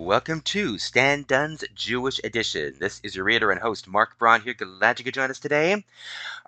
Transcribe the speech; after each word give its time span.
Welcome 0.00 0.40
to 0.40 0.78
Stan 0.78 1.24
Dunn's 1.28 1.62
Jewish 1.74 2.22
Edition. 2.24 2.74
This 2.78 3.02
is 3.04 3.14
your 3.14 3.26
reader 3.26 3.50
and 3.50 3.60
host, 3.60 3.86
Mark 3.86 4.16
Braun 4.18 4.40
here. 4.40 4.54
Glad 4.54 4.98
you 4.98 5.04
could 5.04 5.12
join 5.12 5.30
us 5.30 5.38
today. 5.38 5.74
All 5.74 5.82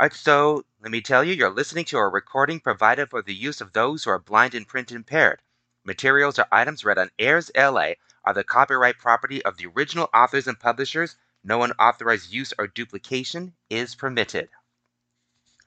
right, 0.01 0.15
so 0.15 0.65
let 0.81 0.91
me 0.91 1.03
tell 1.03 1.23
you, 1.23 1.35
you're 1.35 1.51
listening 1.51 1.85
to 1.85 1.99
a 1.99 2.09
recording 2.09 2.61
provided 2.61 3.11
for 3.11 3.21
the 3.21 3.35
use 3.35 3.61
of 3.61 3.75
those 3.75 4.05
who 4.05 4.11
are 4.11 4.19
blind 4.19 4.55
and 4.55 4.67
print 4.67 4.91
impaired. 4.91 5.43
Materials 5.85 6.39
or 6.39 6.47
items 6.51 6.83
read 6.83 6.97
on 6.97 7.11
Airs 7.19 7.51
LA 7.55 7.91
are 8.25 8.33
the 8.33 8.43
copyright 8.43 8.99
property 8.99 9.45
of 9.45 9.59
the 9.59 9.67
original 9.67 10.09
authors 10.15 10.47
and 10.47 10.59
publishers. 10.59 11.17
No 11.45 11.63
unauthorized 11.63 12.33
use 12.33 12.55
or 12.59 12.67
duplication 12.67 13.53
is 13.69 13.95
permitted. 13.95 14.49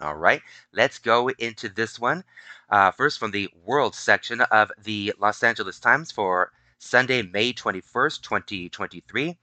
All 0.01 0.15
right, 0.15 0.41
let's 0.73 0.97
go 0.97 1.29
into 1.29 1.69
this 1.69 1.99
one. 1.99 2.23
Uh, 2.67 2.89
first, 2.89 3.19
from 3.19 3.29
the 3.29 3.47
World 3.63 3.93
section 3.93 4.41
of 4.41 4.71
the 4.75 5.13
Los 5.19 5.43
Angeles 5.43 5.79
Times 5.79 6.11
for 6.11 6.51
Sunday, 6.77 7.21
May 7.21 7.53
21st, 7.53 8.21
2023. 8.21 9.37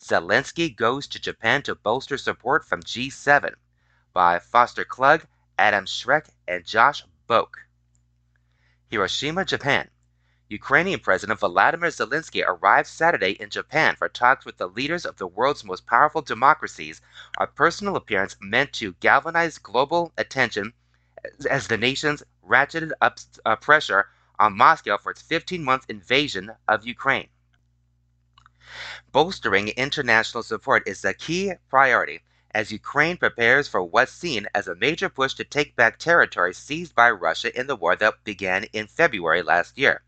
Zelensky 0.00 0.74
goes 0.74 1.08
to 1.08 1.18
Japan 1.18 1.62
to 1.62 1.74
bolster 1.74 2.16
support 2.16 2.64
from 2.64 2.82
G7 2.82 3.54
by 4.12 4.38
Foster 4.38 4.84
Klug, 4.84 5.26
Adam 5.58 5.84
Schreck, 5.84 6.28
and 6.46 6.64
Josh 6.64 7.04
Boak. 7.28 7.54
Hiroshima, 8.88 9.44
Japan. 9.44 9.90
Ukrainian 10.48 11.00
President 11.00 11.40
Volodymyr 11.40 11.90
Zelensky 11.90 12.44
arrived 12.46 12.86
Saturday 12.86 13.32
in 13.32 13.50
Japan 13.50 13.96
for 13.96 14.08
talks 14.08 14.44
with 14.44 14.58
the 14.58 14.68
leaders 14.68 15.04
of 15.04 15.16
the 15.16 15.26
world's 15.26 15.64
most 15.64 15.86
powerful 15.86 16.22
democracies, 16.22 17.00
a 17.36 17.48
personal 17.48 17.96
appearance 17.96 18.36
meant 18.40 18.72
to 18.74 18.92
galvanize 19.00 19.58
global 19.58 20.12
attention 20.16 20.72
as 21.50 21.66
the 21.66 21.76
nations 21.76 22.22
ratcheted 22.46 22.92
up 23.00 23.18
uh, 23.44 23.56
pressure 23.56 24.08
on 24.38 24.56
Moscow 24.56 24.98
for 24.98 25.10
its 25.10 25.22
15 25.22 25.62
month 25.62 25.86
invasion 25.88 26.52
of 26.68 26.86
Ukraine. 26.86 27.28
Bolstering 29.12 29.68
international 29.68 30.42
support 30.42 30.82
is 30.86 31.04
a 31.04 31.14
key 31.14 31.52
priority 31.68 32.22
as 32.50 32.72
Ukraine 32.72 33.16
prepares 33.16 33.68
for 33.68 33.82
what's 33.82 34.12
seen 34.12 34.46
as 34.54 34.66
a 34.66 34.74
major 34.74 35.08
push 35.08 35.34
to 35.34 35.44
take 35.44 35.76
back 35.76 35.98
territory 35.98 36.54
seized 36.54 36.94
by 36.94 37.10
Russia 37.10 37.54
in 37.58 37.66
the 37.66 37.76
war 37.76 37.96
that 37.96 38.24
began 38.24 38.64
in 38.72 38.86
February 38.86 39.42
last 39.42 39.76
year. 39.76 40.02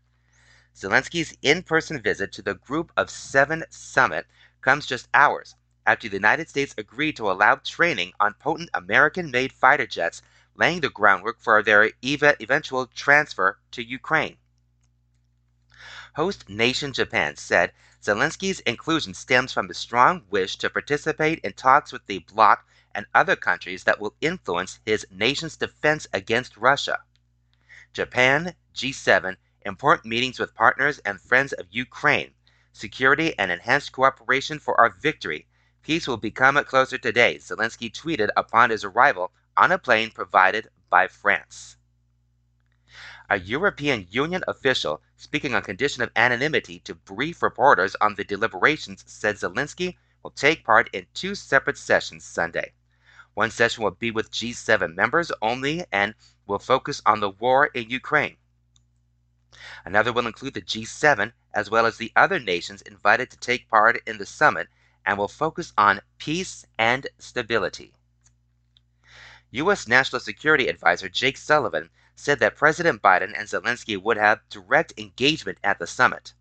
Zelensky's 0.75 1.35
in 1.41 1.63
person 1.63 2.01
visit 2.01 2.31
to 2.31 2.41
the 2.41 2.55
Group 2.55 2.91
of 2.97 3.09
Seven 3.09 3.63
summit 3.69 4.25
comes 4.61 4.85
just 4.85 5.07
hours 5.13 5.55
after 5.85 6.07
the 6.07 6.15
United 6.15 6.49
States 6.49 6.75
agreed 6.77 7.15
to 7.15 7.31
allow 7.31 7.55
training 7.55 8.13
on 8.19 8.33
potent 8.35 8.69
American 8.73 9.31
made 9.31 9.51
fighter 9.51 9.87
jets 9.87 10.21
laying 10.59 10.81
the 10.81 10.89
groundwork 10.89 11.39
for 11.39 11.63
their 11.63 11.89
ev- 12.03 12.35
eventual 12.41 12.85
transfer 12.87 13.57
to 13.71 13.81
Ukraine. 13.81 14.37
Host 16.15 16.49
nation 16.49 16.91
Japan 16.91 17.37
said 17.37 17.71
Zelensky's 18.03 18.59
inclusion 18.61 19.13
stems 19.13 19.53
from 19.53 19.69
a 19.69 19.73
strong 19.73 20.25
wish 20.29 20.57
to 20.57 20.69
participate 20.69 21.39
in 21.39 21.53
talks 21.53 21.93
with 21.93 22.05
the 22.07 22.19
bloc 22.19 22.67
and 22.93 23.05
other 23.15 23.37
countries 23.37 23.85
that 23.85 24.01
will 24.01 24.17
influence 24.19 24.79
his 24.85 25.07
nation's 25.09 25.55
defense 25.55 26.07
against 26.11 26.57
Russia. 26.57 26.99
Japan, 27.93 28.53
G7, 28.75 29.37
important 29.61 30.07
meetings 30.07 30.39
with 30.39 30.55
partners 30.55 30.99
and 30.99 31.21
friends 31.21 31.53
of 31.53 31.67
Ukraine, 31.71 32.33
security 32.73 33.37
and 33.39 33.49
enhanced 33.49 33.93
cooperation 33.93 34.59
for 34.59 34.79
our 34.79 34.89
victory. 34.89 35.47
Peace 35.83 36.05
will 36.05 36.17
become 36.17 36.61
closer 36.65 36.97
today, 36.97 37.37
Zelensky 37.37 37.89
tweeted 37.89 38.29
upon 38.35 38.71
his 38.71 38.83
arrival 38.83 39.31
on 39.59 39.73
a 39.73 39.77
plane 39.77 40.09
provided 40.09 40.69
by 40.89 41.05
France. 41.05 41.75
A 43.29 43.37
European 43.37 44.07
Union 44.09 44.41
official 44.47 45.01
speaking 45.17 45.53
on 45.53 45.61
condition 45.61 46.01
of 46.01 46.11
anonymity 46.15 46.79
to 46.79 46.95
brief 46.95 47.43
reporters 47.43 47.93
on 47.99 48.15
the 48.15 48.23
deliberations 48.23 49.03
said 49.05 49.35
Zelensky 49.35 49.97
will 50.23 50.31
take 50.31 50.63
part 50.63 50.89
in 50.93 51.05
two 51.13 51.35
separate 51.35 51.77
sessions 51.77 52.23
Sunday. 52.23 52.73
One 53.33 53.51
session 53.51 53.83
will 53.83 53.91
be 53.91 54.11
with 54.11 54.31
G7 54.31 54.95
members 54.95 55.29
only 55.41 55.83
and 55.91 56.15
will 56.47 56.57
focus 56.57 57.01
on 57.05 57.19
the 57.19 57.29
war 57.29 57.65
in 57.67 57.89
Ukraine. 57.89 58.37
Another 59.83 60.13
will 60.13 60.25
include 60.25 60.53
the 60.53 60.61
G7 60.61 61.33
as 61.53 61.69
well 61.69 61.85
as 61.85 61.97
the 61.97 62.13
other 62.15 62.39
nations 62.39 62.81
invited 62.83 63.29
to 63.31 63.37
take 63.37 63.67
part 63.67 64.01
in 64.07 64.19
the 64.19 64.25
summit 64.25 64.69
and 65.05 65.17
will 65.17 65.27
focus 65.27 65.73
on 65.77 65.99
peace 66.17 66.65
and 66.77 67.07
stability. 67.17 67.93
U.S. 69.51 69.87
National 69.87 70.19
Security 70.19 70.67
Advisor 70.67 71.09
Jake 71.09 71.35
Sullivan 71.35 71.89
said 72.15 72.37
that 72.39 72.55
President 72.55 73.01
Biden 73.01 73.33
and 73.35 73.47
Zelensky 73.47 73.99
would 73.99 74.17
have 74.17 74.47
direct 74.49 74.93
engagement 74.97 75.57
at 75.63 75.79
the 75.79 75.87
summit. 75.87 76.33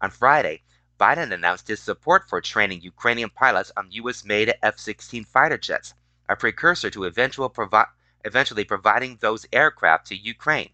On 0.00 0.10
Friday, 0.10 0.62
Biden 0.98 1.30
announced 1.32 1.68
his 1.68 1.80
support 1.80 2.26
for 2.28 2.40
training 2.40 2.80
Ukrainian 2.80 3.28
pilots 3.28 3.70
on 3.76 3.92
U.S. 3.92 4.24
made 4.24 4.54
F 4.62 4.78
16 4.78 5.24
fighter 5.24 5.58
jets, 5.58 5.92
a 6.28 6.36
precursor 6.36 6.88
to 6.90 7.04
eventual 7.04 7.50
provi- 7.50 7.90
eventually 8.24 8.64
providing 8.64 9.16
those 9.16 9.44
aircraft 9.52 10.06
to 10.06 10.16
Ukraine. 10.16 10.70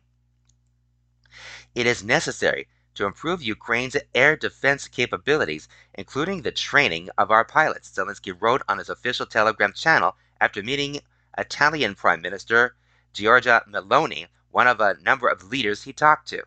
It 1.75 1.87
is 1.87 2.05
necessary 2.05 2.69
to 2.95 3.05
improve 3.05 3.43
Ukraine's 3.43 3.97
air 4.15 4.37
defense 4.37 4.87
capabilities, 4.87 5.67
including 5.95 6.43
the 6.43 6.53
training 6.53 7.09
of 7.19 7.33
our 7.33 7.45
pilots, 7.45 7.91
Zelensky 7.91 8.33
wrote 8.39 8.63
on 8.69 8.79
his 8.79 8.89
official 8.89 9.27
Telegram 9.27 9.73
channel 9.73 10.17
after 10.41 10.63
meeting 10.63 11.01
Italian 11.37 11.95
Prime 11.95 12.21
Minister 12.21 12.77
Giorgia 13.13 13.67
Meloni, 13.69 14.29
one 14.51 14.67
of 14.67 14.81
a 14.81 14.97
number 15.01 15.29
of 15.29 15.45
leaders 15.45 15.83
he 15.83 15.93
talked 15.93 16.29
to. 16.29 16.45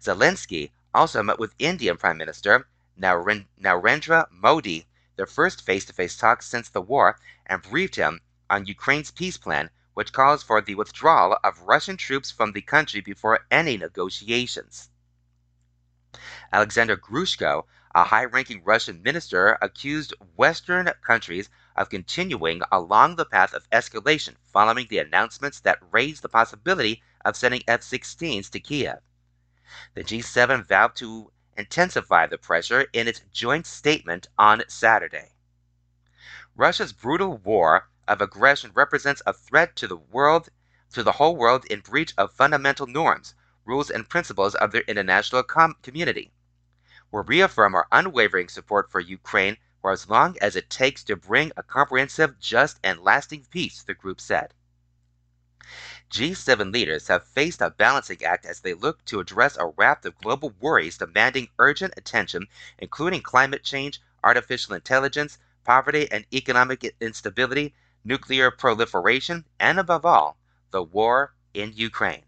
Zelensky 0.00 0.72
also 0.94 1.22
met 1.22 1.38
with 1.38 1.54
Indian 1.58 1.96
Prime 1.96 2.18
Minister 2.18 2.68
Narendra 2.98 4.26
Modi, 4.30 4.86
their 5.16 5.26
first 5.26 5.64
face 5.64 5.84
to 5.86 5.92
face 5.92 6.16
talks 6.16 6.46
since 6.46 6.68
the 6.68 6.82
war, 6.82 7.18
and 7.46 7.62
briefed 7.62 7.96
him 7.96 8.20
on 8.50 8.66
Ukraine's 8.66 9.10
peace 9.10 9.36
plan, 9.36 9.70
which 9.94 10.12
calls 10.12 10.42
for 10.42 10.60
the 10.60 10.74
withdrawal 10.74 11.38
of 11.42 11.60
Russian 11.62 11.96
troops 11.96 12.30
from 12.30 12.52
the 12.52 12.62
country 12.62 13.00
before 13.00 13.46
any 13.50 13.76
negotiations. 13.76 14.90
Alexander 16.52 16.96
Grushko, 16.96 17.66
a 17.94 18.04
high 18.04 18.24
ranking 18.24 18.62
Russian 18.64 19.02
minister, 19.02 19.58
accused 19.62 20.14
Western 20.36 20.90
countries 21.02 21.48
of 21.76 21.88
continuing 21.88 22.62
along 22.70 23.16
the 23.16 23.24
path 23.24 23.54
of 23.54 23.68
escalation 23.70 24.36
following 24.52 24.86
the 24.88 24.98
announcements 24.98 25.60
that 25.60 25.78
raised 25.90 26.22
the 26.22 26.28
possibility 26.28 27.02
of 27.24 27.36
sending 27.36 27.62
F 27.66 27.80
16s 27.80 28.50
to 28.50 28.60
Kiev. 28.60 28.98
The 29.94 30.04
G7 30.04 30.66
vowed 30.66 30.94
to 30.96 31.32
intensify 31.56 32.26
the 32.26 32.38
pressure 32.38 32.86
in 32.92 33.08
its 33.08 33.22
joint 33.32 33.66
statement 33.66 34.28
on 34.38 34.62
Saturday. 34.68 35.32
Russia's 36.54 36.92
brutal 36.92 37.38
war 37.38 37.88
of 38.06 38.20
aggression 38.20 38.72
represents 38.74 39.22
a 39.26 39.32
threat 39.32 39.74
to 39.76 39.86
the 39.86 39.96
world, 39.96 40.50
to 40.92 41.02
the 41.02 41.12
whole 41.12 41.36
world 41.36 41.64
in 41.66 41.80
breach 41.80 42.12
of 42.18 42.32
fundamental 42.32 42.86
norms, 42.86 43.34
rules 43.64 43.90
and 43.90 44.08
principles 44.08 44.54
of 44.54 44.72
their 44.72 44.82
international 44.82 45.42
com- 45.42 45.76
community. 45.82 46.32
We 47.10 47.22
reaffirm 47.24 47.74
our 47.74 47.86
unwavering 47.92 48.48
support 48.48 48.90
for 48.90 49.00
Ukraine 49.00 49.56
for 49.82 49.90
as 49.90 50.08
long 50.08 50.36
as 50.40 50.54
it 50.54 50.70
takes 50.70 51.02
to 51.02 51.16
bring 51.16 51.50
a 51.56 51.62
comprehensive, 51.62 52.38
just, 52.38 52.78
and 52.84 53.00
lasting 53.00 53.44
peace, 53.50 53.82
the 53.82 53.92
group 53.92 54.20
said. 54.20 54.54
G7 56.08 56.72
leaders 56.72 57.08
have 57.08 57.26
faced 57.26 57.60
a 57.60 57.70
balancing 57.70 58.22
act 58.22 58.46
as 58.46 58.60
they 58.60 58.74
look 58.74 59.04
to 59.06 59.18
address 59.18 59.56
a 59.56 59.66
raft 59.66 60.06
of 60.06 60.16
global 60.18 60.54
worries 60.60 60.98
demanding 60.98 61.48
urgent 61.58 61.94
attention, 61.96 62.46
including 62.78 63.22
climate 63.22 63.64
change, 63.64 64.00
artificial 64.22 64.74
intelligence, 64.74 65.38
poverty 65.64 66.08
and 66.12 66.26
economic 66.32 66.94
instability, 67.00 67.74
nuclear 68.04 68.52
proliferation, 68.52 69.44
and 69.58 69.80
above 69.80 70.04
all, 70.04 70.38
the 70.70 70.82
war 70.82 71.34
in 71.54 71.72
Ukraine. 71.72 72.26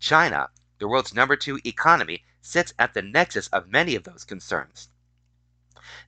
China, 0.00 0.50
the 0.80 0.88
world's 0.88 1.14
number 1.14 1.36
two 1.36 1.60
economy, 1.64 2.24
sits 2.40 2.74
at 2.80 2.94
the 2.94 3.02
nexus 3.02 3.46
of 3.48 3.68
many 3.68 3.94
of 3.94 4.02
those 4.02 4.24
concerns 4.24 4.88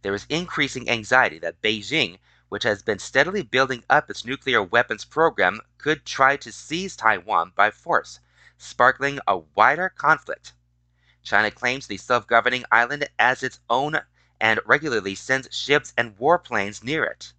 there 0.02 0.14
is 0.14 0.26
increasing 0.28 0.90
anxiety 0.90 1.38
that 1.38 1.62
Beijing, 1.62 2.18
which 2.48 2.64
has 2.64 2.82
been 2.82 2.98
steadily 2.98 3.42
building 3.42 3.84
up 3.88 4.10
its 4.10 4.24
nuclear 4.24 4.62
weapons 4.62 5.04
program, 5.04 5.60
could 5.78 6.04
try 6.04 6.36
to 6.36 6.50
seize 6.50 6.96
Taiwan 6.96 7.52
by 7.54 7.70
force, 7.70 8.18
sparkling 8.56 9.20
a 9.26 9.38
wider 9.38 9.88
conflict. 9.88 10.52
China 11.22 11.50
claims 11.50 11.86
the 11.86 11.96
self 11.96 12.26
governing 12.26 12.64
island 12.72 13.08
as 13.18 13.42
its 13.42 13.60
own 13.70 14.00
and 14.40 14.60
regularly 14.64 15.14
sends 15.14 15.54
ships 15.54 15.92
and 15.96 16.16
warplanes 16.18 16.82
near 16.82 17.04
it. 17.04 17.32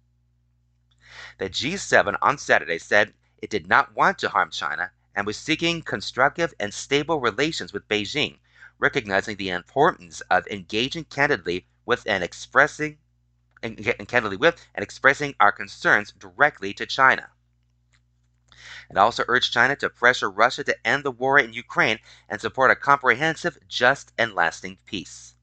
The 1.38 1.50
G7 1.50 2.16
on 2.22 2.38
Saturday 2.38 2.78
said 2.78 3.14
it 3.38 3.50
did 3.50 3.66
not 3.68 3.94
want 3.94 4.18
to 4.18 4.28
harm 4.28 4.50
China 4.50 4.92
and 5.14 5.26
was 5.26 5.36
seeking 5.36 5.82
constructive 5.82 6.54
and 6.60 6.72
stable 6.72 7.20
relations 7.20 7.72
with 7.72 7.88
Beijing, 7.88 8.38
recognizing 8.78 9.36
the 9.36 9.50
importance 9.50 10.20
of 10.30 10.46
engaging 10.46 11.04
candidly 11.04 11.66
with 11.90 12.06
and 12.06 12.22
expressing 12.22 12.98
and 13.64 13.76
candidly 14.06 14.36
with 14.36 14.64
and 14.76 14.84
expressing 14.84 15.34
our 15.40 15.50
concerns 15.50 16.12
directly 16.12 16.72
to 16.72 16.86
China. 16.86 17.30
It 18.88 18.96
also 18.96 19.24
urged 19.26 19.52
China 19.52 19.74
to 19.74 19.90
pressure 19.90 20.30
Russia 20.30 20.62
to 20.62 20.86
end 20.86 21.02
the 21.02 21.10
war 21.10 21.36
in 21.36 21.52
Ukraine 21.52 21.98
and 22.28 22.40
support 22.40 22.70
a 22.70 22.76
comprehensive, 22.76 23.58
just, 23.66 24.12
and 24.16 24.34
lasting 24.36 24.78
peace. 24.86 25.34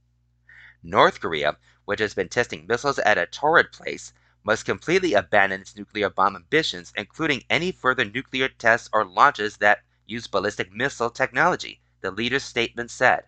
North 0.81 1.19
Korea, 1.19 1.57
which 1.83 1.99
has 1.99 2.13
been 2.13 2.29
testing 2.29 2.65
missiles 2.65 3.00
at 3.00 3.17
a 3.17 3.25
torrid 3.25 3.73
pace, 3.73 4.13
must 4.45 4.63
completely 4.63 5.13
abandon 5.13 5.59
its 5.59 5.75
nuclear 5.75 6.09
bomb 6.09 6.38
ambitions, 6.38 6.93
including 6.95 7.43
any 7.50 7.73
further 7.73 8.05
nuclear 8.05 8.47
tests 8.47 8.89
or 8.93 9.03
launches 9.03 9.57
that 9.57 9.83
use 10.05 10.27
ballistic 10.27 10.71
missile 10.71 11.09
technology, 11.09 11.81
the 12.00 12.09
leader's 12.09 12.45
statement 12.45 12.89
said. 12.89 13.25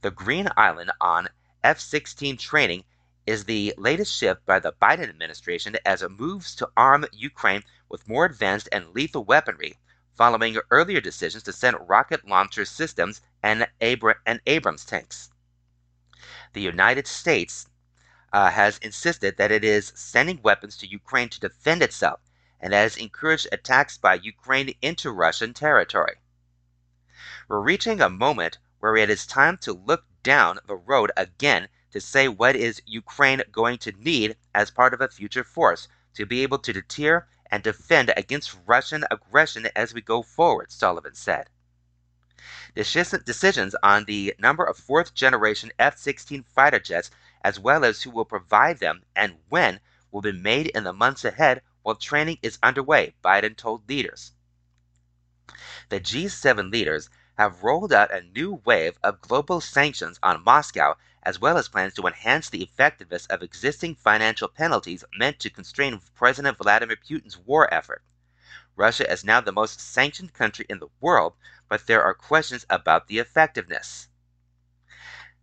The 0.00 0.10
Green 0.10 0.48
Island 0.56 0.90
on 1.00 1.28
F 1.66 1.80
16 1.80 2.36
training 2.36 2.84
is 3.26 3.44
the 3.44 3.74
latest 3.76 4.14
shift 4.16 4.46
by 4.46 4.60
the 4.60 4.72
Biden 4.80 5.08
administration 5.08 5.76
as 5.84 6.00
it 6.00 6.12
moves 6.12 6.54
to 6.54 6.70
arm 6.76 7.04
Ukraine 7.10 7.64
with 7.88 8.06
more 8.06 8.24
advanced 8.24 8.68
and 8.70 8.94
lethal 8.94 9.24
weaponry, 9.24 9.76
following 10.14 10.56
earlier 10.70 11.00
decisions 11.00 11.42
to 11.42 11.52
send 11.52 11.88
rocket 11.88 12.24
launcher 12.24 12.64
systems 12.64 13.20
and, 13.42 13.66
Abra- 13.80 14.20
and 14.24 14.40
Abrams 14.46 14.84
tanks. 14.84 15.30
The 16.52 16.60
United 16.60 17.08
States 17.08 17.66
uh, 18.32 18.50
has 18.50 18.78
insisted 18.78 19.36
that 19.36 19.50
it 19.50 19.64
is 19.64 19.92
sending 19.96 20.40
weapons 20.42 20.76
to 20.76 20.86
Ukraine 20.86 21.30
to 21.30 21.40
defend 21.40 21.82
itself 21.82 22.20
and 22.60 22.72
has 22.72 22.96
encouraged 22.96 23.48
attacks 23.50 23.98
by 23.98 24.14
Ukraine 24.14 24.76
into 24.82 25.10
Russian 25.10 25.52
territory. 25.52 26.14
We're 27.48 27.58
reaching 27.58 28.00
a 28.00 28.08
moment 28.08 28.58
where 28.78 28.94
it 28.94 29.10
is 29.10 29.26
time 29.26 29.58
to 29.62 29.72
look 29.72 30.04
down 30.26 30.58
the 30.66 30.74
road 30.74 31.12
again 31.16 31.68
to 31.92 32.00
say 32.00 32.26
what 32.26 32.56
is 32.56 32.82
Ukraine 32.84 33.44
going 33.52 33.78
to 33.78 33.92
need 33.92 34.36
as 34.52 34.72
part 34.72 34.92
of 34.92 35.00
a 35.00 35.06
future 35.06 35.44
force 35.44 35.86
to 36.14 36.26
be 36.26 36.42
able 36.42 36.58
to 36.58 36.72
deter 36.72 37.24
and 37.48 37.62
defend 37.62 38.12
against 38.16 38.58
Russian 38.66 39.04
aggression 39.08 39.68
as 39.76 39.94
we 39.94 40.00
go 40.00 40.22
forward, 40.22 40.72
Sullivan 40.72 41.14
said. 41.14 41.48
Decisions 42.74 43.76
on 43.84 44.04
the 44.06 44.34
number 44.36 44.64
of 44.64 44.76
fourth 44.76 45.14
generation 45.14 45.70
F 45.78 45.96
16 45.96 46.42
fighter 46.42 46.80
jets, 46.80 47.12
as 47.44 47.60
well 47.60 47.84
as 47.84 48.02
who 48.02 48.10
will 48.10 48.24
provide 48.24 48.80
them 48.80 49.04
and 49.14 49.36
when, 49.48 49.78
will 50.10 50.22
be 50.22 50.32
made 50.32 50.66
in 50.66 50.82
the 50.82 50.92
months 50.92 51.24
ahead 51.24 51.62
while 51.82 51.94
training 51.94 52.38
is 52.42 52.58
underway, 52.64 53.14
Biden 53.24 53.56
told 53.56 53.88
leaders. 53.88 54.32
The 55.88 56.00
G7 56.00 56.72
leaders 56.72 57.08
have 57.38 57.62
rolled 57.62 57.92
out 57.92 58.10
a 58.10 58.22
new 58.22 58.62
wave 58.64 58.98
of 59.02 59.20
global 59.20 59.60
sanctions 59.60 60.18
on 60.22 60.42
Moscow, 60.42 60.96
as 61.22 61.38
well 61.38 61.58
as 61.58 61.68
plans 61.68 61.92
to 61.94 62.06
enhance 62.06 62.48
the 62.48 62.62
effectiveness 62.62 63.26
of 63.26 63.42
existing 63.42 63.94
financial 63.94 64.48
penalties 64.48 65.04
meant 65.18 65.38
to 65.38 65.50
constrain 65.50 66.00
President 66.14 66.56
Vladimir 66.56 66.96
Putin's 66.96 67.36
war 67.36 67.72
effort. 67.72 68.02
Russia 68.74 69.10
is 69.10 69.24
now 69.24 69.40
the 69.40 69.52
most 69.52 69.80
sanctioned 69.80 70.32
country 70.32 70.64
in 70.68 70.78
the 70.78 70.88
world, 71.00 71.34
but 71.68 71.86
there 71.86 72.02
are 72.02 72.14
questions 72.14 72.64
about 72.70 73.06
the 73.06 73.18
effectiveness. 73.18 74.08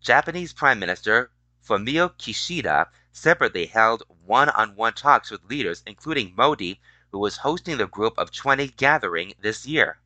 Japanese 0.01 0.53
Prime 0.53 0.79
Minister 0.79 1.31
Fumio 1.63 2.09
Kishida 2.09 2.87
separately 3.11 3.67
held 3.67 4.03
one 4.25 4.49
on 4.49 4.75
one 4.75 4.93
talks 4.93 5.29
with 5.29 5.43
leaders, 5.45 5.83
including 5.85 6.35
Modi, 6.35 6.81
who 7.11 7.19
was 7.19 7.37
hosting 7.37 7.77
the 7.77 7.87
Group 7.87 8.17
of 8.17 8.31
20 8.31 8.67
gathering 8.69 9.33
this 9.39 9.65
year. 9.65 9.99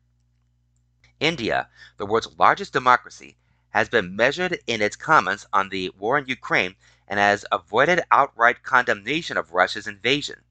India, 1.20 1.68
the 1.96 2.06
world's 2.06 2.38
largest 2.38 2.72
democracy, 2.72 3.36
has 3.70 3.88
been 3.88 4.14
measured 4.14 4.60
in 4.66 4.80
its 4.80 4.96
comments 4.96 5.46
on 5.52 5.68
the 5.68 5.90
war 5.90 6.18
in 6.18 6.26
Ukraine 6.26 6.76
and 7.06 7.18
has 7.18 7.44
avoided 7.50 8.02
outright 8.10 8.62
condemnation 8.62 9.36
of 9.36 9.52
Russia's 9.52 9.86
invasion. 9.86 10.44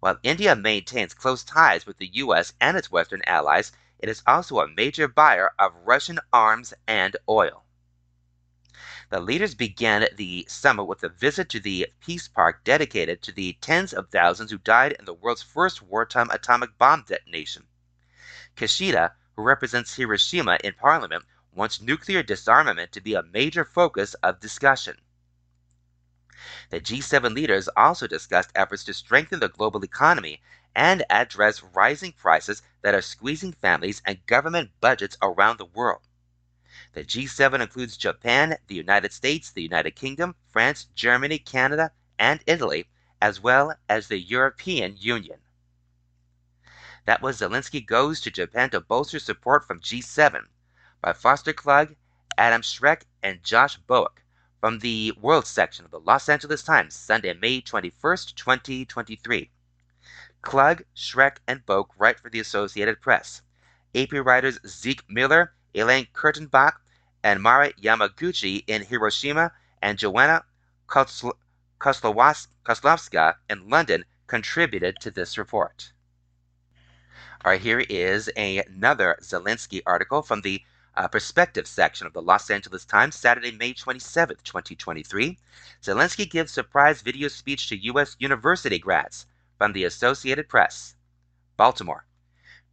While 0.00 0.18
India 0.22 0.54
maintains 0.54 1.14
close 1.14 1.42
ties 1.42 1.86
with 1.86 1.98
the 1.98 2.10
U.S. 2.14 2.52
and 2.60 2.76
its 2.76 2.90
Western 2.90 3.22
allies, 3.26 3.72
it 3.98 4.08
is 4.08 4.22
also 4.26 4.60
a 4.60 4.68
major 4.68 5.08
buyer 5.08 5.52
of 5.58 5.74
Russian 5.84 6.18
arms 6.32 6.74
and 6.86 7.16
oil. 7.26 7.64
The 9.08 9.20
leaders 9.20 9.54
began 9.54 10.06
the 10.14 10.44
summit 10.48 10.84
with 10.84 11.02
a 11.04 11.08
visit 11.08 11.48
to 11.50 11.60
the 11.60 11.88
Peace 12.00 12.28
Park 12.28 12.64
dedicated 12.64 13.22
to 13.22 13.32
the 13.32 13.54
tens 13.60 13.94
of 13.94 14.10
thousands 14.10 14.50
who 14.50 14.58
died 14.58 14.92
in 14.92 15.06
the 15.06 15.14
world's 15.14 15.42
first 15.42 15.80
wartime 15.80 16.28
atomic 16.30 16.76
bomb 16.76 17.04
detonation. 17.06 17.66
Kishida, 18.56 19.12
who 19.36 19.42
represents 19.42 19.94
Hiroshima 19.94 20.58
in 20.62 20.74
Parliament, 20.74 21.24
wants 21.52 21.80
nuclear 21.80 22.22
disarmament 22.22 22.92
to 22.92 23.00
be 23.00 23.14
a 23.14 23.22
major 23.22 23.64
focus 23.64 24.14
of 24.14 24.40
discussion. 24.40 24.96
The 26.70 26.80
G7 26.80 27.34
leaders 27.34 27.68
also 27.76 28.06
discussed 28.06 28.50
efforts 28.54 28.84
to 28.84 28.94
strengthen 28.94 29.40
the 29.40 29.48
global 29.48 29.84
economy 29.84 30.42
and 30.74 31.04
address 31.08 31.62
rising 31.62 32.12
prices 32.12 32.62
that 32.82 32.94
are 32.94 33.02
squeezing 33.02 33.52
families 33.52 34.02
and 34.04 34.26
government 34.26 34.72
budgets 34.80 35.16
around 35.22 35.58
the 35.58 35.64
world. 35.64 36.02
The 36.92 37.04
G7 37.04 37.60
includes 37.60 37.96
Japan, 37.96 38.58
the 38.66 38.74
United 38.74 39.12
States, 39.12 39.50
the 39.50 39.62
United 39.62 39.92
Kingdom, 39.92 40.34
France, 40.50 40.86
Germany, 40.94 41.38
Canada, 41.38 41.92
and 42.18 42.42
Italy, 42.46 42.88
as 43.22 43.40
well 43.40 43.74
as 43.88 44.08
the 44.08 44.18
European 44.18 44.96
Union. 44.96 45.38
That 47.06 47.20
was 47.20 47.40
Zelensky 47.40 47.84
Goes 47.84 48.22
to 48.22 48.30
Japan 48.30 48.70
to 48.70 48.80
Bolster 48.80 49.18
Support 49.18 49.66
from 49.66 49.80
G7 49.80 50.46
by 51.02 51.12
Foster 51.12 51.52
Klug, 51.52 51.96
Adam 52.38 52.62
Schreck, 52.62 53.02
and 53.22 53.42
Josh 53.42 53.78
Boak 53.78 54.22
from 54.58 54.78
the 54.78 55.12
World 55.20 55.46
section 55.46 55.84
of 55.84 55.90
the 55.90 56.00
Los 56.00 56.30
Angeles 56.30 56.62
Times, 56.62 56.94
Sunday, 56.94 57.34
May 57.34 57.60
21st, 57.60 58.34
2023. 58.36 59.50
Klug, 60.40 60.84
Schreck, 60.96 61.36
and 61.46 61.66
Boak 61.66 61.88
write 61.98 62.18
for 62.18 62.30
the 62.30 62.40
Associated 62.40 63.02
Press. 63.02 63.42
AP 63.94 64.12
writers 64.12 64.58
Zeke 64.66 65.04
Miller, 65.06 65.52
Elaine 65.74 66.06
Kurtenbach, 66.14 66.76
and 67.22 67.42
Mari 67.42 67.74
Yamaguchi 67.74 68.64
in 68.66 68.82
Hiroshima, 68.82 69.52
and 69.82 69.98
Joanna 69.98 70.44
Kozlowska 70.88 71.54
in 73.50 73.68
London 73.68 74.06
contributed 74.26 74.96
to 75.00 75.10
this 75.10 75.36
report. 75.36 75.92
All 77.44 77.50
right, 77.50 77.60
here 77.60 77.80
is 77.90 78.30
a, 78.38 78.60
another 78.60 79.18
Zelensky 79.20 79.82
article 79.84 80.22
from 80.22 80.40
the 80.40 80.62
uh, 80.96 81.08
perspective 81.08 81.66
section 81.66 82.06
of 82.06 82.14
the 82.14 82.22
Los 82.22 82.48
Angeles 82.48 82.86
Times, 82.86 83.16
Saturday, 83.16 83.50
May 83.50 83.74
27, 83.74 84.36
2023. 84.42 85.36
Zelensky 85.82 86.30
gives 86.30 86.52
surprise 86.52 87.02
video 87.02 87.28
speech 87.28 87.68
to 87.68 87.76
U.S. 87.76 88.16
university 88.18 88.78
grads 88.78 89.26
from 89.58 89.74
the 89.74 89.84
Associated 89.84 90.48
Press. 90.48 90.94
Baltimore. 91.58 92.06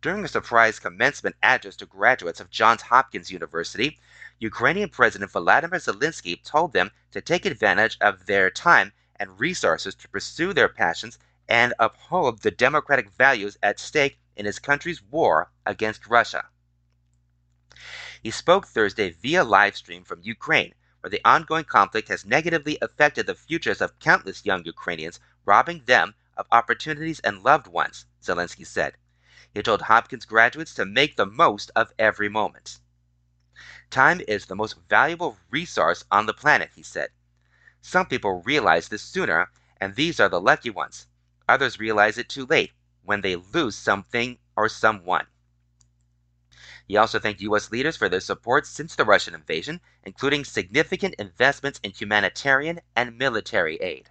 During 0.02 0.24
a 0.24 0.30
surprise 0.30 0.80
commencement 0.80 1.36
address 1.44 1.76
to 1.76 1.86
graduates 1.86 2.40
of 2.40 2.50
Johns 2.50 2.84
Hopkins 2.84 3.30
University, 3.30 4.00
Ukrainian 4.40 4.88
President 4.88 5.34
Volodymyr 5.34 5.82
Zelensky 5.82 6.42
told 6.46 6.72
them 6.72 6.92
to 7.12 7.20
take 7.20 7.46
advantage 7.46 7.98
of 8.00 8.26
their 8.26 8.50
time 8.50 8.94
and 9.18 9.38
resources 9.38 9.96
to 9.96 10.08
pursue 10.08 10.54
their 10.54 10.70
passions 10.70 11.20
and 11.50 11.74
uphold 11.78 12.40
the 12.42 12.52
democratic 12.52 13.10
values 13.10 13.58
at 13.62 13.78
stake 13.78 14.18
in 14.36 14.46
his 14.46 14.60
country's 14.60 15.02
war 15.02 15.52
against 15.66 16.08
Russia. 16.08 16.50
He 18.24 18.32
spoke 18.32 18.68
Thursday 18.68 19.10
via 19.10 19.44
live 19.44 19.76
stream 19.76 20.04
from 20.04 20.22
Ukraine, 20.22 20.76
where 21.00 21.10
the 21.10 21.24
ongoing 21.26 21.66
conflict 21.66 22.08
has 22.10 22.26
negatively 22.26 22.78
affected 22.82 23.26
the 23.26 23.36
futures 23.36 23.82
of 23.82 23.98
countless 24.00 24.46
young 24.46 24.64
Ukrainians, 24.64 25.20
robbing 25.46 25.84
them 25.86 26.14
of 26.38 26.46
opportunities 26.52 27.20
and 27.22 27.44
loved 27.44 27.68
ones, 27.68 28.06
Zelensky 28.22 28.66
said. 28.66 28.98
He 29.54 29.62
told 29.62 29.82
Hopkins 29.82 30.26
graduates 30.26 30.74
to 30.76 30.86
make 30.86 31.16
the 31.16 31.26
most 31.26 31.72
of 31.76 31.92
every 31.98 32.30
moment. 32.30 32.80
Time 33.90 34.22
is 34.28 34.46
the 34.46 34.56
most 34.56 34.78
valuable 34.88 35.38
resource 35.50 36.06
on 36.12 36.26
the 36.26 36.34
planet, 36.34 36.72
he 36.76 36.84
said. 36.84 37.10
Some 37.82 38.06
people 38.06 38.44
realize 38.44 38.88
this 38.88 39.02
sooner, 39.02 39.52
and 39.80 39.96
these 39.96 40.20
are 40.20 40.30
the 40.30 40.40
lucky 40.40 40.70
ones. 40.70 41.08
Others 41.50 41.80
realize 41.80 42.18
it 42.18 42.30
too 42.30 42.46
late, 42.46 42.72
when 43.04 43.22
they 43.22 43.36
lose 43.36 43.76
something 43.76 44.38
or 44.56 44.70
someone. 44.70 45.28
He 46.88 46.98
also 46.98 47.20
thanked 47.20 47.42
U.S. 47.42 47.72
leaders 47.72 47.96
for 47.96 48.10
their 48.10 48.20
support 48.20 48.68
since 48.68 48.96
the 48.96 49.06
Russian 49.06 49.34
invasion, 49.34 49.82
including 50.04 50.44
significant 50.44 51.16
investments 51.16 51.80
in 51.84 51.92
humanitarian 51.92 52.82
and 52.96 53.18
military 53.18 53.78
aid. 53.78 54.10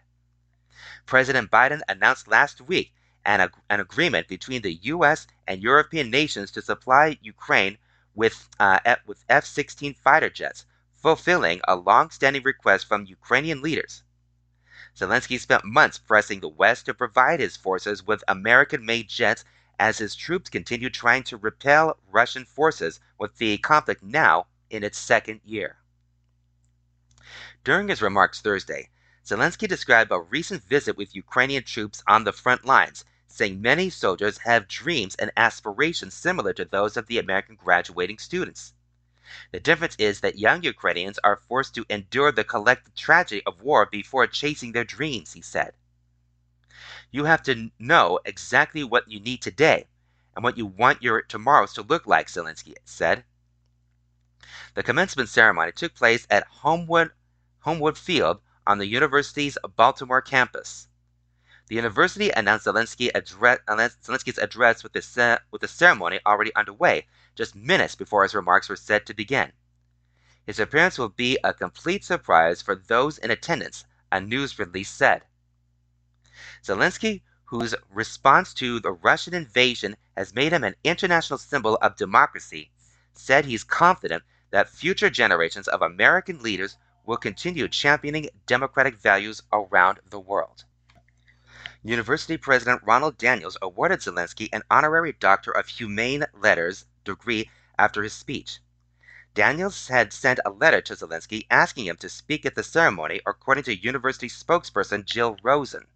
President 1.05 1.51
Biden 1.51 1.83
announced 1.89 2.27
last 2.27 2.61
week 2.61 2.95
an, 3.25 3.41
ag- 3.41 3.55
an 3.69 3.81
agreement 3.81 4.29
between 4.29 4.63
the 4.63 4.75
U.S. 4.75 5.27
and 5.47 5.63
European 5.63 6.11
nations 6.11 6.51
to 6.53 6.63
supply 6.63 7.19
Ukraine 7.21 7.77
with, 8.15 8.49
uh, 8.59 8.81
F- 8.85 9.07
with 9.07 9.25
F 9.29 9.45
16 9.45 9.95
fighter 9.95 10.31
jets, 10.31 10.65
fulfilling 10.95 11.61
a 11.69 11.77
long 11.77 12.11
standing 12.11 12.43
request 12.43 12.87
from 12.87 13.05
Ukrainian 13.05 13.61
leaders. 13.61 14.03
Zelensky 15.01 15.41
spent 15.41 15.65
months 15.65 15.97
pressing 15.97 16.41
the 16.41 16.49
West 16.49 16.85
to 16.85 16.93
provide 16.93 17.41
his 17.41 17.57
forces 17.57 18.07
with 18.07 18.23
American 18.29 18.85
made 18.85 19.09
jets 19.09 19.47
as 19.79 19.97
his 19.97 20.15
troops 20.15 20.51
continue 20.51 20.91
trying 20.91 21.23
to 21.23 21.39
repel 21.39 21.99
Russian 22.11 22.45
forces 22.45 23.01
with 23.19 23.39
the 23.39 23.57
conflict 23.57 24.03
now 24.03 24.49
in 24.69 24.85
its 24.85 24.99
second 24.99 25.41
year. 25.43 25.79
During 27.65 27.89
his 27.89 28.03
remarks 28.03 28.43
Thursday, 28.43 28.91
Zelensky 29.25 29.67
described 29.67 30.13
a 30.13 30.21
recent 30.21 30.63
visit 30.65 30.99
with 30.99 31.15
Ukrainian 31.15 31.65
troops 31.65 32.03
on 32.07 32.25
the 32.25 32.33
front 32.35 32.67
lines, 32.67 33.07
saying 33.27 33.63
many 33.63 33.89
soldiers 33.89 34.37
have 34.45 34.69
dreams 34.69 35.15
and 35.15 35.31
aspirations 35.35 36.13
similar 36.13 36.53
to 36.53 36.67
those 36.67 36.99
of 36.99 37.07
the 37.07 37.19
American 37.19 37.55
graduating 37.55 38.19
students. 38.19 38.75
The 39.53 39.61
difference 39.61 39.97
is 39.97 40.21
that 40.21 40.39
young 40.39 40.63
Ukrainians 40.63 41.19
are 41.19 41.37
forced 41.37 41.75
to 41.75 41.85
endure 41.91 42.33
the 42.33 42.43
collective 42.43 42.95
tragedy 42.95 43.43
of 43.45 43.61
war 43.61 43.85
before 43.85 44.27
chasing 44.27 44.73
their 44.73 44.85
dreams, 44.85 45.35
he 45.35 45.43
said. 45.43 45.75
You 47.11 47.25
have 47.25 47.43
to 47.43 47.71
know 47.79 48.21
exactly 48.25 48.83
what 48.83 49.11
you 49.11 49.21
need 49.21 49.43
today 49.43 49.89
and 50.35 50.43
what 50.43 50.57
you 50.57 50.65
want 50.65 51.03
your 51.03 51.21
tomorrows 51.21 51.75
to 51.75 51.83
look 51.83 52.07
like, 52.07 52.29
Zelensky 52.29 52.75
said. 52.85 53.25
The 54.75 54.83
commencement 54.83 55.29
ceremony 55.29 55.73
took 55.73 55.95
place 55.95 56.27
at 56.31 56.47
Homewood, 56.47 57.13
Homewood 57.59 57.99
Field 57.99 58.41
on 58.67 58.79
the 58.79 58.87
university's 58.87 59.59
Baltimore 59.77 60.23
campus. 60.23 60.89
The 61.67 61.77
university 61.77 62.31
announced 62.31 62.67
Zelensky 62.67 63.11
address, 63.15 63.59
Zelensky's 63.69 64.39
address 64.39 64.83
with 64.83 64.93
the, 64.93 65.41
with 65.51 65.61
the 65.61 65.69
ceremony 65.69 66.21
already 66.25 66.55
underway, 66.55 67.07
just 67.35 67.55
minutes 67.55 67.95
before 67.95 68.23
his 68.23 68.35
remarks 68.35 68.69
were 68.69 68.77
set 68.77 69.07
to 69.07 69.15
begin. 69.15 69.53
His 70.47 70.59
appearance 70.59 70.99
will 70.99 71.11
be 71.11 71.39
a 71.45 71.55
complete 71.55 72.05
surprise 72.05 72.63
for 72.63 72.75
those 72.75 73.19
in 73.19 73.31
attendance, 73.31 73.85
a 74.11 74.21
news 74.21 74.59
release 74.59 74.91
said. 74.91 75.23
Zelensky, 76.65 77.23
whose 77.45 77.75
response 77.91 78.55
to 78.55 78.81
the 78.81 78.93
Russian 78.93 79.35
invasion 79.35 79.97
has 80.17 80.35
made 80.35 80.53
him 80.53 80.65
an 80.65 80.77
international 80.85 81.39
symbol 81.39 81.77
of 81.83 81.97
democracy, 81.97 82.71
said 83.13 83.45
he's 83.45 83.65
confident 83.65 84.23
that 84.51 84.69
future 84.69 85.11
generations 85.11 85.69
of 85.69 85.83
American 85.83 86.43
leaders 86.43 86.77
will 87.05 87.17
continue 87.17 87.69
championing 87.69 88.29
democratic 88.47 89.01
values 89.01 89.43
around 89.53 90.01
the 90.11 90.21
world. 90.21 90.65
University 91.83 92.37
President 92.37 92.83
Ronald 92.85 93.17
Daniels 93.19 93.57
awarded 93.63 94.01
Zelensky 94.01 94.49
an 94.53 94.63
honorary 94.71 95.13
Doctor 95.13 95.51
of 95.51 95.67
Humane 95.67 96.25
Letters 96.35 96.85
degree 97.05 97.51
after 97.79 98.03
his 98.03 98.13
speech. 98.13 98.61
Daniels 99.33 99.89
had 99.89 100.13
sent 100.13 100.41
a 100.45 100.51
letter 100.51 100.81
to 100.81 100.95
Zelensky 100.95 101.47
asking 101.51 101.87
him 101.87 101.97
to 101.97 102.09
speak 102.09 102.45
at 102.45 102.57
the 102.57 102.65
ceremony, 102.65 103.21
according 103.27 103.65
to 103.65 103.77
university 103.77 104.29
spokesperson 104.29 105.05
Jill 105.05 105.37
Rosen. 105.43 105.87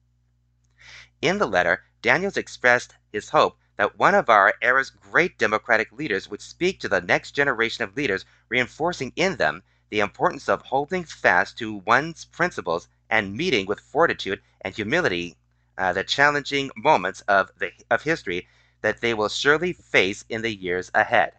In 1.20 1.38
the 1.38 1.46
letter, 1.46 1.84
Daniels 2.00 2.37
expressed 2.37 2.94
his 3.12 3.30
hope 3.30 3.58
that 3.76 3.99
one 3.99 4.14
of 4.14 4.28
our 4.28 4.54
era's 4.62 4.90
great 4.90 5.37
democratic 5.37 5.90
leaders 5.90 6.28
would 6.28 6.40
speak 6.40 6.78
to 6.80 6.88
the 6.88 7.00
next 7.00 7.32
generation 7.32 7.82
of 7.82 7.96
leaders, 7.96 8.25
reinforcing 8.49 9.12
in 9.16 9.37
them 9.37 9.62
the 9.90 10.00
importance 10.00 10.49
of 10.49 10.62
holding 10.62 11.04
fast 11.04 11.58
to 11.58 11.78
one's 11.78 12.25
principles 12.25 12.88
and 13.11 13.37
meeting 13.37 13.66
with 13.66 13.80
fortitude 13.80 14.40
and 14.61 14.75
humility 14.75 15.37
uh, 15.76 15.92
the 15.92 16.04
challenging 16.04 16.70
moments 16.76 17.20
of, 17.23 17.50
the, 17.58 17.73
of 17.90 18.02
history 18.02 18.46
that 18.85 19.00
they 19.00 19.14
will 19.14 19.31
surely 19.31 19.73
face 19.73 20.26
in 20.29 20.43
the 20.43 20.55
years 20.55 20.91
ahead. 20.95 21.33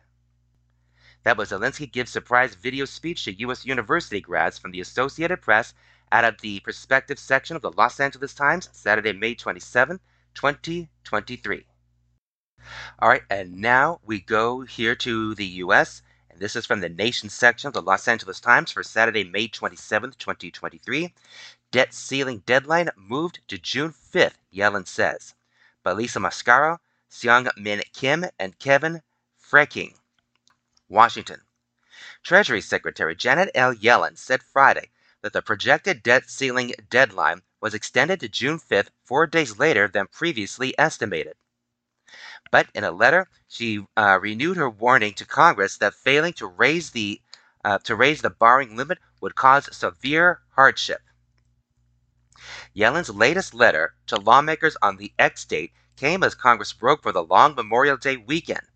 That 1.21 1.37
was 1.37 1.51
Zelensky 1.51 1.91
gives 1.91 2.09
surprise 2.09 2.55
video 2.55 2.85
speech 2.85 3.23
to 3.25 3.39
U.S. 3.41 3.67
university 3.67 4.19
grads 4.19 4.57
from 4.57 4.71
the 4.71 4.81
Associated 4.81 5.43
Press 5.43 5.75
out 6.11 6.25
of 6.25 6.41
the 6.41 6.59
perspective 6.61 7.19
section 7.19 7.55
of 7.55 7.61
the 7.61 7.71
Los 7.71 7.99
Angeles 7.99 8.33
Times, 8.33 8.69
Saturday, 8.71 9.13
May 9.13 9.35
27, 9.35 9.99
2023. 10.33 11.65
All 12.97 13.09
right, 13.09 13.21
and 13.29 13.57
now 13.57 13.99
we 14.03 14.21
go 14.21 14.61
here 14.61 14.95
to 14.95 15.35
the 15.35 15.45
U.S., 15.45 16.01
and 16.31 16.39
this 16.39 16.55
is 16.55 16.65
from 16.65 16.81
the 16.81 16.89
Nation 16.89 17.29
section 17.29 17.67
of 17.67 17.75
the 17.75 17.81
Los 17.83 18.07
Angeles 18.07 18.39
Times 18.39 18.71
for 18.71 18.81
Saturday, 18.81 19.23
May 19.23 19.49
27, 19.49 20.13
2023. 20.17 21.13
Debt 21.69 21.93
ceiling 21.93 22.41
deadline 22.47 22.89
moved 22.97 23.41
to 23.49 23.59
June 23.59 23.93
5th, 23.93 24.37
Yellen 24.51 24.87
says. 24.87 25.35
By 25.83 25.91
Lisa 25.91 26.17
Mascaro, 26.17 26.79
Seung 27.09 27.49
Min 27.57 27.83
Kim, 27.93 28.25
and 28.39 28.57
Kevin 28.59 29.01
Freking. 29.39 29.95
Washington. 30.89 31.41
Treasury 32.23 32.61
Secretary 32.61 33.15
Janet 33.15 33.51
L. 33.55 33.73
Yellen 33.73 34.17
said 34.17 34.41
Friday 34.43 34.91
that 35.21 35.33
the 35.33 35.41
projected 35.41 36.03
debt 36.03 36.29
ceiling 36.29 36.73
deadline 36.89 37.41
was 37.61 37.73
extended 37.73 38.19
to 38.19 38.29
June 38.29 38.59
5th, 38.59 38.89
four 39.03 39.25
days 39.25 39.57
later 39.57 39.87
than 39.87 40.07
previously 40.07 40.77
estimated. 40.77 41.35
But 42.51 42.69
in 42.75 42.83
a 42.83 42.91
letter, 42.91 43.27
she 43.47 43.85
uh, 43.97 44.19
renewed 44.21 44.57
her 44.57 44.69
warning 44.69 45.13
to 45.15 45.25
Congress 45.25 45.77
that 45.77 45.95
failing 45.95 46.33
to 46.33 46.47
raise 46.47 46.91
the 46.91 47.21
uh, 47.63 47.79
to 47.79 47.95
raise 47.95 48.21
the 48.21 48.29
borrowing 48.29 48.75
limit 48.75 48.99
would 49.19 49.33
cause 49.33 49.75
severe 49.75 50.41
hardship. 50.51 51.01
Yellen's 52.75 53.09
latest 53.09 53.55
letter 53.55 53.95
to 54.05 54.19
lawmakers 54.19 54.77
on 54.81 54.97
the 54.97 55.11
X 55.17 55.45
date 55.45 55.71
came 55.95 56.23
as 56.23 56.35
Congress 56.35 56.73
broke 56.73 57.01
for 57.01 57.11
the 57.11 57.23
long 57.23 57.55
Memorial 57.55 57.97
Day 57.97 58.17
weekend. 58.17 58.67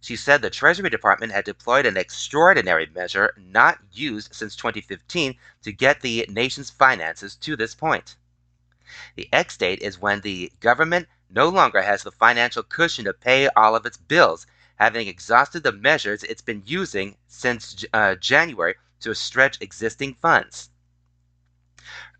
She 0.00 0.16
said 0.16 0.42
the 0.42 0.50
Treasury 0.50 0.90
Department 0.90 1.32
had 1.32 1.44
deployed 1.44 1.86
an 1.86 1.96
extraordinary 1.96 2.86
measure 2.86 3.34
not 3.36 3.78
used 3.92 4.34
since 4.34 4.56
2015 4.56 5.36
to 5.62 5.72
get 5.72 6.00
the 6.00 6.26
nation's 6.28 6.70
finances 6.70 7.36
to 7.36 7.54
this 7.54 7.74
point. 7.74 8.16
The 9.14 9.28
X 9.32 9.56
date 9.56 9.80
is 9.80 10.00
when 10.00 10.20
the 10.20 10.52
government 10.60 11.08
no 11.30 11.48
longer 11.48 11.82
has 11.82 12.02
the 12.02 12.10
financial 12.10 12.62
cushion 12.62 13.04
to 13.04 13.12
pay 13.12 13.48
all 13.48 13.76
of 13.76 13.86
its 13.86 13.96
bills, 13.96 14.46
having 14.76 15.06
exhausted 15.08 15.62
the 15.62 15.72
measures 15.72 16.24
it's 16.24 16.42
been 16.42 16.62
using 16.66 17.16
since 17.28 17.84
uh, 17.92 18.16
January 18.16 18.74
to 19.00 19.14
stretch 19.14 19.56
existing 19.60 20.14
funds. 20.14 20.70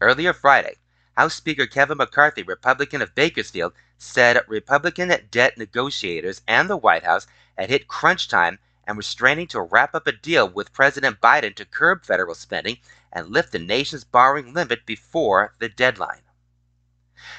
Earlier 0.00 0.32
Friday, 0.32 0.76
House 1.16 1.35
Speaker 1.35 1.66
Kevin 1.66 1.99
McCarthy, 1.99 2.42
Republican 2.42 3.02
of 3.02 3.14
Bakersfield, 3.14 3.75
said 3.99 4.40
Republican 4.49 5.12
debt 5.31 5.59
negotiators 5.59 6.40
and 6.49 6.71
the 6.71 6.76
White 6.76 7.04
House 7.04 7.26
had 7.59 7.69
hit 7.69 7.87
crunch 7.87 8.28
time 8.28 8.59
and 8.87 8.97
were 8.97 9.02
straining 9.02 9.47
to 9.49 9.61
wrap 9.61 9.95
up 9.95 10.07
a 10.07 10.12
deal 10.12 10.49
with 10.49 10.73
President 10.73 11.21
Biden 11.21 11.54
to 11.57 11.66
curb 11.66 12.04
federal 12.04 12.35
spending 12.35 12.78
and 13.12 13.28
lift 13.28 13.52
the 13.52 13.59
nation's 13.59 14.04
borrowing 14.04 14.54
limit 14.54 14.87
before 14.87 15.54
the 15.59 15.69
deadline. 15.69 16.23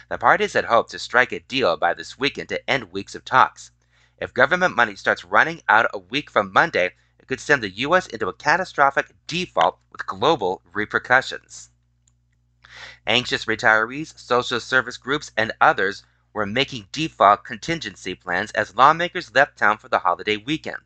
The 0.07 0.19
parties 0.19 0.53
had 0.53 0.65
hoped 0.65 0.91
to 0.91 0.99
strike 0.99 1.31
a 1.31 1.39
deal 1.39 1.75
by 1.75 1.95
this 1.95 2.17
weekend 2.19 2.49
to 2.49 2.69
end 2.69 2.91
weeks 2.91 3.15
of 3.15 3.25
talks. 3.25 3.71
If 4.19 4.35
government 4.35 4.75
money 4.75 4.95
starts 4.95 5.25
running 5.25 5.63
out 5.67 5.89
a 5.91 5.97
week 5.97 6.29
from 6.29 6.53
Monday, 6.53 6.93
it 7.17 7.27
could 7.27 7.39
send 7.39 7.63
the 7.63 7.69
U.S. 7.69 8.05
into 8.05 8.27
a 8.27 8.33
catastrophic 8.33 9.11
default 9.25 9.79
with 9.91 10.05
global 10.05 10.61
repercussions. 10.71 11.71
Anxious 13.05 13.45
retirees, 13.45 14.17
social 14.17 14.59
service 14.59 14.97
groups, 14.97 15.31
and 15.35 15.51
others 15.59 16.03
were 16.31 16.45
making 16.45 16.87
default 16.91 17.43
contingency 17.43 18.15
plans 18.15 18.51
as 18.51 18.75
lawmakers 18.75 19.33
left 19.35 19.57
town 19.57 19.77
for 19.77 19.89
the 19.89 19.99
holiday 19.99 20.37
weekend. 20.37 20.77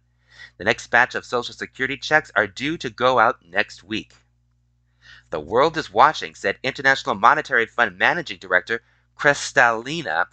The 0.58 0.64
next 0.64 0.88
batch 0.88 1.14
of 1.16 1.26
Social 1.26 1.54
Security 1.54 1.98
checks 1.98 2.32
are 2.36 2.48
due 2.48 2.78
to 2.78 2.90
go 2.90 3.20
out 3.20 3.46
next 3.46 3.84
week. 3.84 4.14
The 5.30 5.40
world 5.40 5.78
is 5.78 5.92
watching, 5.92 6.36
said 6.36 6.58
International 6.64 7.16
Monetary 7.16 7.66
Fund 7.66 7.98
Managing 7.98 8.40
Director 8.40 8.82
Kristalina 9.18 10.26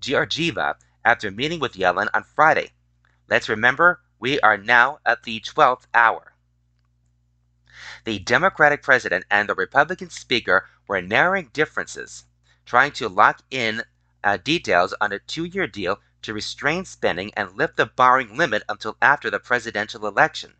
Georgieva 0.00 0.74
after 1.04 1.30
meeting 1.30 1.60
with 1.60 1.74
Yellen 1.74 2.08
on 2.12 2.24
Friday. 2.24 2.72
Let's 3.28 3.48
remember, 3.48 4.00
we 4.18 4.40
are 4.40 4.56
now 4.56 4.98
at 5.06 5.22
the 5.22 5.40
12th 5.40 5.86
hour. 5.94 6.32
The 8.04 8.18
Democratic 8.18 8.82
president 8.82 9.24
and 9.30 9.48
the 9.48 9.54
Republican 9.54 10.10
speaker 10.10 10.66
were 10.88 11.00
narrowing 11.00 11.50
differences, 11.52 12.24
trying 12.66 12.90
to 12.92 13.08
lock 13.08 13.42
in 13.50 13.84
uh, 14.24 14.36
details 14.38 14.94
on 15.00 15.12
a 15.12 15.18
two 15.20 15.44
year 15.44 15.66
deal 15.66 16.00
to 16.22 16.34
restrain 16.34 16.84
spending 16.84 17.32
and 17.34 17.56
lift 17.56 17.76
the 17.76 17.86
borrowing 17.86 18.36
limit 18.36 18.64
until 18.68 18.96
after 19.00 19.30
the 19.30 19.38
presidential 19.38 20.06
election. 20.06 20.54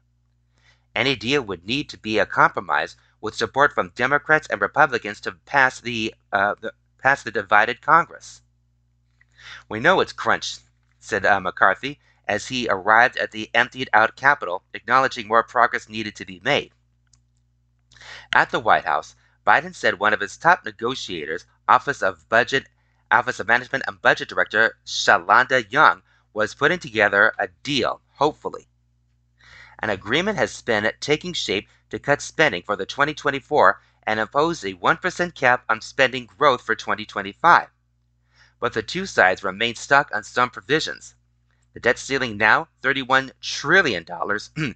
Any 0.94 1.16
deal 1.16 1.42
would 1.42 1.64
need 1.64 1.88
to 1.88 1.98
be 1.98 2.18
a 2.18 2.26
compromise 2.26 2.96
with 3.20 3.34
support 3.34 3.74
from 3.74 3.92
Democrats 3.96 4.46
and 4.48 4.60
Republicans 4.60 5.20
to 5.22 5.32
pass 5.32 5.80
the, 5.80 6.14
uh, 6.32 6.54
the 6.60 6.72
pass 6.98 7.22
the 7.22 7.30
divided 7.30 7.80
Congress. 7.80 8.42
We 9.68 9.80
know 9.80 10.00
it's 10.00 10.12
crunch, 10.12 10.58
said 10.98 11.24
uh, 11.24 11.40
McCarthy 11.40 12.00
as 12.26 12.48
he 12.48 12.68
arrived 12.68 13.16
at 13.16 13.30
the 13.30 13.50
emptied 13.54 13.88
out 13.92 14.14
Capitol, 14.14 14.62
acknowledging 14.74 15.26
more 15.26 15.42
progress 15.42 15.88
needed 15.88 16.14
to 16.16 16.26
be 16.26 16.40
made. 16.44 16.72
At 18.34 18.50
the 18.50 18.60
White 18.60 18.84
House, 18.84 19.16
Biden 19.48 19.74
said 19.74 19.98
one 19.98 20.12
of 20.12 20.20
his 20.20 20.36
top 20.36 20.66
negotiators, 20.66 21.46
Office 21.66 22.02
of 22.02 22.28
Budget 22.28 22.68
Office 23.10 23.40
of 23.40 23.48
Management 23.48 23.82
and 23.86 23.98
Budget 24.02 24.28
Director 24.28 24.76
Shalanda 24.84 25.64
Young 25.72 26.02
was 26.34 26.54
putting 26.54 26.78
together 26.78 27.32
a 27.38 27.48
deal, 27.62 28.02
hopefully. 28.16 28.68
An 29.78 29.88
agreement 29.88 30.36
has 30.36 30.60
been 30.60 30.92
taking 31.00 31.32
shape 31.32 31.66
to 31.88 31.98
cut 31.98 32.20
spending 32.20 32.62
for 32.62 32.76
the 32.76 32.84
2024 32.84 33.80
and 34.02 34.20
impose 34.20 34.62
a 34.64 34.74
1% 34.74 35.34
cap 35.34 35.64
on 35.66 35.80
spending 35.80 36.26
growth 36.26 36.60
for 36.60 36.74
2025. 36.74 37.70
But 38.60 38.74
the 38.74 38.82
two 38.82 39.06
sides 39.06 39.42
remain 39.42 39.76
stuck 39.76 40.14
on 40.14 40.24
some 40.24 40.50
provisions. 40.50 41.14
The 41.72 41.80
debt 41.80 41.98
ceiling, 41.98 42.36
now 42.36 42.68
$31 42.82 43.30
trillion, 43.40 44.04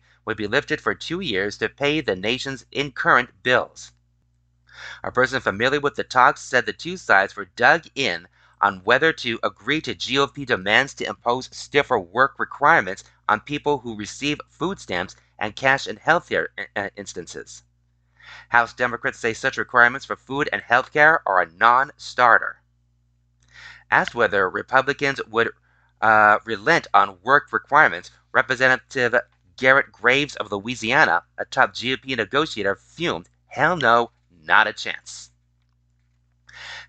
would 0.25 0.39
be 0.39 0.47
lifted 0.47 0.81
for 0.81 0.95
two 0.95 1.21
years 1.21 1.59
to 1.59 1.69
pay 1.69 2.01
the 2.01 2.17
nation's 2.17 2.65
incurrent 2.73 3.43
bills. 3.43 3.93
A 5.05 5.13
person 5.13 5.41
familiar 5.41 5.81
with 5.81 5.97
the 5.97 6.05
talks 6.05 6.41
said 6.41 6.65
the 6.65 6.73
two 6.73 6.97
sides 6.97 7.37
were 7.37 7.45
dug 7.45 7.85
in 7.95 8.27
on 8.61 8.85
whether 8.85 9.13
to 9.13 9.39
agree 9.43 9.81
to 9.83 9.95
GOP 9.95 10.47
demands 10.47 10.95
to 10.95 11.05
impose 11.05 11.55
stiffer 11.55 11.99
work 11.99 12.39
requirements 12.39 13.05
on 13.29 13.41
people 13.41 13.79
who 13.81 13.97
receive 13.97 14.41
food 14.49 14.81
stamps 14.81 15.17
and 15.39 15.57
cash 15.57 15.87
in 15.87 15.97
healthcare 15.97 16.47
uh, 16.77 16.89
instances. 16.97 17.65
House 18.49 18.73
Democrats 18.73 19.19
say 19.19 19.35
such 19.35 19.59
requirements 19.59 20.07
for 20.07 20.17
food 20.17 20.49
and 20.53 20.63
health 20.63 20.93
care 20.93 21.21
are 21.27 21.43
a 21.43 21.51
non 21.51 21.91
starter. 21.97 22.63
Asked 23.91 24.15
whether 24.15 24.49
Republicans 24.49 25.21
would 25.29 25.51
uh, 26.01 26.39
relent 26.45 26.87
on 26.95 27.21
work 27.23 27.53
requirements, 27.53 28.11
Representative 28.33 29.15
Garrett 29.57 29.93
Graves 29.93 30.37
of 30.37 30.51
Louisiana, 30.51 31.25
a 31.37 31.45
top 31.45 31.75
GOP 31.75 32.17
negotiator, 32.17 32.75
fumed, 32.75 33.29
Hell 33.49 33.77
no, 33.77 34.13
not 34.45 34.67
a 34.67 34.73
chance. 34.73 35.31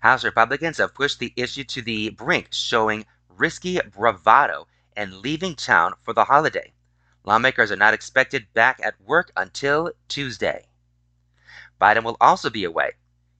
House 0.00 0.24
Republicans 0.24 0.78
have 0.78 0.94
pushed 0.94 1.18
the 1.18 1.32
issue 1.36 1.64
to 1.64 1.82
the 1.82 2.10
brink, 2.10 2.48
showing 2.50 3.06
risky 3.28 3.80
bravado 3.80 4.66
and 4.96 5.14
leaving 5.14 5.54
town 5.54 5.94
for 6.02 6.12
the 6.12 6.24
holiday. 6.24 6.72
Lawmakers 7.24 7.72
are 7.72 7.76
not 7.76 7.94
expected 7.94 8.52
back 8.52 8.80
at 8.82 9.00
work 9.00 9.32
until 9.36 9.92
Tuesday. 10.08 10.66
Biden 11.80 12.04
will 12.04 12.18
also 12.20 12.50
be 12.50 12.64
away. 12.64 12.92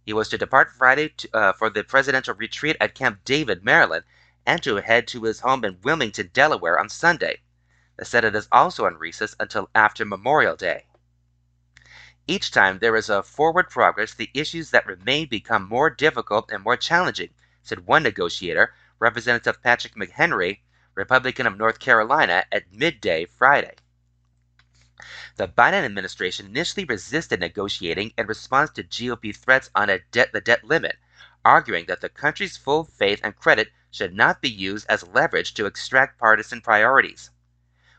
He 0.06 0.12
was 0.12 0.28
to 0.30 0.38
depart 0.38 0.73
Friday 0.73 1.09
to, 1.09 1.37
uh, 1.37 1.52
for 1.52 1.71
the 1.71 1.85
presidential 1.85 2.35
retreat 2.35 2.76
at 2.80 2.94
Camp 2.94 3.25
David, 3.25 3.62
Maryland, 3.62 4.04
and 4.47 4.62
to 4.62 4.76
head 4.76 5.06
to 5.09 5.25
his 5.25 5.40
home 5.40 5.64
in 5.64 5.80
Wilmington, 5.83 6.30
Delaware 6.33 6.78
on 6.78 6.88
Sunday. 6.88 7.42
The 7.97 8.04
Senate 8.04 8.35
is 8.35 8.49
also 8.50 8.87
on 8.87 8.97
recess 8.97 9.37
until 9.38 9.71
after 9.75 10.04
Memorial 10.04 10.56
Day. 10.56 10.87
Each 12.26 12.50
time 12.50 12.78
there 12.78 12.97
is 12.97 13.11
a 13.11 13.23
forward 13.23 13.69
progress, 13.69 14.14
the 14.14 14.31
issues 14.33 14.71
that 14.71 14.87
remain 14.87 15.28
become 15.28 15.69
more 15.69 15.90
difficult 15.90 16.50
and 16.50 16.64
more 16.64 16.76
challenging, 16.78 17.35
said 17.62 17.87
one 17.87 18.02
negotiator, 18.02 18.75
Representative 18.99 19.62
Patrick 19.62 19.95
McHenry, 19.95 20.61
Republican 20.95 21.47
of 21.47 21.59
North 21.59 21.78
Carolina, 21.78 22.47
at 22.50 22.73
midday 22.73 23.26
Friday. 23.26 23.75
The 25.37 25.49
Biden 25.49 25.85
administration 25.85 26.47
initially 26.47 26.87
resisted 26.87 27.40
negotiating 27.40 28.14
in 28.16 28.26
response 28.26 28.71
to 28.71 28.85
GOP 28.85 29.37
threats 29.37 29.69
on 29.75 29.88
debt, 30.11 30.33
the 30.33 30.40
debt 30.40 30.64
limit, 30.64 30.97
arguing 31.45 31.85
that 31.87 32.00
the 32.00 32.09
country's 32.09 32.57
full 32.57 32.85
faith 32.85 33.21
and 33.23 33.37
credit 33.37 33.71
should 33.90 34.14
not 34.14 34.40
be 34.40 34.49
used 34.49 34.87
as 34.88 35.07
leverage 35.09 35.52
to 35.54 35.66
extract 35.66 36.19
partisan 36.19 36.62
priorities. 36.62 37.31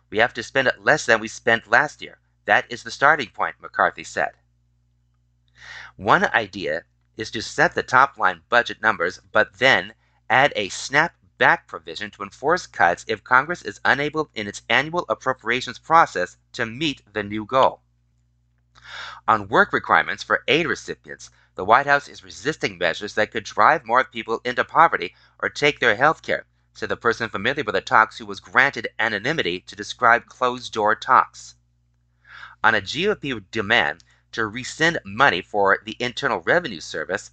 We 0.09 0.17
have 0.17 0.33
to 0.33 0.41
spend 0.41 0.71
less 0.79 1.05
than 1.05 1.19
we 1.19 1.27
spent 1.27 1.69
last 1.69 2.01
year, 2.01 2.17
that 2.45 2.71
is 2.71 2.83
the 2.83 2.91
starting 2.91 3.29
point, 3.29 3.55
McCarthy 3.59 4.03
said. 4.03 4.33
One 5.97 6.25
idea 6.25 6.83
is 7.17 7.31
to 7.31 7.41
set 7.41 7.73
the 7.73 7.83
top 7.83 8.17
line 8.17 8.43
budget 8.49 8.81
numbers, 8.81 9.19
but 9.31 9.57
then 9.57 9.93
add 10.29 10.53
a 10.55 10.69
snap 10.69 11.15
back 11.37 11.67
provision 11.67 12.11
to 12.11 12.23
enforce 12.23 12.67
cuts 12.67 13.05
if 13.07 13.23
Congress 13.23 13.61
is 13.61 13.79
unable 13.83 14.29
in 14.35 14.47
its 14.47 14.61
annual 14.69 15.05
appropriations 15.09 15.79
process 15.79 16.37
to 16.53 16.65
meet 16.65 17.01
the 17.13 17.23
new 17.23 17.45
goal. 17.45 17.81
On 19.27 19.47
work 19.47 19.73
requirements 19.73 20.21
for 20.21 20.43
aid 20.47 20.67
recipients, 20.67 21.31
the 21.55 21.65
White 21.65 21.87
House 21.87 22.07
is 22.07 22.23
resisting 22.23 22.77
measures 22.77 23.15
that 23.15 23.31
could 23.31 23.45
drive 23.45 23.85
more 23.85 24.03
people 24.03 24.41
into 24.43 24.63
poverty 24.63 25.15
or 25.39 25.49
take 25.49 25.79
their 25.79 25.95
health 25.95 26.21
care, 26.21 26.45
said 26.73 26.89
the 26.89 26.97
person 26.97 27.29
familiar 27.29 27.63
with 27.63 27.73
the 27.73 27.81
talks 27.81 28.17
who 28.17 28.25
was 28.25 28.39
granted 28.39 28.89
anonymity 28.99 29.61
to 29.61 29.75
describe 29.75 30.25
closed 30.25 30.73
door 30.73 30.95
talks 30.95 31.55
on 32.65 32.73
a 32.73 32.81
GOP 32.81 33.43
demand 33.51 34.03
to 34.31 34.47
rescind 34.47 34.97
money 35.05 35.39
for 35.39 35.77
the 35.85 35.95
Internal 35.99 36.39
Revenue 36.39 36.79
Service, 36.79 37.29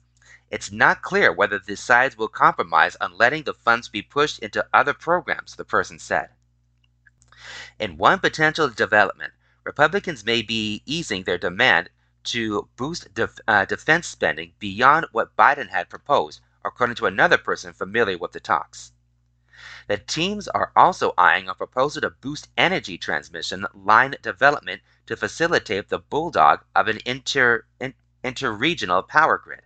it's 0.50 0.70
not 0.70 1.00
clear 1.00 1.32
whether 1.32 1.58
the 1.58 1.74
sides 1.74 2.18
will 2.18 2.28
compromise 2.28 2.96
on 3.00 3.16
letting 3.16 3.44
the 3.44 3.54
funds 3.54 3.88
be 3.88 4.02
pushed 4.02 4.40
into 4.40 4.66
other 4.74 4.92
programs, 4.92 5.56
the 5.56 5.64
person 5.64 5.98
said. 5.98 6.28
In 7.78 7.96
one 7.96 8.18
potential 8.18 8.68
development, 8.68 9.32
Republicans 9.64 10.22
may 10.22 10.42
be 10.42 10.82
easing 10.84 11.24
their 11.24 11.38
demand 11.38 11.88
to 12.24 12.68
boost 12.76 13.14
def- 13.14 13.40
uh, 13.48 13.64
defense 13.64 14.06
spending 14.08 14.52
beyond 14.58 15.06
what 15.12 15.34
Biden 15.34 15.70
had 15.70 15.88
proposed, 15.88 16.42
according 16.62 16.96
to 16.96 17.07
another 17.07 17.38
person 17.38 17.72
familiar 17.72 18.18
with 18.18 18.33
the 18.33 18.40
talks. 18.40 18.92
The 19.88 19.96
teams 19.96 20.46
are 20.48 20.72
also 20.76 21.14
eyeing 21.16 21.48
a 21.48 21.54
proposal 21.54 22.02
to 22.02 22.11
boost 22.11 22.48
energy 22.59 22.98
transmission 22.98 23.66
line 23.72 24.14
development 24.20 24.83
to 25.06 25.16
facilitate 25.16 25.88
the 25.88 25.98
bulldog 25.98 26.60
of 26.74 26.88
an 26.88 26.98
inter, 27.04 27.64
in, 27.80 27.94
interregional 28.24 29.06
power 29.06 29.38
grid. 29.38 29.62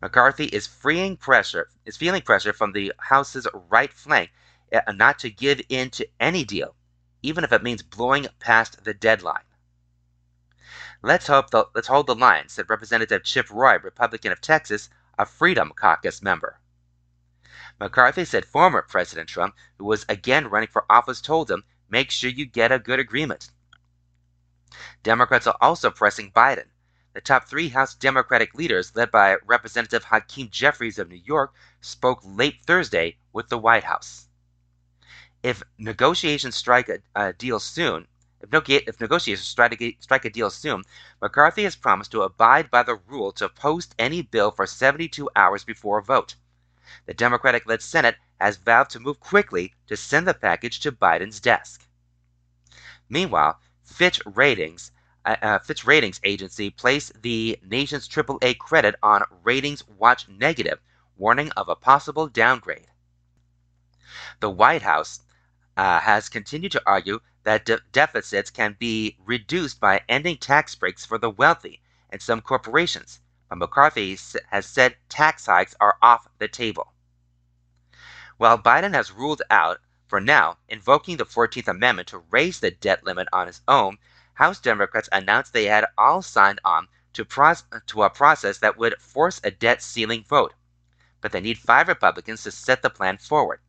McCarthy 0.00 0.46
is 0.46 0.66
freeing 0.66 1.16
pressure 1.16 1.68
is 1.84 1.96
feeling 1.96 2.22
pressure 2.22 2.52
from 2.52 2.72
the 2.72 2.92
House's 2.98 3.46
right 3.68 3.92
flank 3.92 4.30
uh, 4.72 4.92
not 4.92 5.18
to 5.20 5.30
give 5.30 5.60
in 5.68 5.90
to 5.90 6.08
any 6.20 6.44
deal, 6.44 6.74
even 7.22 7.44
if 7.44 7.52
it 7.52 7.62
means 7.62 7.82
blowing 7.82 8.26
past 8.38 8.84
the 8.84 8.94
deadline. 8.94 9.44
Let's 11.02 11.26
hope 11.26 11.50
the, 11.50 11.66
let's 11.74 11.88
hold 11.88 12.06
the 12.06 12.14
line, 12.14 12.48
said 12.48 12.68
Representative 12.68 13.22
Chip 13.22 13.50
Roy, 13.50 13.78
Republican 13.78 14.32
of 14.32 14.40
Texas, 14.40 14.88
a 15.18 15.24
Freedom 15.24 15.72
Caucus 15.74 16.22
member. 16.22 16.58
McCarthy 17.78 18.24
said 18.24 18.44
former 18.44 18.82
President 18.82 19.28
Trump, 19.28 19.54
who 19.78 19.84
was 19.84 20.06
again 20.08 20.48
running 20.48 20.68
for 20.68 20.84
office, 20.90 21.20
told 21.20 21.50
him, 21.50 21.64
make 21.88 22.10
sure 22.10 22.30
you 22.30 22.46
get 22.46 22.72
a 22.72 22.78
good 22.78 22.98
agreement. 22.98 23.50
Democrats 25.02 25.46
are 25.46 25.56
also 25.60 25.90
pressing 25.90 26.32
Biden. 26.32 26.66
The 27.12 27.20
top 27.20 27.48
three 27.48 27.68
House 27.68 27.94
Democratic 27.94 28.52
leaders, 28.52 28.94
led 28.94 29.10
by 29.10 29.36
Representative 29.46 30.04
Hakeem 30.04 30.50
Jeffries 30.50 30.98
of 30.98 31.08
New 31.08 31.22
York, 31.24 31.54
spoke 31.80 32.20
late 32.22 32.64
Thursday 32.66 33.18
with 33.32 33.48
the 33.48 33.58
White 33.58 33.84
House. 33.84 34.28
If 35.42 35.62
negotiations 35.78 36.56
strike 36.56 36.88
a, 36.88 36.98
a 37.14 37.32
deal 37.32 37.60
soon, 37.60 38.08
if, 38.40 38.52
no, 38.52 38.60
if 38.66 39.00
negotiations 39.00 39.48
strike 39.48 39.80
a, 39.80 39.96
strike 40.00 40.24
a 40.24 40.30
deal 40.30 40.50
soon, 40.50 40.82
McCarthy 41.22 41.62
has 41.64 41.74
promised 41.74 42.10
to 42.10 42.22
abide 42.22 42.70
by 42.70 42.82
the 42.82 42.96
rule 42.96 43.32
to 43.32 43.48
post 43.48 43.94
any 43.98 44.20
bill 44.20 44.50
for 44.50 44.66
72 44.66 45.30
hours 45.34 45.64
before 45.64 45.98
a 45.98 46.02
vote. 46.02 46.34
The 47.06 47.14
Democratic 47.14 47.66
led 47.66 47.82
Senate 47.82 48.16
has 48.40 48.56
vowed 48.56 48.90
to 48.90 49.00
move 49.00 49.20
quickly 49.20 49.74
to 49.86 49.96
send 49.96 50.28
the 50.28 50.34
package 50.34 50.80
to 50.80 50.92
Biden's 50.92 51.40
desk. 51.40 51.86
Meanwhile, 53.08 53.60
Fitch 53.86 54.20
Ratings, 54.26 54.90
uh, 55.24 55.36
uh, 55.40 55.58
Fitch 55.60 55.86
Ratings 55.86 56.20
Agency 56.24 56.70
placed 56.70 57.22
the 57.22 57.58
nation's 57.62 58.08
AAA 58.08 58.58
credit 58.58 58.96
on 59.02 59.22
Ratings 59.44 59.86
Watch 59.86 60.28
Negative, 60.28 60.80
warning 61.16 61.50
of 61.52 61.68
a 61.68 61.76
possible 61.76 62.26
downgrade. 62.26 62.88
The 64.40 64.50
White 64.50 64.82
House 64.82 65.20
uh, 65.76 66.00
has 66.00 66.28
continued 66.28 66.72
to 66.72 66.82
argue 66.84 67.20
that 67.44 67.64
de- 67.64 67.80
deficits 67.92 68.50
can 68.50 68.76
be 68.78 69.16
reduced 69.24 69.78
by 69.78 70.02
ending 70.08 70.36
tax 70.36 70.74
breaks 70.74 71.06
for 71.06 71.16
the 71.16 71.30
wealthy 71.30 71.80
and 72.10 72.20
some 72.20 72.40
corporations, 72.40 73.20
but 73.48 73.58
McCarthy 73.58 74.18
has 74.50 74.66
said 74.66 74.96
tax 75.08 75.46
hikes 75.46 75.76
are 75.80 75.96
off 76.02 76.28
the 76.38 76.48
table. 76.48 76.92
While 78.36 78.58
Biden 78.58 78.94
has 78.94 79.12
ruled 79.12 79.42
out 79.48 79.80
for 80.08 80.20
now, 80.20 80.56
invoking 80.68 81.16
the 81.16 81.26
14th 81.26 81.66
Amendment 81.66 82.06
to 82.08 82.18
raise 82.30 82.60
the 82.60 82.70
debt 82.70 83.02
limit 83.02 83.26
on 83.32 83.48
its 83.48 83.62
own, 83.66 83.98
House 84.34 84.60
Democrats 84.60 85.08
announced 85.10 85.52
they 85.52 85.64
had 85.64 85.84
all 85.98 86.22
signed 86.22 86.60
on 86.64 86.86
to, 87.14 87.24
to 87.24 88.02
a 88.04 88.10
process 88.10 88.58
that 88.58 88.76
would 88.76 89.00
force 89.00 89.40
a 89.42 89.50
debt 89.50 89.82
ceiling 89.82 90.22
vote. 90.22 90.54
But 91.20 91.32
they 91.32 91.40
need 91.40 91.58
five 91.58 91.88
Republicans 91.88 92.44
to 92.44 92.52
set 92.52 92.82
the 92.82 92.90
plan 92.90 93.18
forward. 93.18 93.60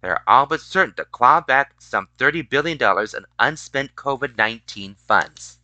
They 0.00 0.10
are 0.10 0.22
all 0.28 0.46
but 0.46 0.60
certain 0.60 0.94
to 0.94 1.04
claw 1.06 1.40
back 1.40 1.74
some 1.80 2.08
$30 2.18 2.48
billion 2.48 2.78
in 2.80 3.26
unspent 3.40 3.96
COVID 3.96 4.36
19 4.36 4.94
funds. 4.94 5.58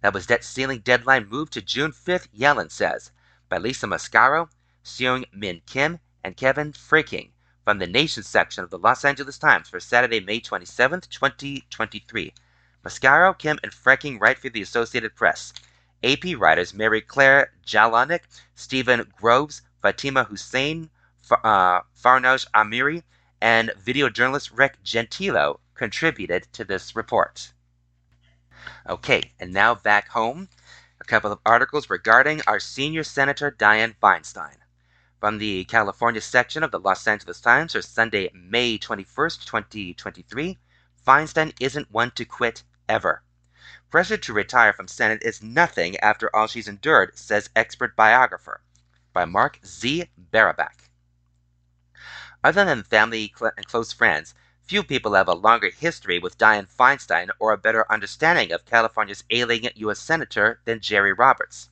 That 0.00 0.14
was 0.14 0.26
debt 0.26 0.42
ceiling 0.42 0.80
deadline 0.80 1.28
moved 1.28 1.52
to 1.52 1.62
June 1.62 1.92
5th, 1.92 2.26
Yellen 2.36 2.72
says, 2.72 3.12
by 3.48 3.58
Lisa 3.58 3.86
Mascaro, 3.86 4.48
Seung 4.82 5.26
Min 5.32 5.62
Kim, 5.64 6.00
and 6.24 6.36
Kevin 6.36 6.72
Freking 6.72 7.30
from 7.64 7.78
the 7.78 7.86
Nation 7.86 8.22
section 8.22 8.64
of 8.64 8.70
the 8.70 8.78
Los 8.78 9.04
Angeles 9.04 9.38
Times 9.38 9.68
for 9.68 9.80
Saturday, 9.80 10.20
May 10.20 10.40
27, 10.40 11.02
2023. 11.02 12.32
Mascaro, 12.84 13.38
Kim, 13.38 13.58
and 13.62 13.72
Freking 13.72 14.20
write 14.20 14.38
for 14.38 14.48
the 14.48 14.62
Associated 14.62 15.14
Press. 15.14 15.52
AP 16.02 16.36
writers 16.36 16.74
Mary 16.74 17.00
Claire 17.00 17.52
Jalonick, 17.64 18.22
Stephen 18.56 19.06
Groves, 19.20 19.62
Fatima 19.80 20.24
Hussein, 20.24 20.90
uh, 21.30 21.80
Farnoosh 21.94 22.46
Amiri, 22.54 23.04
and 23.40 23.72
video 23.78 24.08
journalist 24.08 24.50
Rick 24.50 24.82
Gentile 24.82 25.60
contributed 25.74 26.48
to 26.52 26.64
this 26.64 26.96
report. 26.96 27.52
Okay, 28.88 29.32
and 29.38 29.52
now 29.52 29.74
back 29.74 30.08
home, 30.08 30.48
a 31.00 31.04
couple 31.04 31.30
of 31.32 31.38
articles 31.46 31.90
regarding 31.90 32.42
our 32.46 32.60
senior 32.60 33.04
senator 33.04 33.50
Dianne 33.50 33.94
Feinstein. 34.02 34.56
From 35.22 35.38
the 35.38 35.62
California 35.66 36.20
section 36.20 36.64
of 36.64 36.72
the 36.72 36.80
Los 36.80 37.06
Angeles 37.06 37.40
Times 37.40 37.74
for 37.74 37.82
Sunday, 37.82 38.28
May 38.34 38.76
21st, 38.76 39.44
2023, 39.46 40.58
Feinstein 41.06 41.54
isn't 41.60 41.92
one 41.92 42.10
to 42.16 42.24
quit 42.24 42.64
ever. 42.88 43.22
Pressure 43.88 44.16
to 44.16 44.32
retire 44.32 44.72
from 44.72 44.88
Senate 44.88 45.22
is 45.22 45.40
nothing 45.40 45.96
after 45.98 46.28
all 46.34 46.48
she's 46.48 46.66
endured, 46.66 47.16
says 47.16 47.50
expert 47.54 47.94
biographer. 47.94 48.62
by 49.12 49.24
Mark 49.24 49.60
Z. 49.64 50.10
Barabak. 50.18 50.90
Other 52.42 52.64
than 52.64 52.82
family 52.82 53.32
and 53.40 53.68
close 53.68 53.92
friends, 53.92 54.34
few 54.64 54.82
people 54.82 55.14
have 55.14 55.28
a 55.28 55.34
longer 55.34 55.70
history 55.70 56.18
with 56.18 56.36
Dianne 56.36 56.66
Feinstein 56.66 57.30
or 57.38 57.52
a 57.52 57.56
better 57.56 57.86
understanding 57.88 58.50
of 58.50 58.66
California's 58.66 59.22
ailing 59.30 59.70
U.S. 59.76 60.00
Senator 60.00 60.60
than 60.64 60.80
Jerry 60.80 61.12
Roberts. 61.12 61.70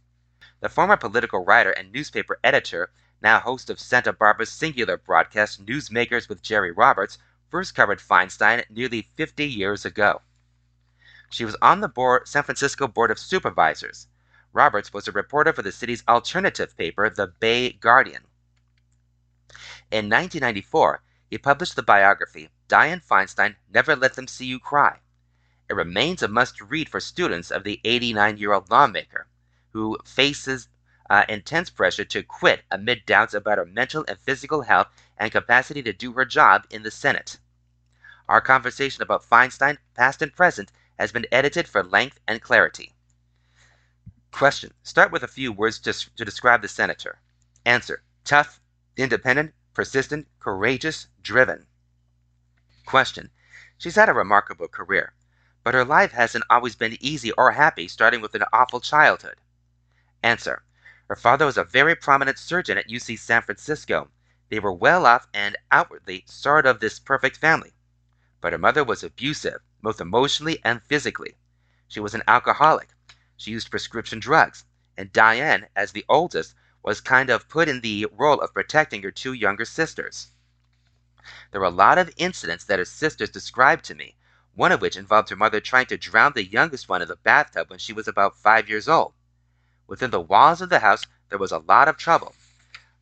The 0.60 0.68
former 0.68 0.96
political 0.96 1.44
writer 1.44 1.72
and 1.72 1.90
newspaper 1.90 2.38
editor, 2.44 2.92
now 3.22 3.40
host 3.40 3.70
of 3.70 3.78
Santa 3.78 4.12
Barbara's 4.12 4.50
singular 4.50 4.96
broadcast 4.96 5.64
Newsmakers 5.64 6.28
with 6.28 6.42
Jerry 6.42 6.70
Roberts, 6.70 7.18
first 7.48 7.74
covered 7.74 7.98
Feinstein 7.98 8.64
nearly 8.70 9.02
50 9.16 9.46
years 9.46 9.84
ago. 9.84 10.22
She 11.30 11.44
was 11.44 11.56
on 11.62 11.80
the 11.80 11.88
board, 11.88 12.26
San 12.26 12.42
Francisco 12.42 12.88
Board 12.88 13.10
of 13.10 13.18
Supervisors. 13.18 14.08
Roberts 14.52 14.92
was 14.92 15.06
a 15.06 15.12
reporter 15.12 15.52
for 15.52 15.62
the 15.62 15.70
city's 15.70 16.02
alternative 16.08 16.76
paper, 16.76 17.08
the 17.08 17.28
Bay 17.28 17.72
Guardian. 17.72 18.24
In 19.90 20.08
1994, 20.08 21.02
he 21.28 21.38
published 21.38 21.76
the 21.76 21.82
biography 21.82 22.50
Dianne 22.68 23.04
Feinstein 23.04 23.56
Never 23.72 23.94
Let 23.94 24.14
Them 24.14 24.26
See 24.26 24.46
You 24.46 24.58
Cry. 24.58 25.00
It 25.68 25.74
remains 25.74 26.22
a 26.22 26.28
must 26.28 26.60
read 26.60 26.88
for 26.88 26.98
students 26.98 27.52
of 27.52 27.62
the 27.62 27.80
89 27.84 28.38
year 28.38 28.52
old 28.52 28.70
lawmaker, 28.70 29.28
who 29.72 29.98
faces 30.04 30.68
uh, 31.10 31.24
intense 31.28 31.68
pressure 31.68 32.04
to 32.04 32.22
quit 32.22 32.62
amid 32.70 33.04
doubts 33.04 33.34
about 33.34 33.58
her 33.58 33.66
mental 33.66 34.04
and 34.06 34.16
physical 34.20 34.62
health 34.62 34.86
and 35.18 35.32
capacity 35.32 35.82
to 35.82 35.92
do 35.92 36.12
her 36.12 36.24
job 36.24 36.64
in 36.70 36.84
the 36.84 36.90
Senate. 36.90 37.38
Our 38.28 38.40
conversation 38.40 39.02
about 39.02 39.28
Feinstein, 39.28 39.78
past 39.94 40.22
and 40.22 40.32
present, 40.32 40.70
has 41.00 41.10
been 41.10 41.26
edited 41.32 41.66
for 41.66 41.82
length 41.82 42.20
and 42.28 42.40
clarity. 42.40 42.94
Question 44.30 44.72
Start 44.84 45.10
with 45.10 45.24
a 45.24 45.28
few 45.28 45.50
words 45.50 45.80
to, 45.80 45.92
to 45.92 46.24
describe 46.24 46.62
the 46.62 46.68
senator. 46.68 47.18
Answer 47.66 48.04
Tough, 48.24 48.60
independent, 48.96 49.52
persistent, 49.74 50.28
courageous, 50.38 51.08
driven. 51.20 51.66
Question 52.86 53.30
She's 53.78 53.96
had 53.96 54.08
a 54.08 54.14
remarkable 54.14 54.68
career, 54.68 55.14
but 55.64 55.74
her 55.74 55.84
life 55.84 56.12
hasn't 56.12 56.44
always 56.48 56.76
been 56.76 56.96
easy 57.00 57.32
or 57.32 57.50
happy, 57.50 57.88
starting 57.88 58.20
with 58.20 58.36
an 58.36 58.44
awful 58.52 58.78
childhood. 58.78 59.40
Answer 60.22 60.62
Her 61.10 61.16
father 61.16 61.44
was 61.44 61.58
a 61.58 61.64
very 61.64 61.96
prominent 61.96 62.38
surgeon 62.38 62.78
at 62.78 62.86
UC 62.86 63.18
San 63.18 63.42
Francisco. 63.42 64.12
They 64.48 64.60
were 64.60 64.72
well 64.72 65.06
off 65.06 65.26
and 65.34 65.58
outwardly 65.72 66.22
sort 66.28 66.66
of 66.66 66.78
this 66.78 67.00
perfect 67.00 67.36
family. 67.38 67.72
But 68.40 68.52
her 68.52 68.60
mother 68.60 68.84
was 68.84 69.02
abusive, 69.02 69.58
both 69.82 70.00
emotionally 70.00 70.60
and 70.64 70.80
physically. 70.84 71.36
She 71.88 71.98
was 71.98 72.14
an 72.14 72.22
alcoholic. 72.28 72.90
She 73.36 73.50
used 73.50 73.72
prescription 73.72 74.20
drugs. 74.20 74.64
And 74.96 75.12
Dianne, 75.12 75.66
as 75.74 75.90
the 75.90 76.04
oldest, 76.08 76.54
was 76.84 77.00
kind 77.00 77.28
of 77.28 77.48
put 77.48 77.68
in 77.68 77.80
the 77.80 78.06
role 78.12 78.40
of 78.40 78.54
protecting 78.54 79.02
her 79.02 79.10
two 79.10 79.32
younger 79.32 79.64
sisters. 79.64 80.28
There 81.50 81.60
were 81.60 81.66
a 81.66 81.70
lot 81.70 81.98
of 81.98 82.14
incidents 82.18 82.64
that 82.66 82.78
her 82.78 82.84
sisters 82.84 83.30
described 83.30 83.84
to 83.86 83.96
me, 83.96 84.16
one 84.54 84.70
of 84.70 84.80
which 84.80 84.96
involved 84.96 85.30
her 85.30 85.34
mother 85.34 85.60
trying 85.60 85.86
to 85.86 85.98
drown 85.98 86.34
the 86.36 86.44
youngest 86.44 86.88
one 86.88 87.02
in 87.02 87.08
the 87.08 87.16
bathtub 87.16 87.68
when 87.68 87.80
she 87.80 87.92
was 87.92 88.06
about 88.06 88.38
five 88.38 88.68
years 88.68 88.88
old. 88.88 89.14
Within 89.90 90.12
the 90.12 90.20
walls 90.20 90.60
of 90.60 90.68
the 90.68 90.78
house, 90.78 91.04
there 91.30 91.38
was 91.38 91.50
a 91.50 91.58
lot 91.58 91.88
of 91.88 91.96
trouble, 91.96 92.36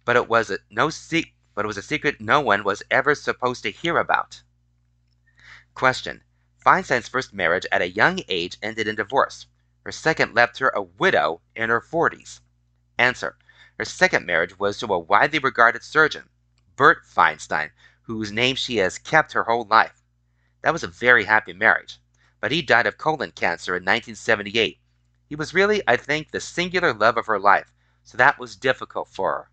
but 0.06 0.16
it 0.16 0.26
was 0.26 0.50
a, 0.50 0.58
no 0.70 0.88
se- 0.88 1.34
but 1.54 1.66
it 1.66 1.68
was 1.68 1.76
a 1.76 1.82
secret 1.82 2.18
no 2.18 2.40
one 2.40 2.64
was 2.64 2.82
ever 2.90 3.14
supposed 3.14 3.62
to 3.64 3.70
hear 3.70 3.98
about. 3.98 4.40
Question. 5.74 6.22
Feinstein's 6.64 7.06
first 7.06 7.34
marriage 7.34 7.66
at 7.70 7.82
a 7.82 7.90
young 7.90 8.20
age 8.26 8.56
ended 8.62 8.88
in 8.88 8.94
divorce. 8.94 9.44
Her 9.84 9.92
second 9.92 10.34
left 10.34 10.60
her 10.60 10.70
a 10.70 10.80
widow 10.80 11.42
in 11.54 11.68
her 11.68 11.82
40s. 11.82 12.40
Answer. 12.96 13.36
Her 13.78 13.84
second 13.84 14.24
marriage 14.24 14.58
was 14.58 14.78
to 14.78 14.86
a 14.86 14.98
widely 14.98 15.40
regarded 15.40 15.82
surgeon, 15.82 16.30
Bert 16.74 17.04
Feinstein, 17.04 17.70
whose 18.04 18.32
name 18.32 18.56
she 18.56 18.78
has 18.78 18.96
kept 18.96 19.34
her 19.34 19.44
whole 19.44 19.66
life. 19.66 20.00
That 20.62 20.72
was 20.72 20.84
a 20.84 20.88
very 20.88 21.24
happy 21.24 21.52
marriage, 21.52 22.00
but 22.40 22.50
he 22.50 22.62
died 22.62 22.86
of 22.86 22.96
colon 22.96 23.32
cancer 23.32 23.72
in 23.72 23.82
1978. 23.82 24.80
He 25.28 25.36
was 25.36 25.52
really, 25.52 25.82
I 25.86 25.96
think, 25.96 26.30
the 26.30 26.40
singular 26.40 26.94
love 26.94 27.18
of 27.18 27.26
her 27.26 27.38
life, 27.38 27.70
so 28.02 28.16
that 28.16 28.38
was 28.38 28.56
difficult 28.56 29.08
for 29.08 29.32
her. 29.32 29.50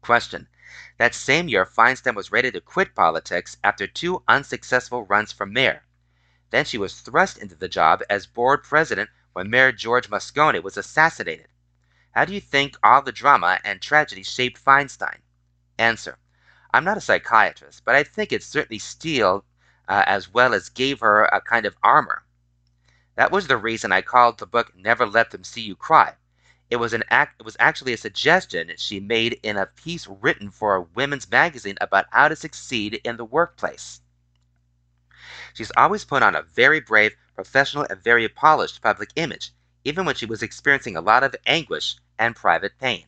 Question. 0.00 0.48
That 0.96 1.14
same 1.14 1.48
year, 1.48 1.66
Feinstein 1.66 2.14
was 2.14 2.32
ready 2.32 2.50
to 2.50 2.60
quit 2.60 2.94
politics 2.94 3.58
after 3.62 3.86
two 3.86 4.22
unsuccessful 4.26 5.04
runs 5.04 5.30
for 5.30 5.44
mayor. 5.44 5.84
Then 6.50 6.64
she 6.64 6.78
was 6.78 7.00
thrust 7.00 7.36
into 7.36 7.54
the 7.54 7.68
job 7.68 8.02
as 8.08 8.26
board 8.26 8.64
president 8.64 9.10
when 9.34 9.50
Mayor 9.50 9.72
George 9.72 10.08
Moscone 10.08 10.62
was 10.62 10.76
assassinated. 10.76 11.48
How 12.12 12.24
do 12.24 12.32
you 12.32 12.40
think 12.40 12.76
all 12.82 13.02
the 13.02 13.12
drama 13.12 13.60
and 13.62 13.80
tragedy 13.80 14.22
shaped 14.22 14.64
Feinstein? 14.64 15.20
Answer. 15.78 16.18
I'm 16.72 16.84
not 16.84 16.96
a 16.96 17.00
psychiatrist, 17.00 17.84
but 17.84 17.94
I 17.94 18.04
think 18.04 18.32
it 18.32 18.42
certainly 18.42 18.78
steeled 18.78 19.44
uh, 19.86 20.04
as 20.06 20.32
well 20.32 20.54
as 20.54 20.70
gave 20.70 21.00
her 21.00 21.24
a 21.24 21.40
kind 21.40 21.66
of 21.66 21.76
armor. 21.82 22.24
That 23.20 23.32
was 23.32 23.48
the 23.48 23.58
reason 23.58 23.92
I 23.92 24.00
called 24.00 24.38
the 24.38 24.46
book 24.46 24.74
Never 24.74 25.04
Let 25.04 25.30
Them 25.30 25.44
See 25.44 25.60
You 25.60 25.76
Cry. 25.76 26.14
It 26.70 26.76
was 26.76 26.94
an 26.94 27.04
act 27.10 27.38
it 27.38 27.44
was 27.44 27.54
actually 27.60 27.92
a 27.92 27.98
suggestion 27.98 28.72
she 28.78 28.98
made 28.98 29.38
in 29.42 29.58
a 29.58 29.66
piece 29.66 30.06
written 30.06 30.50
for 30.50 30.74
a 30.74 30.80
women's 30.80 31.30
magazine 31.30 31.76
about 31.82 32.06
how 32.12 32.28
to 32.28 32.34
succeed 32.34 32.98
in 33.04 33.18
the 33.18 33.26
workplace. 33.26 34.00
She's 35.52 35.70
always 35.76 36.06
put 36.06 36.22
on 36.22 36.34
a 36.34 36.40
very 36.40 36.80
brave, 36.80 37.14
professional, 37.34 37.86
and 37.90 38.02
very 38.02 38.26
polished 38.26 38.80
public 38.80 39.10
image, 39.16 39.52
even 39.84 40.06
when 40.06 40.14
she 40.14 40.24
was 40.24 40.42
experiencing 40.42 40.96
a 40.96 41.02
lot 41.02 41.22
of 41.22 41.36
anguish 41.44 41.96
and 42.18 42.34
private 42.34 42.78
pain. 42.78 43.04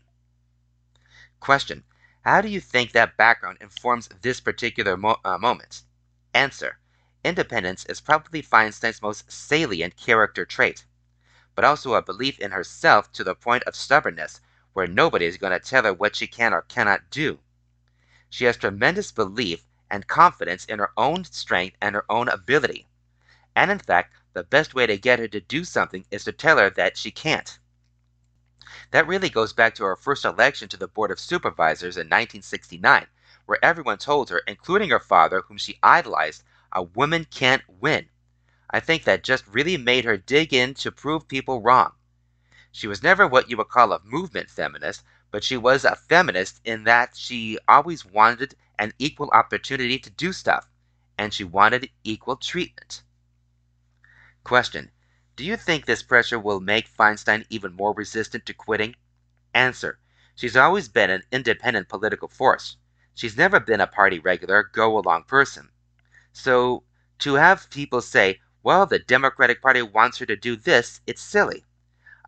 Question 1.40 1.84
How 2.20 2.42
do 2.42 2.48
you 2.48 2.60
think 2.60 2.92
that 2.92 3.16
background 3.16 3.56
informs 3.62 4.10
this 4.20 4.40
particular 4.40 4.98
mo- 4.98 5.20
uh, 5.24 5.38
moment? 5.38 5.84
Answer 6.34 6.76
Independence 7.24 7.86
is 7.86 8.00
probably 8.00 8.42
Feinstein's 8.42 9.00
most 9.00 9.30
salient 9.30 9.96
character 9.96 10.44
trait, 10.44 10.84
but 11.54 11.64
also 11.64 11.94
a 11.94 12.02
belief 12.02 12.40
in 12.40 12.50
herself 12.50 13.12
to 13.12 13.22
the 13.22 13.34
point 13.34 13.62
of 13.64 13.76
stubbornness, 13.76 14.40
where 14.72 14.88
nobody 14.88 15.26
is 15.26 15.36
going 15.36 15.52
to 15.52 15.60
tell 15.60 15.84
her 15.84 15.92
what 15.92 16.16
she 16.16 16.26
can 16.26 16.52
or 16.52 16.62
cannot 16.62 17.10
do. 17.10 17.38
She 18.28 18.46
has 18.46 18.56
tremendous 18.56 19.12
belief 19.12 19.64
and 19.88 20.08
confidence 20.08 20.64
in 20.64 20.80
her 20.80 20.90
own 20.96 21.24
strength 21.24 21.76
and 21.80 21.94
her 21.94 22.04
own 22.10 22.28
ability. 22.28 22.88
And 23.54 23.70
in 23.70 23.78
fact, 23.78 24.14
the 24.32 24.42
best 24.42 24.74
way 24.74 24.86
to 24.86 24.96
get 24.96 25.18
her 25.18 25.28
to 25.28 25.40
do 25.40 25.64
something 25.64 26.06
is 26.10 26.24
to 26.24 26.32
tell 26.32 26.58
her 26.58 26.70
that 26.70 26.96
she 26.96 27.10
can't. 27.10 27.58
That 28.90 29.06
really 29.06 29.28
goes 29.28 29.52
back 29.52 29.74
to 29.76 29.84
her 29.84 29.96
first 29.96 30.24
election 30.24 30.68
to 30.70 30.76
the 30.76 30.88
Board 30.88 31.10
of 31.10 31.20
Supervisors 31.20 31.96
in 31.96 32.06
1969, 32.06 33.06
where 33.46 33.64
everyone 33.64 33.98
told 33.98 34.30
her, 34.30 34.40
including 34.46 34.90
her 34.90 34.98
father, 34.98 35.42
whom 35.42 35.58
she 35.58 35.78
idolized, 35.82 36.42
a 36.72 36.82
woman 36.82 37.26
can't 37.26 37.62
win. 37.68 38.08
I 38.70 38.80
think 38.80 39.04
that 39.04 39.22
just 39.22 39.46
really 39.46 39.76
made 39.76 40.04
her 40.04 40.16
dig 40.16 40.54
in 40.54 40.74
to 40.74 40.90
prove 40.90 41.28
people 41.28 41.60
wrong. 41.60 41.92
She 42.70 42.86
was 42.86 43.02
never 43.02 43.26
what 43.26 43.50
you 43.50 43.58
would 43.58 43.68
call 43.68 43.92
a 43.92 44.00
movement 44.02 44.50
feminist, 44.50 45.04
but 45.30 45.44
she 45.44 45.58
was 45.58 45.84
a 45.84 45.94
feminist 45.94 46.60
in 46.64 46.84
that 46.84 47.14
she 47.14 47.58
always 47.68 48.04
wanted 48.04 48.54
an 48.78 48.94
equal 48.98 49.28
opportunity 49.30 49.98
to 49.98 50.08
do 50.08 50.32
stuff, 50.32 50.70
and 51.18 51.34
she 51.34 51.44
wanted 51.44 51.90
equal 52.02 52.36
treatment. 52.36 53.02
Question 54.42 54.90
Do 55.36 55.44
you 55.44 55.56
think 55.56 55.84
this 55.84 56.02
pressure 56.02 56.38
will 56.38 56.60
make 56.60 56.88
Feinstein 56.88 57.44
even 57.50 57.74
more 57.74 57.92
resistant 57.92 58.46
to 58.46 58.54
quitting? 58.54 58.96
Answer 59.52 59.98
She's 60.34 60.56
always 60.56 60.88
been 60.88 61.10
an 61.10 61.24
independent 61.30 61.90
political 61.90 62.28
force. 62.28 62.78
She's 63.14 63.36
never 63.36 63.60
been 63.60 63.82
a 63.82 63.86
party 63.86 64.18
regular, 64.18 64.62
go 64.62 64.96
along 64.96 65.24
person. 65.24 65.68
So 66.32 66.84
to 67.18 67.34
have 67.34 67.70
people 67.70 68.00
say, 68.00 68.40
well, 68.62 68.86
the 68.86 68.98
Democratic 68.98 69.60
Party 69.60 69.82
wants 69.82 70.18
her 70.18 70.26
to 70.26 70.36
do 70.36 70.56
this, 70.56 71.00
it's 71.06 71.20
silly. 71.20 71.64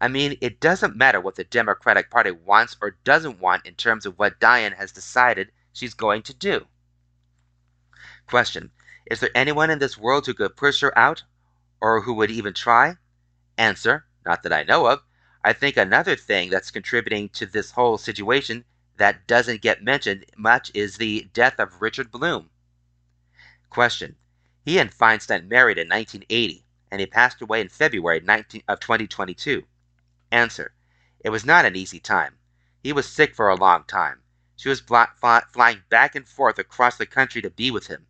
I 0.00 0.08
mean, 0.08 0.36
it 0.40 0.60
doesn't 0.60 0.96
matter 0.96 1.20
what 1.20 1.36
the 1.36 1.44
Democratic 1.44 2.10
Party 2.10 2.30
wants 2.30 2.76
or 2.82 2.98
doesn't 3.04 3.40
want 3.40 3.64
in 3.64 3.74
terms 3.74 4.04
of 4.04 4.18
what 4.18 4.40
Dianne 4.40 4.76
has 4.76 4.92
decided 4.92 5.52
she's 5.72 5.94
going 5.94 6.22
to 6.22 6.34
do. 6.34 6.66
Question 8.26 8.72
Is 9.06 9.20
there 9.20 9.30
anyone 9.34 9.70
in 9.70 9.78
this 9.78 9.96
world 9.96 10.26
who 10.26 10.34
could 10.34 10.56
push 10.56 10.80
her 10.80 10.96
out 10.98 11.22
or 11.80 12.02
who 12.02 12.14
would 12.14 12.30
even 12.30 12.52
try? 12.52 12.96
Answer 13.56 14.06
Not 14.26 14.42
that 14.42 14.52
I 14.52 14.64
know 14.64 14.86
of. 14.86 15.02
I 15.42 15.52
think 15.52 15.76
another 15.76 16.16
thing 16.16 16.50
that's 16.50 16.70
contributing 16.70 17.28
to 17.30 17.46
this 17.46 17.70
whole 17.70 17.98
situation 17.98 18.64
that 18.96 19.26
doesn't 19.26 19.62
get 19.62 19.82
mentioned 19.82 20.24
much 20.36 20.70
is 20.74 20.96
the 20.96 21.28
death 21.32 21.58
of 21.58 21.82
Richard 21.82 22.10
Bloom. 22.10 22.50
Question 23.74 24.14
He 24.64 24.78
and 24.78 24.92
Feinstein 24.92 25.48
married 25.48 25.78
in 25.78 25.88
1980, 25.88 26.64
and 26.92 27.00
he 27.00 27.08
passed 27.08 27.42
away 27.42 27.60
in 27.60 27.68
February 27.68 28.20
19, 28.20 28.62
of 28.68 28.78
2022. 28.78 29.64
Answer 30.30 30.76
It 31.18 31.30
was 31.30 31.44
not 31.44 31.64
an 31.64 31.74
easy 31.74 31.98
time. 31.98 32.38
He 32.84 32.92
was 32.92 33.10
sick 33.10 33.34
for 33.34 33.48
a 33.48 33.56
long 33.56 33.82
time. 33.82 34.22
She 34.54 34.68
was 34.68 34.80
flying 34.80 35.82
back 35.88 36.14
and 36.14 36.28
forth 36.28 36.56
across 36.60 36.96
the 36.96 37.04
country 37.04 37.42
to 37.42 37.50
be 37.50 37.72
with 37.72 37.88
him. 37.88 38.06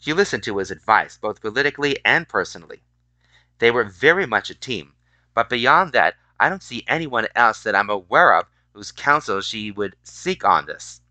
She 0.00 0.14
listened 0.14 0.44
to 0.44 0.56
his 0.56 0.70
advice, 0.70 1.18
both 1.18 1.42
politically 1.42 2.02
and 2.02 2.26
personally. 2.26 2.82
They 3.58 3.70
were 3.70 3.84
very 3.84 4.24
much 4.24 4.48
a 4.48 4.54
team, 4.54 4.94
but 5.34 5.50
beyond 5.50 5.92
that, 5.92 6.16
I 6.38 6.48
don't 6.48 6.62
see 6.62 6.84
anyone 6.88 7.28
else 7.36 7.62
that 7.64 7.76
I'm 7.76 7.90
aware 7.90 8.34
of 8.34 8.46
whose 8.72 8.92
counsel 8.92 9.42
she 9.42 9.70
would 9.70 9.94
seek 10.04 10.42
on 10.42 10.64
this. 10.64 11.02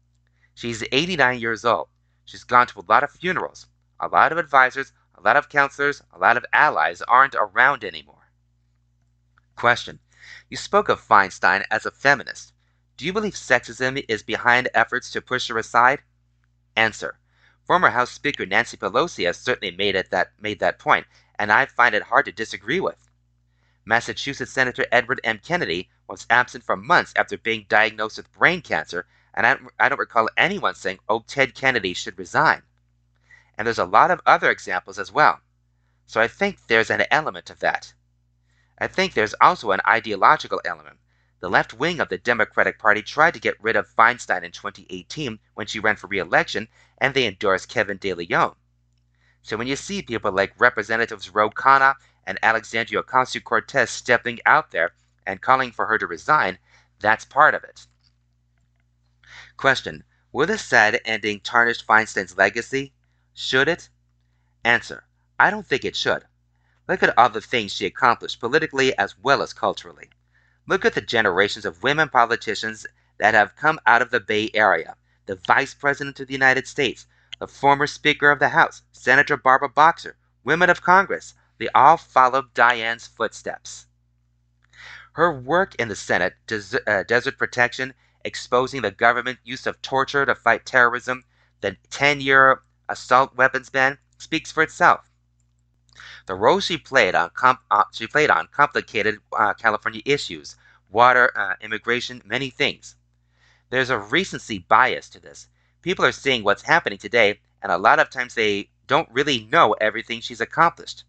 She's 0.56 0.84
89 0.92 1.40
years 1.40 1.64
old. 1.64 1.90
She's 2.30 2.44
gone 2.44 2.68
to 2.68 2.80
a 2.80 2.86
lot 2.88 3.04
of 3.04 3.10
funerals. 3.10 3.66
A 4.00 4.08
lot 4.08 4.32
of 4.32 4.38
advisors, 4.38 4.94
a 5.16 5.22
lot 5.22 5.36
of 5.36 5.50
counselors, 5.50 6.04
a 6.14 6.20
lot 6.20 6.38
of 6.38 6.46
allies 6.54 7.02
aren't 7.02 7.34
around 7.34 7.84
anymore. 7.84 8.30
Question. 9.56 10.00
You 10.48 10.56
spoke 10.56 10.90
of 10.90 11.02
Feinstein 11.02 11.66
as 11.72 11.88
a 11.88 11.92
feminist. 11.92 12.54
Do 12.98 13.06
you 13.06 13.14
believe 13.14 13.34
sexism 13.34 14.06
is 14.08 14.22
behind 14.22 14.70
efforts 14.76 15.10
to 15.10 15.24
push 15.24 15.48
her 15.48 15.58
aside? 15.58 16.04
Answer. 16.76 17.18
Former 17.66 17.90
House 17.90 18.12
Speaker 18.12 18.46
Nancy 18.46 18.78
Pelosi 18.78 19.26
has 19.26 19.40
certainly 19.40 19.76
made 19.76 19.96
it 19.96 20.12
that 20.12 20.34
made 20.40 20.60
that 20.60 20.78
point, 20.78 21.08
and 21.40 21.52
I 21.52 21.66
find 21.66 21.96
it 21.96 22.04
hard 22.04 22.26
to 22.26 22.32
disagree 22.32 22.80
with. 22.80 23.10
Massachusetts 23.86 24.52
Senator 24.52 24.86
Edward 24.92 25.20
M. 25.24 25.40
Kennedy 25.40 25.90
was 26.08 26.28
absent 26.30 26.64
for 26.64 26.76
months 26.76 27.12
after 27.16 27.40
being 27.40 27.66
diagnosed 27.68 28.18
with 28.18 28.32
brain 28.32 28.62
cancer, 28.62 29.08
and 29.40 29.48
I 29.48 29.54
don't, 29.54 29.72
I 29.80 29.88
don't 29.88 30.00
recall 30.00 30.30
anyone 30.36 30.76
saying, 30.76 31.00
"Oh, 31.08 31.24
Ted 31.26 31.56
Kennedy 31.56 31.94
should 31.94 32.20
resign." 32.20 32.62
And 33.58 33.66
there's 33.66 33.80
a 33.80 33.86
lot 33.86 34.12
of 34.12 34.20
other 34.26 34.52
examples 34.52 35.00
as 35.00 35.14
well. 35.14 35.40
So 36.06 36.20
I 36.20 36.28
think 36.28 36.68
there's 36.68 36.90
an 36.90 37.06
element 37.10 37.50
of 37.50 37.60
that. 37.60 37.94
I 38.78 38.88
think 38.88 39.14
there's 39.14 39.36
also 39.40 39.72
an 39.72 39.80
ideological 39.88 40.60
element. 40.66 40.98
The 41.40 41.50
left 41.50 41.74
wing 41.74 42.02
of 42.02 42.10
the 42.10 42.18
Democratic 42.18 42.80
Party 42.80 43.02
tried 43.02 43.34
to 43.34 43.40
get 43.40 43.56
rid 43.64 43.78
of 43.78 43.88
Feinstein 43.88 44.44
in 44.44 44.52
2018 44.52 45.40
when 45.54 45.68
she 45.68 45.80
ran 45.80 45.96
for 45.96 46.08
re 46.08 46.20
election, 46.20 46.68
and 46.98 47.14
they 47.14 47.26
endorsed 47.26 47.70
Kevin 47.70 47.96
De 47.96 48.14
Leon. 48.14 48.58
So 49.42 49.56
when 49.56 49.68
you 49.68 49.78
see 49.78 50.02
people 50.02 50.34
like 50.34 50.60
Representatives 50.60 51.30
Ro 51.30 51.50
Khanna 51.50 51.96
and 52.28 52.38
Alexandria 52.44 53.04
Ocasio 53.04 53.42
Cortez 53.42 53.90
stepping 53.90 54.42
out 54.46 54.72
there 54.72 54.92
and 55.26 55.42
calling 55.42 55.72
for 55.72 55.86
her 55.86 55.98
to 55.98 56.08
resign, 56.08 56.60
that's 57.00 57.24
part 57.24 57.56
of 57.56 57.64
it. 57.64 57.88
Question 59.60 60.06
Will 60.32 60.48
the 60.48 60.58
sad 60.58 61.02
ending 61.04 61.42
tarnish 61.42 61.86
Feinstein's 61.86 62.38
legacy? 62.38 62.94
Should 63.34 63.68
it? 63.68 63.90
Answer. 64.64 65.04
I 65.38 65.50
don't 65.50 65.68
think 65.68 65.84
it 65.84 65.98
should. 65.98 66.24
Look 66.88 67.04
at 67.04 67.18
all 67.18 67.28
the 67.28 67.42
things 67.42 67.74
she 67.74 67.86
accomplished 67.86 68.40
politically 68.40 68.98
as 68.98 69.18
well 69.18 69.42
as 69.42 69.52
culturally. 69.52 70.12
Look 70.66 70.86
at 70.86 70.94
the 70.94 71.02
generations 71.02 71.66
of 71.66 71.84
women 71.84 72.08
politicians 72.08 72.88
that 73.18 73.34
have 73.34 73.58
come 73.58 73.82
out 73.86 74.02
of 74.02 74.12
the 74.12 74.22
Bay 74.22 74.50
Area. 74.54 74.96
The 75.26 75.36
Vice 75.36 75.74
President 75.74 76.18
of 76.22 76.28
the 76.28 76.34
United 76.34 76.66
States, 76.66 77.06
the 77.38 77.46
former 77.46 77.86
Speaker 77.86 78.32
of 78.32 78.40
the 78.40 78.50
House, 78.50 78.84
Senator 78.94 79.36
Barbara 79.36 79.68
Boxer, 79.68 80.16
women 80.46 80.70
of 80.70 80.82
Congress, 80.82 81.34
they 81.58 81.68
all 81.76 81.98
followed 81.98 82.54
Dianne's 82.54 83.08
footsteps. 83.08 83.88
Her 85.16 85.38
work 85.38 85.76
in 85.76 85.90
the 85.90 85.98
Senate, 85.98 86.36
uh, 86.88 87.04
desert 87.04 87.38
protection, 87.38 87.94
exposing 88.26 88.82
the 88.82 88.92
government 88.92 89.40
use 89.44 89.66
of 89.66 89.82
torture 89.82 90.26
to 90.26 90.36
fight 90.36 90.66
terrorism, 90.66 91.24
the 91.62 91.78
10 91.90 92.22
year 92.22 92.62
assault 92.88 93.36
weapons 93.36 93.70
ban 93.70 93.98
speaks 94.18 94.52
for 94.52 94.64
itself. 94.64 95.10
The 96.26 96.36
role 96.36 96.60
she 96.60 96.78
played 96.78 97.16
on 97.16 97.32
uh, 97.44 97.84
she 97.92 98.08
played 98.08 98.30
on 98.30 98.48
complicated 98.48 99.20
uh, 99.34 99.54
California 99.54 100.02
issues, 100.06 100.56
water, 100.90 101.32
uh, 101.36 101.56
immigration, 101.62 102.22
many 102.26 102.50
things. 102.50 102.96
There's 103.70 103.90
a 103.90 104.00
recency 104.00 104.60
bias 104.60 105.10
to 105.10 105.20
this. 105.20 105.48
People 105.82 106.06
are 106.06 106.12
seeing 106.12 106.44
what's 106.44 106.64
happening 106.64 106.98
today, 106.98 107.40
and 107.62 107.72
a 107.72 107.78
lot 107.78 108.00
of 108.00 108.10
times 108.10 108.36
they 108.36 108.70
don't 108.88 109.10
really 109.12 109.46
know 109.46 109.74
everything 109.74 110.22
she's 110.22 110.42
accomplished. 110.42 111.04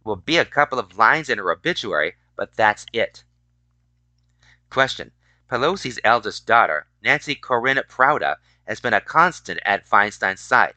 It 0.00 0.06
will 0.06 0.16
be 0.16 0.36
a 0.36 0.44
couple 0.44 0.78
of 0.78 0.98
lines 0.98 1.28
in 1.28 1.38
her 1.38 1.50
obituary, 1.50 2.14
but 2.36 2.54
that's 2.54 2.86
it. 2.92 3.24
Question. 4.70 5.12
Pelosi's 5.54 6.00
eldest 6.02 6.48
daughter, 6.48 6.88
Nancy 7.00 7.36
Corinne 7.36 7.80
Prowda, 7.88 8.38
has 8.66 8.80
been 8.80 8.92
a 8.92 9.00
constant 9.00 9.60
at 9.64 9.88
Feinstein's 9.88 10.40
side. 10.40 10.74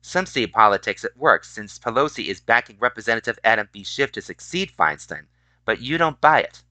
Some 0.00 0.24
see 0.24 0.46
politics 0.46 1.04
at 1.04 1.18
work 1.18 1.44
since 1.44 1.78
Pelosi 1.78 2.28
is 2.28 2.40
backing 2.40 2.78
Representative 2.78 3.38
Adam 3.44 3.68
B. 3.72 3.84
Schiff 3.84 4.12
to 4.12 4.22
succeed 4.22 4.72
Feinstein, 4.74 5.26
but 5.66 5.82
you 5.82 5.98
don't 5.98 6.18
buy 6.18 6.40
it. 6.40 6.62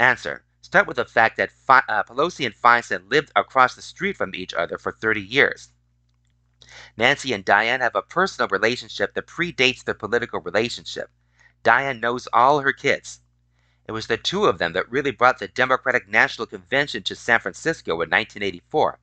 Answer. 0.00 0.44
Start 0.60 0.88
with 0.88 0.96
the 0.96 1.04
fact 1.04 1.36
that 1.36 1.52
uh, 1.68 2.02
Pelosi 2.02 2.44
and 2.44 2.56
Feinstein 2.56 3.08
lived 3.08 3.30
across 3.36 3.76
the 3.76 3.82
street 3.82 4.16
from 4.16 4.34
each 4.34 4.54
other 4.54 4.78
for 4.78 4.90
30 4.90 5.20
years. 5.20 5.68
Nancy 6.96 7.32
and 7.32 7.46
Dianne 7.46 7.78
have 7.78 7.94
a 7.94 8.02
personal 8.02 8.48
relationship 8.48 9.14
that 9.14 9.28
predates 9.28 9.84
their 9.84 9.94
political 9.94 10.40
relationship. 10.40 11.12
Dianne 11.62 12.00
knows 12.00 12.26
all 12.32 12.58
her 12.58 12.72
kids. 12.72 13.20
It 13.88 13.92
was 13.92 14.08
the 14.08 14.16
two 14.16 14.46
of 14.46 14.58
them 14.58 14.72
that 14.72 14.90
really 14.90 15.12
brought 15.12 15.38
the 15.38 15.46
Democratic 15.46 16.08
National 16.08 16.48
Convention 16.48 17.04
to 17.04 17.14
San 17.14 17.38
Francisco 17.38 17.92
in 17.92 18.10
1984. 18.10 18.98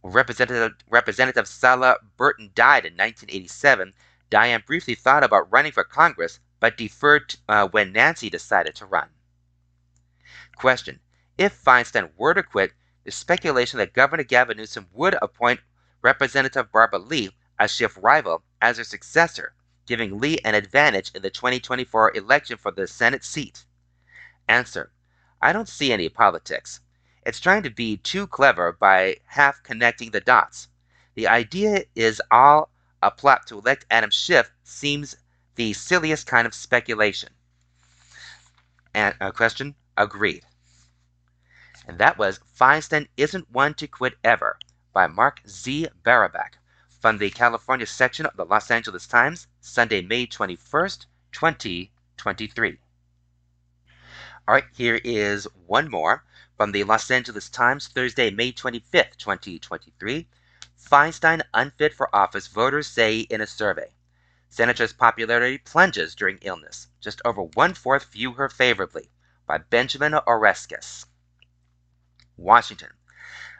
When 0.00 0.12
Representative, 0.12 0.72
Representative 0.90 1.46
Sala 1.46 1.98
Burton 2.16 2.50
died 2.52 2.84
in 2.84 2.94
1987, 2.94 3.94
Dianne 4.28 4.66
briefly 4.66 4.96
thought 4.96 5.22
about 5.22 5.52
running 5.52 5.70
for 5.70 5.84
Congress, 5.84 6.40
but 6.58 6.76
deferred 6.76 7.36
uh, 7.48 7.68
when 7.68 7.92
Nancy 7.92 8.28
decided 8.28 8.74
to 8.74 8.86
run. 8.86 9.10
Question. 10.56 10.98
If 11.36 11.62
Feinstein 11.62 12.10
were 12.16 12.34
to 12.34 12.42
quit, 12.42 12.72
there's 13.04 13.14
speculation 13.14 13.78
that 13.78 13.92
Governor 13.92 14.24
Gavin 14.24 14.56
Newsom 14.56 14.88
would 14.92 15.16
appoint 15.22 15.60
Representative 16.02 16.72
Barbara 16.72 16.98
Lee, 16.98 17.30
a 17.56 17.68
Schiff 17.68 17.96
rival, 18.02 18.42
as 18.60 18.78
her 18.78 18.84
successor, 18.84 19.54
giving 19.86 20.18
Lee 20.18 20.38
an 20.44 20.56
advantage 20.56 21.12
in 21.14 21.22
the 21.22 21.30
2024 21.30 22.16
election 22.16 22.58
for 22.58 22.72
the 22.72 22.88
Senate 22.88 23.22
seat. 23.22 23.64
Answer. 24.48 24.90
I 25.40 25.52
don't 25.52 25.68
see 25.68 25.92
any 25.92 26.08
politics. 26.08 26.80
It's 27.24 27.40
trying 27.40 27.62
to 27.64 27.70
be 27.70 27.98
too 27.98 28.26
clever 28.26 28.72
by 28.72 29.18
half 29.26 29.62
connecting 29.62 30.10
the 30.10 30.20
dots. 30.20 30.68
The 31.14 31.28
idea 31.28 31.84
is 31.94 32.22
all 32.30 32.70
a 33.02 33.10
plot 33.10 33.46
to 33.48 33.58
elect 33.58 33.84
Adam 33.90 34.10
Schiff 34.10 34.50
seems 34.64 35.16
the 35.56 35.72
silliest 35.74 36.26
kind 36.26 36.46
of 36.46 36.54
speculation. 36.54 37.30
And 38.94 39.14
a 39.20 39.32
question? 39.32 39.74
Agreed. 39.96 40.44
And 41.86 41.98
that 41.98 42.18
was 42.18 42.40
Feinstein 42.58 43.08
Isn't 43.16 43.50
One 43.50 43.74
to 43.74 43.86
Quit 43.86 44.14
Ever 44.24 44.58
by 44.92 45.06
Mark 45.06 45.40
Z. 45.46 45.88
Barabak 46.02 46.58
from 47.00 47.18
the 47.18 47.30
California 47.30 47.86
section 47.86 48.26
of 48.26 48.36
the 48.36 48.44
Los 48.44 48.70
Angeles 48.70 49.06
Times, 49.06 49.46
Sunday, 49.60 50.02
May 50.02 50.26
21st, 50.26 51.06
2023. 51.32 52.78
All 54.48 54.54
right, 54.54 54.64
here 54.74 54.98
is 55.04 55.46
one 55.66 55.90
more 55.90 56.24
from 56.56 56.72
the 56.72 56.82
Los 56.84 57.10
Angeles 57.10 57.50
Times, 57.50 57.86
Thursday, 57.86 58.30
May 58.30 58.50
25th, 58.50 59.18
2023. 59.18 60.26
Feinstein 60.90 61.42
unfit 61.52 61.92
for 61.92 62.08
office, 62.16 62.46
voters 62.46 62.86
say 62.86 63.18
in 63.18 63.42
a 63.42 63.46
survey. 63.46 63.92
Senator's 64.48 64.94
popularity 64.94 65.58
plunges 65.58 66.14
during 66.14 66.38
illness. 66.38 66.88
Just 66.98 67.20
over 67.26 67.42
one 67.42 67.74
fourth 67.74 68.10
view 68.10 68.32
her 68.32 68.48
favorably. 68.48 69.10
By 69.46 69.58
Benjamin 69.58 70.12
Oreskes. 70.12 71.04
Washington. 72.38 72.92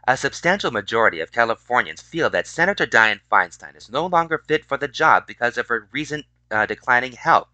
A 0.07 0.16
substantial 0.16 0.70
majority 0.70 1.20
of 1.20 1.33
Californians 1.33 2.01
feel 2.01 2.31
that 2.31 2.46
Senator 2.46 2.87
Dianne 2.87 3.20
Feinstein 3.31 3.77
is 3.77 3.90
no 3.90 4.07
longer 4.07 4.38
fit 4.38 4.64
for 4.64 4.79
the 4.79 4.88
job 4.88 5.27
because 5.27 5.59
of 5.59 5.68
her 5.68 5.87
recent 5.92 6.24
uh, 6.51 6.64
declining 6.64 7.12
health 7.12 7.48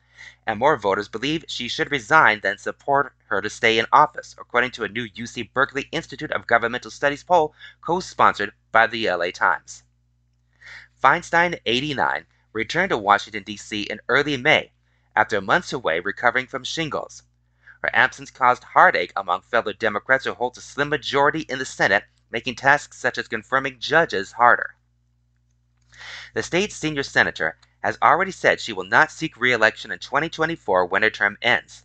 and 0.47 0.59
more 0.59 0.77
voters 0.77 1.09
believe 1.09 1.45
she 1.49 1.69
should 1.69 1.91
resign 1.91 2.41
than 2.41 2.59
support 2.59 3.15
her 3.27 3.41
to 3.41 3.51
stay 3.51 3.79
in 3.79 3.87
office, 3.93 4.35
according 4.39 4.71
to 4.73 4.85
a 4.85 4.89
new 4.89 5.09
UC 5.09 5.53
Berkeley 5.53 5.89
Institute 5.91 6.31
of 6.31 6.47
Governmental 6.47 6.91
Studies 6.91 7.23
poll 7.23 7.55
co 7.81 8.01
sponsored 8.01 8.53
by 8.71 8.87
the 8.87 9.11
LA 9.11 9.31
Times. 9.31 9.83
Feinstein, 11.03 11.61
89, 11.67 12.27
returned 12.53 12.91
to 12.91 12.99
Washington, 12.99 13.43
D.C. 13.43 13.83
in 13.83 14.01
early 14.09 14.37
May 14.37 14.73
after 15.17 15.41
months 15.41 15.73
away 15.73 16.01
recovering 16.01 16.47
from 16.47 16.65
shingles. 16.65 17.23
Her 17.83 17.91
absence 17.93 18.31
caused 18.31 18.65
heartache 18.65 19.13
among 19.15 19.43
fellow 19.43 19.73
Democrats 19.73 20.25
who 20.25 20.33
hold 20.35 20.57
a 20.57 20.61
slim 20.61 20.89
majority 20.89 21.41
in 21.41 21.59
the 21.59 21.65
Senate, 21.65 22.05
making 22.31 22.55
tasks 22.55 22.99
such 22.99 23.19
as 23.19 23.29
confirming 23.29 23.79
judges 23.79 24.33
harder. 24.33 24.75
The 26.35 26.43
state's 26.43 26.75
senior 26.75 27.03
senator 27.03 27.59
has 27.85 27.99
already 28.01 28.31
said 28.31 28.59
she 28.59 28.73
will 28.73 28.85
not 28.85 29.13
seek 29.13 29.37
re 29.37 29.53
election 29.53 29.91
in 29.91 29.99
2024 29.99 30.87
when 30.87 31.03
her 31.03 31.11
term 31.11 31.37
ends. 31.43 31.85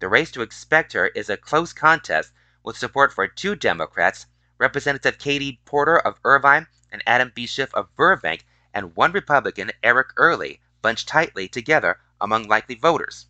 The 0.00 0.08
race 0.08 0.32
to 0.32 0.42
expect 0.42 0.94
her 0.94 1.06
is 1.06 1.30
a 1.30 1.36
close 1.36 1.72
contest 1.72 2.32
with 2.64 2.76
support 2.76 3.12
for 3.12 3.28
two 3.28 3.54
Democrats, 3.54 4.26
Representative 4.58 5.16
Katie 5.16 5.60
Porter 5.64 5.96
of 5.96 6.18
Irvine 6.24 6.66
and 6.90 7.04
Adam 7.06 7.30
B. 7.32 7.46
Schiff 7.46 7.72
of 7.72 7.94
Burbank, 7.94 8.44
and 8.74 8.96
one 8.96 9.12
Republican, 9.12 9.70
Eric 9.84 10.08
Early, 10.16 10.60
bunched 10.82 11.06
tightly 11.06 11.46
together 11.46 12.00
among 12.20 12.48
likely 12.48 12.74
voters. 12.74 13.28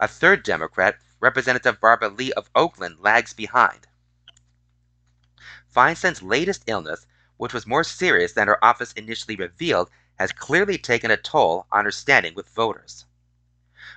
A 0.00 0.08
third 0.08 0.42
Democrat, 0.42 0.98
Representative 1.20 1.80
Barbara 1.80 2.08
Lee 2.08 2.32
of 2.32 2.50
Oakland, 2.56 2.98
lags 2.98 3.32
behind. 3.32 3.86
Feinstein's 5.68 6.22
latest 6.22 6.64
illness, 6.66 7.06
which 7.36 7.54
was 7.54 7.68
more 7.68 7.84
serious 7.84 8.32
than 8.32 8.48
her 8.48 8.64
office 8.64 8.92
initially 8.94 9.36
revealed, 9.36 9.90
has 10.18 10.32
clearly 10.32 10.78
taken 10.78 11.10
a 11.10 11.16
toll 11.16 11.66
on 11.70 11.84
her 11.84 11.90
standing 11.90 12.34
with 12.34 12.48
voters. 12.50 13.04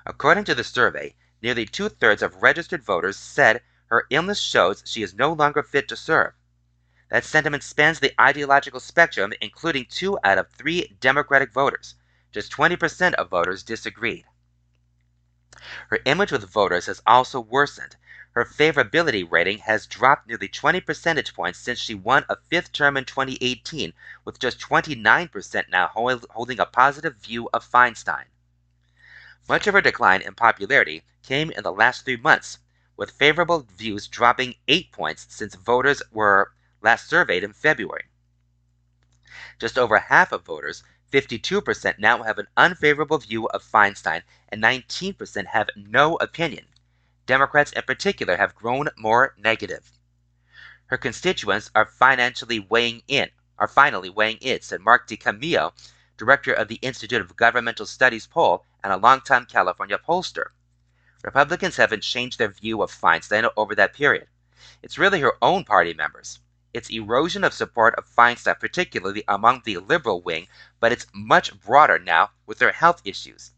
According 0.06 0.44
to 0.46 0.56
the 0.56 0.64
survey, 0.64 1.16
nearly 1.42 1.66
two 1.66 1.90
thirds 1.90 2.22
of 2.22 2.42
registered 2.42 2.84
voters 2.84 3.18
said 3.18 3.62
her 3.88 4.06
illness 4.10 4.40
shows 4.40 4.84
she 4.86 5.02
is 5.02 5.14
no 5.14 5.34
longer 5.34 5.64
fit 5.64 5.88
to 5.88 5.96
serve. 5.96 6.34
That 7.10 7.26
sentiment 7.26 7.64
spans 7.64 8.00
the 8.00 8.14
ideological 8.22 8.80
spectrum, 8.80 9.34
including 9.42 9.86
two 9.86 10.20
out 10.24 10.38
of 10.38 10.50
three 10.52 10.96
Democratic 11.00 11.52
voters. 11.52 11.96
Just 12.32 12.52
20% 12.52 13.14
of 13.16 13.30
voters 13.30 13.64
disagreed. 13.64 14.26
Her 15.90 16.00
image 16.06 16.32
with 16.32 16.50
voters 16.50 16.86
has 16.86 17.02
also 17.06 17.40
worsened. 17.40 17.96
Her 18.32 18.46
favorability 18.46 19.30
rating 19.30 19.58
has 19.60 19.88
dropped 19.88 20.28
nearly 20.28 20.48
20 20.48 20.82
percentage 20.82 21.34
points 21.34 21.60
since 21.60 21.80
she 21.80 21.96
won 21.96 22.26
a 22.30 22.38
fifth 22.50 22.72
term 22.72 22.96
in 22.96 23.06
2018, 23.06 23.94
with 24.24 24.40
just 24.40 24.60
29% 24.60 25.70
now 25.70 25.88
holding 25.88 26.60
a 26.60 26.66
positive 26.66 27.18
view 27.18 27.50
of 27.52 27.70
Feinstein. 27.70 28.26
Much 29.50 29.66
of 29.68 29.74
her 29.74 29.82
decline 29.82 30.22
in 30.22 30.36
popularity 30.36 31.04
came 31.24 31.50
in 31.52 31.64
the 31.64 31.72
last 31.72 32.06
three 32.06 32.18
months, 32.18 32.60
with 32.96 33.12
favorable 33.12 33.68
views 33.76 34.08
dropping 34.08 34.56
8 34.68 34.92
points 34.92 35.26
since 35.30 35.56
voters 35.56 36.02
were 36.12 36.54
last 36.82 37.10
surveyed 37.10 37.44
in 37.44 37.54
February. 37.54 38.06
Just 39.58 39.78
over 39.78 39.98
half 39.98 40.32
of 40.32 40.46
voters, 40.46 40.84
52%, 41.12 42.00
now 42.00 42.24
have 42.24 42.38
an 42.38 42.48
unfavorable 42.56 43.18
view 43.18 43.48
of 43.48 43.64
Feinstein, 43.64 44.22
and 44.50 44.62
19% 44.62 45.46
have 45.48 45.70
no 45.76 46.16
opinion. 46.18 46.66
Democrats 47.26 47.72
in 47.74 47.84
particular 47.84 48.38
have 48.38 48.56
grown 48.56 48.90
more 48.98 49.34
negative. 49.38 49.92
Her 50.88 50.98
constituents 50.98 51.70
are 51.76 51.86
financially 51.86 52.60
weighing 52.60 53.04
in, 53.08 53.30
are 53.58 53.68
finally 53.68 54.10
weighing 54.10 54.38
in, 54.38 54.62
said 54.62 54.82
Mark 54.82 55.08
DiCamillo, 55.08 55.74
director 56.18 56.54
of 56.54 56.68
the 56.68 56.80
Institute 56.82 57.22
of 57.22 57.36
Governmental 57.36 57.86
Studies 57.86 58.28
poll 58.28 58.66
and 58.84 58.92
a 58.92 58.98
longtime 58.98 59.46
California 59.46 59.98
pollster. 59.98 60.48
Republicans 61.24 61.78
haven't 61.78 62.02
changed 62.02 62.40
their 62.40 62.48
view 62.48 62.82
of 62.82 62.92
Feinstein 62.92 63.50
over 63.56 63.76
that 63.76 63.94
period. 63.94 64.28
It's 64.82 64.98
really 64.98 65.22
her 65.22 65.38
own 65.42 65.66
party 65.66 65.94
members. 65.94 66.40
It's 66.74 66.90
erosion 66.90 67.44
of 67.44 67.54
support 67.54 67.96
of 67.96 68.06
Feinstein, 68.06 68.60
particularly 68.60 69.24
among 69.28 69.64
the 69.66 69.78
liberal 69.78 70.22
wing, 70.22 70.48
but 70.80 70.92
it's 70.92 71.08
much 71.14 71.60
broader 71.60 71.98
now 71.98 72.30
with 72.46 72.60
her 72.60 72.72
health 72.72 73.02
issues. 73.04 73.52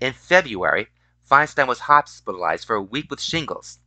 In 0.00 0.12
February, 0.12 0.88
Feinstein 1.28 1.66
was 1.66 1.80
hospitalized 1.80 2.66
for 2.66 2.76
a 2.76 2.82
week 2.82 3.10
with 3.10 3.20
shingles. 3.20 3.78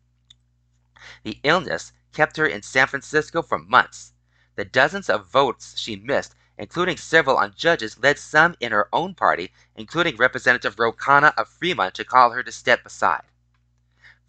The 1.24 1.40
illness 1.44 1.94
kept 2.14 2.38
her 2.38 2.46
in 2.46 2.62
San 2.64 2.88
Francisco 2.88 3.42
for 3.42 3.58
months. 3.58 4.14
The 4.56 4.66
dozens 4.66 5.10
of 5.10 5.28
votes 5.28 5.78
she 5.78 5.96
missed, 5.96 6.36
including 6.58 6.98
several 6.98 7.38
on 7.38 7.54
judges, 7.56 7.98
led 7.98 8.20
some 8.20 8.56
in 8.60 8.72
her 8.72 8.90
own 8.92 9.16
party, 9.16 9.54
including 9.76 10.18
Representative 10.18 10.78
Ro 10.78 10.92
Khanna 10.92 11.34
of 11.38 11.48
Fremont, 11.48 11.94
to 11.96 12.04
call 12.04 12.32
her 12.32 12.44
to 12.44 12.52
step 12.52 12.86
aside. 12.86 13.24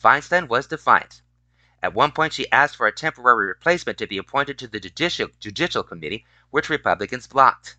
Feinstein 0.02 0.48
was 0.48 0.66
defiant. 0.66 1.22
At 1.82 1.94
one 1.94 2.12
point, 2.12 2.32
she 2.32 2.50
asked 2.52 2.76
for 2.76 2.86
a 2.86 2.92
temporary 2.92 3.46
replacement 3.46 3.98
to 3.98 4.06
be 4.06 4.16
appointed 4.16 4.56
to 4.58 4.68
the 4.68 4.78
Judicial, 4.78 5.28
Judicial 5.40 5.82
Committee, 5.82 6.24
which 6.50 6.68
Republicans 6.68 7.26
blocked. 7.26 7.76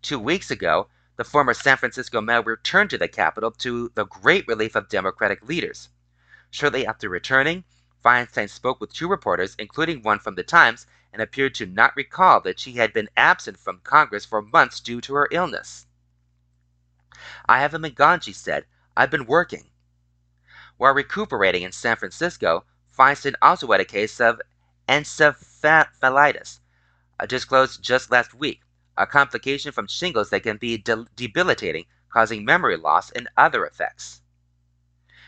Two 0.00 0.18
weeks 0.18 0.50
ago, 0.50 0.88
the 1.16 1.24
former 1.24 1.52
San 1.52 1.76
Francisco 1.76 2.20
mayor 2.20 2.42
returned 2.42 2.90
to 2.90 2.98
the 2.98 3.06
Capitol 3.06 3.50
to 3.50 3.90
the 3.94 4.06
great 4.06 4.48
relief 4.48 4.74
of 4.74 4.88
Democratic 4.88 5.46
leaders. 5.46 5.90
Shortly 6.50 6.86
after 6.86 7.08
returning, 7.10 7.64
Feinstein 8.02 8.48
spoke 8.48 8.80
with 8.80 8.92
two 8.92 9.08
reporters, 9.08 9.54
including 9.58 10.02
one 10.02 10.18
from 10.18 10.34
the 10.34 10.42
Times, 10.42 10.86
and 11.12 11.20
appeared 11.20 11.54
to 11.56 11.66
not 11.66 11.94
recall 11.96 12.40
that 12.40 12.58
she 12.58 12.72
had 12.72 12.92
been 12.92 13.10
absent 13.16 13.58
from 13.58 13.80
Congress 13.80 14.24
for 14.24 14.40
months 14.40 14.80
due 14.80 15.00
to 15.02 15.14
her 15.14 15.28
illness. 15.30 15.86
I 17.46 17.60
haven't 17.60 17.82
been 17.82 17.94
gone, 17.94 18.20
she 18.20 18.32
said. 18.32 18.64
I've 18.96 19.10
been 19.10 19.26
working. 19.26 19.70
While 20.78 20.94
recuperating 20.94 21.62
in 21.62 21.72
San 21.72 21.96
Francisco, 21.96 22.64
Feinstein 22.96 23.34
also 23.42 23.70
had 23.72 23.80
a 23.80 23.84
case 23.84 24.20
of 24.20 24.40
encephalitis, 24.88 26.60
uh, 27.18 27.26
disclosed 27.26 27.82
just 27.82 28.10
last 28.10 28.34
week, 28.34 28.62
a 28.96 29.06
complication 29.06 29.72
from 29.72 29.86
shingles 29.88 30.30
that 30.30 30.44
can 30.44 30.56
be 30.56 30.76
de- 30.76 31.06
debilitating, 31.16 31.86
causing 32.08 32.44
memory 32.44 32.76
loss 32.76 33.10
and 33.10 33.28
other 33.36 33.66
effects. 33.66 34.22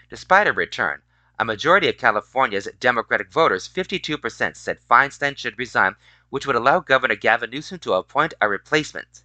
Despite 0.09 0.47
her 0.47 0.53
return, 0.53 1.03
a 1.39 1.45
majority 1.45 1.89
of 1.89 1.99
California's 1.99 2.69
Democratic 2.79 3.33
voters, 3.33 3.69
52%, 3.69 4.57
said 4.57 4.79
Feinstein 4.89 5.37
should 5.37 5.59
resign, 5.59 5.97
which 6.31 6.47
would 6.47 6.57
allow 6.57 6.81
Governor 6.81 7.17
Gavin 7.17 7.51
Newsom 7.51 7.79
to 7.81 7.95
appoint 7.95 8.35
a 8.41 8.49
replacement. 8.49 9.25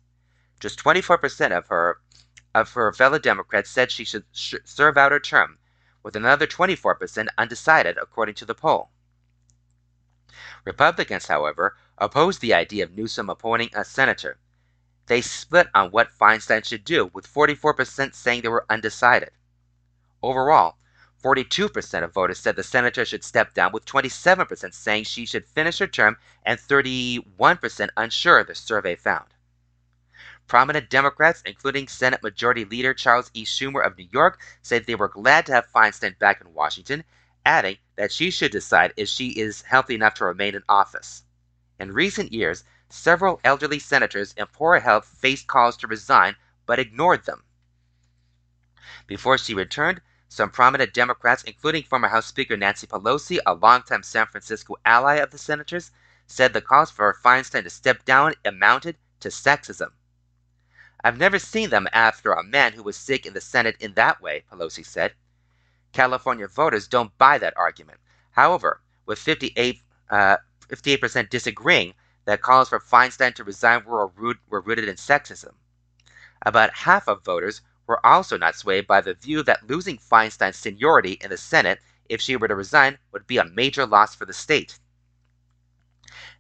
Just 0.60 0.80
24% 0.80 1.56
of 1.56 1.68
her 1.68 2.02
of 2.54 2.74
her 2.74 2.92
fellow 2.92 3.18
Democrats 3.18 3.70
said 3.70 3.92
she 3.92 4.04
should 4.04 4.26
sh- 4.34 4.56
serve 4.66 4.98
out 4.98 5.14
her 5.14 5.20
term, 5.20 5.58
with 6.04 6.16
another 6.16 6.48
24% 6.48 7.28
undecided, 7.38 7.98
according 7.98 8.36
to 8.36 8.46
the 8.46 8.56
poll. 8.56 8.90
Republicans, 10.66 11.28
however, 11.28 11.76
opposed 11.98 12.42
the 12.42 12.54
idea 12.54 12.84
of 12.84 12.96
Newsom 12.96 13.30
appointing 13.30 13.70
a 13.74 13.84
senator. 13.84 14.38
They 15.08 15.22
split 15.22 15.68
on 15.74 15.92
what 15.92 16.14
Feinstein 16.18 16.64
should 16.64 16.84
do, 16.86 17.10
with 17.14 17.32
44% 17.32 18.14
saying 18.14 18.42
they 18.42 18.48
were 18.48 18.66
undecided. 18.70 19.32
Overall, 20.24 20.78
42% 21.24 22.04
of 22.04 22.14
voters 22.14 22.40
said 22.40 22.56
the 22.56 22.64
senator 22.64 23.06
should 23.06 23.24
step 23.24 23.54
down, 23.54 23.72
with 23.72 23.86
27% 23.86 24.74
saying 24.74 25.04
she 25.04 25.26
should 25.26 25.46
finish 25.46 25.80
her 25.80 25.88
term 25.88 26.18
and 26.44 26.60
31% 26.60 27.90
unsure, 27.98 28.44
the 28.44 28.56
survey 28.56 28.96
found. 28.96 29.31
Prominent 30.52 30.90
Democrats, 30.90 31.42
including 31.46 31.88
Senate 31.88 32.22
Majority 32.22 32.66
Leader 32.66 32.94
Charles 32.94 33.32
E. 33.34 33.46
Schumer 33.46 33.86
of 33.86 33.98
New 33.98 34.10
York, 34.12 34.38
said 34.62 34.86
they 34.86 34.96
were 34.96 35.08
glad 35.08 35.46
to 35.46 35.54
have 35.54 35.72
Feinstein 35.72 36.20
back 36.20 36.42
in 36.42 36.54
Washington, 36.54 37.06
adding 37.46 37.78
that 37.96 38.12
she 38.12 38.30
should 38.30 38.52
decide 38.52 38.94
if 38.98 39.08
she 39.08 39.30
is 39.40 39.62
healthy 39.62 39.96
enough 39.96 40.16
to 40.16 40.26
remain 40.26 40.54
in 40.54 40.64
office. 40.68 41.24
In 41.80 41.94
recent 41.94 42.34
years, 42.34 42.66
several 42.90 43.40
elderly 43.46 43.80
senators 43.80 44.34
in 44.34 44.46
poor 44.48 44.78
health 44.82 45.06
faced 45.06 45.48
calls 45.48 45.78
to 45.78 45.88
resign 45.88 46.36
but 46.66 46.80
ignored 46.80 47.24
them. 47.24 47.46
Before 49.08 49.38
she 49.38 49.54
returned, 49.54 50.02
some 50.28 50.50
prominent 50.50 50.94
Democrats, 50.94 51.44
including 51.44 51.84
former 51.84 52.10
House 52.10 52.26
Speaker 52.26 52.58
Nancy 52.58 52.88
Pelosi, 52.88 53.40
a 53.46 53.54
longtime 53.54 54.04
San 54.04 54.28
Francisco 54.28 54.76
ally 54.84 55.16
of 55.16 55.32
the 55.32 55.38
senators, 55.38 55.92
said 56.28 56.52
the 56.52 56.60
calls 56.60 56.92
for 56.92 57.18
Feinstein 57.24 57.64
to 57.64 57.70
step 57.70 58.04
down 58.04 58.34
amounted 58.44 58.98
to 59.22 59.30
sexism. 59.30 59.92
I've 61.04 61.18
never 61.18 61.40
seen 61.40 61.70
them 61.70 61.88
after 61.94 62.32
a 62.32 62.44
man 62.44 62.74
who 62.74 62.84
was 62.84 62.96
sick 62.96 63.26
in 63.26 63.34
the 63.34 63.42
Senate 63.42 63.76
in 63.80 63.94
that 63.96 64.22
way, 64.22 64.44
Pelosi 64.52 64.86
said. 64.86 65.16
California 65.92 66.48
voters 66.48 66.88
don't 66.88 67.18
buy 67.18 67.38
that 67.38 67.58
argument. 67.58 68.00
However, 68.32 68.82
with 69.06 69.20
58, 69.20 69.82
uh, 70.10 70.38
58% 70.68 71.30
disagreeing 71.30 71.94
that 72.26 72.42
calls 72.42 72.70
for 72.70 72.80
Feinstein 72.80 73.34
to 73.36 73.44
resign 73.44 73.84
were, 73.84 74.08
root, 74.08 74.38
were 74.48 74.62
rooted 74.62 74.88
in 74.88 74.96
sexism. 74.96 75.54
About 76.44 76.74
half 76.74 77.08
of 77.08 77.26
voters 77.26 77.62
were 77.88 78.06
also 78.06 78.38
not 78.38 78.56
swayed 78.56 78.88
by 78.88 79.02
the 79.02 79.16
view 79.16 79.44
that 79.44 79.68
losing 79.68 79.98
Feinstein's 79.98 80.58
seniority 80.58 81.14
in 81.14 81.30
the 81.30 81.38
Senate 81.38 81.80
if 82.08 82.22
she 82.22 82.36
were 82.36 82.48
to 82.48 82.56
resign 82.56 83.00
would 83.12 83.28
be 83.28 83.38
a 83.38 83.46
major 83.46 83.86
loss 83.86 84.16
for 84.16 84.26
the 84.26 84.34
state. 84.34 84.80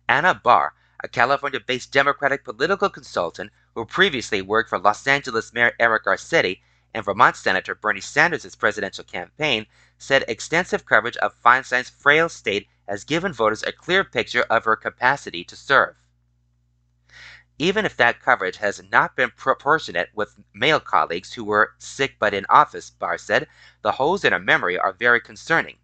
Anna 0.07 0.33
Barr, 0.33 0.73
a 1.03 1.07
California 1.07 1.59
based 1.59 1.91
Democratic 1.91 2.43
political 2.43 2.89
consultant 2.89 3.51
who 3.75 3.85
previously 3.85 4.41
worked 4.41 4.69
for 4.69 4.79
Los 4.79 5.05
Angeles 5.07 5.53
Mayor 5.53 5.73
Eric 5.79 6.05
Garcetti 6.05 6.61
and 6.93 7.05
Vermont 7.05 7.35
Senator 7.35 7.73
Bernie 7.73 8.01
Sanders' 8.01 8.55
presidential 8.55 9.03
campaign, 9.03 9.65
said 9.97 10.25
extensive 10.27 10.85
coverage 10.85 11.17
of 11.17 11.33
Feinstein's 11.41 11.89
frail 11.89 12.27
state 12.27 12.67
has 12.87 13.05
given 13.05 13.31
voters 13.31 13.63
a 13.63 13.71
clear 13.71 14.03
picture 14.03 14.43
of 14.49 14.65
her 14.65 14.75
capacity 14.75 15.43
to 15.45 15.55
serve. 15.55 15.95
Even 17.57 17.85
if 17.85 17.95
that 17.95 18.19
coverage 18.19 18.57
has 18.57 18.81
not 18.91 19.15
been 19.15 19.29
proportionate 19.29 20.09
with 20.13 20.35
male 20.53 20.79
colleagues 20.79 21.33
who 21.33 21.43
were 21.43 21.75
sick 21.77 22.15
but 22.19 22.33
in 22.33 22.45
office, 22.49 22.89
Barr 22.89 23.17
said, 23.17 23.47
the 23.83 23.93
holes 23.93 24.25
in 24.25 24.33
her 24.33 24.39
memory 24.39 24.77
are 24.77 24.91
very 24.91 25.21
concerning. 25.21 25.77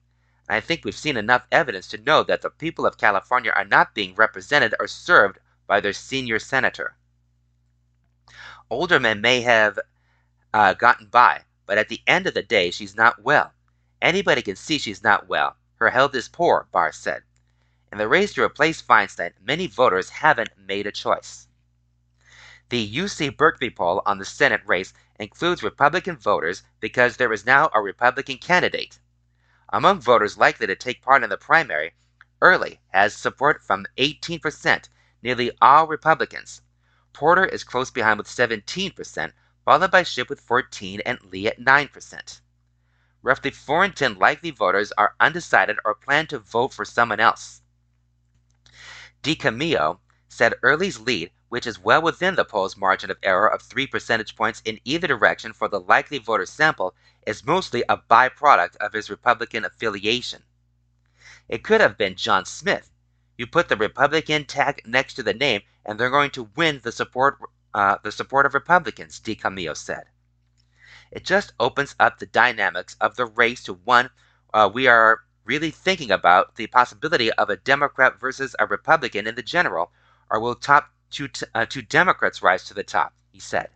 I 0.49 0.59
think 0.59 0.83
we've 0.83 0.97
seen 0.97 1.17
enough 1.17 1.45
evidence 1.51 1.87
to 1.89 1.97
know 1.97 2.23
that 2.23 2.41
the 2.41 2.49
people 2.49 2.85
of 2.85 2.97
California 2.97 3.51
are 3.55 3.63
not 3.63 3.93
being 3.93 4.15
represented 4.15 4.73
or 4.79 4.87
served 4.87 5.39
by 5.67 5.79
their 5.79 5.93
senior 5.93 6.39
senator. 6.39 6.95
Older 8.69 8.99
men 8.99 9.21
may 9.21 9.41
have 9.41 9.79
uh, 10.53 10.73
gotten 10.73 11.07
by, 11.07 11.43
but 11.65 11.77
at 11.77 11.89
the 11.89 12.01
end 12.05 12.27
of 12.27 12.33
the 12.33 12.43
day, 12.43 12.71
she's 12.71 12.95
not 12.95 13.23
well. 13.23 13.53
Anybody 14.01 14.41
can 14.41 14.55
see 14.55 14.77
she's 14.77 15.03
not 15.03 15.27
well. 15.27 15.55
Her 15.75 15.89
health 15.89 16.13
is 16.15 16.27
poor, 16.27 16.67
Barr 16.71 16.91
said. 16.91 17.23
In 17.91 17.97
the 17.97 18.07
race 18.07 18.33
to 18.33 18.43
replace 18.43 18.81
Feinstein, 18.81 19.31
many 19.41 19.67
voters 19.67 20.09
haven't 20.09 20.57
made 20.57 20.85
a 20.85 20.91
choice. 20.91 21.47
The 22.69 22.85
UC 22.85 23.37
Berkeley 23.37 23.69
poll 23.69 24.01
on 24.05 24.17
the 24.17 24.25
Senate 24.25 24.61
race 24.65 24.93
includes 25.17 25.63
Republican 25.63 26.17
voters 26.17 26.63
because 26.81 27.15
there 27.15 27.31
is 27.31 27.45
now 27.45 27.69
a 27.73 27.81
Republican 27.81 28.37
candidate. 28.37 28.99
Among 29.69 30.01
voters 30.01 30.37
likely 30.37 30.67
to 30.67 30.75
take 30.75 31.01
part 31.01 31.23
in 31.23 31.29
the 31.29 31.37
primary, 31.37 31.93
Early 32.41 32.81
has 32.89 33.15
support 33.15 33.63
from 33.63 33.85
18%, 33.97 34.89
nearly 35.23 35.51
all 35.61 35.87
Republicans. 35.87 36.61
Porter 37.17 37.45
is 37.45 37.63
close 37.63 37.89
behind 37.89 38.19
with 38.19 38.27
17%, 38.27 39.33
followed 39.65 39.89
by 39.89 40.03
Schiff 40.03 40.29
with 40.29 40.39
14 40.39 40.99
and 40.99 41.19
Lee 41.23 41.47
at 41.47 41.57
9%. 41.59 42.41
Roughly 43.23 43.49
4 43.49 43.85
in 43.85 43.93
10 43.93 44.19
likely 44.19 44.51
voters 44.51 44.91
are 44.99 45.15
undecided 45.19 45.77
or 45.83 45.95
plan 45.95 46.27
to 46.27 46.37
vote 46.37 46.75
for 46.75 46.85
someone 46.85 47.19
else. 47.19 47.63
DiCamillo 49.23 49.97
said 50.29 50.53
Early's 50.61 50.99
lead, 50.99 51.31
which 51.49 51.65
is 51.65 51.79
well 51.79 52.03
within 52.03 52.35
the 52.35 52.45
poll's 52.45 52.77
margin 52.77 53.09
of 53.09 53.17
error 53.23 53.51
of 53.51 53.63
3 53.63 53.87
percentage 53.87 54.35
points 54.35 54.61
in 54.63 54.79
either 54.85 55.07
direction 55.07 55.53
for 55.53 55.67
the 55.67 55.79
likely 55.79 56.19
voter 56.19 56.45
sample, 56.45 56.93
is 57.25 57.43
mostly 57.43 57.83
a 57.89 57.97
byproduct 57.97 58.75
of 58.75 58.93
his 58.93 59.09
Republican 59.09 59.65
affiliation. 59.65 60.43
It 61.49 61.63
could 61.63 61.81
have 61.81 61.97
been 61.97 62.13
John 62.13 62.45
Smith. 62.45 62.91
You 63.37 63.47
put 63.47 63.69
the 63.69 63.77
Republican 63.77 64.45
tag 64.45 64.81
next 64.85 65.13
to 65.13 65.23
the 65.23 65.33
name, 65.33 65.61
and 65.85 65.99
they're 65.99 66.09
going 66.09 66.31
to 66.31 66.49
win 66.55 66.81
the 66.83 66.91
support 66.91 67.39
uh, 67.73 67.97
the 68.03 68.11
support 68.11 68.45
of 68.45 68.53
Republicans, 68.53 69.19
DiCamillo 69.19 69.77
said. 69.77 70.05
It 71.11 71.23
just 71.23 71.53
opens 71.59 71.95
up 71.99 72.17
the 72.17 72.25
dynamics 72.25 72.95
of 72.99 73.15
the 73.15 73.25
race 73.25 73.63
to 73.63 73.73
one 73.73 74.09
uh, 74.53 74.69
we 74.73 74.87
are 74.87 75.21
really 75.45 75.71
thinking 75.71 76.11
about 76.11 76.55
the 76.55 76.67
possibility 76.67 77.31
of 77.33 77.49
a 77.49 77.57
Democrat 77.57 78.19
versus 78.19 78.55
a 78.59 78.65
Republican 78.65 79.27
in 79.27 79.35
the 79.35 79.43
general, 79.43 79.91
or 80.29 80.39
will 80.39 80.55
top 80.55 80.91
two, 81.09 81.29
uh, 81.53 81.65
two 81.65 81.81
Democrats 81.81 82.41
rise 82.41 82.63
to 82.65 82.73
the 82.73 82.83
top, 82.83 83.13
he 83.31 83.39
said. 83.39 83.69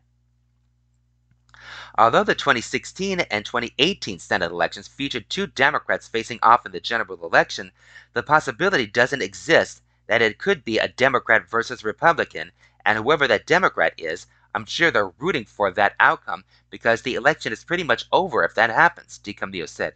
Although 1.97 2.23
the 2.23 2.35
2016 2.35 3.19
and 3.19 3.45
2018 3.45 4.19
Senate 4.19 4.51
elections 4.51 4.87
featured 4.87 5.29
two 5.29 5.47
Democrats 5.47 6.07
facing 6.07 6.39
off 6.41 6.65
in 6.65 6.71
the 6.71 6.79
general 6.79 7.23
election, 7.23 7.71
the 8.13 8.23
possibility 8.23 8.87
doesn't 8.87 9.21
exist 9.21 9.81
that 10.07 10.21
it 10.21 10.39
could 10.39 10.63
be 10.63 10.77
a 10.77 10.87
Democrat 10.87 11.49
versus 11.49 11.83
Republican, 11.83 12.51
and 12.85 12.97
whoever 12.97 13.27
that 13.27 13.45
Democrat 13.45 13.93
is, 13.97 14.27
I'm 14.53 14.65
sure 14.65 14.91
they're 14.91 15.13
rooting 15.19 15.45
for 15.45 15.71
that 15.71 15.95
outcome 15.99 16.43
because 16.69 17.03
the 17.03 17.15
election 17.15 17.53
is 17.53 17.63
pretty 17.63 17.83
much 17.83 18.05
over 18.11 18.43
if 18.43 18.55
that 18.55 18.69
happens, 18.69 19.19
DiCamillo 19.23 19.69
said. 19.69 19.95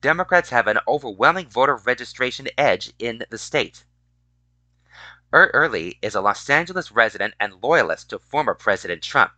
Democrats 0.00 0.50
have 0.50 0.66
an 0.66 0.78
overwhelming 0.88 1.48
voter 1.48 1.76
registration 1.76 2.48
edge 2.56 2.92
in 2.98 3.24
the 3.28 3.38
state. 3.38 3.84
Early 5.32 5.98
is 6.02 6.14
a 6.14 6.20
Los 6.20 6.48
Angeles 6.50 6.92
resident 6.92 7.34
and 7.40 7.62
loyalist 7.62 8.10
to 8.10 8.18
former 8.18 8.54
President 8.54 9.02
Trump. 9.02 9.32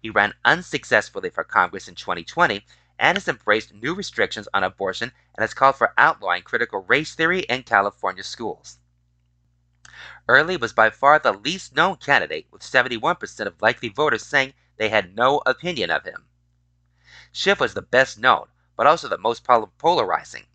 He 0.00 0.10
ran 0.10 0.34
unsuccessfully 0.44 1.30
for 1.30 1.42
Congress 1.42 1.88
in 1.88 1.94
2020 1.94 2.64
and 2.98 3.16
has 3.16 3.28
embraced 3.28 3.74
new 3.74 3.94
restrictions 3.94 4.48
on 4.54 4.64
abortion 4.64 5.12
and 5.34 5.42
has 5.42 5.54
called 5.54 5.76
for 5.76 5.92
outlawing 5.98 6.42
critical 6.42 6.84
race 6.84 7.14
theory 7.14 7.40
in 7.40 7.62
California 7.62 8.22
schools. 8.22 8.78
Early 10.28 10.56
was 10.56 10.72
by 10.72 10.90
far 10.90 11.18
the 11.18 11.32
least 11.32 11.74
known 11.74 11.96
candidate, 11.96 12.46
with 12.50 12.62
71% 12.62 13.46
of 13.46 13.60
likely 13.60 13.88
voters 13.88 14.24
saying 14.24 14.54
they 14.76 14.88
had 14.88 15.16
no 15.16 15.42
opinion 15.46 15.90
of 15.90 16.04
him. 16.04 16.26
Schiff 17.32 17.58
was 17.58 17.74
the 17.74 17.82
best 17.82 18.18
known, 18.18 18.46
but 18.76 18.86
also 18.86 19.08
the 19.08 19.18
most 19.18 19.42
polarizing. 19.44 20.46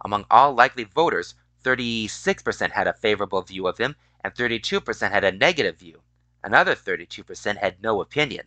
Among 0.00 0.26
all 0.30 0.54
likely 0.54 0.84
voters, 0.84 1.34
36% 1.64 2.70
had 2.70 2.86
a 2.86 2.92
favorable 2.92 3.42
view 3.42 3.66
of 3.66 3.78
him, 3.78 3.96
and 4.22 4.34
32% 4.34 5.10
had 5.10 5.24
a 5.24 5.32
negative 5.32 5.78
view. 5.78 6.02
Another 6.44 6.76
32% 6.76 7.56
had 7.56 7.82
no 7.82 8.00
opinion. 8.00 8.46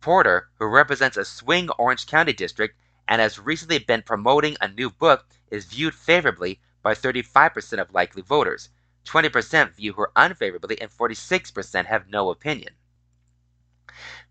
Porter, 0.00 0.50
who 0.58 0.66
represents 0.66 1.16
a 1.16 1.24
swing 1.24 1.70
Orange 1.78 2.06
County 2.06 2.32
district 2.32 2.76
and 3.06 3.20
has 3.20 3.38
recently 3.38 3.78
been 3.78 4.02
promoting 4.02 4.56
a 4.60 4.68
new 4.68 4.90
book, 4.90 5.26
is 5.50 5.66
viewed 5.66 5.94
favorably 5.94 6.60
by 6.82 6.94
35% 6.94 7.80
of 7.80 7.92
likely 7.92 8.22
voters, 8.22 8.70
20% 9.04 9.74
view 9.74 9.92
her 9.92 10.10
unfavorably, 10.16 10.80
and 10.80 10.90
46% 10.90 11.86
have 11.86 12.08
no 12.08 12.30
opinion. 12.30 12.74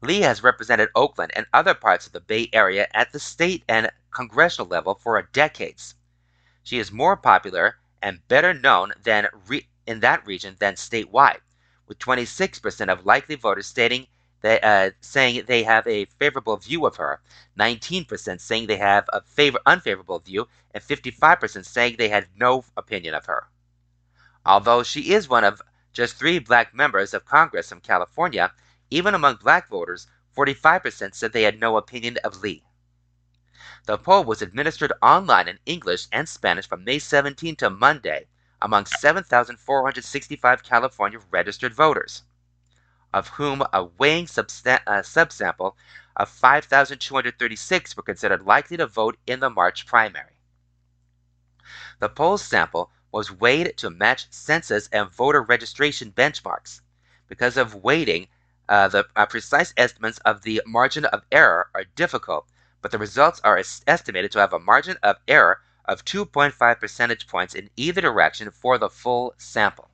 Lee 0.02 0.22
has 0.22 0.44
represented 0.44 0.90
Oakland 0.96 1.32
and 1.36 1.46
other 1.54 1.74
parts 1.74 2.08
of 2.08 2.14
the 2.14 2.22
Bay 2.22 2.50
Area 2.54 2.88
at 2.94 3.12
the 3.12 3.20
state 3.20 3.64
and 3.68 3.92
congressional 4.12 4.68
level 4.68 4.96
for 4.96 5.22
decades. 5.22 5.96
She 6.64 6.80
is 6.80 6.92
more 6.92 7.18
popular 7.18 7.80
and 8.02 8.28
better 8.28 8.54
known 8.54 8.94
than 9.02 9.28
re- 9.48 9.68
in 9.86 10.00
that 10.00 10.26
region 10.26 10.56
than 10.60 10.76
statewide, 10.76 11.42
with 11.88 12.00
26% 12.00 12.90
of 12.90 13.06
likely 13.06 13.36
voters 13.36 13.68
stating 13.68 14.08
they, 14.42 14.60
uh, 14.62 14.92
saying 15.02 15.44
they 15.46 15.64
have 15.64 15.86
a 15.88 16.06
favorable 16.06 16.58
view 16.58 16.86
of 16.86 16.96
her, 16.96 17.22
19% 17.58 18.40
saying 18.40 18.68
they 18.68 18.78
have 18.78 19.06
a 19.12 19.22
favor- 19.22 19.60
unfavorable 19.66 20.20
view, 20.20 20.48
and 20.74 20.84
55% 20.84 21.66
saying 21.66 21.96
they 21.98 22.10
had 22.10 22.28
no 22.36 22.64
opinion 22.78 23.14
of 23.14 23.26
her. 23.26 23.50
Although 24.46 24.84
she 24.84 25.14
is 25.14 25.28
one 25.28 25.44
of 25.44 25.62
just 25.92 26.16
three 26.16 26.40
black 26.40 26.74
members 26.74 27.14
of 27.14 27.26
Congress 27.26 27.70
from 27.70 27.82
California, 27.82 28.54
even 28.90 29.14
among 29.14 29.36
black 29.36 29.68
voters, 29.68 30.08
45% 30.36 31.16
said 31.16 31.34
they 31.34 31.44
had 31.44 31.60
no 31.60 31.76
opinion 31.76 32.18
of 32.24 32.42
Lee. 32.42 32.64
The 33.86 33.98
poll 33.98 34.24
was 34.24 34.42
administered 34.42 34.94
online 35.02 35.48
in 35.48 35.60
English 35.66 36.08
and 36.12 36.30
Spanish 36.30 36.68
from 36.68 36.84
May 36.84 37.00
17 37.00 37.56
to 37.58 37.70
Monday 37.70 38.28
among 38.62 38.86
7,465 38.86 40.64
California 40.64 41.20
registered 41.32 41.74
voters, 41.74 42.24
of 43.14 43.30
whom 43.30 43.64
a 43.74 43.84
weighing 43.84 44.26
substa- 44.26 44.82
uh, 44.86 45.02
subsample 45.02 45.76
of 46.16 46.30
5,236 46.30 47.96
were 47.96 48.04
considered 48.04 48.46
likely 48.46 48.78
to 48.78 48.88
vote 48.88 49.18
in 49.26 49.40
the 49.40 49.50
March 49.50 49.86
primary. 49.86 50.40
The 52.00 52.10
poll's 52.10 52.44
sample 52.44 52.92
was 53.12 53.32
weighed 53.32 53.76
to 53.78 53.90
match 53.90 54.28
census 54.32 54.88
and 54.92 55.10
voter 55.10 55.42
registration 55.42 56.12
benchmarks. 56.12 56.82
Because 57.28 57.58
of 57.58 57.76
weighting, 57.76 58.28
uh, 58.68 58.88
the 58.88 59.08
uh, 59.16 59.26
precise 59.26 59.74
estimates 59.76 60.20
of 60.20 60.44
the 60.44 60.62
margin 60.66 61.06
of 61.06 61.24
error 61.32 61.70
are 61.74 61.86
difficult, 61.96 62.48
but 62.82 62.92
the 62.92 62.98
results 62.98 63.42
are 63.44 63.62
estimated 63.88 64.32
to 64.32 64.40
have 64.40 64.54
a 64.54 64.60
margin 64.60 64.98
of 65.02 65.18
error 65.28 65.62
of 65.86 66.06
2.5 66.06 66.80
percentage 66.80 67.28
points 67.28 67.56
in 67.56 67.70
either 67.76 68.02
direction 68.02 68.52
for 68.52 68.78
the 68.78 68.90
full 68.90 69.34
sample. 69.38 69.89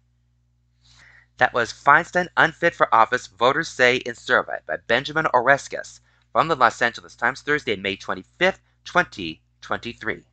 That 1.38 1.53
was 1.53 1.73
Feinstein 1.73 2.29
Unfit 2.38 2.73
for 2.73 2.93
Office 2.95 3.27
Voters 3.27 3.67
Say 3.67 3.97
in 3.97 4.15
Survey 4.15 4.59
by 4.65 4.77
Benjamin 4.77 5.25
Oreskes 5.33 5.99
from 6.31 6.47
the 6.47 6.55
Los 6.55 6.81
Angeles 6.81 7.13
Times, 7.13 7.41
Thursday, 7.41 7.75
May 7.75 7.97
25th, 7.97 8.59
2023. 8.86 10.23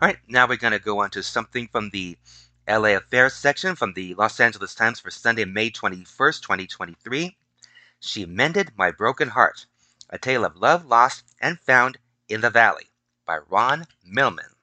All 0.00 0.08
right, 0.08 0.18
now 0.26 0.48
we're 0.48 0.56
going 0.56 0.72
to 0.72 0.78
go 0.78 1.00
on 1.00 1.10
to 1.10 1.22
something 1.22 1.68
from 1.68 1.90
the 1.90 2.16
LA 2.66 2.96
Affairs 2.96 3.34
section 3.34 3.76
from 3.76 3.92
the 3.92 4.14
Los 4.14 4.40
Angeles 4.40 4.74
Times 4.74 5.00
for 5.00 5.10
Sunday, 5.10 5.44
May 5.44 5.70
21st, 5.70 6.40
2023. 6.40 7.36
She 8.00 8.24
Mended 8.24 8.72
My 8.74 8.90
Broken 8.90 9.28
Heart, 9.28 9.66
a 10.08 10.18
tale 10.18 10.46
of 10.46 10.56
love 10.56 10.86
lost 10.86 11.24
and 11.40 11.60
found 11.60 11.98
in 12.26 12.40
the 12.40 12.50
valley 12.50 12.88
by 13.26 13.38
Ron 13.48 13.84
Millman. 14.02 14.54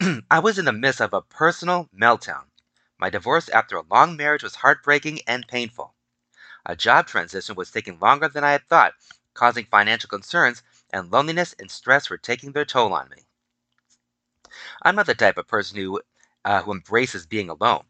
I 0.30 0.38
was 0.38 0.56
in 0.56 0.66
the 0.66 0.72
midst 0.72 1.00
of 1.00 1.12
a 1.12 1.20
personal 1.20 1.88
meltdown. 1.92 2.49
My 3.00 3.08
divorce 3.08 3.48
after 3.48 3.78
a 3.78 3.84
long 3.90 4.14
marriage 4.14 4.42
was 4.42 4.56
heartbreaking 4.56 5.22
and 5.26 5.48
painful. 5.48 5.94
A 6.66 6.76
job 6.76 7.06
transition 7.06 7.54
was 7.54 7.70
taking 7.70 7.98
longer 7.98 8.28
than 8.28 8.44
I 8.44 8.52
had 8.52 8.68
thought, 8.68 8.92
causing 9.32 9.64
financial 9.64 10.10
concerns 10.10 10.62
and 10.90 11.10
loneliness 11.10 11.54
and 11.58 11.70
stress 11.70 12.10
were 12.10 12.18
taking 12.18 12.52
their 12.52 12.66
toll 12.66 12.92
on 12.92 13.08
me. 13.08 13.24
I'm 14.82 14.96
not 14.96 15.06
the 15.06 15.14
type 15.14 15.38
of 15.38 15.48
person 15.48 15.78
who, 15.78 16.02
uh, 16.44 16.60
who 16.60 16.72
embraces 16.72 17.24
being 17.24 17.48
alone. 17.48 17.86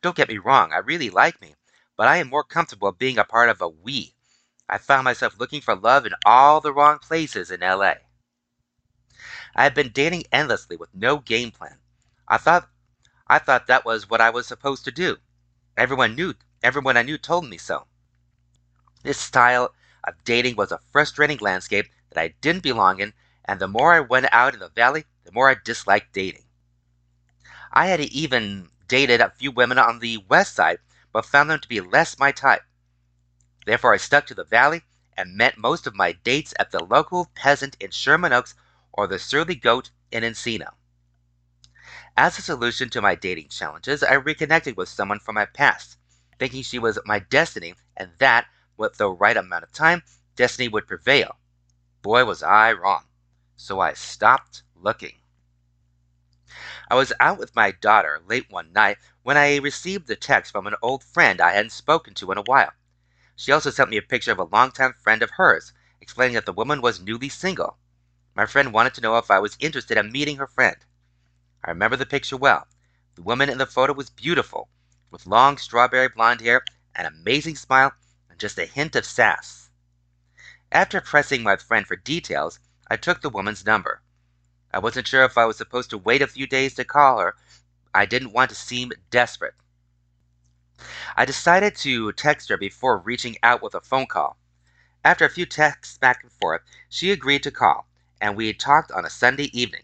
Don't 0.00 0.16
get 0.16 0.30
me 0.30 0.38
wrong, 0.38 0.72
I 0.72 0.78
really 0.78 1.10
like 1.10 1.42
me, 1.42 1.56
but 1.94 2.08
I 2.08 2.16
am 2.16 2.30
more 2.30 2.42
comfortable 2.42 2.90
being 2.90 3.18
a 3.18 3.24
part 3.24 3.50
of 3.50 3.60
a 3.60 3.68
we. 3.68 4.14
I 4.66 4.78
found 4.78 5.04
myself 5.04 5.38
looking 5.38 5.60
for 5.60 5.76
love 5.76 6.06
in 6.06 6.14
all 6.24 6.62
the 6.62 6.72
wrong 6.72 7.00
places 7.00 7.50
in 7.50 7.60
LA. 7.60 7.96
I 9.54 9.64
had 9.64 9.74
been 9.74 9.92
dating 9.92 10.24
endlessly 10.32 10.78
with 10.78 10.94
no 10.94 11.18
game 11.18 11.50
plan. 11.50 11.80
I 12.26 12.38
thought 12.38 12.70
I 13.26 13.38
thought 13.38 13.66
that 13.66 13.84
was 13.84 14.08
what 14.10 14.20
I 14.20 14.30
was 14.30 14.46
supposed 14.46 14.84
to 14.84 14.92
do. 14.92 15.16
Everyone 15.76 16.14
knew 16.14 16.34
everyone 16.62 16.96
I 16.96 17.02
knew 17.02 17.18
told 17.18 17.48
me 17.48 17.58
so. 17.58 17.86
This 19.02 19.18
style 19.18 19.74
of 20.04 20.22
dating 20.24 20.56
was 20.56 20.72
a 20.72 20.80
frustrating 20.92 21.38
landscape 21.38 21.90
that 22.10 22.20
I 22.20 22.34
didn't 22.40 22.62
belong 22.62 23.00
in, 23.00 23.12
and 23.44 23.60
the 23.60 23.68
more 23.68 23.92
I 23.92 24.00
went 24.00 24.26
out 24.32 24.54
in 24.54 24.60
the 24.60 24.68
valley, 24.68 25.04
the 25.24 25.32
more 25.32 25.50
I 25.50 25.56
disliked 25.62 26.12
dating. 26.12 26.44
I 27.72 27.86
had 27.86 28.00
even 28.00 28.70
dated 28.88 29.20
a 29.20 29.30
few 29.30 29.50
women 29.50 29.78
on 29.78 29.98
the 29.98 30.18
west 30.28 30.54
side, 30.54 30.78
but 31.12 31.26
found 31.26 31.50
them 31.50 31.60
to 31.60 31.68
be 31.68 31.80
less 31.80 32.18
my 32.18 32.30
type. 32.32 32.62
Therefore, 33.66 33.94
I 33.94 33.98
stuck 33.98 34.26
to 34.26 34.34
the 34.34 34.44
valley 34.44 34.82
and 35.16 35.36
met 35.36 35.58
most 35.58 35.86
of 35.86 35.94
my 35.94 36.12
dates 36.12 36.54
at 36.58 36.70
the 36.70 36.84
local 36.84 37.30
peasant 37.34 37.76
in 37.80 37.90
Sherman 37.90 38.32
Oaks 38.32 38.54
or 38.92 39.06
the 39.06 39.18
Surly 39.18 39.54
Goat 39.54 39.90
in 40.10 40.22
Encino. 40.22 40.74
As 42.16 42.38
a 42.38 42.42
solution 42.42 42.90
to 42.90 43.02
my 43.02 43.16
dating 43.16 43.48
challenges, 43.48 44.04
I 44.04 44.12
reconnected 44.14 44.76
with 44.76 44.88
someone 44.88 45.18
from 45.18 45.34
my 45.34 45.46
past, 45.46 45.98
thinking 46.38 46.62
she 46.62 46.78
was 46.78 46.96
my 47.04 47.18
destiny 47.18 47.74
and 47.96 48.12
that, 48.18 48.46
with 48.76 48.98
the 48.98 49.10
right 49.10 49.36
amount 49.36 49.64
of 49.64 49.72
time, 49.72 50.04
destiny 50.36 50.68
would 50.68 50.86
prevail. 50.86 51.40
Boy, 52.02 52.24
was 52.24 52.40
I 52.40 52.72
wrong. 52.72 53.06
So 53.56 53.80
I 53.80 53.94
stopped 53.94 54.62
looking. 54.76 55.18
I 56.88 56.94
was 56.94 57.12
out 57.18 57.36
with 57.36 57.56
my 57.56 57.72
daughter 57.72 58.22
late 58.24 58.48
one 58.48 58.72
night 58.72 58.98
when 59.24 59.36
I 59.36 59.56
received 59.56 60.08
a 60.08 60.14
text 60.14 60.52
from 60.52 60.68
an 60.68 60.76
old 60.80 61.02
friend 61.02 61.40
I 61.40 61.50
hadn't 61.50 61.70
spoken 61.70 62.14
to 62.14 62.30
in 62.30 62.38
a 62.38 62.42
while. 62.42 62.74
She 63.34 63.50
also 63.50 63.70
sent 63.70 63.90
me 63.90 63.96
a 63.96 64.02
picture 64.02 64.30
of 64.30 64.38
a 64.38 64.44
longtime 64.44 64.94
friend 65.02 65.20
of 65.20 65.30
hers, 65.30 65.72
explaining 66.00 66.34
that 66.34 66.46
the 66.46 66.52
woman 66.52 66.80
was 66.80 67.00
newly 67.00 67.28
single. 67.28 67.76
My 68.36 68.46
friend 68.46 68.72
wanted 68.72 68.94
to 68.94 69.00
know 69.00 69.18
if 69.18 69.32
I 69.32 69.40
was 69.40 69.56
interested 69.58 69.98
in 69.98 70.12
meeting 70.12 70.36
her 70.36 70.46
friend. 70.46 70.76
I 71.66 71.70
remember 71.70 71.96
the 71.96 72.04
picture 72.04 72.36
well. 72.36 72.66
The 73.14 73.22
woman 73.22 73.48
in 73.48 73.56
the 73.56 73.64
photo 73.64 73.94
was 73.94 74.10
beautiful, 74.10 74.68
with 75.10 75.26
long 75.26 75.56
strawberry 75.56 76.08
blonde 76.08 76.42
hair, 76.42 76.62
an 76.94 77.06
amazing 77.06 77.56
smile, 77.56 77.92
and 78.28 78.38
just 78.38 78.58
a 78.58 78.66
hint 78.66 78.94
of 78.94 79.06
sass. 79.06 79.70
After 80.70 81.00
pressing 81.00 81.42
my 81.42 81.56
friend 81.56 81.86
for 81.86 81.96
details, 81.96 82.60
I 82.90 82.98
took 82.98 83.22
the 83.22 83.30
woman's 83.30 83.64
number. 83.64 84.02
I 84.74 84.78
wasn't 84.78 85.06
sure 85.08 85.24
if 85.24 85.38
I 85.38 85.46
was 85.46 85.56
supposed 85.56 85.88
to 85.90 85.98
wait 85.98 86.20
a 86.20 86.26
few 86.26 86.46
days 86.46 86.74
to 86.74 86.84
call 86.84 87.18
her. 87.18 87.34
I 87.94 88.04
didn't 88.04 88.32
want 88.32 88.50
to 88.50 88.56
seem 88.56 88.92
desperate. 89.10 89.54
I 91.16 91.24
decided 91.24 91.76
to 91.76 92.12
text 92.12 92.50
her 92.50 92.58
before 92.58 92.98
reaching 92.98 93.38
out 93.42 93.62
with 93.62 93.74
a 93.74 93.80
phone 93.80 94.06
call. 94.06 94.36
After 95.02 95.24
a 95.24 95.30
few 95.30 95.46
texts 95.46 95.96
back 95.96 96.22
and 96.22 96.32
forth, 96.32 96.60
she 96.90 97.10
agreed 97.10 97.42
to 97.44 97.50
call, 97.50 97.88
and 98.20 98.36
we 98.36 98.52
talked 98.52 98.92
on 98.92 99.06
a 99.06 99.10
Sunday 99.10 99.48
evening. 99.58 99.83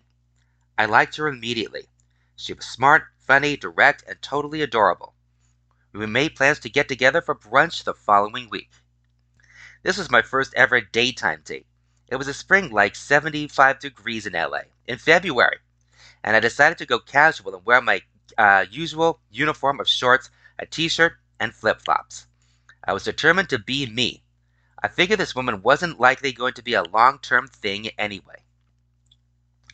I 0.81 0.87
liked 0.87 1.17
her 1.17 1.29
immediately. 1.29 1.91
She 2.35 2.55
was 2.55 2.65
smart, 2.65 3.09
funny, 3.19 3.55
direct, 3.55 4.03
and 4.09 4.23
totally 4.23 4.63
adorable. 4.63 5.15
We 5.93 6.07
made 6.07 6.37
plans 6.37 6.59
to 6.61 6.71
get 6.71 6.89
together 6.89 7.21
for 7.21 7.35
brunch 7.35 7.85
the 7.85 7.93
following 7.93 8.49
week. 8.49 8.71
This 9.83 9.99
was 9.99 10.11
my 10.11 10.23
first 10.23 10.55
ever 10.55 10.81
daytime 10.81 11.43
date. 11.45 11.67
It 12.09 12.17
was 12.17 12.29
a 12.29 12.33
spring 12.33 12.71
like 12.71 12.97
75 12.97 13.79
degrees 13.79 14.25
in 14.25 14.33
LA 14.33 14.73
in 14.87 14.97
February, 14.97 15.59
and 16.25 16.35
I 16.35 16.41
decided 16.41 16.79
to 16.79 16.87
go 16.87 16.99
casual 16.99 17.55
and 17.55 17.67
wear 17.67 17.83
my 17.83 18.01
uh, 18.39 18.65
usual 18.71 19.21
uniform 19.29 19.81
of 19.81 19.87
shorts, 19.87 20.31
a 20.59 20.65
t 20.65 20.89
shirt, 20.89 21.19
and 21.39 21.55
flip 21.55 21.83
flops. 21.83 22.27
I 22.83 22.95
was 22.95 23.05
determined 23.05 23.51
to 23.51 23.59
be 23.59 23.85
me. 23.85 24.25
I 24.83 24.89
figured 24.89 25.21
this 25.21 25.35
woman 25.35 25.61
wasn't 25.61 26.01
likely 26.01 26.33
going 26.33 26.55
to 26.55 26.63
be 26.63 26.73
a 26.73 26.85
long 26.85 27.19
term 27.19 27.49
thing 27.49 27.89
anyway. 27.99 28.45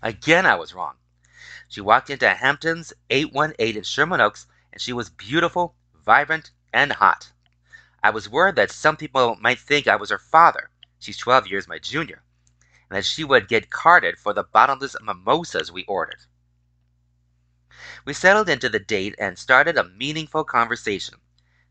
Again, 0.03 0.47
I 0.47 0.55
was 0.55 0.75
wrong. 0.75 0.97
She 1.69 1.81
walked 1.81 2.11
into 2.11 2.29
Hampton's 2.29 2.93
818 3.11 3.77
in 3.77 3.83
Sherman 3.83 4.21
Oaks, 4.21 4.47
and 4.73 4.81
she 4.81 4.93
was 4.93 5.11
beautiful, 5.11 5.75
vibrant, 5.95 6.51
and 6.73 6.93
hot. 6.93 7.33
I 8.03 8.11
was 8.11 8.29
worried 8.29 8.57
that 8.57 8.71
some 8.71 8.97
people 8.97 9.37
might 9.41 9.59
think 9.59 9.87
I 9.87 9.97
was 9.97 10.11
her 10.11 10.19
father. 10.19 10.71
She's 10.99 11.17
12 11.17 11.49
years 11.49 11.69
my 11.69 11.79
junior 11.79 12.23
and 12.89 12.97
that 12.97 13.05
she 13.05 13.25
would 13.25 13.49
get 13.49 13.71
carded 13.71 14.19
for 14.19 14.33
the 14.33 14.45
bottomless 14.45 14.97
mimosas 15.03 15.73
we 15.73 15.85
ordered. 15.85 16.21
We 18.05 18.13
settled 18.13 18.49
into 18.49 18.69
the 18.69 18.79
date 18.79 19.17
and 19.19 19.39
started 19.39 19.77
a 19.77 19.89
meaningful 19.89 20.45
conversation. 20.45 21.17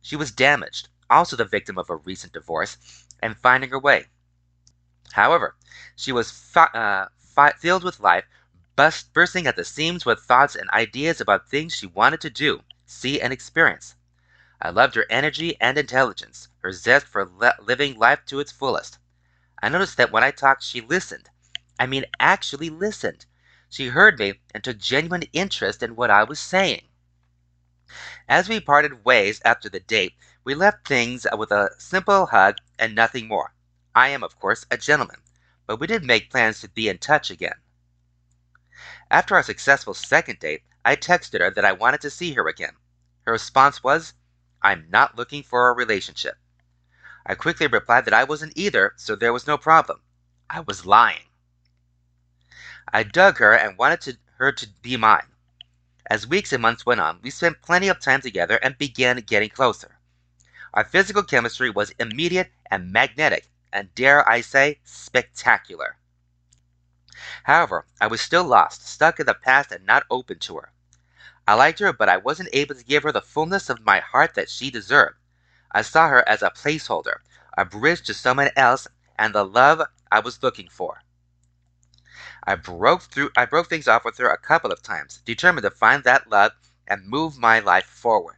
She 0.01 0.15
was 0.15 0.31
damaged, 0.31 0.89
also 1.09 1.35
the 1.35 1.45
victim 1.45 1.77
of 1.77 1.89
a 1.89 1.95
recent 1.95 2.33
divorce, 2.33 2.77
and 3.21 3.37
finding 3.37 3.69
her 3.69 3.79
way. 3.79 4.07
However, 5.13 5.55
she 5.95 6.11
was 6.11 6.31
fi- 6.31 6.69
uh, 6.73 7.07
fi- 7.35 7.51
filled 7.59 7.83
with 7.83 7.99
life, 7.99 8.25
bust- 8.77 9.13
bursting 9.13 9.45
at 9.47 9.57
the 9.57 9.65
seams 9.65 10.05
with 10.05 10.21
thoughts 10.21 10.55
and 10.55 10.69
ideas 10.71 11.21
about 11.21 11.49
things 11.49 11.75
she 11.75 11.85
wanted 11.87 12.21
to 12.21 12.31
do, 12.31 12.63
see, 12.85 13.21
and 13.21 13.33
experience. 13.33 13.95
I 14.61 14.69
loved 14.71 14.95
her 14.95 15.05
energy 15.09 15.55
and 15.61 15.77
intelligence, 15.77 16.49
her 16.63 16.71
zest 16.71 17.05
for 17.07 17.25
le- 17.25 17.55
living 17.61 17.97
life 17.97 18.25
to 18.27 18.39
its 18.39 18.51
fullest. 18.51 18.99
I 19.61 19.69
noticed 19.69 19.97
that 19.97 20.11
when 20.11 20.23
I 20.23 20.31
talked, 20.31 20.63
she 20.63 20.81
listened. 20.81 21.29
I 21.79 21.87
mean, 21.87 22.05
actually 22.19 22.69
listened. 22.69 23.25
She 23.69 23.87
heard 23.89 24.19
me 24.19 24.41
and 24.53 24.63
took 24.63 24.77
genuine 24.77 25.23
interest 25.33 25.83
in 25.83 25.95
what 25.95 26.11
I 26.11 26.23
was 26.23 26.39
saying. 26.39 26.87
As 28.29 28.47
we 28.47 28.59
parted 28.59 29.03
ways 29.03 29.41
after 29.43 29.69
the 29.69 29.79
date, 29.79 30.15
we 30.43 30.53
left 30.53 30.87
things 30.87 31.25
with 31.37 31.51
a 31.51 31.71
simple 31.79 32.27
hug 32.27 32.57
and 32.79 32.95
nothing 32.95 33.27
more. 33.27 33.53
I 33.95 34.09
am, 34.09 34.23
of 34.23 34.39
course, 34.39 34.65
a 34.69 34.77
gentleman, 34.77 35.21
but 35.67 35.79
we 35.79 35.87
did 35.87 36.03
make 36.03 36.29
plans 36.29 36.61
to 36.61 36.69
be 36.69 36.89
in 36.89 36.97
touch 36.97 37.31
again. 37.31 37.55
After 39.09 39.35
our 39.35 39.43
successful 39.43 39.93
second 39.93 40.39
date, 40.39 40.63
I 40.83 40.95
texted 40.95 41.39
her 41.39 41.51
that 41.51 41.65
I 41.65 41.71
wanted 41.71 42.01
to 42.01 42.09
see 42.09 42.33
her 42.33 42.47
again. 42.47 42.73
Her 43.23 43.31
response 43.31 43.83
was, 43.83 44.13
I'm 44.61 44.87
not 44.89 45.15
looking 45.17 45.43
for 45.43 45.69
a 45.69 45.73
relationship. 45.73 46.37
I 47.25 47.35
quickly 47.35 47.67
replied 47.67 48.05
that 48.05 48.13
I 48.13 48.23
wasn't 48.23 48.53
either, 48.55 48.93
so 48.97 49.15
there 49.15 49.33
was 49.33 49.47
no 49.47 49.57
problem. 49.57 50.01
I 50.49 50.59
was 50.59 50.85
lying. 50.85 51.23
I 52.93 53.03
dug 53.03 53.39
her 53.39 53.53
and 53.53 53.77
wanted 53.77 54.01
to, 54.01 54.17
her 54.37 54.51
to 54.51 54.67
be 54.81 54.95
mine. 54.95 55.27
As 56.07 56.27
weeks 56.27 56.53
and 56.53 56.61
months 56.61 56.85
went 56.85 57.01
on, 57.01 57.19
we 57.23 57.31
spent 57.31 57.63
plenty 57.63 57.87
of 57.87 57.99
time 57.99 58.21
together 58.21 58.57
and 58.57 58.77
began 58.77 59.17
getting 59.17 59.49
closer. 59.49 59.97
Our 60.75 60.83
physical 60.83 61.23
chemistry 61.23 61.71
was 61.71 61.93
immediate 61.99 62.51
and 62.69 62.91
magnetic, 62.91 63.47
and 63.75 63.93
dare 63.93 64.27
I 64.27 64.39
say, 64.39 64.79
spectacular. 64.85 65.97
However, 67.43 67.85
I 67.99 68.07
was 68.07 68.21
still 68.21 68.45
lost, 68.45 68.87
stuck 68.87 69.19
in 69.19 69.25
the 69.25 69.33
past, 69.33 69.71
and 69.73 69.85
not 69.85 70.05
open 70.09 70.39
to 70.39 70.55
her. 70.55 70.71
I 71.45 71.55
liked 71.55 71.79
her, 71.79 71.91
but 71.91 72.07
I 72.07 72.15
wasn't 72.15 72.49
able 72.53 72.75
to 72.75 72.83
give 72.85 73.03
her 73.03 73.11
the 73.11 73.21
fullness 73.21 73.69
of 73.69 73.85
my 73.85 73.99
heart 73.99 74.33
that 74.35 74.49
she 74.49 74.71
deserved. 74.71 75.17
I 75.73 75.81
saw 75.81 76.07
her 76.07 76.27
as 76.27 76.41
a 76.41 76.51
placeholder, 76.51 77.17
a 77.57 77.65
bridge 77.65 78.01
to 78.03 78.13
someone 78.13 78.49
else 78.55 78.87
and 79.19 79.35
the 79.35 79.43
love 79.43 79.81
I 80.09 80.21
was 80.21 80.41
looking 80.41 80.69
for. 80.69 81.01
I 82.47 82.55
broke 82.55 83.01
through 83.03 83.31
I 83.35 83.45
broke 83.45 83.67
things 83.67 83.89
off 83.89 84.05
with 84.05 84.17
her 84.19 84.29
a 84.29 84.37
couple 84.37 84.71
of 84.71 84.81
times, 84.81 85.21
determined 85.25 85.63
to 85.63 85.71
find 85.71 86.03
that 86.05 86.29
love 86.29 86.53
and 86.87 87.05
move 87.05 87.37
my 87.37 87.59
life 87.59 87.85
forward. 87.85 88.37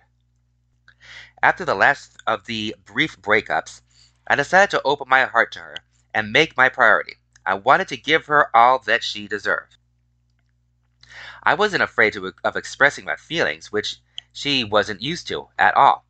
After 1.43 1.63
the 1.63 1.75
last 1.75 2.17
of 2.25 2.45
the 2.45 2.75
brief 2.85 3.21
breakups, 3.21 3.81
I 4.30 4.36
decided 4.36 4.69
to 4.71 4.82
open 4.84 5.07
my 5.07 5.23
heart 5.23 5.53
to 5.53 5.59
her 5.59 5.78
and 6.13 6.34
make 6.34 6.57
my 6.57 6.67
priority. 6.67 7.15
I 7.45 7.53
wanted 7.53 7.88
to 7.88 7.97
give 7.97 8.25
her 8.25 8.55
all 8.55 8.80
that 8.80 9.03
she 9.03 9.28
deserved. 9.28 9.78
I 11.43 11.53
wasn't 11.53 11.84
afraid 11.84 12.11
to, 12.13 12.34
of 12.43 12.57
expressing 12.57 13.05
my 13.05 13.15
feelings, 13.15 13.71
which 13.71 14.01
she 14.34 14.65
wasn't 14.65 15.01
used 15.01 15.28
to 15.30 15.47
at 15.57 15.75
all. 15.75 16.05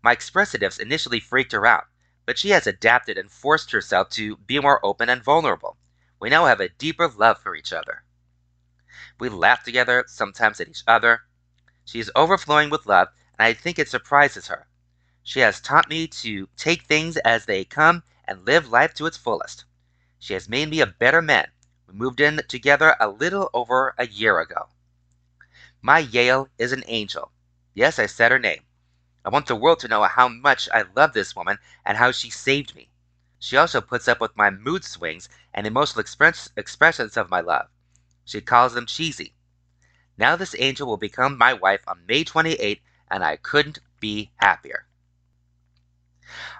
My 0.00 0.12
expressiveness 0.12 0.78
initially 0.78 1.18
freaked 1.18 1.50
her 1.50 1.66
out, 1.66 1.88
but 2.24 2.38
she 2.38 2.50
has 2.50 2.68
adapted 2.68 3.18
and 3.18 3.32
forced 3.32 3.72
herself 3.72 4.08
to 4.10 4.36
be 4.36 4.60
more 4.60 4.84
open 4.86 5.08
and 5.08 5.22
vulnerable. 5.22 5.76
We 6.20 6.30
now 6.30 6.46
have 6.46 6.60
a 6.60 6.68
deeper 6.68 7.08
love 7.08 7.42
for 7.42 7.56
each 7.56 7.72
other. 7.72 8.04
We 9.18 9.28
laugh 9.28 9.64
together, 9.64 10.04
sometimes 10.06 10.60
at 10.60 10.68
each 10.68 10.84
other. 10.86 11.22
She 11.84 11.98
is 11.98 12.12
overflowing 12.14 12.70
with 12.70 12.86
love, 12.86 13.08
and 13.38 13.44
I 13.44 13.54
think 13.54 13.78
it 13.78 13.88
surprises 13.88 14.46
her. 14.46 14.68
She 15.30 15.38
has 15.38 15.60
taught 15.60 15.88
me 15.88 16.08
to 16.08 16.48
take 16.56 16.82
things 16.82 17.16
as 17.18 17.44
they 17.46 17.64
come 17.64 18.02
and 18.24 18.44
live 18.44 18.66
life 18.66 18.92
to 18.94 19.06
its 19.06 19.16
fullest. 19.16 19.64
She 20.18 20.34
has 20.34 20.48
made 20.48 20.68
me 20.68 20.80
a 20.80 20.88
better 20.88 21.22
man. 21.22 21.52
We 21.86 21.94
moved 21.94 22.18
in 22.18 22.42
together 22.48 22.96
a 22.98 23.06
little 23.06 23.48
over 23.54 23.94
a 23.96 24.08
year 24.08 24.40
ago. 24.40 24.70
My 25.80 26.02
Yael 26.02 26.48
is 26.58 26.72
an 26.72 26.82
angel. 26.88 27.30
Yes, 27.74 28.00
I 28.00 28.06
said 28.06 28.32
her 28.32 28.40
name. 28.40 28.64
I 29.24 29.28
want 29.28 29.46
the 29.46 29.54
world 29.54 29.78
to 29.80 29.86
know 29.86 30.02
how 30.02 30.26
much 30.26 30.68
I 30.74 30.82
love 30.96 31.12
this 31.12 31.36
woman 31.36 31.58
and 31.84 31.96
how 31.96 32.10
she 32.10 32.28
saved 32.28 32.74
me. 32.74 32.90
She 33.38 33.56
also 33.56 33.80
puts 33.80 34.08
up 34.08 34.20
with 34.20 34.36
my 34.36 34.50
mood 34.50 34.82
swings 34.82 35.28
and 35.54 35.64
emotional 35.64 36.00
express- 36.00 36.50
expressions 36.56 37.16
of 37.16 37.30
my 37.30 37.40
love. 37.40 37.68
She 38.24 38.40
calls 38.40 38.74
them 38.74 38.84
cheesy. 38.84 39.36
Now 40.18 40.34
this 40.34 40.56
angel 40.58 40.88
will 40.88 40.96
become 40.96 41.38
my 41.38 41.52
wife 41.52 41.84
on 41.86 42.04
May 42.08 42.24
28, 42.24 42.82
and 43.08 43.22
I 43.22 43.36
couldn't 43.36 43.78
be 44.00 44.32
happier. 44.34 44.88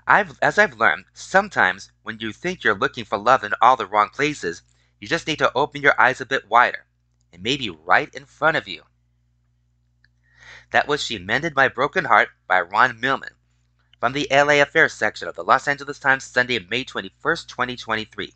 I've, 0.07 0.39
as 0.41 0.59
I've 0.59 0.79
learned, 0.79 1.05
sometimes 1.13 1.93
when 2.03 2.19
you 2.19 2.33
think 2.33 2.65
you're 2.65 2.75
looking 2.75 3.05
for 3.05 3.19
love 3.19 3.45
in 3.45 3.53
all 3.61 3.77
the 3.77 3.87
wrong 3.87 4.09
places, 4.09 4.63
you 4.99 5.09
just 5.09 5.27
need 5.27 5.39
to 5.39 5.53
open 5.55 5.83
your 5.83 6.01
eyes 6.01 6.21
a 6.21 6.27
bit 6.27 6.49
wider. 6.49 6.87
It 7.33 7.41
may 7.41 7.57
be 7.57 7.71
right 7.71 8.13
in 8.15 8.25
front 8.27 8.57
of 8.57 8.67
you. 8.67 8.83
That 10.71 10.89
was 10.89 11.03
She 11.03 11.19
Mended 11.19 11.55
My 11.55 11.69
Broken 11.69 12.05
Heart 12.05 12.31
by 12.47 12.61
Ron 12.61 13.01
Millman 13.01 13.35
from 14.01 14.13
the 14.13 14.27
LA 14.31 14.63
Affairs 14.63 14.95
section 14.95 15.29
of 15.29 15.35
the 15.37 15.45
Los 15.45 15.69
Angeles 15.69 15.99
Times, 15.99 16.25
Sunday, 16.25 16.59
May 16.59 16.85
21st, 16.85 17.49
2023. 17.49 18.35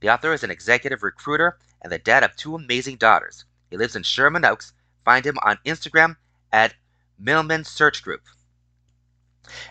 The 0.00 0.08
author 0.08 0.32
is 0.32 0.42
an 0.42 0.50
executive 0.50 1.02
recruiter 1.02 1.58
and 1.80 1.92
the 1.92 1.98
dad 1.98 2.22
of 2.24 2.36
two 2.36 2.54
amazing 2.54 2.96
daughters. 2.96 3.44
He 3.70 3.76
lives 3.76 3.96
in 3.96 4.02
Sherman 4.02 4.44
Oaks. 4.44 4.72
Find 5.04 5.26
him 5.26 5.38
on 5.42 5.58
Instagram 5.66 6.16
at 6.52 6.74
Millman 7.18 7.64
Search 7.64 8.02
Group. 8.02 8.22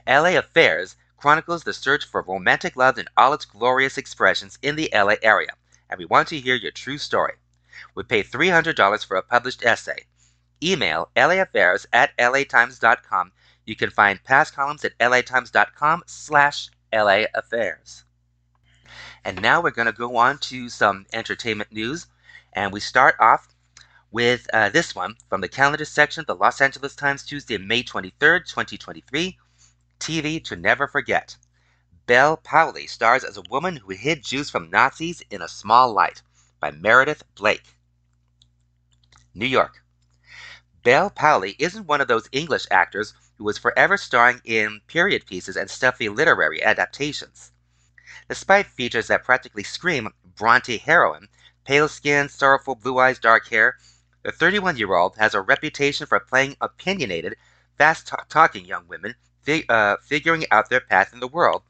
LA 0.07 0.37
Affairs 0.37 0.95
chronicles 1.17 1.63
the 1.63 1.73
search 1.73 2.05
for 2.05 2.21
romantic 2.21 2.75
love 2.75 2.97
in 2.97 3.07
all 3.15 3.33
its 3.33 3.45
glorious 3.45 3.97
expressions 3.97 4.57
in 4.61 4.75
the 4.75 4.89
LA 4.93 5.15
area, 5.21 5.51
and 5.89 5.97
we 5.97 6.05
want 6.05 6.27
to 6.27 6.39
hear 6.39 6.55
your 6.55 6.71
true 6.71 6.97
story. 6.97 7.35
We 7.95 8.03
pay 8.03 8.23
$300 8.23 9.05
for 9.05 9.17
a 9.17 9.21
published 9.21 9.63
essay. 9.63 10.05
Email 10.63 11.09
laaffairs 11.15 11.85
at 11.91 12.15
latimes.com. 12.17 13.31
You 13.65 13.75
can 13.75 13.89
find 13.89 14.23
past 14.23 14.55
columns 14.55 14.85
at 14.85 14.97
latimes.com 14.99 16.03
slash 16.05 16.69
laaffairs. 16.93 18.03
And 19.23 19.41
now 19.41 19.61
we're 19.61 19.71
going 19.71 19.87
to 19.87 19.91
go 19.91 20.17
on 20.17 20.39
to 20.39 20.69
some 20.69 21.05
entertainment 21.13 21.71
news. 21.71 22.07
And 22.53 22.73
we 22.73 22.79
start 22.79 23.15
off 23.19 23.47
with 24.11 24.47
uh, 24.53 24.69
this 24.69 24.93
one 24.93 25.15
from 25.29 25.41
the 25.41 25.47
calendar 25.47 25.85
section, 25.85 26.21
of 26.21 26.27
the 26.27 26.35
Los 26.35 26.59
Angeles 26.59 26.95
Times, 26.95 27.23
Tuesday, 27.23 27.57
May 27.57 27.83
23rd, 27.83 28.45
2023. 28.47 29.37
TV 30.01 30.43
to 30.45 30.55
never 30.55 30.87
forget. 30.87 31.37
Bel 32.07 32.35
Powley 32.35 32.89
stars 32.89 33.23
as 33.23 33.37
a 33.37 33.43
woman 33.51 33.75
who 33.75 33.93
hid 33.93 34.23
Jews 34.23 34.49
from 34.49 34.71
Nazis 34.71 35.21
in 35.29 35.43
a 35.43 35.47
small 35.47 35.93
light 35.93 36.23
by 36.59 36.71
Meredith 36.71 37.23
Blake. 37.35 37.77
New 39.35 39.45
York. 39.45 39.83
Bel 40.83 41.11
Powley 41.11 41.55
isn't 41.59 41.85
one 41.85 42.01
of 42.01 42.07
those 42.07 42.27
English 42.31 42.65
actors 42.71 43.13
who 43.37 43.43
was 43.43 43.59
forever 43.59 43.95
starring 43.95 44.41
in 44.43 44.81
period 44.87 45.27
pieces 45.27 45.55
and 45.55 45.69
stuffy 45.69 46.09
literary 46.09 46.63
adaptations. 46.63 47.51
Despite 48.27 48.65
features 48.65 49.05
that 49.05 49.23
practically 49.23 49.63
scream 49.63 50.09
Bronte 50.25 50.79
heroine, 50.79 51.29
pale 51.63 51.87
skin, 51.87 52.27
sorrowful 52.27 52.73
blue 52.73 52.97
eyes, 52.97 53.19
dark 53.19 53.49
hair, 53.49 53.77
the 54.23 54.31
31 54.31 54.77
year 54.77 54.95
old 54.95 55.17
has 55.17 55.35
a 55.35 55.41
reputation 55.41 56.07
for 56.07 56.19
playing 56.19 56.57
opinionated, 56.59 57.35
fast 57.77 58.11
talking 58.29 58.65
young 58.65 58.87
women 58.87 59.13
fi- 59.43 59.65
uh, 59.69 59.97
figuring 60.01 60.45
out 60.51 60.69
their 60.69 60.81
path 60.81 61.13
in 61.13 61.19
the 61.19 61.27
world. 61.27 61.63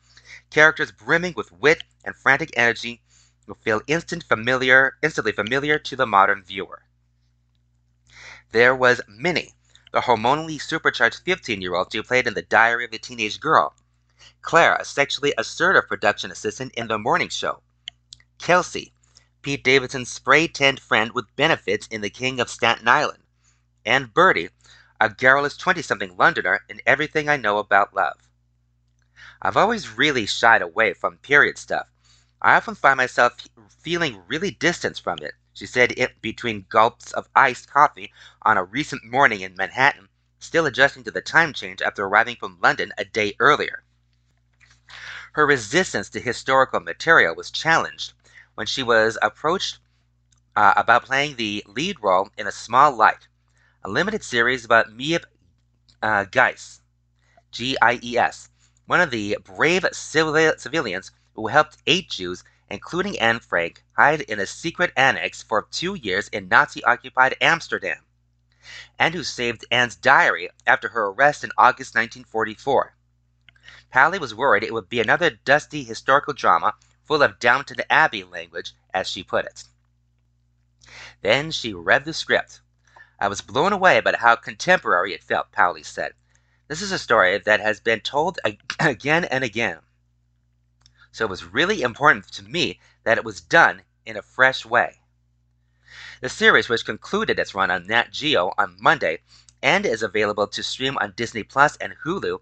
Characters 0.50 0.92
brimming 0.92 1.34
with 1.36 1.52
wit 1.52 1.84
and 2.04 2.16
frantic 2.16 2.52
energy 2.56 3.02
will 3.48 3.56
feel 3.56 3.82
instant 3.88 4.24
familiar, 4.24 4.98
instantly 5.02 5.32
familiar 5.32 5.80
to 5.80 5.96
the 5.96 6.06
modern 6.06 6.44
viewer. 6.44 6.84
There 8.52 8.76
was 8.76 9.02
Minnie, 9.08 9.56
the 9.92 10.02
hormonally 10.02 10.62
supercharged 10.62 11.22
15 11.24 11.62
year 11.62 11.76
old 11.76 11.92
who 11.94 12.04
played 12.04 12.28
in 12.28 12.34
The 12.34 12.42
Diary 12.42 12.86
of 12.86 12.94
a 12.94 12.98
Teenage 12.98 13.40
Girl. 13.40 13.74
Claire, 14.42 14.76
a 14.76 14.86
sexually 14.86 15.34
assertive 15.38 15.88
production 15.88 16.32
assistant 16.32 16.74
in 16.74 16.88
The 16.88 16.98
Morning 16.98 17.30
Show. 17.30 17.62
Kelsey, 18.40 18.94
Pete 19.42 19.64
Davidson's 19.64 20.12
spray 20.12 20.48
tanned 20.48 20.80
friend 20.80 21.12
with 21.14 21.36
benefits 21.36 21.88
in 21.88 22.02
The 22.02 22.10
King 22.10 22.40
of 22.40 22.50
Staten 22.50 22.88
Island. 22.88 23.24
And 23.86 24.14
Bertie, 24.14 24.50
a 25.02 25.10
garrulous 25.10 25.58
20 25.58 25.82
something 25.82 26.16
Londoner 26.16 26.60
in 26.70 26.80
Everything 26.86 27.28
I 27.28 27.36
Know 27.36 27.58
About 27.58 27.96
Love. 27.96 28.30
I've 29.42 29.58
always 29.58 29.98
really 29.98 30.28
shied 30.28 30.62
away 30.62 30.94
from 30.94 31.18
period 31.18 31.58
stuff. 31.58 31.88
I 32.40 32.56
often 32.56 32.76
find 32.76 32.98
myself 32.98 33.48
feeling 33.68 34.22
really 34.28 34.52
distant 34.52 35.00
from 35.00 35.18
it, 35.24 35.34
she 35.56 35.66
said 35.66 35.94
it 35.98 36.22
between 36.22 36.68
gulps 36.70 37.14
of 37.14 37.30
iced 37.36 37.68
coffee 37.68 38.14
on 38.44 38.58
a 38.58 38.64
recent 38.64 39.04
morning 39.04 39.42
in 39.42 39.56
Manhattan, 39.56 40.08
still 40.38 40.68
adjusting 40.68 41.04
to 41.06 41.12
the 41.12 41.20
time 41.20 41.52
change 41.52 41.82
after 41.82 42.06
arriving 42.06 42.36
from 42.36 42.60
London 42.62 42.94
a 42.96 43.04
day 43.04 43.34
earlier. 43.40 43.84
Her 45.32 45.48
resistance 45.48 46.12
to 46.12 46.20
historical 46.20 46.80
material 46.80 47.34
was 47.34 47.50
challenged 47.50 48.14
when 48.54 48.68
she 48.68 48.84
was 48.84 49.18
approached 49.24 49.80
uh, 50.56 50.74
about 50.78 51.06
playing 51.06 51.38
the 51.38 51.64
lead 51.66 51.98
role 52.04 52.30
in 52.38 52.46
A 52.46 52.52
Small 52.52 52.96
Light, 52.96 53.28
a 53.84 53.90
limited 53.90 54.24
series 54.24 54.64
about 54.64 54.96
Miep 54.96 55.24
uh, 56.04 56.26
Gies, 56.26 56.82
G 57.52 57.76
I 57.82 58.00
E 58.04 58.16
S, 58.16 58.50
one 58.86 59.02
of 59.02 59.10
the 59.10 59.40
brave 59.44 59.86
civil- 59.92 60.54
civilians 60.58 61.12
who 61.34 61.48
helped 61.48 61.78
eight 61.88 62.08
Jews, 62.10 62.44
including 62.70 63.18
Anne 63.18 63.40
Frank, 63.40 63.84
hide 63.98 64.22
in 64.22 64.40
a 64.40 64.46
secret 64.46 64.94
annex 64.96 65.42
for 65.42 65.68
two 65.72 65.96
years 65.96 66.28
in 66.28 66.48
Nazi 66.48 66.84
occupied 66.84 67.36
Amsterdam, 67.42 68.04
and 69.00 69.16
who 69.16 69.24
saved 69.24 69.66
Anne's 69.72 69.96
diary 69.96 70.52
after 70.68 70.90
her 70.90 71.08
arrest 71.08 71.44
in 71.44 71.50
August 71.58 71.96
1944. 71.96 72.96
Powley 73.92 74.20
was 74.20 74.36
worried 74.36 74.64
it 74.64 74.74
would 74.74 74.90
be 74.90 75.00
another 75.00 75.32
dusty 75.32 75.84
historical 75.84 76.34
drama 76.34 76.76
full 77.04 77.24
of 77.24 77.40
Downton 77.40 77.78
Abbey 77.90 78.24
language, 78.24 78.74
as 78.94 79.08
she 79.08 79.24
put 79.24 79.46
it. 79.46 79.64
Then 81.22 81.50
she 81.50 81.74
read 81.74 82.06
the 82.06 82.14
script. 82.14 82.62
I 83.22 83.28
was 83.28 83.42
blown 83.42 83.72
away 83.72 84.00
by 84.00 84.16
how 84.18 84.36
contemporary 84.36 85.14
it 85.14 85.24
felt, 85.24 85.52
Powley 85.52 85.86
said. 85.86 86.14
This 86.68 86.82
is 86.82 86.92
a 86.92 86.98
story 86.98 87.38
that 87.38 87.60
has 87.60 87.80
been 87.80 88.00
told 88.00 88.40
again 88.80 89.26
and 89.26 89.44
again. 89.44 89.82
So 91.12 91.26
it 91.26 91.30
was 91.30 91.44
really 91.44 91.84
important 91.84 92.32
to 92.32 92.44
me 92.44 92.80
that 93.04 93.20
it 93.20 93.24
was 93.24 93.40
done 93.40 93.84
in 94.08 94.18
a 94.18 94.24
fresh 94.24 94.66
way. 94.66 95.02
The 96.22 96.30
series, 96.30 96.68
which 96.68 96.84
concluded 96.84 97.38
its 97.38 97.54
run 97.54 97.70
on 97.70 97.86
Nat 97.86 98.12
Geo 98.12 98.54
on 98.58 98.78
Monday 98.80 99.20
and 99.62 99.86
is 99.86 100.02
available 100.02 100.48
to 100.48 100.64
stream 100.64 100.98
on 101.00 101.14
Disney 101.16 101.44
Plus 101.44 101.76
and 101.76 101.94
Hulu, 102.04 102.40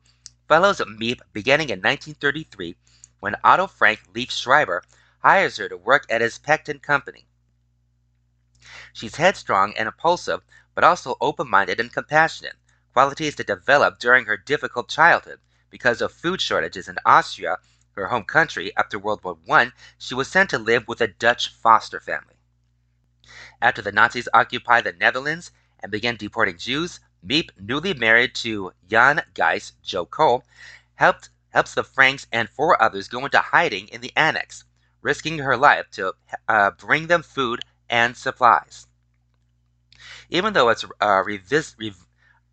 follows 0.48 0.80
Miep 0.80 1.20
beginning 1.34 1.72
in 1.72 1.80
1933 1.80 2.78
when 3.20 3.36
Otto 3.44 3.68
Frank 3.68 4.14
Liev 4.14 4.32
Schreiber 4.32 4.84
hires 5.24 5.58
her 5.58 5.68
to 5.68 5.76
work 5.76 6.06
at 6.10 6.22
his 6.22 6.38
Pectin 6.38 6.80
company. 6.80 7.28
She's 8.94 9.18
headstrong 9.18 9.76
and 9.78 9.88
impulsive, 9.88 10.42
but 10.80 10.88
also 10.88 11.18
open 11.20 11.50
minded 11.50 11.78
and 11.78 11.92
compassionate, 11.92 12.56
qualities 12.94 13.36
that 13.36 13.48
developed 13.48 14.00
during 14.00 14.24
her 14.24 14.38
difficult 14.38 14.88
childhood. 14.88 15.38
Because 15.70 16.02
of 16.02 16.14
food 16.14 16.40
shortages 16.40 16.88
in 16.88 16.96
Austria, 17.06 17.58
her 17.98 18.08
home 18.08 18.24
country, 18.24 18.72
after 18.78 18.98
World 18.98 19.22
War 19.22 19.38
I, 19.50 19.74
she 19.98 20.16
was 20.16 20.30
sent 20.30 20.50
to 20.52 20.58
live 20.58 20.88
with 20.88 21.02
a 21.02 21.08
Dutch 21.10 21.50
foster 21.50 22.00
family. 22.00 22.36
After 23.62 23.82
the 23.82 23.92
Nazis 23.92 24.30
occupied 24.34 24.86
the 24.86 24.94
Netherlands 24.94 25.52
and 25.82 25.92
began 25.92 26.16
deporting 26.16 26.58
Jews, 26.58 27.02
Miep, 27.28 27.50
newly 27.60 27.94
married 27.94 28.34
to 28.36 28.72
Jan 28.90 29.24
Gies, 29.36 29.74
Joe 29.84 30.06
Cole, 30.06 30.46
helped 30.96 31.30
helps 31.50 31.74
the 31.74 31.84
Franks 31.84 32.26
and 32.32 32.50
four 32.50 32.82
others 32.82 33.10
go 33.10 33.26
into 33.26 33.40
hiding 33.40 33.90
in 33.90 34.00
the 34.00 34.14
annex, 34.16 34.64
risking 35.02 35.40
her 35.40 35.58
life 35.58 35.92
to 35.92 36.14
uh, 36.48 36.72
bring 36.72 37.08
them 37.08 37.22
food 37.22 37.66
and 37.90 38.16
supplies. 38.16 38.88
Even 40.30 40.54
though 40.54 40.70
it's, 40.70 40.84
uh, 40.84 41.24
revis- 41.24 41.76
rev- 41.80 42.06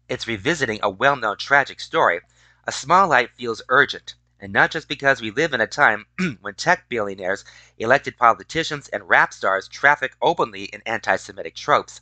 it's 0.08 0.26
revisiting 0.26 0.80
a 0.82 0.90
well 0.90 1.16
known 1.16 1.36
tragic 1.36 1.80
story, 1.80 2.20
A 2.66 2.72
Small 2.72 3.08
Light 3.08 3.30
feels 3.36 3.62
urgent, 3.68 4.14
and 4.40 4.52
not 4.52 4.70
just 4.70 4.88
because 4.88 5.20
we 5.20 5.30
live 5.30 5.54
in 5.54 5.60
a 5.60 5.66
time 5.66 6.06
when 6.40 6.54
tech 6.54 6.88
billionaires, 6.88 7.44
elected 7.78 8.16
politicians, 8.16 8.88
and 8.88 9.08
rap 9.08 9.32
stars 9.32 9.68
traffic 9.68 10.16
openly 10.20 10.64
in 10.64 10.82
anti 10.86 11.16
Semitic 11.16 11.54
tropes. 11.54 12.00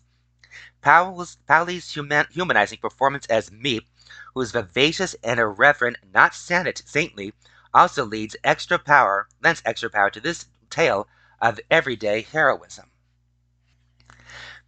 Powley's, 0.83 1.37
Powley's 1.49 1.91
human, 1.93 2.27
humanizing 2.31 2.79
performance 2.79 3.27
as 3.27 3.51
Miep 3.51 3.87
who 4.35 4.41
is 4.41 4.53
vivacious 4.53 5.15
and 5.23 5.41
irreverent, 5.41 5.97
not 6.13 6.35
saintly, 6.35 7.33
also 7.73 8.05
leads 8.05 8.37
extra 8.45 8.79
power, 8.79 9.29
lends 9.43 9.63
extra 9.65 9.89
power 9.89 10.11
to 10.11 10.21
this 10.21 10.47
tale 10.71 11.09
of 11.41 11.59
everyday 11.71 12.23
heroism. 12.23 12.91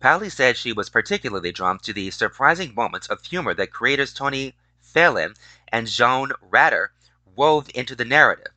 Powley 0.06 0.30
said 0.30 0.56
she 0.56 0.72
was 0.72 0.88
particularly 0.88 1.50
drawn 1.50 1.80
to 1.80 1.92
the 1.92 2.12
surprising 2.12 2.72
moments 2.76 3.08
of 3.08 3.24
humor 3.24 3.54
that 3.54 3.72
creators 3.72 4.14
Tony 4.14 4.54
Phelan 4.80 5.34
and 5.66 5.88
Joan 5.88 6.30
Rader 6.40 6.92
wove 7.34 7.68
into 7.74 7.96
the 7.96 8.04
narrative. 8.04 8.52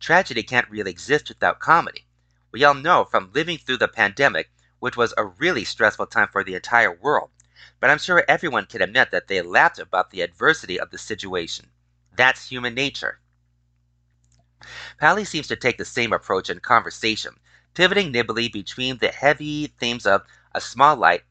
Tragedy 0.00 0.42
can't 0.42 0.70
really 0.70 0.90
exist 0.90 1.28
without 1.28 1.60
comedy. 1.60 2.06
We 2.52 2.64
all 2.64 2.72
know 2.72 3.04
from 3.04 3.32
living 3.34 3.58
through 3.58 3.76
the 3.76 3.86
pandemic, 3.86 4.50
which 4.78 4.96
was 4.96 5.12
a 5.18 5.26
really 5.26 5.62
stressful 5.62 6.06
time 6.06 6.28
for 6.32 6.42
the 6.42 6.54
entire 6.54 6.90
world, 6.90 7.32
but 7.80 7.90
I'm 7.90 7.98
sure 7.98 8.24
everyone 8.26 8.64
can 8.64 8.80
admit 8.80 9.10
that 9.10 9.28
they 9.28 9.42
laughed 9.42 9.78
about 9.78 10.10
the 10.10 10.22
adversity 10.22 10.80
of 10.80 10.90
the 10.90 10.96
situation. 10.96 11.68
That's 12.16 12.48
human 12.48 12.72
nature. 12.72 13.20
Powley 14.98 15.26
seems 15.26 15.48
to 15.48 15.56
take 15.56 15.76
the 15.76 15.84
same 15.84 16.14
approach 16.14 16.48
in 16.48 16.60
conversation, 16.60 17.38
pivoting 17.74 18.10
nimbly 18.10 18.48
between 18.48 18.96
the 18.96 19.08
heavy 19.08 19.66
themes 19.66 20.06
of 20.06 20.22
A 20.54 20.60
Small 20.60 20.96
Light 20.96 21.24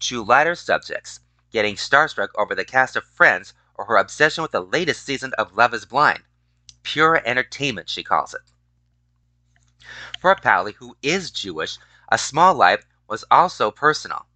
to 0.00 0.24
lighter 0.24 0.54
subjects, 0.54 1.20
getting 1.50 1.74
starstruck 1.74 2.28
over 2.36 2.54
the 2.54 2.64
cast 2.64 2.94
of 2.94 3.04
Friends 3.04 3.52
or 3.74 3.86
her 3.86 3.96
obsession 3.96 4.42
with 4.42 4.52
the 4.52 4.60
latest 4.60 5.04
season 5.04 5.32
of 5.34 5.56
Love 5.56 5.74
is 5.74 5.84
Blind. 5.84 6.22
Pure 6.84 7.22
entertainment, 7.26 7.88
she 7.90 8.04
calls 8.04 8.32
it. 8.32 8.42
For 10.20 10.34
Powley, 10.36 10.74
who 10.76 10.96
is 11.02 11.30
Jewish, 11.30 11.78
A 12.08 12.16
Small 12.16 12.54
Light 12.54 12.84
was 13.08 13.24
also 13.30 13.70
personal. 13.70 14.26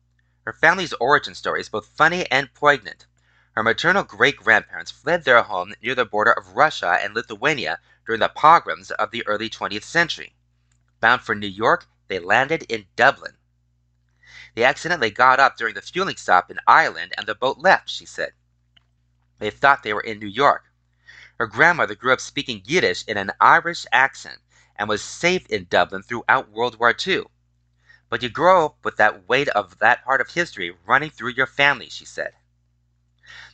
Her 0.45 0.53
family's 0.53 0.93
origin 0.95 1.35
story 1.35 1.61
is 1.61 1.69
both 1.69 1.87
funny 1.87 2.31
and 2.31 2.53
poignant. 2.53 3.07
Her 3.53 3.63
maternal 3.63 4.03
great 4.03 4.37
grandparents 4.37 4.91
fled 4.91 5.25
their 5.25 5.43
home 5.43 5.75
near 5.81 5.95
the 5.95 6.05
border 6.05 6.33
of 6.33 6.57
Russia 6.57 6.99
and 7.01 7.15
Lithuania 7.15 7.79
during 8.05 8.21
the 8.21 8.29
pogroms 8.29 8.91
of 8.91 9.11
the 9.11 9.27
early 9.27 9.49
20th 9.49 9.85
century. 9.85 10.35
Bound 11.01 11.23
for 11.23 11.35
New 11.35 11.47
York, 11.47 11.87
they 12.09 12.19
landed 12.19 12.65
in 12.69 12.89
Dublin. 12.97 13.38
They 14.59 14.65
accidentally 14.65 15.11
got 15.11 15.39
up 15.39 15.57
during 15.57 15.75
the 15.77 15.81
fueling 15.81 16.17
stop 16.17 16.51
in 16.51 16.59
Ireland 16.67 17.15
and 17.17 17.29
the 17.29 17.37
boat 17.37 17.59
left, 17.59 17.89
she 17.89 18.05
said. 18.05 18.33
They 19.39 19.51
thought 19.51 19.85
they 19.85 19.95
were 19.95 20.01
in 20.01 20.19
New 20.19 20.27
York. 20.27 20.65
Her 21.39 21.47
grandmother 21.47 21.95
grew 21.95 22.13
up 22.13 22.21
speaking 22.21 22.63
Yiddish 22.65 23.05
in 23.05 23.17
an 23.17 23.31
Irish 23.41 23.87
accent 23.93 24.41
and 24.75 24.89
was 24.89 25.01
safe 25.01 25.47
in 25.47 25.69
Dublin 25.71 26.03
throughout 26.03 26.51
World 26.51 26.77
War 26.77 26.93
II. 27.07 27.27
But 28.09 28.21
you 28.21 28.29
grow 28.29 28.65
up 28.65 28.79
with 28.85 28.97
that 28.97 29.29
weight 29.29 29.49
of 29.51 29.79
that 29.79 30.05
part 30.05 30.21
of 30.21 30.31
history 30.31 30.77
running 30.85 31.11
through 31.11 31.35
your 31.35 31.47
family, 31.47 31.89
she 31.89 32.05
said. 32.05 32.33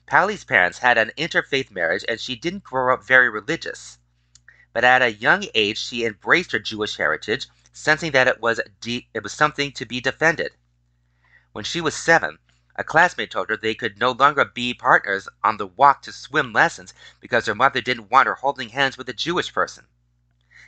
Powley's 0.06 0.44
parents 0.44 0.78
had 0.78 0.96
an 0.96 1.12
interfaith 1.18 1.70
marriage 1.70 2.06
and 2.08 2.18
she 2.18 2.34
didn't 2.34 2.64
grow 2.64 2.94
up 2.94 3.04
very 3.04 3.28
religious. 3.28 3.98
But 4.72 4.84
at 4.84 5.02
a 5.02 5.12
young 5.12 5.44
age, 5.54 5.76
she 5.76 6.06
embraced 6.06 6.52
her 6.52 6.58
Jewish 6.58 6.96
heritage, 6.96 7.46
sensing 7.74 8.12
that 8.12 8.26
it 8.26 8.40
was, 8.40 8.58
de- 8.80 9.06
it 9.12 9.22
was 9.22 9.34
something 9.34 9.70
to 9.72 9.84
be 9.84 10.00
defended. 10.00 10.52
When 11.54 11.64
she 11.64 11.80
was 11.80 11.94
seven, 11.94 12.40
A 12.74 12.82
classmate 12.82 13.30
told 13.30 13.48
her 13.48 13.56
they 13.56 13.76
could 13.76 13.96
no 13.96 14.10
longer 14.10 14.44
be 14.44 14.74
partners 14.74 15.28
on 15.44 15.56
the 15.56 15.68
walk 15.68 16.02
to 16.02 16.12
swim 16.12 16.52
lessons 16.52 16.92
because 17.20 17.46
her 17.46 17.54
mother 17.54 17.80
didn't 17.80 18.10
want 18.10 18.26
her 18.26 18.34
holding 18.34 18.70
hands 18.70 18.98
with 18.98 19.08
a 19.08 19.12
Jewish 19.12 19.52
person. 19.52 19.86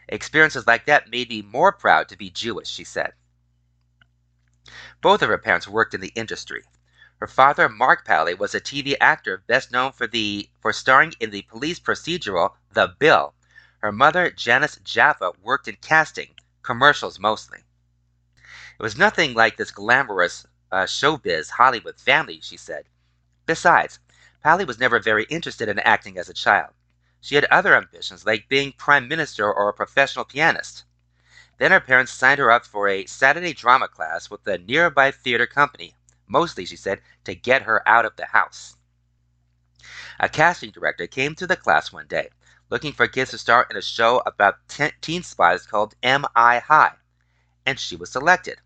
Experiences 0.09 0.64
like 0.64 0.87
that 0.87 1.11
made 1.11 1.28
me 1.28 1.43
more 1.43 1.72
proud 1.72 2.09
to 2.09 2.16
be 2.16 2.30
Jewish, 2.30 2.68
she 2.68 2.84
said. 2.84 3.14
Both 5.01 5.22
of 5.22 5.28
her 5.28 5.39
parents 5.39 5.66
worked 5.66 5.93
in 5.93 6.01
the 6.01 6.12
industry. 6.14 6.62
Her 7.18 7.26
father, 7.26 7.68
Mark 7.68 8.07
Powley, 8.07 8.39
was 8.39 8.55
a 8.55 8.61
TV 8.61 8.95
actor 9.01 9.39
best 9.39 9.72
known 9.72 9.91
for 9.91 10.07
the 10.07 10.49
for 10.61 10.72
starring 10.72 11.14
in 11.18 11.30
the 11.30 11.43
police 11.43 11.80
procedural 11.80 12.55
The 12.70 12.95
Bill. 12.97 13.34
Her 13.78 13.91
mother, 13.91 14.30
Janis 14.30 14.76
Jaffa, 14.84 15.32
worked 15.43 15.66
in 15.66 15.78
casting, 15.82 16.37
commercials 16.62 17.18
mostly. 17.18 17.64
It 18.78 18.82
was 18.84 18.97
nothing 18.97 19.34
like 19.34 19.57
this 19.57 19.72
glamorous 19.72 20.47
uh, 20.73 20.85
showbiz 20.85 21.51
Hollywood 21.51 21.99
family, 21.99 22.41
she 22.43 22.57
said. 22.57 22.85
Besides, 23.47 23.99
Powley 24.45 24.67
was 24.67 24.79
never 24.79 24.99
very 25.01 25.25
interested 25.25 25.69
in 25.69 25.79
acting 25.81 26.19
as 26.19 26.29
a 26.29 26.35
child. 26.35 26.73
She 27.21 27.35
had 27.35 27.47
other 27.47 27.75
ambitions, 27.75 28.25
like 28.25 28.49
being 28.49 28.73
prime 28.73 29.09
minister 29.09 29.53
or 29.53 29.69
a 29.69 29.75
professional 29.75 30.25
pianist. 30.25 30.85
Then 31.59 31.73
her 31.73 31.81
parents 31.81 32.12
signed 32.12 32.39
her 32.39 32.51
up 32.51 32.67
for 32.67 32.87
a 32.89 33.07
Saturday 33.07 33.55
drama 33.55 33.89
class 33.89 34.31
with 34.31 34.47
a 34.47 34.59
nearby 34.59 35.11
theater 35.11 35.47
company, 35.47 35.95
mostly, 36.27 36.64
she 36.64 36.77
said, 36.77 37.01
to 37.25 37.35
get 37.35 37.62
her 37.62 37.87
out 37.89 38.05
of 38.05 38.17
the 38.17 38.27
house. 38.27 38.77
A 40.21 40.29
casting 40.29 40.71
director 40.71 41.07
came 41.07 41.35
to 41.35 41.47
the 41.47 41.57
class 41.57 41.93
one 41.93 42.07
day, 42.07 42.31
looking 42.71 42.93
for 42.93 43.07
kids 43.07 43.31
to 43.31 43.39
star 43.39 43.67
in 43.71 43.77
a 43.77 43.83
show 43.83 44.23
about 44.27 44.59
teen 45.01 45.23
spies 45.23 45.67
called 45.67 45.95
M.I. 46.03 46.59
High, 46.59 46.97
and 47.64 47.79
she 47.81 47.97
was 47.97 48.11
selected. 48.12 48.61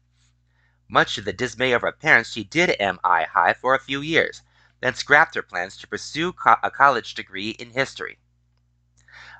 Much 0.93 1.15
to 1.15 1.21
the 1.21 1.33
dismay 1.33 1.71
of 1.71 1.83
her 1.83 1.93
parents, 1.93 2.33
she 2.33 2.43
did 2.43 2.75
M.I. 2.81 3.23
High 3.23 3.53
for 3.53 3.77
a 3.77 3.79
few 3.79 4.01
years, 4.01 4.43
then 4.81 4.93
scrapped 4.93 5.37
her 5.37 5.43
plans 5.43 5.77
to 5.77 5.87
pursue 5.87 6.33
co- 6.33 6.57
a 6.65 6.71
college 6.73 7.15
degree 7.15 7.51
in 7.51 7.71
history. 7.71 8.19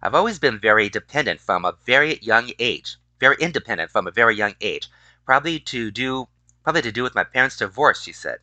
I've 0.01 0.15
always 0.15 0.39
been 0.39 0.61
very 0.61 0.89
dependent 0.89 1.41
from 1.41 1.65
a 1.65 1.77
very 1.85 2.21
young 2.21 2.53
age, 2.61 2.99
very 3.19 3.35
independent 3.41 3.91
from 3.91 4.07
a 4.07 4.13
very 4.13 4.37
young 4.37 4.55
age, 4.61 4.89
probably 5.27 5.59
to 5.59 5.91
do 5.91 6.29
probably 6.63 6.83
to 6.83 6.93
do 6.93 7.03
with 7.03 7.17
my 7.17 7.25
parents' 7.25 7.57
divorce, 7.57 8.01
she 8.01 8.13
said. 8.13 8.39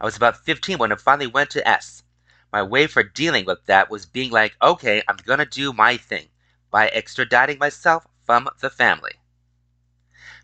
I 0.00 0.06
was 0.06 0.16
about 0.16 0.42
15 0.42 0.78
when 0.78 0.90
I 0.90 0.96
finally 0.96 1.26
went 1.26 1.50
to 1.50 1.68
S. 1.68 2.02
My 2.50 2.62
way 2.62 2.86
for 2.86 3.02
dealing 3.02 3.44
with 3.44 3.66
that 3.66 3.90
was 3.90 4.06
being 4.06 4.30
like, 4.30 4.56
okay, 4.62 5.02
I'm 5.06 5.16
gonna 5.16 5.44
do 5.44 5.74
my 5.74 5.98
thing 5.98 6.30
by 6.70 6.88
extraditing 6.88 7.58
myself 7.58 8.06
from 8.24 8.48
the 8.60 8.70
family. 8.70 9.20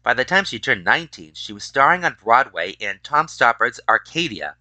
By 0.02 0.14
the 0.14 0.24
time 0.24 0.44
she 0.44 0.58
turned 0.58 0.84
19, 0.84 1.34
she 1.34 1.52
was 1.52 1.64
starring 1.64 2.04
on 2.04 2.16
Broadway 2.22 2.70
in 2.72 3.00
Tom 3.02 3.28
Stoppard's 3.28 3.80
Arcadia 3.88 4.56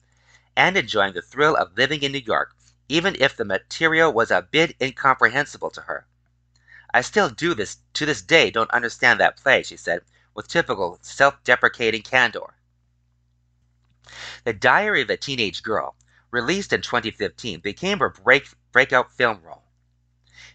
and 0.55 0.75
enjoying 0.75 1.13
the 1.13 1.21
thrill 1.21 1.55
of 1.55 1.77
living 1.77 2.03
in 2.03 2.11
New 2.11 2.19
York 2.19 2.55
even 2.89 3.15
if 3.19 3.37
the 3.37 3.45
material 3.45 4.11
was 4.11 4.31
a 4.31 4.41
bit 4.41 4.75
incomprehensible 4.81 5.69
to 5.69 5.81
her. 5.81 6.07
I 6.91 7.01
still 7.01 7.29
do 7.29 7.53
this 7.53 7.77
to 7.93 8.05
this 8.07 8.23
day 8.23 8.49
don't 8.49 8.71
understand 8.71 9.19
that 9.19 9.37
play, 9.37 9.61
she 9.61 9.77
said, 9.77 10.01
with 10.33 10.47
typical 10.47 10.97
self-deprecating 11.03 12.01
candor. 12.01 12.55
The 14.43 14.53
Diary 14.53 15.03
of 15.03 15.09
a 15.11 15.17
Teenage 15.17 15.61
Girl, 15.61 15.95
released 16.31 16.73
in 16.73 16.81
2015, 16.81 17.59
became 17.59 17.99
her 17.99 18.09
break, 18.09 18.49
breakout 18.71 19.13
film 19.13 19.41
role. 19.43 19.63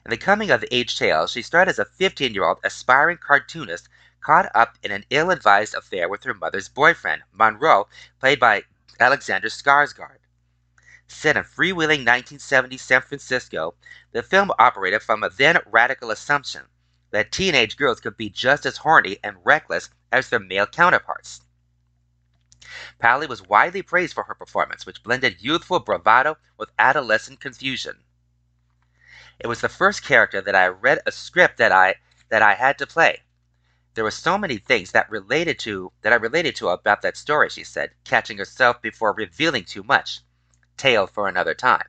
In 0.04 0.10
the 0.10 0.16
coming 0.16 0.50
of 0.50 0.64
age 0.72 0.98
tale, 0.98 1.28
she 1.28 1.40
starred 1.40 1.68
as 1.68 1.78
a 1.78 1.84
15 1.84 2.34
year 2.34 2.44
old 2.44 2.58
aspiring 2.64 3.18
cartoonist 3.18 3.88
caught 4.24 4.50
up 4.54 4.76
in 4.82 4.90
an 4.90 5.04
ill 5.10 5.30
advised 5.30 5.74
affair 5.74 6.08
with 6.08 6.24
her 6.24 6.34
mother's 6.34 6.68
boyfriend, 6.68 7.22
Monroe, 7.30 7.86
played 8.18 8.40
by 8.40 8.64
Alexander 8.98 9.48
Skarsgård. 9.48 10.18
Set 11.06 11.36
in 11.36 11.44
freewheeling 11.44 12.04
1970s 12.04 12.80
San 12.80 13.02
Francisco, 13.02 13.74
the 14.12 14.22
film 14.22 14.50
operated 14.58 15.02
from 15.02 15.22
a 15.22 15.28
then 15.28 15.58
radical 15.66 16.10
assumption 16.10 16.62
that 17.10 17.30
teenage 17.30 17.76
girls 17.76 18.00
could 18.00 18.16
be 18.16 18.30
just 18.30 18.64
as 18.64 18.78
horny 18.78 19.18
and 19.22 19.36
reckless 19.44 19.90
as 20.10 20.30
their 20.30 20.40
male 20.40 20.66
counterparts. 20.66 21.42
Powley 22.98 23.28
was 23.28 23.42
widely 23.42 23.82
praised 23.82 24.14
for 24.14 24.24
her 24.24 24.34
performance, 24.34 24.86
which 24.86 25.02
blended 25.02 25.42
youthful 25.42 25.80
bravado 25.80 26.38
with 26.56 26.72
adolescent 26.78 27.40
confusion. 27.40 28.02
It 29.38 29.48
was 29.48 29.60
the 29.60 29.68
first 29.68 30.02
character 30.02 30.40
that 30.40 30.54
I 30.54 30.68
read 30.68 31.00
a 31.04 31.12
script 31.12 31.58
that 31.58 31.72
I 31.72 31.96
that 32.30 32.40
I 32.40 32.54
had 32.54 32.78
to 32.78 32.86
play. 32.86 33.23
There 33.94 34.04
were 34.04 34.10
so 34.10 34.36
many 34.36 34.58
things 34.58 34.90
that 34.90 35.08
related 35.08 35.58
to 35.60 35.92
that 36.02 36.12
I 36.12 36.16
related 36.16 36.56
to 36.56 36.68
about 36.68 37.02
that 37.02 37.16
story, 37.16 37.48
she 37.48 37.62
said, 37.62 37.94
catching 38.04 38.38
herself 38.38 38.82
before 38.82 39.12
revealing 39.12 39.64
too 39.64 39.84
much 39.84 40.20
tale 40.76 41.06
for 41.06 41.28
another 41.28 41.54
time. 41.54 41.86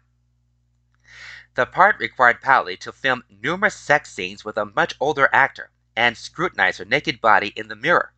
The 1.55 1.65
part 1.65 1.97
required 1.97 2.41
Powley 2.41 2.79
to 2.81 2.91
film 2.91 3.23
numerous 3.29 3.75
sex 3.75 4.11
scenes 4.11 4.45
with 4.45 4.57
a 4.57 4.65
much 4.65 4.93
older 4.99 5.29
actor 5.33 5.71
and 5.95 6.15
scrutinize 6.15 6.77
her 6.77 6.85
naked 6.85 7.21
body 7.21 7.47
in 7.55 7.69
the 7.69 7.75
mirror. 7.75 8.13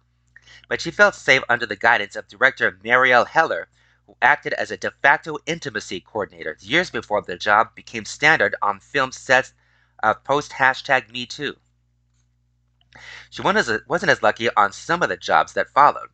But 0.68 0.82
she 0.82 0.92
felt 0.92 1.16
safe 1.16 1.44
under 1.48 1.66
the 1.66 1.76
guidance 1.78 2.16
of 2.18 2.28
director 2.28 2.72
Marielle 2.72 3.28
Heller, 3.28 3.70
who 4.06 4.18
acted 4.22 4.54
as 4.54 4.70
a 4.70 4.78
de 4.78 4.92
facto 4.92 5.38
intimacy 5.46 6.02
coordinator 6.02 6.58
years 6.60 6.90
before 6.90 7.22
the 7.22 7.38
job 7.38 7.74
became 7.76 8.04
standard 8.04 8.56
on 8.62 8.82
film 8.82 9.14
sets 9.14 9.54
of 10.04 10.24
post 10.26 10.52
hashtag 10.52 11.10
MeToo. 11.10 11.56
She 13.30 13.42
wasn't 13.42 14.10
as 14.10 14.24
lucky 14.24 14.50
on 14.56 14.72
some 14.72 15.04
of 15.04 15.10
the 15.10 15.18
jobs 15.18 15.54
that 15.54 15.70
followed. 15.70 16.10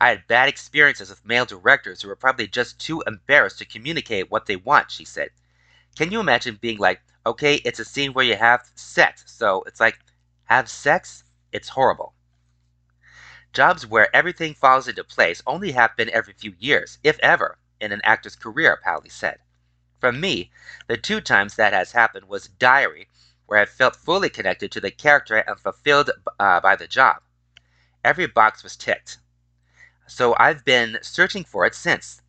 I 0.00 0.08
had 0.08 0.26
bad 0.26 0.48
experiences 0.48 1.10
with 1.10 1.24
male 1.24 1.46
directors 1.46 2.02
who 2.02 2.08
were 2.08 2.16
probably 2.16 2.48
just 2.48 2.78
too 2.78 3.02
embarrassed 3.06 3.58
to 3.58 3.64
communicate 3.64 4.30
what 4.30 4.46
they 4.46 4.56
want, 4.56 4.90
she 4.90 5.04
said. 5.04 5.30
Can 5.96 6.10
you 6.10 6.18
imagine 6.20 6.58
being 6.60 6.78
like, 6.78 7.00
okay, 7.24 7.56
it's 7.56 7.78
a 7.78 7.84
scene 7.84 8.12
where 8.12 8.24
you 8.24 8.36
have 8.36 8.70
sex, 8.74 9.24
so 9.26 9.62
it's 9.66 9.78
like, 9.78 9.98
have 10.44 10.68
sex? 10.68 11.22
It's 11.52 11.68
horrible. 11.68 12.14
Jobs 13.52 13.86
where 13.86 14.14
everything 14.16 14.54
falls 14.54 14.88
into 14.88 15.04
place 15.04 15.42
only 15.46 15.72
happen 15.72 16.10
every 16.10 16.32
few 16.32 16.54
years, 16.58 16.98
if 17.04 17.18
ever, 17.20 17.58
in 17.80 17.92
an 17.92 18.00
actor's 18.02 18.34
career, 18.34 18.80
Powley 18.84 19.10
said. 19.10 19.38
For 20.00 20.10
me, 20.10 20.50
the 20.88 20.96
two 20.96 21.20
times 21.20 21.54
that 21.56 21.72
has 21.72 21.92
happened 21.92 22.28
was 22.28 22.48
Diary, 22.48 23.08
where 23.52 23.60
I 23.60 23.66
felt 23.66 23.96
fully 23.96 24.30
connected 24.30 24.72
to 24.72 24.80
the 24.80 24.90
character 24.90 25.36
and 25.36 25.60
fulfilled 25.60 26.10
uh, 26.40 26.58
by 26.60 26.74
the 26.74 26.86
job. 26.86 27.16
Every 28.02 28.26
box 28.26 28.62
was 28.62 28.76
ticked. 28.78 29.18
So 30.06 30.34
I've 30.38 30.64
been 30.64 30.96
searching 31.02 31.44
for 31.44 31.66
it 31.66 31.74
since. 31.74 32.22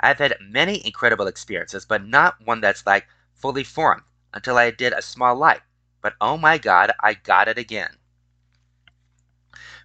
I've 0.00 0.18
had 0.18 0.34
many 0.40 0.84
incredible 0.84 1.28
experiences, 1.28 1.84
but 1.84 2.04
not 2.04 2.44
one 2.44 2.60
that's 2.60 2.84
like 2.84 3.06
fully 3.34 3.62
formed 3.62 4.02
until 4.32 4.58
I 4.58 4.72
did 4.72 4.92
a 4.92 5.00
small 5.00 5.36
light. 5.36 5.60
But 6.02 6.14
oh 6.20 6.36
my 6.36 6.58
god, 6.58 6.90
I 6.98 7.14
got 7.14 7.46
it 7.46 7.56
again. 7.56 7.96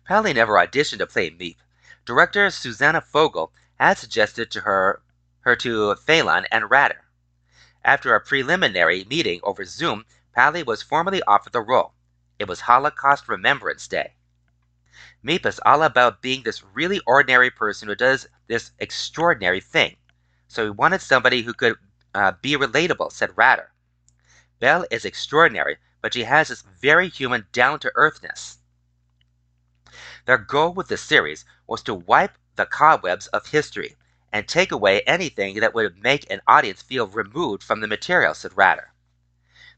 Powley 0.10 0.34
never 0.34 0.54
auditioned 0.54 0.98
to 0.98 1.06
play 1.06 1.30
Miep. 1.30 1.58
Director 2.04 2.50
Susanna 2.50 3.02
Fogel 3.02 3.54
had 3.80 4.00
suggested 4.00 4.50
to 4.50 4.62
her 4.62 5.04
her 5.42 5.56
to 5.58 5.94
Phelan 5.98 6.48
and 6.52 6.72
Rader. 6.72 7.06
After 7.86 8.16
a 8.16 8.20
preliminary 8.20 9.06
meeting 9.06 9.40
over 9.44 9.64
Zoom, 9.66 10.06
Powley 10.36 10.66
was 10.66 10.84
formally 10.84 11.24
offered 11.24 11.54
the 11.54 11.62
role. 11.62 11.94
It 12.38 12.48
was 12.48 12.62
Holocaust 12.62 13.28
Remembrance 13.28 13.88
Day. 13.88 14.16
Miep 15.24 15.46
is 15.46 15.60
all 15.66 15.84
about 15.84 16.22
being 16.22 16.44
this 16.44 16.64
really 16.64 17.02
ordinary 17.06 17.50
person 17.50 17.88
who 17.88 17.96
does 17.96 18.28
this 18.48 18.72
extraordinary 18.80 19.60
thing. 19.60 19.98
So 20.48 20.64
he 20.64 20.70
wanted 20.70 21.02
somebody 21.02 21.42
who 21.42 21.54
could 21.54 21.76
uh, 22.14 22.34
be 22.42 22.56
relatable, 22.56 23.12
said 23.12 23.38
Rader. 23.38 23.72
Bel 24.60 24.86
is 24.92 25.06
extraordinary, 25.06 25.78
but 26.02 26.14
she 26.14 26.24
has 26.24 26.48
this 26.48 26.62
very 26.62 27.10
human 27.10 27.48
down 27.52 27.80
to 27.80 27.92
earthness. 27.96 28.60
Their 30.26 30.38
goal 30.38 30.74
with 30.74 30.88
the 30.88 30.98
series 30.98 31.46
was 31.66 31.82
to 31.84 31.94
wipe 31.94 32.38
the 32.56 32.66
cobwebs 32.66 33.28
of 33.28 33.48
history 33.48 33.96
and 34.32 34.48
take 34.48 34.72
away 34.72 35.02
anything 35.02 35.60
that 35.60 35.74
would 35.74 36.02
make 36.02 36.30
an 36.30 36.42
audience 36.48 36.82
feel 36.82 37.08
removed 37.08 37.64
from 37.64 37.80
the 37.80 37.88
material, 37.88 38.34
said 38.34 38.56
Rader. 38.56 38.94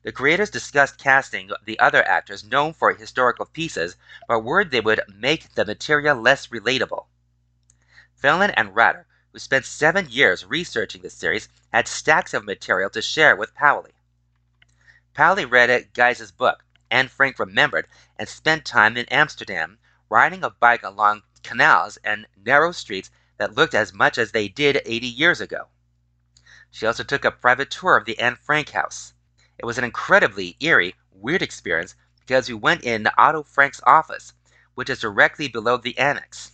The 0.03 0.11
creators 0.11 0.49
discussed 0.49 0.97
casting 0.97 1.51
the 1.63 1.77
other 1.77 2.03
actors 2.07 2.43
known 2.43 2.73
for 2.73 2.91
historical 2.91 3.45
pieces, 3.45 3.95
but 4.27 4.39
worried 4.39 4.71
they 4.71 4.81
would 4.81 5.01
make 5.07 5.53
the 5.53 5.63
material 5.63 6.19
less 6.19 6.47
relatable. 6.47 7.05
Phelan 8.15 8.49
and 8.51 8.75
Rader, 8.75 9.05
who 9.31 9.37
spent 9.37 9.65
seven 9.65 10.09
years 10.09 10.43
researching 10.43 11.03
the 11.03 11.09
series, 11.11 11.49
had 11.71 11.87
stacks 11.87 12.33
of 12.33 12.45
material 12.45 12.89
to 12.89 13.01
share 13.01 13.35
with 13.35 13.53
Powley. 13.53 13.91
Powley 15.13 15.45
read 15.45 15.93
Gies's 15.93 16.31
book, 16.31 16.63
Anne 16.89 17.07
Frank 17.07 17.37
remembered, 17.37 17.87
and 18.17 18.27
spent 18.27 18.65
time 18.65 18.97
in 18.97 19.05
Amsterdam, 19.09 19.77
riding 20.09 20.43
a 20.43 20.49
bike 20.49 20.81
along 20.81 21.21
canals 21.43 21.97
and 22.03 22.27
narrow 22.35 22.71
streets 22.71 23.11
that 23.37 23.53
looked 23.53 23.75
as 23.75 23.93
much 23.93 24.17
as 24.17 24.31
they 24.31 24.47
did 24.47 24.81
80 24.83 25.05
years 25.05 25.39
ago. 25.39 25.67
She 26.71 26.87
also 26.87 27.03
took 27.03 27.23
a 27.23 27.31
private 27.31 27.69
tour 27.69 27.97
of 27.97 28.05
the 28.05 28.17
Anne 28.19 28.35
Frank 28.35 28.71
house. 28.71 29.13
It 29.61 29.65
was 29.65 29.77
an 29.77 29.83
incredibly 29.83 30.57
eerie, 30.59 30.95
weird 31.11 31.43
experience 31.43 31.95
because 32.19 32.49
we 32.49 32.55
went 32.55 32.83
in 32.83 33.07
Otto 33.15 33.43
Frank's 33.43 33.79
office, 33.85 34.33
which 34.73 34.89
is 34.89 35.01
directly 35.01 35.47
below 35.47 35.77
the 35.77 35.95
annex. 35.99 36.53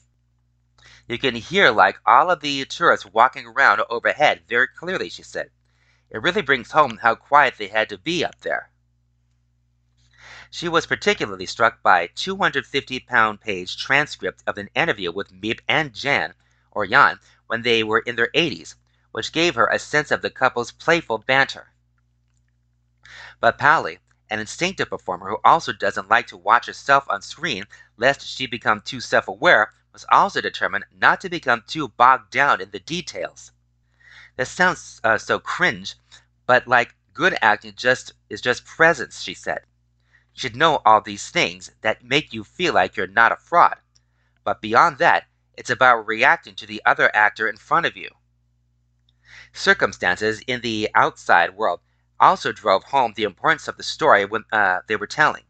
You 1.07 1.17
can 1.17 1.35
hear 1.35 1.71
like 1.71 2.01
all 2.05 2.29
of 2.29 2.41
the 2.41 2.65
tourists 2.65 3.05
walking 3.05 3.45
around 3.45 3.81
overhead 3.89 4.43
very 4.49 4.67
clearly, 4.67 5.07
she 5.07 5.23
said. 5.23 5.51
It 6.09 6.21
really 6.21 6.41
brings 6.41 6.71
home 6.71 6.97
how 6.97 7.15
quiet 7.15 7.53
they 7.57 7.69
had 7.69 7.87
to 7.87 7.97
be 7.97 8.25
up 8.25 8.41
there. 8.41 8.71
She 10.51 10.67
was 10.67 10.85
particularly 10.85 11.45
struck 11.45 11.81
by 11.81 12.01
a 12.01 12.07
250 12.09 12.99
pound 12.99 13.39
page 13.39 13.77
transcript 13.77 14.43
of 14.45 14.57
an 14.57 14.69
interview 14.75 15.13
with 15.13 15.31
Miep 15.31 15.61
and 15.65 15.93
Jan, 15.93 16.33
or 16.71 16.85
Jan, 16.85 17.21
when 17.45 17.61
they 17.61 17.85
were 17.85 17.99
in 17.99 18.17
their 18.17 18.31
80s, 18.35 18.75
which 19.13 19.31
gave 19.31 19.55
her 19.55 19.67
a 19.67 19.79
sense 19.79 20.11
of 20.11 20.21
the 20.21 20.29
couple's 20.29 20.73
playful 20.73 21.19
banter. 21.19 21.71
But 23.39 23.57
Powley, 23.57 23.99
an 24.29 24.39
instinctive 24.39 24.89
performer 24.89 25.29
who 25.29 25.39
also 25.43 25.71
doesn't 25.71 26.09
like 26.09 26.27
to 26.27 26.37
watch 26.37 26.65
herself 26.65 27.05
on 27.09 27.21
screen 27.21 27.65
lest 27.95 28.27
she 28.27 28.47
become 28.47 28.81
too 28.81 28.99
self 28.99 29.27
aware, 29.27 29.71
was 29.93 30.05
also 30.11 30.41
determined 30.41 30.85
not 30.93 31.21
to 31.21 31.29
become 31.29 31.63
too 31.65 31.87
bogged 31.87 32.31
down 32.31 32.59
in 32.59 32.71
the 32.71 32.79
details. 32.79 33.51
This 34.35 34.51
sounds 34.51 34.99
uh, 35.03 35.17
so 35.17 35.39
cringe, 35.39 35.95
but 36.45 36.67
like 36.67 36.95
good 37.13 37.37
acting 37.41 37.73
just 37.75 38.11
is 38.29 38.41
just 38.41 38.65
presence, 38.65 39.21
she 39.21 39.33
said. 39.33 39.61
You 40.33 40.41
should 40.41 40.55
know 40.55 40.81
all 40.85 41.01
these 41.01 41.29
things 41.29 41.71
that 41.81 42.03
make 42.03 42.33
you 42.33 42.43
feel 42.43 42.73
like 42.73 42.95
you're 42.95 43.07
not 43.07 43.31
a 43.31 43.37
fraud. 43.37 43.77
But 44.43 44.61
beyond 44.61 44.99
that, 44.99 45.27
it's 45.53 45.71
about 45.71 46.05
reacting 46.05 46.55
to 46.55 46.67
the 46.67 46.81
other 46.85 47.09
actor 47.15 47.47
in 47.47 47.57
front 47.57 47.85
of 47.85 47.97
you. 47.97 48.11
Circumstances 49.51 50.41
in 50.45 50.61
the 50.61 50.89
outside 50.93 51.55
world 51.55 51.79
also 52.19 52.51
drove 52.51 52.83
home 52.85 53.13
the 53.15 53.23
importance 53.23 53.67
of 53.67 53.77
the 53.77 53.83
story 53.83 54.25
when, 54.25 54.45
uh, 54.51 54.79
they 54.87 54.95
were 54.95 55.07
telling. 55.07 55.43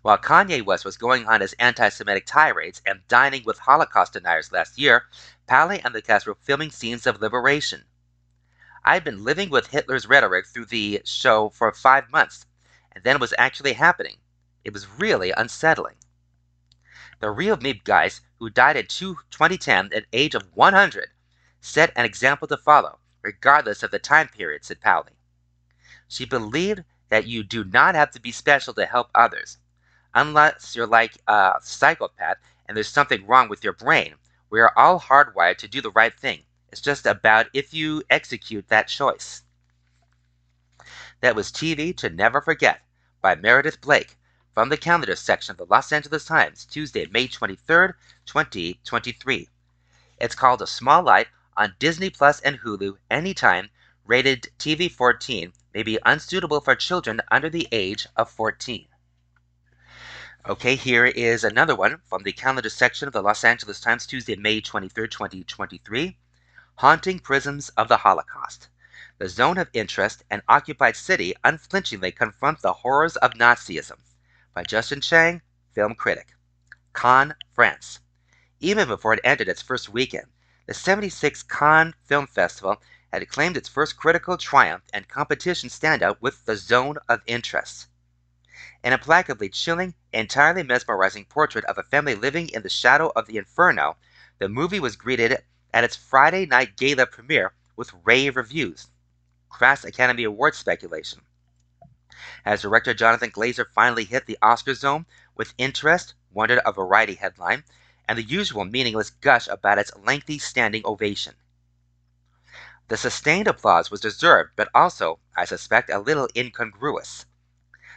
While 0.00 0.18
Kanye 0.18 0.64
West 0.64 0.84
was 0.84 0.96
going 0.96 1.26
on 1.26 1.40
his 1.40 1.52
anti 1.54 1.88
Semitic 1.88 2.26
tirades 2.26 2.80
and 2.86 3.06
dining 3.08 3.42
with 3.44 3.58
Holocaust 3.58 4.12
deniers 4.12 4.52
last 4.52 4.78
year, 4.78 5.08
Powley 5.48 5.84
and 5.84 5.94
the 5.94 6.00
cast 6.00 6.26
were 6.26 6.36
filming 6.36 6.70
scenes 6.70 7.06
of 7.06 7.20
liberation. 7.20 7.84
I'd 8.84 9.02
been 9.02 9.24
living 9.24 9.50
with 9.50 9.66
Hitler's 9.66 10.06
rhetoric 10.06 10.46
through 10.46 10.66
the 10.66 11.02
show 11.04 11.50
for 11.50 11.72
five 11.72 12.08
months, 12.08 12.46
and 12.92 13.02
then 13.02 13.16
it 13.16 13.20
was 13.20 13.34
actually 13.36 13.72
happening. 13.72 14.18
It 14.64 14.72
was 14.72 14.86
really 14.86 15.32
unsettling. 15.32 15.96
The 17.18 17.30
real 17.30 17.56
Miep 17.56 17.84
Gies, 17.84 18.20
who 18.38 18.48
died 18.48 18.76
in 18.76 18.86
2010 18.86 19.92
at 19.92 20.06
age 20.12 20.36
of 20.36 20.54
100, 20.54 21.10
set 21.60 21.92
an 21.96 22.04
example 22.04 22.46
to 22.46 22.56
follow, 22.56 23.00
regardless 23.22 23.82
of 23.82 23.90
the 23.90 23.98
time 23.98 24.28
period, 24.28 24.64
said 24.64 24.80
Powley. 24.80 25.15
She 26.08 26.24
believed 26.24 26.84
that 27.08 27.26
you 27.26 27.42
do 27.42 27.64
not 27.64 27.94
have 27.94 28.10
to 28.12 28.20
be 28.20 28.32
special 28.32 28.74
to 28.74 28.86
help 28.86 29.10
others. 29.14 29.58
Unless 30.14 30.74
you're 30.74 30.86
like 30.86 31.18
a 31.26 31.54
psychopath 31.60 32.38
and 32.66 32.76
there's 32.76 32.88
something 32.88 33.26
wrong 33.26 33.48
with 33.48 33.62
your 33.62 33.72
brain, 33.72 34.14
we 34.50 34.60
are 34.60 34.72
all 34.76 35.00
hardwired 35.00 35.58
to 35.58 35.68
do 35.68 35.80
the 35.80 35.90
right 35.90 36.18
thing. 36.18 36.44
It's 36.70 36.80
just 36.80 37.06
about 37.06 37.46
if 37.52 37.72
you 37.72 38.02
execute 38.10 38.68
that 38.68 38.88
choice. 38.88 39.42
That 41.20 41.34
was 41.34 41.50
TV 41.50 41.96
to 41.96 42.10
Never 42.10 42.40
Forget 42.40 42.82
by 43.20 43.34
Meredith 43.34 43.80
Blake 43.80 44.16
from 44.52 44.68
the 44.68 44.76
calendar 44.76 45.16
section 45.16 45.52
of 45.52 45.58
the 45.58 45.66
Los 45.66 45.92
Angeles 45.92 46.24
Times, 46.24 46.64
Tuesday, 46.64 47.06
May 47.06 47.28
23rd, 47.28 47.94
2023. 48.26 49.48
It's 50.18 50.34
called 50.34 50.62
A 50.62 50.66
Small 50.66 51.02
Light 51.02 51.28
on 51.56 51.74
Disney 51.78 52.10
Plus 52.10 52.40
and 52.40 52.58
Hulu 52.60 52.96
anytime, 53.10 53.70
rated 54.06 54.48
TV 54.58 54.90
14, 54.90 55.52
may 55.74 55.82
be 55.82 55.98
unsuitable 56.06 56.60
for 56.60 56.74
children 56.76 57.20
under 57.30 57.50
the 57.50 57.68
age 57.72 58.06
of 58.16 58.30
14. 58.30 58.86
Okay, 60.48 60.76
here 60.76 61.06
is 61.06 61.42
another 61.42 61.74
one 61.74 62.00
from 62.08 62.22
the 62.22 62.32
calendar 62.32 62.68
section 62.68 63.08
of 63.08 63.12
the 63.12 63.20
Los 63.22 63.42
Angeles 63.42 63.80
Times, 63.80 64.06
Tuesday, 64.06 64.36
May 64.36 64.60
23, 64.60 65.08
2023. 65.08 66.16
Haunting 66.76 67.18
Prisms 67.18 67.68
of 67.70 67.88
the 67.88 67.96
Holocaust. 67.96 68.68
The 69.18 69.28
Zone 69.28 69.58
of 69.58 69.68
Interest 69.72 70.22
and 70.30 70.42
Occupied 70.46 70.94
City 70.94 71.34
unflinchingly 71.42 72.12
confront 72.12 72.62
the 72.62 72.74
horrors 72.74 73.16
of 73.16 73.32
Nazism. 73.32 73.98
By 74.54 74.62
Justin 74.62 75.00
Chang, 75.00 75.42
film 75.74 75.96
critic. 75.96 76.34
Cannes, 76.94 77.34
France. 77.52 77.98
Even 78.60 78.86
before 78.86 79.14
it 79.14 79.20
ended 79.24 79.48
its 79.48 79.62
first 79.62 79.88
weekend, 79.88 80.26
the 80.66 80.74
76th 80.74 81.48
Cannes 81.48 81.94
Film 82.04 82.26
Festival 82.26 82.80
had 83.16 83.30
claimed 83.30 83.56
its 83.56 83.66
first 83.66 83.96
critical 83.96 84.36
triumph 84.36 84.82
and 84.92 85.08
competition 85.08 85.70
standout 85.70 86.18
with 86.20 86.44
The 86.44 86.54
Zone 86.54 86.98
of 87.08 87.22
Interest. 87.26 87.86
An 88.84 88.92
implacably 88.92 89.48
chilling, 89.48 89.94
entirely 90.12 90.62
mesmerizing 90.62 91.24
portrait 91.24 91.64
of 91.64 91.78
a 91.78 91.82
family 91.82 92.14
living 92.14 92.50
in 92.50 92.62
the 92.62 92.68
shadow 92.68 93.10
of 93.16 93.26
the 93.26 93.38
inferno, 93.38 93.96
the 94.38 94.50
movie 94.50 94.80
was 94.80 94.96
greeted 94.96 95.42
at 95.72 95.82
its 95.82 95.96
Friday 95.96 96.44
night 96.44 96.76
gala 96.76 97.06
premiere 97.06 97.54
with 97.74 97.94
rave 98.04 98.36
reviews. 98.36 98.88
Crass 99.48 99.82
Academy 99.82 100.24
Award 100.24 100.54
speculation. 100.54 101.22
As 102.44 102.60
director 102.60 102.92
Jonathan 102.92 103.30
Glazer 103.30 103.64
finally 103.74 104.04
hit 104.04 104.26
the 104.26 104.36
Oscar 104.42 104.74
zone 104.74 105.06
with 105.34 105.54
interest, 105.56 106.12
wondered 106.32 106.60
a 106.66 106.72
variety 106.72 107.14
headline, 107.14 107.64
and 108.06 108.18
the 108.18 108.22
usual 108.22 108.66
meaningless 108.66 109.08
gush 109.08 109.48
about 109.48 109.78
its 109.78 109.96
lengthy 109.96 110.38
standing 110.38 110.82
ovation. 110.84 111.34
The 112.88 112.96
sustained 112.96 113.48
applause 113.48 113.90
was 113.90 114.00
deserved, 114.00 114.52
but 114.54 114.68
also, 114.72 115.18
I 115.36 115.44
suspect, 115.44 115.90
a 115.90 115.98
little 115.98 116.28
incongruous. 116.36 117.26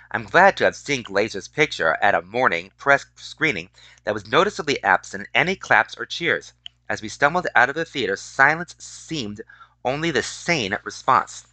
I'm 0.10 0.24
glad 0.24 0.58
to 0.58 0.64
have 0.64 0.76
seen 0.76 1.04
Glazer's 1.04 1.48
picture 1.48 1.96
at 2.02 2.16
a 2.16 2.24
morning 2.24 2.72
press 2.76 3.06
screening 3.16 3.70
that 4.04 4.16
was 4.16 4.26
noticeably 4.26 4.82
absent 4.84 5.28
any 5.36 5.56
claps 5.56 5.96
or 5.96 6.08
cheers. 6.08 6.54
As 6.90 7.04
we 7.04 7.10
stumbled 7.10 7.46
out 7.54 7.70
of 7.70 7.76
the 7.76 7.86
theater, 7.86 8.16
silence 8.16 8.76
seemed 8.80 9.42
only 9.86 10.10
the 10.10 10.24
sane 10.24 10.76
response. 10.84 11.46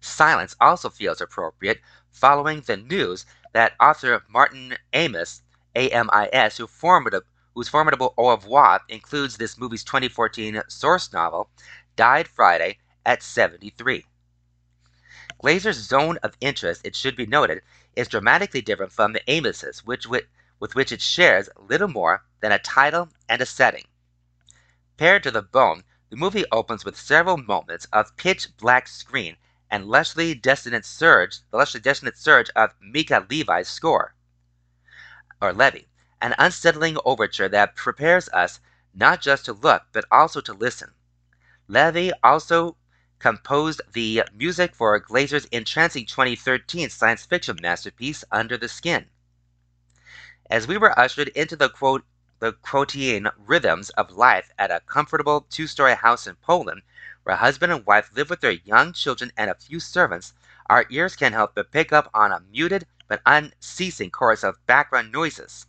Silence 0.00 0.54
also 0.60 0.90
feels 0.90 1.20
appropriate 1.20 1.80
following 2.12 2.60
the 2.60 2.76
news 2.76 3.26
that 3.54 3.74
author 3.80 4.22
Martin 4.28 4.76
Amis, 4.92 5.42
A-M-I-S, 5.74 6.58
whose 6.58 7.68
formidable 7.68 8.14
au 8.16 8.30
revoir 8.30 8.82
includes 8.88 9.36
this 9.36 9.58
movie's 9.58 9.82
2014 9.82 10.62
source 10.68 11.12
novel, 11.12 11.50
died 11.96 12.28
Friday 12.28 12.78
at 13.04 13.22
73. 13.22 14.04
Glazer's 15.42 15.76
zone 15.76 16.18
of 16.22 16.36
interest, 16.40 16.80
it 16.84 16.96
should 16.96 17.16
be 17.16 17.26
noted, 17.26 17.62
is 17.96 18.08
dramatically 18.08 18.62
different 18.62 18.92
from 18.92 19.12
the 19.12 19.30
Amis's, 19.30 19.84
which 19.84 20.06
with, 20.06 20.24
with 20.58 20.74
which 20.74 20.92
it 20.92 21.00
shares 21.00 21.48
little 21.56 21.88
more 21.88 22.24
than 22.40 22.52
a 22.52 22.58
title 22.58 23.10
and 23.28 23.42
a 23.42 23.46
setting. 23.46 23.84
Pared 24.96 25.22
to 25.24 25.30
the 25.30 25.42
bone, 25.42 25.84
the 26.10 26.16
movie 26.16 26.44
opens 26.52 26.84
with 26.84 26.96
several 26.96 27.36
moments 27.36 27.86
of 27.92 28.16
pitch 28.16 28.56
black 28.56 28.86
screen 28.86 29.36
and 29.70 29.86
lushly 29.86 30.40
dissonant 30.40 30.84
surge, 30.84 31.40
the 31.50 31.58
lushly 31.58 31.82
dissonant 31.82 32.16
surge 32.16 32.48
of 32.54 32.74
Mika 32.80 33.26
Levi's 33.28 33.68
score, 33.68 34.14
or 35.40 35.52
Levy, 35.52 35.88
an 36.20 36.34
unsettling 36.38 36.96
overture 37.04 37.48
that 37.48 37.76
prepares 37.76 38.28
us 38.28 38.60
not 38.94 39.20
just 39.20 39.44
to 39.44 39.52
look 39.52 39.82
but 39.92 40.04
also 40.10 40.40
to 40.40 40.54
listen. 40.54 40.94
Levy 41.66 42.12
also 42.22 42.76
composed 43.18 43.80
the 43.92 44.22
music 44.34 44.74
for 44.74 45.00
Glazer's 45.00 45.46
entrancing 45.46 46.04
2013 46.04 46.90
science 46.90 47.24
fiction 47.24 47.56
masterpiece, 47.62 48.22
Under 48.30 48.58
the 48.58 48.68
Skin. 48.68 49.06
As 50.50 50.66
we 50.66 50.76
were 50.76 50.98
ushered 50.98 51.28
into 51.28 51.56
the 51.56 51.70
quote, 51.70 52.04
the 52.38 52.52
quotidian 52.52 53.30
rhythms 53.38 53.88
of 53.90 54.10
life 54.10 54.50
at 54.58 54.70
a 54.70 54.80
comfortable 54.80 55.46
two 55.48 55.66
story 55.66 55.94
house 55.94 56.26
in 56.26 56.34
Poland, 56.36 56.82
where 57.22 57.36
husband 57.36 57.72
and 57.72 57.86
wife 57.86 58.10
live 58.14 58.28
with 58.28 58.42
their 58.42 58.50
young 58.50 58.92
children 58.92 59.32
and 59.34 59.48
a 59.48 59.54
few 59.54 59.80
servants, 59.80 60.34
our 60.68 60.84
ears 60.90 61.16
can't 61.16 61.34
help 61.34 61.54
but 61.54 61.72
pick 61.72 61.94
up 61.94 62.10
on 62.12 62.30
a 62.30 62.40
muted 62.40 62.86
but 63.08 63.22
unceasing 63.24 64.10
chorus 64.10 64.44
of 64.44 64.66
background 64.66 65.10
noises. 65.10 65.64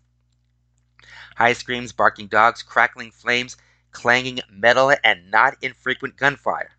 High 1.38 1.54
screams, 1.54 1.94
barking 1.94 2.28
dogs, 2.28 2.64
crackling 2.64 3.12
flames, 3.12 3.56
clanging 3.96 4.42
metal, 4.50 4.94
and 5.04 5.32
not 5.32 5.56
infrequent 5.62 6.18
gunfire. 6.18 6.72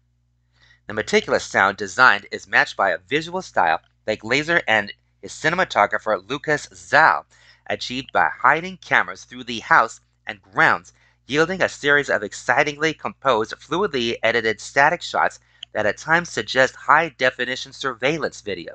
The 0.86 0.94
meticulous 0.94 1.44
sound 1.44 1.78
design 1.78 2.24
is 2.30 2.46
matched 2.46 2.76
by 2.76 2.90
a 2.90 2.98
visual 2.98 3.42
style 3.42 3.80
that 4.04 4.20
Glazer 4.20 4.62
and 4.68 4.92
his 5.20 5.32
cinematographer 5.32 6.24
Lukasz 6.28 6.72
Zal 6.72 7.26
achieved 7.68 8.12
by 8.12 8.28
hiding 8.28 8.76
cameras 8.76 9.24
through 9.24 9.44
the 9.44 9.60
house 9.60 10.00
and 10.26 10.42
grounds, 10.42 10.92
yielding 11.26 11.62
a 11.62 11.68
series 11.68 12.10
of 12.10 12.22
excitingly 12.22 12.94
composed, 12.94 13.54
fluidly 13.54 14.16
edited 14.22 14.60
static 14.60 15.02
shots 15.02 15.40
that 15.72 15.86
at 15.86 15.98
times 15.98 16.28
suggest 16.28 16.76
high 16.76 17.08
definition 17.08 17.72
surveillance 17.72 18.40
video. 18.42 18.74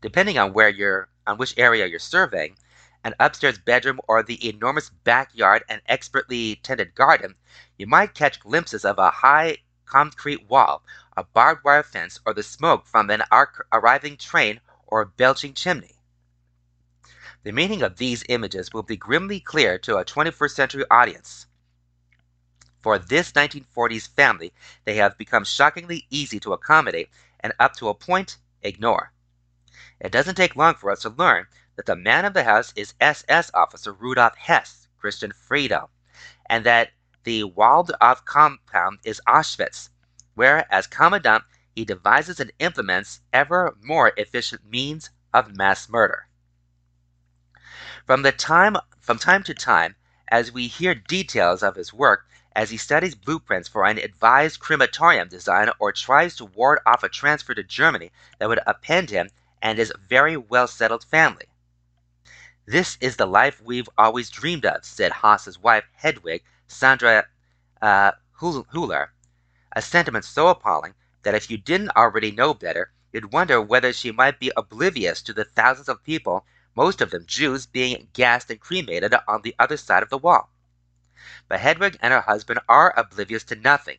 Depending 0.00 0.38
on 0.38 0.54
where 0.54 0.70
you're 0.70 1.08
on 1.26 1.36
which 1.36 1.58
area 1.58 1.86
you're 1.86 1.98
surveying, 1.98 2.56
an 3.02 3.14
upstairs 3.18 3.58
bedroom 3.58 4.00
or 4.08 4.22
the 4.22 4.48
enormous 4.48 4.90
backyard 4.90 5.64
and 5.68 5.80
expertly 5.86 6.56
tended 6.56 6.94
garden, 6.94 7.34
you 7.78 7.86
might 7.86 8.14
catch 8.14 8.40
glimpses 8.40 8.84
of 8.84 8.98
a 8.98 9.10
high 9.10 9.56
concrete 9.86 10.48
wall, 10.48 10.82
a 11.16 11.24
barbed 11.24 11.64
wire 11.64 11.82
fence, 11.82 12.20
or 12.24 12.34
the 12.34 12.42
smoke 12.42 12.86
from 12.86 13.10
an 13.10 13.22
arriving 13.72 14.16
train 14.16 14.60
or 14.86 15.04
belching 15.04 15.54
chimney. 15.54 15.96
The 17.42 17.52
meaning 17.52 17.82
of 17.82 17.96
these 17.96 18.24
images 18.28 18.72
will 18.72 18.82
be 18.82 18.96
grimly 18.96 19.40
clear 19.40 19.78
to 19.78 19.96
a 19.96 20.04
21st 20.04 20.50
century 20.50 20.84
audience. 20.90 21.46
For 22.82 22.98
this 22.98 23.32
1940s 23.32 24.08
family, 24.14 24.52
they 24.84 24.96
have 24.96 25.18
become 25.18 25.44
shockingly 25.44 26.06
easy 26.10 26.38
to 26.40 26.52
accommodate 26.52 27.08
and 27.40 27.54
up 27.58 27.74
to 27.76 27.88
a 27.88 27.94
point, 27.94 28.36
ignore. 28.62 29.12
It 30.00 30.12
doesn't 30.12 30.34
take 30.34 30.56
long 30.56 30.74
for 30.74 30.90
us 30.90 31.00
to 31.02 31.10
learn 31.10 31.46
that 31.80 31.86
the 31.86 31.96
man 31.96 32.26
of 32.26 32.34
the 32.34 32.44
house 32.44 32.74
is 32.76 32.92
SS 33.00 33.50
officer 33.54 33.90
Rudolf 33.90 34.36
Höss, 34.36 34.86
Christian 34.98 35.32
Friedel, 35.32 35.88
and 36.44 36.66
that 36.66 36.90
the 37.24 37.44
Waldorf 37.44 38.22
compound 38.26 38.98
is 39.02 39.22
Auschwitz, 39.26 39.88
where 40.34 40.70
as 40.70 40.86
commandant 40.86 41.44
he 41.74 41.86
devises 41.86 42.38
and 42.38 42.52
implements 42.58 43.22
ever 43.32 43.74
more 43.82 44.12
efficient 44.18 44.62
means 44.62 45.08
of 45.32 45.56
mass 45.56 45.88
murder. 45.88 46.28
From 48.04 48.20
the 48.24 48.32
time 48.32 48.76
from 49.00 49.16
time 49.16 49.42
to 49.44 49.54
time, 49.54 49.96
as 50.28 50.52
we 50.52 50.66
hear 50.66 50.94
details 50.94 51.62
of 51.62 51.76
his 51.76 51.94
work, 51.94 52.26
as 52.54 52.68
he 52.68 52.76
studies 52.76 53.14
blueprints 53.14 53.70
for 53.70 53.86
an 53.86 53.96
advised 53.96 54.60
crematorium 54.60 55.28
design 55.28 55.70
or 55.78 55.92
tries 55.92 56.36
to 56.36 56.44
ward 56.44 56.80
off 56.84 57.02
a 57.02 57.08
transfer 57.08 57.54
to 57.54 57.62
Germany 57.62 58.12
that 58.38 58.50
would 58.50 58.60
append 58.66 59.08
him 59.08 59.30
and 59.62 59.78
his 59.78 59.94
very 60.06 60.36
well 60.36 60.66
settled 60.66 61.04
family. 61.04 61.46
This 62.70 62.96
is 63.00 63.16
the 63.16 63.26
life 63.26 63.60
we've 63.60 63.88
always 63.98 64.30
dreamed 64.30 64.64
of, 64.64 64.84
said 64.84 65.10
Höss's 65.10 65.58
wife, 65.58 65.82
Hedwig, 65.92 66.44
Sandra 66.68 67.26
uh, 67.82 68.12
Hüller, 68.38 69.08
a 69.74 69.82
sentiment 69.82 70.24
so 70.24 70.46
appalling 70.46 70.94
that 71.24 71.34
if 71.34 71.50
you 71.50 71.58
didn't 71.58 71.96
already 71.96 72.30
know 72.30 72.54
better, 72.54 72.92
you'd 73.12 73.32
wonder 73.32 73.60
whether 73.60 73.92
she 73.92 74.12
might 74.12 74.38
be 74.38 74.52
oblivious 74.56 75.20
to 75.22 75.32
the 75.32 75.46
thousands 75.46 75.88
of 75.88 76.04
people 76.04 76.46
most 76.76 77.00
of 77.00 77.10
them 77.10 77.24
Jews, 77.26 77.66
being 77.66 78.06
gassed 78.12 78.52
and 78.52 78.60
cremated 78.60 79.16
on 79.26 79.42
the 79.42 79.56
other 79.58 79.76
side 79.76 80.04
of 80.04 80.08
the 80.08 80.16
wall. 80.16 80.52
But 81.48 81.58
Hedwig 81.58 81.98
and 82.00 82.12
her 82.12 82.20
husband 82.20 82.60
are 82.68 82.94
oblivious 82.96 83.42
to 83.46 83.56
nothing. 83.56 83.98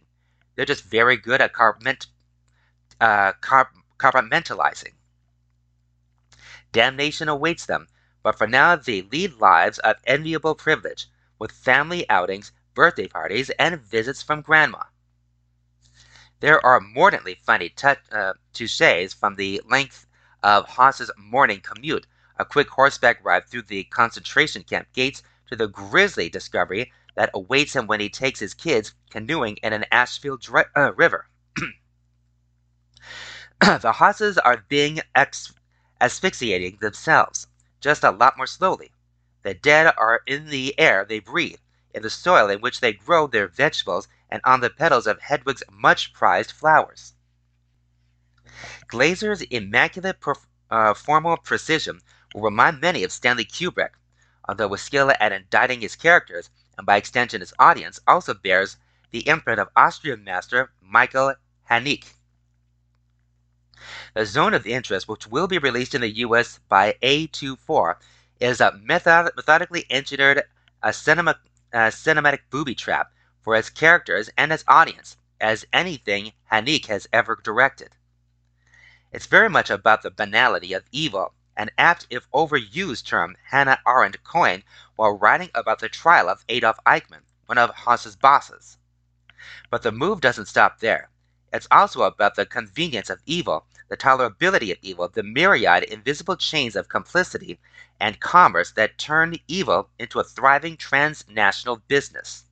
They're 0.55 0.63
just 0.63 0.86
very 0.86 1.17
good 1.17 1.41
at 1.41 1.51
uh, 1.59 3.34
compartmentalizing. 3.41 4.93
Damnation 6.72 7.28
awaits 7.28 7.65
them, 7.65 7.89
but 8.24 8.38
for 8.38 8.47
now 8.47 8.76
they 8.76 9.01
lead 9.01 9.34
lives 9.36 9.80
of 9.80 9.97
enviable 10.05 10.55
privilege, 10.55 11.07
with 11.39 11.51
family 11.51 12.09
outings, 12.09 12.51
birthday 12.74 13.07
parties, 13.07 13.49
and 13.51 13.82
visits 13.82 14.22
from 14.22 14.41
grandma. 14.41 14.84
There 16.39 16.65
are 16.65 16.80
mordantly 16.80 17.36
funny 17.36 17.69
t- 17.69 17.88
uh, 18.11 18.34
touches 18.53 19.13
from 19.13 19.36
the 19.36 19.61
length 19.69 20.07
of 20.41 20.67
Höss's 20.67 21.11
morning 21.15 21.61
commute 21.61 22.07
a 22.38 22.45
quick 22.45 22.69
horseback 22.69 23.24
ride 23.24 23.47
through 23.47 23.61
the 23.63 23.84
concentration 23.86 24.63
camp 24.63 24.88
gates 24.93 25.22
to 25.49 25.55
the 25.55 25.67
grisly 25.67 26.30
discovery 26.30 26.91
that 27.15 27.30
awaits 27.34 27.76
him 27.76 27.86
when 27.86 27.99
he 27.99 28.09
takes 28.09 28.39
his 28.39 28.55
kids 28.55 28.93
canoeing 29.11 29.57
in 29.57 29.74
an 29.74 29.86
Ashfield 29.91 30.41
dri- 30.41 30.63
uh, 30.76 30.93
river. 30.95 31.28
the 33.61 33.93
Höss's 33.97 34.38
are 34.39 34.65
being 34.67 35.01
ex- 35.13 35.53
asphyxiating 35.99 36.80
themselves, 36.82 37.45
just 37.82 38.03
a 38.03 38.11
lot 38.11 38.38
more 38.38 38.47
slowly. 38.47 38.91
The 39.43 39.53
dead 39.53 39.93
are 39.97 40.21
in 40.27 40.45
the 40.45 40.79
air 40.79 41.03
they 41.03 41.19
breathe, 41.19 41.59
in 41.93 42.03
the 42.03 42.09
soil 42.09 42.49
in 42.49 42.61
which 42.61 42.79
they 42.79 42.93
grow 42.93 43.27
their 43.27 43.47
vegetables, 43.47 44.07
and 44.29 44.41
on 44.45 44.61
the 44.61 44.69
petals 44.69 45.07
of 45.07 45.19
Hedwig's 45.19 45.63
much 45.69 46.13
prized 46.13 46.51
flowers. 46.51 47.13
Glazer's 48.88 49.41
immaculate 49.41 50.21
perf- 50.21 50.45
uh, 50.69 50.93
formal 50.93 51.38
precision 51.38 52.01
will 52.34 52.43
remind 52.43 52.79
many 52.79 53.03
of 53.03 53.11
Stanley 53.11 53.45
Kubrick, 53.45 53.93
although 54.47 54.69
his 54.69 54.82
skill 54.82 55.11
at 55.19 55.32
indicting 55.32 55.82
his 55.82 55.95
characters, 55.95 56.49
and 56.77 56.86
by 56.86 56.97
extension 56.97 57.41
his 57.41 57.53
audience, 57.59 57.99
also 58.07 58.34
bears 58.34 58.77
the 59.11 59.27
imprint 59.27 59.59
of 59.59 59.69
Austrian 59.75 60.23
master 60.23 60.71
Michael 60.82 61.36
Haneke. 61.69 62.13
The 64.13 64.25
Zone 64.25 64.53
of 64.53 64.65
Interest, 64.65 65.07
which 65.07 65.27
will 65.27 65.47
be 65.47 65.57
released 65.57 65.95
in 65.95 66.01
the 66.01 66.17
US 66.17 66.59
by 66.67 66.97
A24, 67.01 67.97
is 68.39 68.59
a 68.59 68.73
method- 68.73 69.32
methodically 69.36 69.86
engineered 69.89 70.43
a 70.82 70.91
cinema, 70.91 71.39
a 71.71 71.91
cinematic 71.91 72.41
booby 72.49 72.75
trap 72.75 73.11
for 73.43 73.55
its 73.55 73.69
characters 73.69 74.29
and 74.36 74.51
its 74.51 74.63
audience, 74.67 75.17
as 75.39 75.65
anything 75.71 76.34
Haneke 76.51 76.88
has 76.88 77.07
ever 77.13 77.39
directed. 77.43 77.95
It's 79.11 79.27
very 79.27 79.49
much 79.49 79.69
about 79.69 80.01
the 80.01 80.11
banality 80.11 80.73
of 80.73 80.86
evil 80.91 81.34
an 81.55 81.69
apt 81.77 82.07
if 82.09 82.32
overused 82.32 83.05
term 83.05 83.38
Hannah 83.49 83.79
Arendt 83.86 84.23
coined 84.23 84.63
while 84.95 85.15
writing 85.15 85.51
about 85.53 85.77
the 85.77 85.89
trial 85.89 86.27
of 86.27 86.43
Adolf 86.49 86.77
Eichmann, 86.88 87.21
one 87.45 87.59
of 87.59 87.69
Höss's 87.75 88.15
bosses. 88.15 88.79
But 89.69 89.84
the 89.84 89.91
move 89.91 90.21
doesn't 90.21 90.47
stop 90.47 90.79
there. 90.79 91.11
It's 91.54 91.68
also 91.70 92.04
about 92.04 92.36
the 92.36 92.45
convenience 92.45 93.10
of 93.10 93.22
evil, 93.26 93.66
the 93.89 93.97
tolerability 93.97 94.72
of 94.72 94.78
evil, 94.82 95.10
the 95.10 95.24
myriad 95.24 95.84
invisible 95.84 96.38
chains 96.38 96.78
of 96.78 96.88
complicity 96.88 97.60
and 97.99 98.22
commerce 98.22 98.72
that 98.72 98.97
turn 98.97 99.36
evil 99.47 99.89
into 99.99 100.20
a 100.20 100.24
thriving 100.24 100.78
transnational 100.78 101.78
business. 101.88 102.45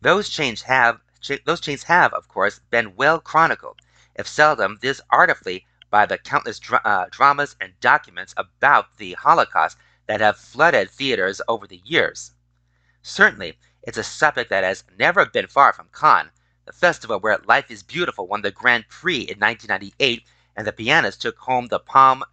Those 0.00 0.28
chains 0.28 0.62
have 0.62 1.00
those 1.44 1.60
chains 1.60 1.82
have, 1.82 2.14
of 2.14 2.28
course, 2.28 2.60
been 2.70 2.96
well 2.96 3.20
chronicled, 3.20 3.80
if 4.14 4.26
seldom 4.26 4.78
this 4.80 5.00
artfully 5.10 5.66
by 5.90 6.06
the 6.06 6.16
countless 6.16 6.60
uh, 6.84 7.06
dramas 7.10 7.56
and 7.60 7.78
documents 7.80 8.32
about 8.36 8.96
the 8.96 9.14
Holocaust 9.14 9.76
that 10.06 10.20
have 10.20 10.38
flooded 10.38 10.90
theaters 10.90 11.40
over 11.48 11.66
the 11.66 11.82
years. 11.84 12.32
Certainly, 13.02 13.58
it's 13.82 13.98
a 13.98 14.04
subject 14.04 14.50
that 14.50 14.64
has 14.64 14.84
never 14.98 15.26
been 15.26 15.46
far 15.46 15.72
from 15.72 15.88
the 15.92 16.30
festival 16.72 17.18
where 17.20 17.38
Life 17.46 17.70
is 17.70 17.82
Beautiful 17.82 18.26
won 18.26 18.42
the 18.42 18.50
Grand 18.50 18.88
Prix 18.88 19.20
in 19.20 19.38
1998 19.38 20.24
and 20.56 20.66
the 20.66 20.72
pianist 20.72 21.22
took 21.22 21.38
home 21.38 21.68
the 21.68 21.78
Palme, 21.78 22.24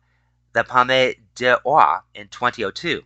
the 0.53 0.63
Palme 0.63 1.13
d'Or 1.35 2.03
in 2.13 2.27
2002. 2.27 3.03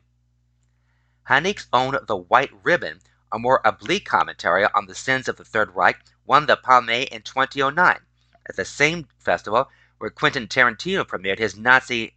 Haneke's 1.23 1.67
own 1.73 1.97
The 2.07 2.15
White 2.15 2.51
Ribbon, 2.63 3.01
a 3.31 3.37
more 3.37 3.61
oblique 3.63 4.05
commentary 4.05 4.65
on 4.73 4.87
the 4.87 4.95
sins 4.95 5.27
of 5.27 5.37
the 5.37 5.45
Third 5.45 5.75
Reich, 5.75 5.99
won 6.25 6.45
the 6.45 6.55
Palme 6.55 6.89
in 7.11 7.21
2009. 7.21 7.99
At 8.47 8.55
the 8.55 8.65
same 8.65 9.07
festival, 9.19 9.69
where 9.99 10.09
Quentin 10.09 10.47
Tarantino 10.47 11.03
premiered 11.05 11.37
his 11.37 11.55
Nazi 11.55 12.15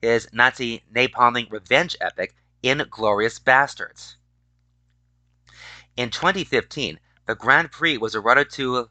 his 0.00 0.28
Nazi 0.32 0.84
napalming 0.94 1.50
revenge 1.50 1.96
epic 2.00 2.34
Inglourious 2.62 3.40
Basterds. 3.40 4.16
In 5.96 6.10
2015, 6.10 7.00
the 7.26 7.34
Grand 7.34 7.72
Prix 7.72 7.96
was 7.96 8.14
awarded 8.14 8.50
to 8.50 8.90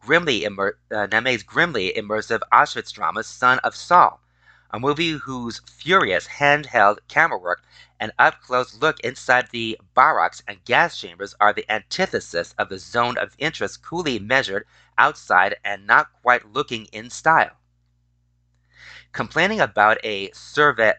grimly 0.00 0.44
immer- 0.44 0.78
uh, 0.92 1.06
grimly 1.44 1.92
immersive 1.96 2.40
Auschwitz 2.52 2.92
drama 2.92 3.24
Son 3.24 3.58
of 3.60 3.74
Saul, 3.74 4.20
a 4.70 4.78
movie 4.78 5.12
whose 5.12 5.60
furious 5.66 6.28
handheld 6.28 6.98
camera 7.08 7.38
work 7.38 7.64
and 7.98 8.12
up-close 8.18 8.76
look 8.76 9.00
inside 9.00 9.48
the 9.50 9.76
barracks 9.94 10.42
and 10.46 10.64
gas 10.64 10.96
chambers 11.00 11.34
are 11.40 11.52
the 11.52 11.68
antithesis 11.68 12.54
of 12.58 12.68
the 12.68 12.78
zone 12.78 13.18
of 13.18 13.34
interest 13.38 13.82
coolly 13.82 14.18
measured 14.20 14.64
outside 14.98 15.56
and 15.64 15.86
not 15.86 16.12
quite 16.22 16.52
looking 16.52 16.84
in 16.86 17.10
style. 17.10 17.56
Complaining 19.12 19.60
about 19.60 19.98
a 20.04 20.30
survey, 20.32 20.92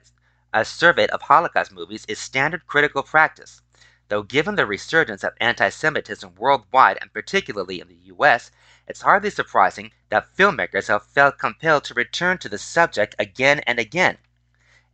a 0.54 0.66
survey 0.66 1.08
of 1.08 1.22
Holocaust 1.22 1.72
movies 1.72 2.04
is 2.10 2.20
standard 2.20 2.66
critical 2.66 3.04
practice, 3.04 3.62
though 4.10 4.24
given 4.24 4.55
the 4.55 4.66
resurgence 4.66 5.24
of 5.24 5.34
anti-Semitism 5.39 6.36
worldwide 6.36 6.97
and 7.01 7.12
particularly 7.12 7.82
in 7.82 7.88
the 7.88 7.99
U.S., 8.05 8.51
it's 8.88 9.01
hardly 9.01 9.30
surprising 9.30 9.91
that 10.10 10.36
filmmakers 10.36 10.88
have 10.88 11.05
felt 11.05 11.38
compelled 11.38 11.84
to 11.86 11.93
return 11.93 12.38
to 12.38 12.49
the 12.49 12.58
subject 12.58 13.16
again 13.20 13.60
and 13.68 13.80
again, 13.80 14.18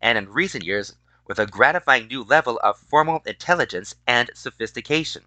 and 0.01 0.17
in 0.17 0.31
recent 0.31 0.63
years 0.63 0.95
with 1.27 1.39
a 1.39 1.45
gratifying 1.45 2.07
new 2.07 2.23
level 2.23 2.59
of 2.63 2.77
formal 2.77 3.21
intelligence 3.25 3.95
and 4.07 4.31
sophistication. 4.33 5.25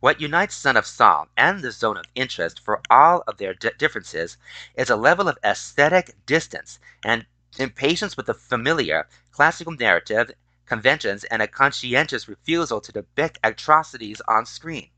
What 0.00 0.20
unites 0.20 0.54
Son 0.54 0.76
of 0.76 0.86
Saul 0.86 1.28
and 1.36 1.62
the 1.62 1.72
Zone 1.72 1.96
of 1.96 2.04
Interest 2.14 2.60
for 2.60 2.80
all 2.90 3.24
of 3.26 3.38
their 3.38 3.54
differences 3.54 4.36
is 4.74 4.90
a 4.90 4.96
level 4.96 5.28
of 5.28 5.38
aesthetic 5.42 6.14
distance 6.26 6.78
and 7.02 7.26
impatience 7.58 8.16
with 8.16 8.26
the 8.26 8.34
familiar, 8.34 9.08
classical 9.32 9.72
narrative, 9.72 10.30
conventions, 10.66 11.24
and 11.24 11.42
a 11.42 11.48
conscientious 11.48 12.28
refusal 12.28 12.80
to 12.80 12.92
depict 12.92 13.38
atrocities 13.42 14.20
on 14.28 14.46
screen. 14.46 14.90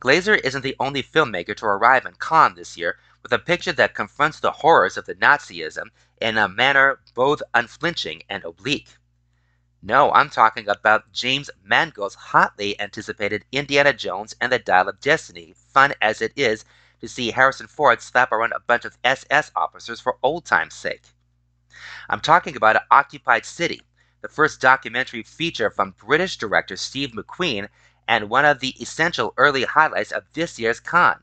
Glazer 0.00 0.38
isn't 0.38 0.62
the 0.62 0.76
only 0.78 1.02
filmmaker 1.02 1.56
to 1.56 1.66
arrive 1.66 2.04
in 2.04 2.14
Cannes 2.14 2.56
this 2.56 2.76
year 2.76 2.98
with 3.22 3.32
a 3.32 3.38
picture 3.38 3.72
that 3.72 3.94
confronts 3.94 4.38
the 4.38 4.50
horrors 4.50 4.96
of 4.96 5.06
the 5.06 5.14
Nazism 5.14 5.90
in 6.20 6.38
a 6.38 6.48
manner 6.48 7.00
both 7.14 7.42
unflinching 7.54 8.22
and 8.28 8.44
oblique. 8.44 8.96
No, 9.82 10.12
I'm 10.12 10.30
talking 10.30 10.68
about 10.68 11.12
James 11.12 11.50
Mangold's 11.62 12.14
hotly 12.14 12.78
anticipated 12.80 13.44
Indiana 13.52 13.92
Jones 13.92 14.34
and 14.40 14.52
the 14.52 14.58
Dial 14.58 14.88
of 14.88 15.00
Destiny, 15.00 15.54
fun 15.56 15.94
as 16.02 16.20
it 16.20 16.32
is, 16.36 16.64
to 17.00 17.08
see 17.08 17.30
Harrison 17.30 17.66
Ford 17.66 18.02
slap 18.02 18.32
around 18.32 18.52
a 18.52 18.60
bunch 18.60 18.84
of 18.84 18.98
SS 19.04 19.52
officers 19.54 20.00
for 20.00 20.18
old 20.22 20.44
time's 20.44 20.74
sake. 20.74 21.04
I'm 22.08 22.20
talking 22.20 22.56
about 22.56 22.82
Occupied 22.90 23.44
City, 23.44 23.82
the 24.22 24.28
first 24.28 24.60
documentary 24.60 25.22
feature 25.22 25.70
from 25.70 25.94
British 25.98 26.36
director 26.36 26.76
Steve 26.76 27.12
McQueen 27.12 27.68
and 28.08 28.30
one 28.30 28.44
of 28.44 28.60
the 28.60 28.74
essential 28.80 29.34
early 29.36 29.64
highlights 29.64 30.12
of 30.12 30.24
this 30.32 30.58
year's 30.58 30.80
Cannes. 30.80 31.22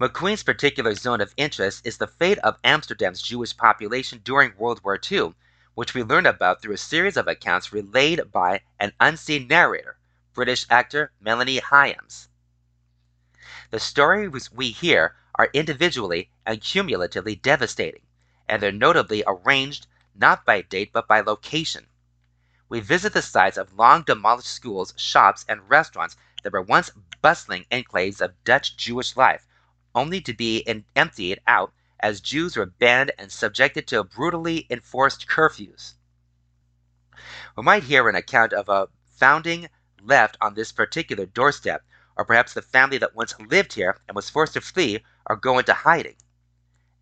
McQueen's 0.00 0.42
particular 0.42 0.94
zone 0.94 1.20
of 1.20 1.34
interest 1.36 1.86
is 1.86 1.96
the 1.96 2.06
fate 2.06 2.38
of 2.38 2.58
Amsterdam's 2.62 3.22
Jewish 3.22 3.56
population 3.56 4.20
during 4.22 4.56
World 4.56 4.82
War 4.84 5.00
II, 5.10 5.34
which 5.74 5.94
we 5.94 6.02
learn 6.02 6.26
about 6.26 6.62
through 6.62 6.74
a 6.74 6.78
series 6.78 7.16
of 7.16 7.26
accounts 7.26 7.72
relayed 7.72 8.30
by 8.30 8.60
an 8.78 8.92
unseen 9.00 9.48
narrator, 9.48 9.98
British 10.34 10.66
actor 10.70 11.12
Melanie 11.20 11.58
Hyams. 11.58 12.28
The 13.70 13.80
stories 13.80 14.52
we 14.52 14.70
hear 14.70 15.16
are 15.34 15.50
individually 15.52 16.30
and 16.46 16.60
cumulatively 16.60 17.34
devastating, 17.34 18.05
and 18.48 18.62
they're 18.62 18.72
notably 18.72 19.22
arranged 19.26 19.86
not 20.14 20.44
by 20.44 20.62
date 20.62 20.92
but 20.92 21.08
by 21.08 21.20
location. 21.20 21.86
We 22.68 22.80
visit 22.80 23.12
the 23.12 23.22
sites 23.22 23.56
of 23.56 23.74
long 23.74 24.02
demolished 24.02 24.48
schools, 24.48 24.92
shops, 24.96 25.44
and 25.48 25.68
restaurants 25.68 26.16
that 26.42 26.52
were 26.52 26.62
once 26.62 26.90
bustling 27.22 27.64
enclaves 27.70 28.20
of 28.20 28.42
Dutch 28.44 28.76
Jewish 28.76 29.16
life, 29.16 29.46
only 29.94 30.20
to 30.22 30.34
be 30.34 30.64
emptied 30.94 31.40
out 31.46 31.72
as 32.00 32.20
Jews 32.20 32.56
were 32.56 32.66
banned 32.66 33.12
and 33.18 33.30
subjected 33.30 33.86
to 33.88 34.04
brutally 34.04 34.66
enforced 34.68 35.28
curfews. 35.28 35.94
We 37.56 37.62
might 37.62 37.84
hear 37.84 38.08
an 38.08 38.16
account 38.16 38.52
of 38.52 38.68
a 38.68 38.88
founding 39.08 39.68
left 40.00 40.36
on 40.40 40.54
this 40.54 40.72
particular 40.72 41.26
doorstep, 41.26 41.84
or 42.16 42.24
perhaps 42.24 42.54
the 42.54 42.62
family 42.62 42.98
that 42.98 43.14
once 43.14 43.38
lived 43.38 43.72
here 43.74 43.98
and 44.08 44.14
was 44.14 44.30
forced 44.30 44.54
to 44.54 44.60
flee 44.60 45.04
or 45.28 45.36
go 45.36 45.58
into 45.58 45.72
hiding. 45.72 46.16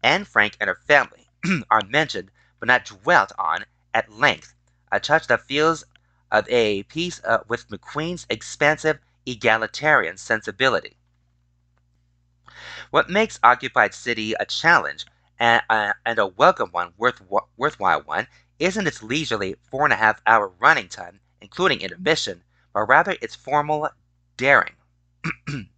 Anne 0.03 0.24
Frank 0.24 0.57
and 0.61 0.68
her 0.68 0.78
family 0.86 1.23
are 1.70 1.82
mentioned 1.88 2.30
but 2.59 2.68
not 2.68 2.86
dwelt 2.86 3.32
on 3.38 3.64
at 3.92 4.11
length, 4.11 4.55
a 4.90 4.99
touch 4.99 5.26
that 5.26 5.42
feels 5.42 5.84
of 6.32 6.49
a 6.49 6.82
piece 6.84 7.22
uh, 7.24 7.38
with 7.49 7.68
McQueen's 7.68 8.26
expansive 8.30 8.99
egalitarian 9.26 10.16
sensibility. 10.16 10.97
What 12.90 13.11
makes 13.11 13.38
Occupied 13.42 13.95
City 13.95 14.34
a 14.38 14.47
challenge 14.47 15.07
and, 15.38 15.62
uh, 15.68 15.92
and 16.07 16.18
a 16.18 16.26
welcome 16.26 16.70
one, 16.70 16.92
worth, 16.97 17.20
worthwhile 17.57 18.03
one, 18.03 18.26
isn't 18.59 18.86
its 18.86 19.03
leisurely 19.03 19.57
four 19.70 19.84
and 19.84 19.92
a 19.92 19.97
half 19.97 20.22
hour 20.26 20.49
running 20.59 20.88
time, 20.88 21.20
including 21.40 21.80
intermission, 21.80 22.42
but 22.72 22.82
rather 22.82 23.16
its 23.20 23.34
formal 23.34 23.90
daring. 24.36 24.74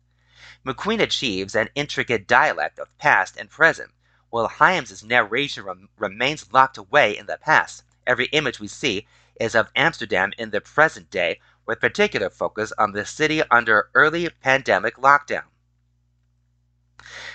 McQueen 0.67 1.01
achieves 1.01 1.55
an 1.55 1.71
intricate 1.75 2.27
dialect 2.27 2.79
of 2.79 2.97
past 2.99 3.37
and 3.37 3.49
present, 3.51 3.91
while 4.31 4.49
Hyams's 4.49 5.05
narration 5.05 5.65
rem- 5.65 5.89
remains 5.99 6.53
locked 6.53 6.79
away 6.79 7.17
in 7.17 7.27
the 7.27 7.39
past. 7.39 7.85
Every 8.07 8.27
image 8.27 8.61
we 8.61 8.69
see 8.69 9.07
is 9.41 9.55
of 9.55 9.71
Amsterdam 9.77 10.33
in 10.39 10.51
the 10.51 10.61
present 10.61 11.11
day, 11.11 11.41
with 11.67 11.81
particular 11.81 12.31
focus 12.31 12.73
on 12.79 12.93
the 12.93 13.05
city 13.05 13.43
under 13.51 13.91
early 13.95 14.29
pandemic 14.29 14.97
lockdown. 14.97 15.45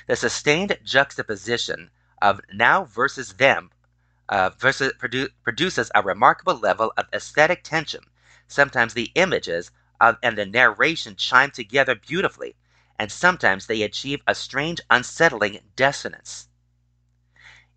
The 0.08 0.16
sustained 0.16 0.78
juxtaposition 0.84 1.92
of 2.22 2.42
now 2.54 2.86
versus 2.86 3.34
them 3.34 3.72
uh, 4.28 4.50
versus 4.58 4.94
produ- 5.00 5.30
produces 5.44 5.92
a 5.94 6.02
remarkable 6.02 6.56
level 6.56 6.94
of 6.98 7.08
aesthetic 7.14 7.64
tension. 7.64 8.02
Sometimes 8.48 8.94
the 8.94 9.12
images 9.16 9.72
of, 10.00 10.18
and 10.24 10.38
the 10.38 10.46
narration 10.46 11.16
chime 11.16 11.52
together 11.52 11.96
beautifully, 11.96 12.56
and 12.98 13.12
sometimes 13.12 13.68
they 13.68 13.82
achieve 13.82 14.22
a 14.28 14.36
strange, 14.36 14.82
unsettling 14.90 15.60
dissonance. 15.76 16.48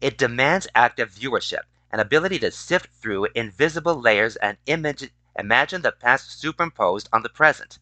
It 0.05 0.19
demands 0.19 0.69
active 0.75 1.15
viewership, 1.15 1.63
an 1.91 1.99
ability 1.99 2.39
to 2.41 2.51
sift 2.51 2.91
through 2.93 3.29
invisible 3.35 3.99
layers 3.99 4.37
and 4.37 4.59
image, 4.67 5.11
imagine 5.35 5.81
the 5.81 5.93
past 5.93 6.39
superimposed 6.39 7.09
on 7.11 7.23
the 7.23 7.31
present. 7.31 7.79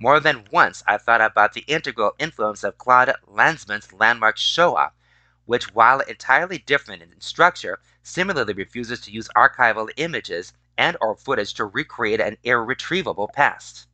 More 0.00 0.18
than 0.18 0.48
once 0.50 0.82
I 0.88 0.98
thought 0.98 1.20
about 1.20 1.52
the 1.52 1.60
integral 1.68 2.16
influence 2.18 2.64
of 2.64 2.78
Claude 2.78 3.14
Lanzmann's 3.28 3.92
landmark 3.92 4.38
Shoah, 4.38 4.90
which, 5.44 5.72
while 5.72 6.00
entirely 6.00 6.58
different 6.58 7.00
in 7.00 7.20
structure, 7.20 7.78
similarly 8.02 8.52
refuses 8.52 9.00
to 9.02 9.12
use 9.12 9.28
archival 9.36 9.88
images 9.96 10.52
and 10.76 10.96
or 11.00 11.14
footage 11.14 11.54
to 11.54 11.64
recreate 11.64 12.20
an 12.20 12.38
irretrievable 12.42 13.28
past. 13.28 13.86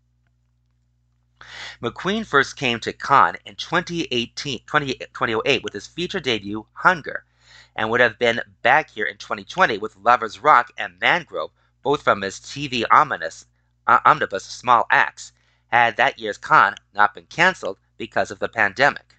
McQueen 1.82 2.24
first 2.24 2.56
came 2.56 2.80
to 2.80 2.94
Cannes 2.94 3.36
in 3.44 3.56
2018, 3.56 4.60
20, 4.64 4.94
2008 4.94 5.62
with 5.62 5.74
his 5.74 5.86
feature 5.86 6.18
debut 6.18 6.66
Hunger, 6.72 7.26
and 7.76 7.90
would 7.90 8.00
have 8.00 8.18
been 8.18 8.40
back 8.62 8.90
here 8.90 9.04
in 9.04 9.16
2020 9.16 9.78
with 9.78 9.96
Lovers 9.96 10.38
Rock 10.38 10.70
and 10.76 10.98
Mangrove, 11.00 11.50
both 11.82 12.02
from 12.02 12.22
his 12.22 12.40
TV 12.40 12.84
omnibus, 12.90 13.46
uh, 13.86 13.98
omnibus 14.04 14.44
Small 14.44 14.86
Axe, 14.90 15.32
had 15.68 15.96
that 15.96 16.18
year's 16.18 16.38
Cannes 16.38 16.76
not 16.94 17.14
been 17.14 17.26
cancelled 17.26 17.78
because 17.96 18.30
of 18.30 18.38
the 18.38 18.48
pandemic. 18.48 19.16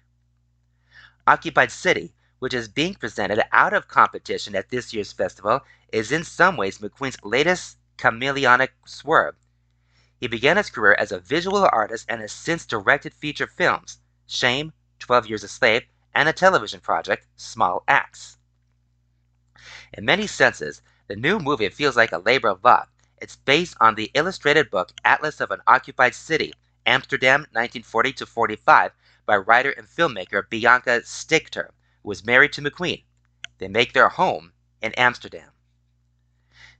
Occupied 1.26 1.72
City, 1.72 2.14
which 2.38 2.54
is 2.54 2.68
being 2.68 2.94
presented 2.94 3.42
out 3.52 3.72
of 3.72 3.88
competition 3.88 4.54
at 4.54 4.68
this 4.68 4.92
year's 4.92 5.12
festival, 5.12 5.60
is 5.92 6.12
in 6.12 6.24
some 6.24 6.56
ways 6.56 6.78
McQueen's 6.78 7.22
latest 7.24 7.78
chameleonic 7.96 8.70
swerve. 8.84 9.36
He 10.18 10.28
began 10.28 10.56
his 10.56 10.70
career 10.70 10.94
as 10.98 11.12
a 11.12 11.18
visual 11.18 11.68
artist 11.72 12.06
and 12.08 12.20
has 12.20 12.32
since 12.32 12.66
directed 12.66 13.14
feature 13.14 13.46
films 13.46 13.98
Shame, 14.26 14.72
12 14.98 15.26
Years 15.26 15.44
a 15.44 15.48
Slave, 15.48 15.82
and 16.14 16.28
a 16.28 16.32
television 16.32 16.80
project, 16.80 17.26
Small 17.36 17.82
Axe. 17.88 18.38
In 19.92 20.04
many 20.04 20.26
senses, 20.26 20.82
the 21.08 21.16
new 21.16 21.38
movie 21.38 21.68
feels 21.68 21.96
like 21.96 22.12
a 22.12 22.18
labor 22.18 22.48
of 22.48 22.64
love, 22.64 22.88
it's 23.24 23.36
based 23.36 23.76
on 23.80 23.94
the 23.94 24.10
illustrated 24.12 24.70
book 24.70 24.92
Atlas 25.04 25.40
of 25.40 25.50
an 25.50 25.62
Occupied 25.66 26.14
City, 26.14 26.52
Amsterdam 26.84 27.40
1940 27.52 28.12
to 28.12 28.26
45 28.26 28.92
by 29.24 29.36
writer 29.36 29.70
and 29.70 29.86
filmmaker 29.86 30.46
Bianca 30.50 31.00
Stigter, 31.00 31.70
who 32.02 32.08
was 32.10 32.26
married 32.26 32.52
to 32.52 32.60
McQueen. 32.60 33.04
They 33.56 33.68
make 33.68 33.94
their 33.94 34.10
home 34.10 34.52
in 34.82 34.92
Amsterdam. 34.92 35.52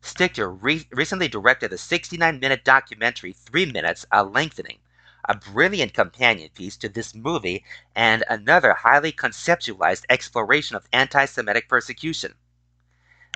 Stigter 0.02 0.50
re- 0.50 0.86
recently 0.90 1.28
directed 1.28 1.70
the 1.70 1.78
69 1.78 2.38
minute 2.38 2.62
documentary 2.62 3.32
Three 3.32 3.64
Minutes 3.64 4.04
a 4.12 4.22
Lengthening, 4.22 4.80
a 5.28 5.34
brilliant 5.36 5.94
companion 5.94 6.50
piece 6.54 6.76
to 6.78 6.88
this 6.88 7.14
movie 7.14 7.64
and 7.94 8.24
another 8.28 8.74
highly 8.74 9.12
conceptualized 9.12 10.04
exploration 10.08 10.76
of 10.76 10.88
anti 10.92 11.24
Semitic 11.24 11.68
persecution. 11.68 12.34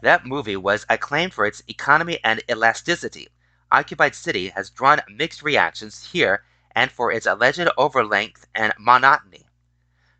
That 0.03 0.25
movie 0.25 0.57
was 0.57 0.87
acclaimed 0.89 1.35
for 1.35 1.45
its 1.45 1.63
economy 1.67 2.21
and 2.23 2.43
elasticity. 2.49 3.29
Occupied 3.73 4.15
City 4.15 4.49
has 4.51 4.71
drawn 4.71 5.01
mixed 5.09 5.43
reactions 5.43 6.13
here 6.13 6.45
and 6.75 6.93
for 6.93 7.11
its 7.11 7.27
alleged 7.27 7.69
overlength 7.77 8.47
and 8.55 8.73
monotony. 8.79 9.47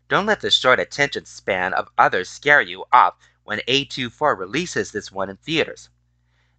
Don't 0.09 0.25
let 0.25 0.41
the 0.41 0.51
short 0.51 0.79
attention 0.79 1.25
span 1.25 1.73
of 1.73 1.87
others 1.97 2.29
scare 2.29 2.61
you 2.61 2.85
off 2.91 3.15
when 3.43 3.59
A24 3.67 4.37
releases 4.37 4.91
this 4.91 5.11
one 5.11 5.29
in 5.29 5.37
theaters. 5.37 5.89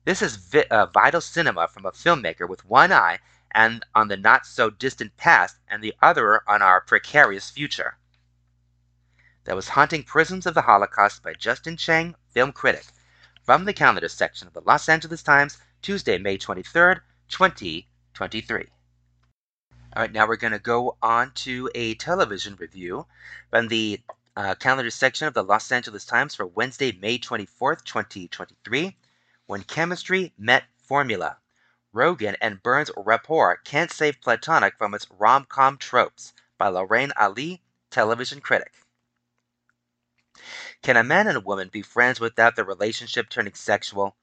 This 0.05 0.23
is 0.23 0.37
vi- 0.37 0.67
uh, 0.71 0.87
vital 0.87 1.21
cinema 1.21 1.69
from 1.69 1.85
a 1.85 1.93
filmmaker 1.93 2.49
with 2.49 2.65
one 2.65 2.93
eye 2.93 3.19
and 3.53 3.85
on 3.95 4.09
the 4.09 4.17
not 4.17 4.47
so 4.47 4.71
distant 4.71 5.17
past 5.17 5.57
and 5.69 5.83
the 5.83 5.95
other 6.01 6.49
on 6.49 6.63
our 6.63 6.81
precarious 6.81 7.51
future. 7.51 7.97
That 9.45 9.57
was 9.57 9.69
Haunting 9.69 10.05
Prisms 10.05 10.47
of 10.47 10.55
the 10.55 10.63
Holocaust 10.63 11.23
by 11.23 11.35
Justin 11.35 11.77
Chang, 11.77 12.15
film 12.29 12.53
critic 12.53 12.85
from 13.43 13.65
the 13.65 13.73
calendar 13.73 14.09
section 14.09 14.47
of 14.47 14.55
the 14.55 14.61
Los 14.61 14.89
Angeles 14.89 15.23
Times, 15.23 15.59
Tuesday, 15.83 16.19
May 16.19 16.39
23rd, 16.39 17.01
2023. 17.29 18.67
All 19.97 20.03
right, 20.03 20.13
now 20.13 20.29
we're 20.29 20.37
going 20.37 20.53
to 20.53 20.61
go 20.61 20.97
on 21.03 21.33
to 21.33 21.69
a 21.75 21.95
television 21.95 22.55
review 22.57 23.07
from 23.49 23.67
the 23.67 24.01
uh, 24.37 24.55
calendar 24.55 24.91
section 24.91 25.27
of 25.27 25.35
the 25.35 25.43
Los 25.43 25.73
Angeles 25.73 26.05
Times 26.05 26.35
for 26.35 26.47
Wednesday, 26.47 26.93
May 26.93 27.19
24th, 27.19 27.83
2023. 27.85 28.97
When 29.47 29.63
chemistry 29.65 30.33
met 30.39 30.63
formula. 30.79 31.39
Rogen 31.93 32.37
and 32.41 32.63
Byrne's 32.63 32.93
rapport 32.97 33.57
can't 33.65 33.91
save 33.91 34.21
Platonic 34.21 34.79
from 34.79 34.95
its 34.95 35.11
rom 35.11 35.45
com 35.45 35.77
tropes 35.77 36.33
by 36.57 36.69
Lorraine 36.69 37.13
Ali, 37.17 37.65
television 37.91 38.41
critic. 38.41 38.75
Can 40.83 40.97
a 40.97 41.03
man 41.03 41.27
and 41.27 41.37
a 41.37 41.41
woman 41.41 41.69
be 41.69 41.83
friends 41.83 42.21
without 42.21 42.55
their 42.55 42.65
relationship 42.65 43.29
turning 43.29 43.55
sexual? 43.55 44.17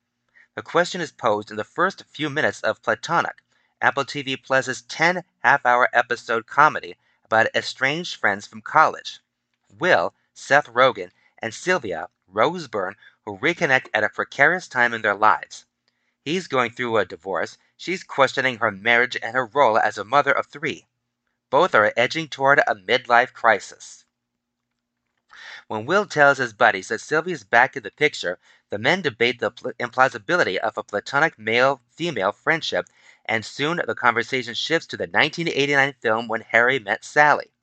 The 0.56 0.62
question 0.62 1.02
is 1.02 1.12
posed 1.12 1.52
in 1.52 1.58
the 1.58 1.66
first 1.66 2.06
few 2.08 2.30
minutes 2.30 2.62
of 2.62 2.82
Platonic, 2.82 3.44
Apple 3.82 4.06
TV 4.06 4.42
Plus's 4.42 4.82
10 4.84 5.26
half 5.44 5.66
hour 5.66 5.90
episode 5.92 6.48
comedy 6.48 6.96
about 7.26 7.54
estranged 7.54 8.16
friends 8.16 8.48
from 8.48 8.62
college. 8.62 9.20
Will, 9.78 10.16
Seth 10.34 10.68
Rogen, 10.68 11.12
and 11.40 11.54
Sylvia, 11.54 12.08
Rose 12.28 12.70
Byrne, 12.70 12.96
who 13.26 13.38
reconnect 13.38 13.90
at 13.94 14.06
a 14.06 14.10
precarious 14.10 14.70
time 14.70 14.94
in 14.94 15.02
their 15.02 15.16
lives. 15.16 15.66
He's 16.28 16.48
going 16.48 16.72
through 16.72 16.98
a 16.98 17.06
divorce, 17.06 17.58
she's 17.78 18.04
questioning 18.04 18.58
her 18.58 18.70
marriage 18.70 19.16
and 19.24 19.34
her 19.34 19.46
role 19.46 19.78
as 19.78 19.98
a 19.98 20.04
mother 20.04 20.34
of 20.34 20.48
three. 20.48 20.86
Both 21.50 21.74
are 21.74 21.94
edging 21.96 22.28
toward 22.28 22.60
a 22.60 22.76
midlife 22.76 23.32
crisis. 23.32 24.04
When 25.70 25.86
Will 25.86 26.06
tells 26.06 26.38
his 26.38 26.52
buddies 26.52 26.90
that 26.90 27.00
Sylvia's 27.00 27.46
back 27.46 27.78
in 27.78 27.84
the 27.84 27.92
picture, 27.92 28.40
the 28.70 28.78
men 28.78 29.02
debate 29.02 29.40
the 29.40 29.52
implausibility 29.80 30.58
of 30.58 30.78
a 30.78 30.84
platonic 30.84 31.40
male 31.40 31.82
female 31.92 32.34
friendship, 32.34 32.88
and 33.24 33.46
soon 33.46 33.82
the 33.88 33.96
conversation 33.96 34.54
shifts 34.54 34.88
to 34.88 34.98
the 34.98 35.04
1989 35.04 35.94
film 36.02 36.28
When 36.28 36.42
Harry 36.42 36.78
Met 36.78 37.06
Sally. 37.06 37.54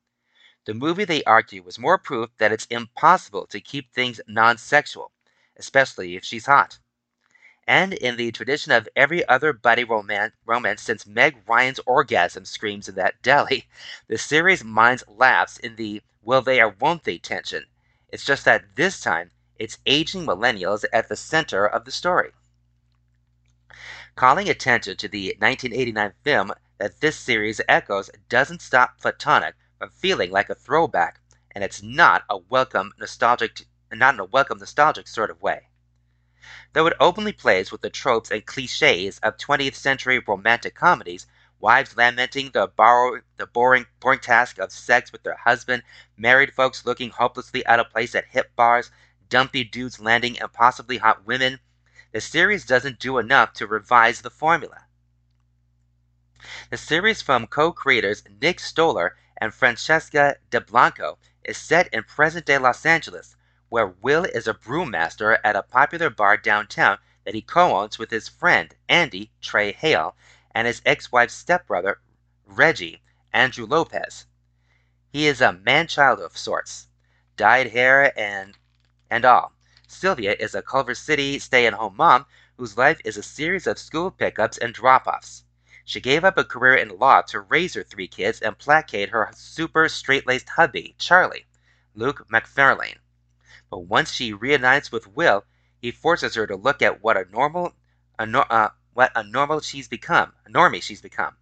The 0.65 0.73
movie, 0.73 1.05
they 1.05 1.23
argue, 1.24 1.62
was 1.62 1.78
more 1.78 1.99
proof 1.99 2.31
that 2.39 2.51
it's 2.51 2.65
impossible 2.70 3.47
to 3.49 3.61
keep 3.61 3.93
things 3.93 4.23
non 4.27 4.57
sexual, 4.57 5.12
especially 5.59 6.16
if 6.16 6.24
she's 6.24 6.47
hot. 6.47 6.78
And 7.66 7.95
in 7.95 8.16
the 8.16 8.32
tradition 8.32 8.73
of 8.73 8.89
every 8.95 9.27
other 9.27 9.53
buddy 9.53 9.85
romance, 9.85 10.35
romance 10.45 10.82
since 10.82 11.07
Meg 11.07 11.36
Ryan's 11.49 11.81
orgasm 11.86 12.45
screams 12.45 12.89
in 12.89 12.95
that 12.97 13.23
deli, 13.23 13.69
the 14.09 14.19
series 14.19 14.62
minds 14.65 15.05
laughs 15.09 15.59
in 15.59 15.77
the 15.77 16.03
will 16.23 16.43
they 16.43 16.61
or 16.61 16.74
won't 16.81 17.05
they 17.05 17.19
tension 17.19 17.66
it's 18.15 18.24
just 18.24 18.45
that 18.45 18.77
this 18.77 19.01
time, 19.01 19.32
it's 19.59 19.78
aging 19.86 20.24
millennials 20.24 20.85
at 20.93 21.09
the 21.09 21.16
center 21.16 21.66
of 21.66 21.85
the 21.85 21.91
story. 21.91 22.31
Calling 24.15 24.49
attention 24.49 24.97
to 24.99 25.09
the 25.09 25.35
1989 25.41 26.12
film 26.23 26.53
that 26.78 27.01
this 27.01 27.16
series 27.16 27.61
echoes 27.69 28.11
doesn't 28.28 28.62
stop 28.62 29.01
Platonic 29.01 29.57
from 29.81 29.91
feeling 29.91 30.31
like 30.31 30.49
a 30.49 30.55
throwback, 30.55 31.19
and 31.51 31.65
it's 31.65 31.82
not 31.82 32.23
a 32.31 32.39
welcome 32.39 32.93
nostalgic 33.01 33.66
not 33.91 34.15
in 34.15 34.20
a 34.20 34.24
welcome 34.24 34.59
nostalgic 34.59 35.09
sort 35.09 35.31
of 35.31 35.43
way. 35.43 35.66
Though 36.73 36.87
it 36.87 36.97
openly 37.01 37.33
plays 37.33 37.73
with 37.73 37.81
the 37.81 37.91
tropes 37.91 38.31
and 38.31 38.45
cliches 38.45 39.19
of 39.21 39.39
20th 39.39 39.75
century 39.75 40.19
romantic 40.19 40.75
comedies, 40.75 41.27
wives 41.59 41.97
lamenting 41.97 42.51
the, 42.51 42.66
borrow, 42.66 43.23
the 43.39 43.47
boring, 43.47 43.87
boring 44.01 44.21
task 44.21 44.59
of 44.59 44.71
sex 44.71 45.11
with 45.11 45.23
their 45.23 45.37
husband, 45.37 45.83
married 46.16 46.53
folks 46.53 46.85
looking 46.85 47.09
hopelessly 47.09 47.66
out 47.66 47.81
of 47.81 47.91
place 47.91 48.15
at 48.15 48.27
hip 48.27 48.55
bars, 48.57 48.91
dumpy 49.31 49.65
dudes 49.65 50.01
landing 50.01 50.37
impossibly 50.37 50.99
hot 50.99 51.25
women. 51.25 51.61
The 52.12 52.21
series 52.21 52.66
doesn't 52.66 52.99
do 52.99 53.16
enough 53.16 53.55
to 53.55 53.66
revise 53.66 54.21
the 54.21 54.31
formula. 54.31 54.85
The 56.69 56.77
series 56.77 57.23
from 57.23 57.47
co-creators 57.47 58.23
Nick 58.43 58.61
Stoller 58.61 59.16
and 59.39 59.55
Francesca 59.55 60.37
Delbanco 60.51 61.16
is 61.43 61.57
set 61.57 61.89
in 61.93 62.03
present-day 62.03 62.59
Los 62.59 62.85
Angeles, 62.85 63.35
where 63.75 63.93
Will 64.03 64.23
is 64.23 64.47
a 64.47 64.55
brewmaster 64.55 65.37
at 65.43 65.57
a 65.57 65.63
popular 65.65 66.09
bar 66.09 66.37
downtown 66.37 66.97
that 67.25 67.35
he 67.35 67.43
co-owns 67.43 67.99
with 67.99 68.09
his 68.09 68.29
friend 68.29 68.73
Andy 68.89 69.33
Tre 69.43 69.73
Hale 69.73 70.15
and 70.55 70.69
his 70.69 70.81
ex-wife's 70.87 71.35
stepbrother, 71.35 71.99
Reggie, 72.47 73.03
Andrew 73.33 73.67
Lopez. 73.67 74.27
He 75.09 75.27
is 75.27 75.41
a 75.41 75.55
man-child 75.55 76.21
of 76.21 76.39
sorts, 76.39 76.87
dyed 77.37 77.73
hair 77.73 78.17
and 78.17 78.57
and 79.11 79.25
all. 79.25 79.53
Sylvia 79.89 80.37
is 80.39 80.55
a 80.55 80.63
Culver 80.63 80.95
City 80.95 81.41
stay-at-home 81.41 81.97
mom 81.97 82.27
whose 82.57 82.79
life 82.79 83.01
is 83.05 83.17
a 83.17 83.25
series 83.25 83.67
of 83.67 83.81
school 83.81 84.13
pickups 84.13 84.57
and 84.57 84.73
drop-offs. 84.73 85.43
She 85.85 86.01
gave 86.01 86.25
up 86.25 86.39
a 86.39 86.45
career 86.45 86.77
in 86.77 86.97
law 86.97 87.23
to 87.23 87.41
raise 87.41 87.75
her 87.75 87.83
three 87.83 88.07
kids 88.07 88.41
and 88.41 88.57
placate 88.57 89.09
her 89.09 89.29
super 89.35 89.89
straight-laced 89.89 90.51
hubby, 90.51 90.95
Charlie, 90.97 91.47
Luke 91.97 92.25
Macfarlane. 92.31 93.01
But 93.75 93.87
once 93.87 94.13
she 94.13 94.33
reunites 94.33 94.93
with 94.93 95.09
Will, 95.09 95.47
he 95.81 95.91
forces 95.91 96.37
her 96.37 96.47
to 96.47 96.55
look 96.55 96.81
at 96.81 97.03
what 97.03 97.17
a 97.17 97.25
normal, 97.25 97.75
a, 98.17 98.23
uh, 98.23 98.69
what 98.93 99.11
a 99.17 99.25
normal 99.25 99.59
she's 99.63 99.89
become, 99.89 100.33
a 100.47 100.49
normie 100.49 100.81
she's 100.81 101.01
become. 101.03 101.39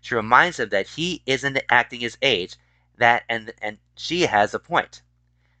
She 0.00 0.16
reminds 0.16 0.58
him 0.58 0.70
that 0.70 0.88
he 0.88 1.22
isn't 1.26 1.62
acting 1.70 2.00
his 2.00 2.18
age, 2.20 2.56
that 2.96 3.22
and 3.28 3.54
and 3.62 3.78
she 3.94 4.22
has 4.22 4.52
a 4.52 4.58
point. 4.58 5.02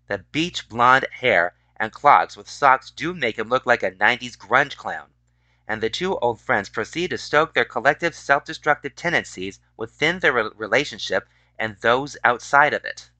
The 0.08 0.18
beach 0.18 0.68
blonde 0.68 1.06
hair 1.12 1.54
and 1.76 1.92
clogs 1.92 2.36
with 2.36 2.50
socks 2.50 2.90
do 2.90 3.14
make 3.14 3.38
him 3.38 3.48
look 3.48 3.64
like 3.64 3.84
a 3.84 3.92
90s 3.92 4.36
grunge 4.36 4.76
clown. 4.76 5.12
And 5.68 5.80
the 5.80 5.90
two 5.90 6.18
old 6.18 6.40
friends 6.40 6.68
proceed 6.68 7.10
to 7.10 7.18
stoke 7.18 7.54
their 7.54 7.64
collective 7.64 8.16
self 8.16 8.44
destructive 8.44 8.96
tendencies 8.96 9.60
within 9.76 10.18
their 10.18 10.32
relationship 10.32 11.28
and 11.56 11.76
those 11.82 12.16
outside 12.24 12.74
of 12.74 12.84
it. 12.84 13.12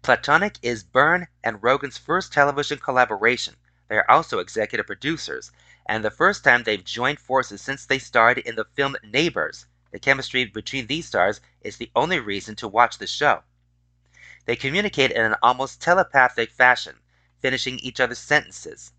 Platonic 0.00 0.58
is 0.62 0.84
Byrne 0.84 1.26
and 1.42 1.60
Rogen's 1.60 1.98
first 1.98 2.32
television 2.32 2.78
collaboration. 2.78 3.56
They 3.88 3.96
are 3.96 4.10
also 4.10 4.38
executive 4.38 4.86
producers, 4.86 5.50
and 5.86 6.04
the 6.04 6.10
first 6.10 6.44
time 6.44 6.62
they've 6.62 6.84
joined 6.84 7.18
forces 7.18 7.60
since 7.60 7.84
they 7.84 7.98
starred 7.98 8.38
in 8.38 8.54
the 8.54 8.66
film 8.76 8.96
Neighbors. 9.02 9.66
The 9.90 9.98
chemistry 9.98 10.44
between 10.44 10.86
these 10.86 11.06
stars 11.06 11.40
is 11.62 11.76
the 11.76 11.90
only 11.96 12.20
reason 12.20 12.54
to 12.56 12.68
watch 12.68 12.98
the 12.98 13.06
show. 13.06 13.42
They 14.46 14.56
communicate 14.56 15.10
in 15.10 15.22
an 15.22 15.34
almost 15.42 15.82
telepathic 15.82 16.52
fashion, 16.52 17.00
finishing 17.40 17.78
each 17.80 18.00
other's 18.00 18.18
sentences. 18.18 18.92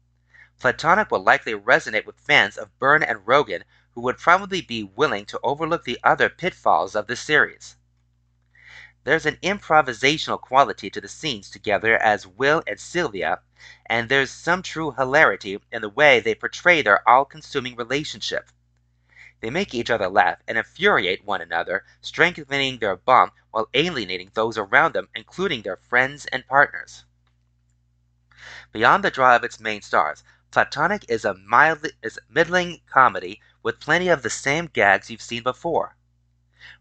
Platonic 0.59 1.09
will 1.09 1.23
likely 1.23 1.53
resonate 1.53 2.05
with 2.05 2.19
fans 2.19 2.57
of 2.57 2.77
Byrne 2.77 3.03
and 3.03 3.25
Rogen, 3.25 3.63
who 3.91 4.01
would 4.01 4.17
probably 4.17 4.61
be 4.61 4.83
willing 4.83 5.25
to 5.25 5.39
overlook 5.41 5.85
the 5.85 5.99
other 6.03 6.29
pitfalls 6.29 6.95
of 6.95 7.07
the 7.07 7.15
series. 7.15 7.77
There's 9.09 9.25
an 9.25 9.37
improvisational 9.37 10.39
quality 10.39 10.91
to 10.91 11.01
the 11.01 11.07
scenes 11.07 11.49
together 11.49 11.97
as 11.97 12.27
Will 12.27 12.61
and 12.67 12.79
Sylvia, 12.79 13.39
and 13.87 14.07
there's 14.07 14.29
some 14.29 14.61
true 14.61 14.91
hilarity 14.91 15.59
in 15.71 15.81
the 15.81 15.89
way 15.89 16.19
they 16.19 16.35
portray 16.35 16.83
their 16.83 17.01
all 17.09 17.25
consuming 17.25 17.75
relationship. 17.75 18.51
They 19.39 19.49
make 19.49 19.73
each 19.73 19.89
other 19.89 20.09
laugh 20.09 20.37
and 20.47 20.59
infuriate 20.59 21.25
one 21.25 21.41
another, 21.41 21.85
strengthening 22.01 22.77
their 22.77 22.97
bond 22.97 23.31
while 23.49 23.67
alienating 23.73 24.29
those 24.35 24.59
around 24.59 24.93
them, 24.93 25.09
including 25.15 25.63
their 25.63 25.77
friends 25.77 26.27
and 26.27 26.45
partners. 26.45 27.03
Beyond 28.71 29.03
the 29.03 29.09
draw 29.09 29.35
of 29.35 29.43
its 29.43 29.59
main 29.59 29.81
stars, 29.81 30.23
Platonic 30.51 31.03
is 31.09 31.25
a 31.25 31.33
mildly, 31.33 31.93
is 32.03 32.19
middling 32.29 32.81
comedy 32.87 33.41
with 33.63 33.79
plenty 33.79 34.09
of 34.09 34.21
the 34.21 34.29
same 34.29 34.67
gags 34.67 35.09
you've 35.09 35.19
seen 35.23 35.41
before. 35.41 35.95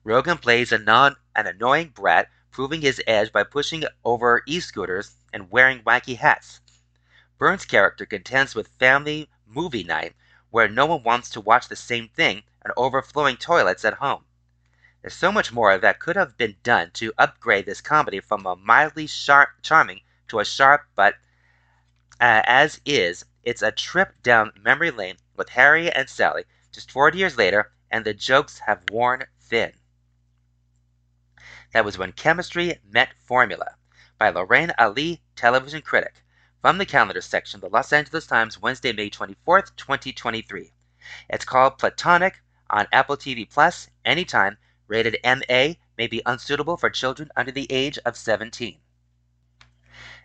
Rogen 0.05 0.41
plays 0.41 0.73
an 0.73 0.89
annoying 1.35 1.91
brat, 1.91 2.29
proving 2.51 2.81
his 2.81 3.01
edge 3.07 3.33
by 3.33 3.45
pushing 3.45 3.85
over 4.05 4.43
e-scooters 4.47 5.15
and 5.33 5.51
wearing 5.51 5.83
wacky 5.83 6.17
hats. 6.17 6.61
Byrne's 7.39 7.65
character 7.65 8.05
contends 8.05 8.55
with 8.55 8.67
family 8.79 9.31
movie 9.47 9.85
night, 9.85 10.17
where 10.51 10.69
no 10.69 10.87
one 10.87 11.05
wants 11.05 11.31
to 11.31 11.41
watch 11.41 11.69
the 11.69 11.77
same 11.77 12.09
thing, 12.09 12.43
and 12.63 12.73
overflowing 12.77 13.37
toilets 13.37 13.85
at 13.85 13.95
home. 13.95 14.25
There's 15.01 15.15
so 15.15 15.31
much 15.31 15.53
more 15.53 15.79
that 15.79 16.01
could 16.01 16.17
have 16.17 16.37
been 16.37 16.57
done 16.65 16.91
to 16.95 17.13
upgrade 17.17 17.67
this 17.67 17.81
comedy 17.81 18.19
from 18.19 18.47
a 18.47 18.57
mildly 18.57 19.07
sharp, 19.07 19.51
charming 19.63 20.01
to 20.27 20.41
a 20.41 20.45
sharp, 20.45 20.87
but 20.97 21.15
uh, 22.21 22.43
as 22.45 22.81
is, 22.85 23.25
it's 23.45 23.63
a 23.63 23.71
trip 23.71 24.23
down 24.23 24.51
memory 24.61 24.91
lane 24.91 25.19
with 25.37 25.51
Harry 25.51 25.89
and 25.91 26.11
Sally 26.11 26.45
just 26.73 26.91
40 26.91 27.17
years 27.17 27.39
later, 27.39 27.71
and 27.91 28.05
the 28.05 28.13
jokes 28.13 28.59
have 28.67 28.83
worn 28.91 29.25
That 29.51 29.75
was 31.85 31.97
when 31.97 32.13
chemistry 32.13 32.79
met 32.85 33.15
formula 33.27 33.77
by 34.19 34.31
Lorraine 34.31 34.73
Ali, 34.79 35.23
television 35.37 35.81
critic. 35.81 36.23
From 36.61 36.79
the 36.79 36.87
calendar 36.87 37.21
section, 37.21 37.59
of 37.59 37.61
the 37.63 37.69
Los 37.69 37.93
Angeles 37.93 38.27
Times, 38.27 38.61
Wednesday, 38.61 38.93
May 38.93 39.09
24th, 39.09 39.77
2023. 39.77 40.73
It's 41.31 41.45
called 41.45 41.79
Platonic 41.79 42.43
on 42.69 42.89
Apple 42.93 43.17
TV 43.17 43.49
Plus, 43.49 43.89
anytime, 44.05 44.59
rated 44.87 45.17
MA, 45.25 45.75
may 45.97 46.07
be 46.07 46.21
unsuitable 46.27 46.77
for 46.77 46.91
children 46.91 47.31
under 47.37 47.53
the 47.53 47.71
age 47.71 47.99
of 48.05 48.17
17. 48.17 48.81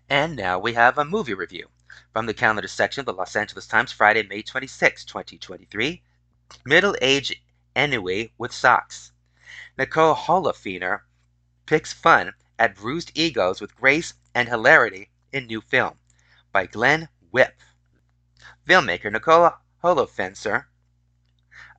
And 0.10 0.36
now 0.36 0.60
we 0.60 0.74
have 0.74 0.98
a 0.98 1.06
movie 1.06 1.34
review. 1.34 1.70
From 2.12 2.26
the 2.26 2.34
calendar 2.34 2.68
section 2.68 3.00
of 3.02 3.06
the 3.06 3.14
Los 3.14 3.36
Angeles 3.38 3.68
Times, 3.68 3.94
Friday, 3.94 4.24
May 4.24 4.42
26, 4.42 5.06
2023. 5.06 6.04
Middle 6.66 6.96
Age 7.02 7.42
Ennui 7.76 8.34
with 8.38 8.52
Socks. 8.52 9.13
Nicole 9.76 10.14
Holofcener 10.14 11.02
picks 11.66 11.92
fun 11.92 12.34
at 12.60 12.76
bruised 12.76 13.12
egos 13.16 13.60
with 13.60 13.76
grace 13.76 14.14
and 14.36 14.48
hilarity 14.48 15.10
in 15.32 15.48
new 15.48 15.62
film 15.62 15.98
by 16.52 16.68
Glenn 16.68 17.10
Whipp. 17.32 17.60
Filmmaker 18.68 19.12
Nicole 19.12 19.52
Holofcener 19.84 20.66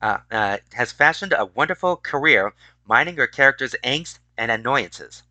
uh, 0.01 0.17
uh, 0.29 0.57
has 0.73 0.91
fashioned 0.91 1.31
a 1.31 1.45
wonderful 1.45 1.95
career 1.95 2.53
mining 2.83 3.15
her 3.15 3.27
character's 3.27 3.75
angst 3.81 4.19
and 4.37 4.51
annoyances. 4.51 5.23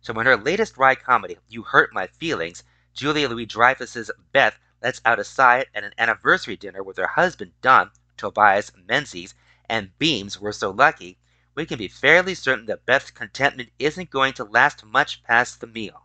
So 0.00 0.18
in 0.18 0.24
her 0.24 0.38
latest 0.38 0.78
wry 0.78 0.94
comedy, 0.94 1.36
You 1.48 1.64
Hurt 1.64 1.92
My 1.92 2.06
Feelings, 2.06 2.64
Julia 2.94 3.28
Louis-Dreyfus's 3.28 4.10
Beth 4.32 4.58
lets 4.82 5.02
out 5.04 5.18
a 5.18 5.24
sigh 5.24 5.66
at 5.74 5.84
an 5.84 5.92
anniversary 5.98 6.56
dinner 6.56 6.82
with 6.82 6.96
her 6.96 7.08
husband 7.08 7.52
Don 7.60 7.90
Tobias 8.16 8.72
Menzies 8.88 9.34
and 9.68 9.96
beams 9.98 10.40
we're 10.40 10.52
so 10.52 10.70
lucky, 10.70 11.18
we 11.56 11.66
can 11.66 11.78
be 11.78 11.88
fairly 11.88 12.34
certain 12.34 12.66
that 12.66 12.86
Beth's 12.86 13.10
contentment 13.10 13.70
isn't 13.78 14.10
going 14.10 14.34
to 14.34 14.44
last 14.44 14.84
much 14.84 15.24
past 15.24 15.60
the 15.60 15.66
meal. 15.66 16.02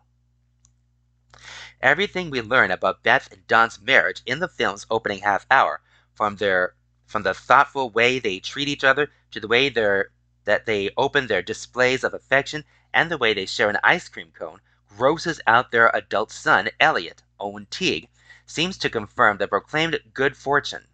Everything 1.82 2.30
we 2.30 2.42
learn 2.42 2.72
about 2.72 3.04
Beth 3.04 3.32
and 3.32 3.46
Don's 3.48 3.80
marriage 3.80 4.22
in 4.26 4.40
the 4.40 4.48
film's 4.48 4.86
opening 4.90 5.20
half 5.20 5.46
hour, 5.52 5.82
from 6.14 6.38
their 6.38 6.76
from 7.06 7.24
the 7.24 7.34
thoughtful 7.34 7.90
way 7.90 8.18
they 8.18 8.40
treat 8.40 8.70
each 8.70 8.86
other 8.86 9.12
to 9.32 9.42
the 9.42 9.48
way 9.48 9.68
that 9.68 10.66
they 10.66 10.90
open 10.96 11.28
their 11.28 11.42
displays 11.42 12.06
of 12.06 12.14
affection 12.14 12.64
and 12.94 13.12
the 13.12 13.18
way 13.18 13.34
they 13.34 13.46
share 13.46 13.70
an 13.70 13.78
ice 13.84 14.08
cream 14.08 14.32
cone 14.32 14.62
grosses 14.88 15.42
out 15.46 15.72
their 15.72 15.94
adult 15.96 16.32
son, 16.32 16.70
Elliot. 16.80 17.24
Owen 17.40 17.68
Teague, 17.70 18.08
seems 18.46 18.78
to 18.78 18.90
confirm 18.90 19.38
the 19.38 19.48
proclaimed 19.48 20.00
good 20.14 20.38
fortune. 20.38 20.88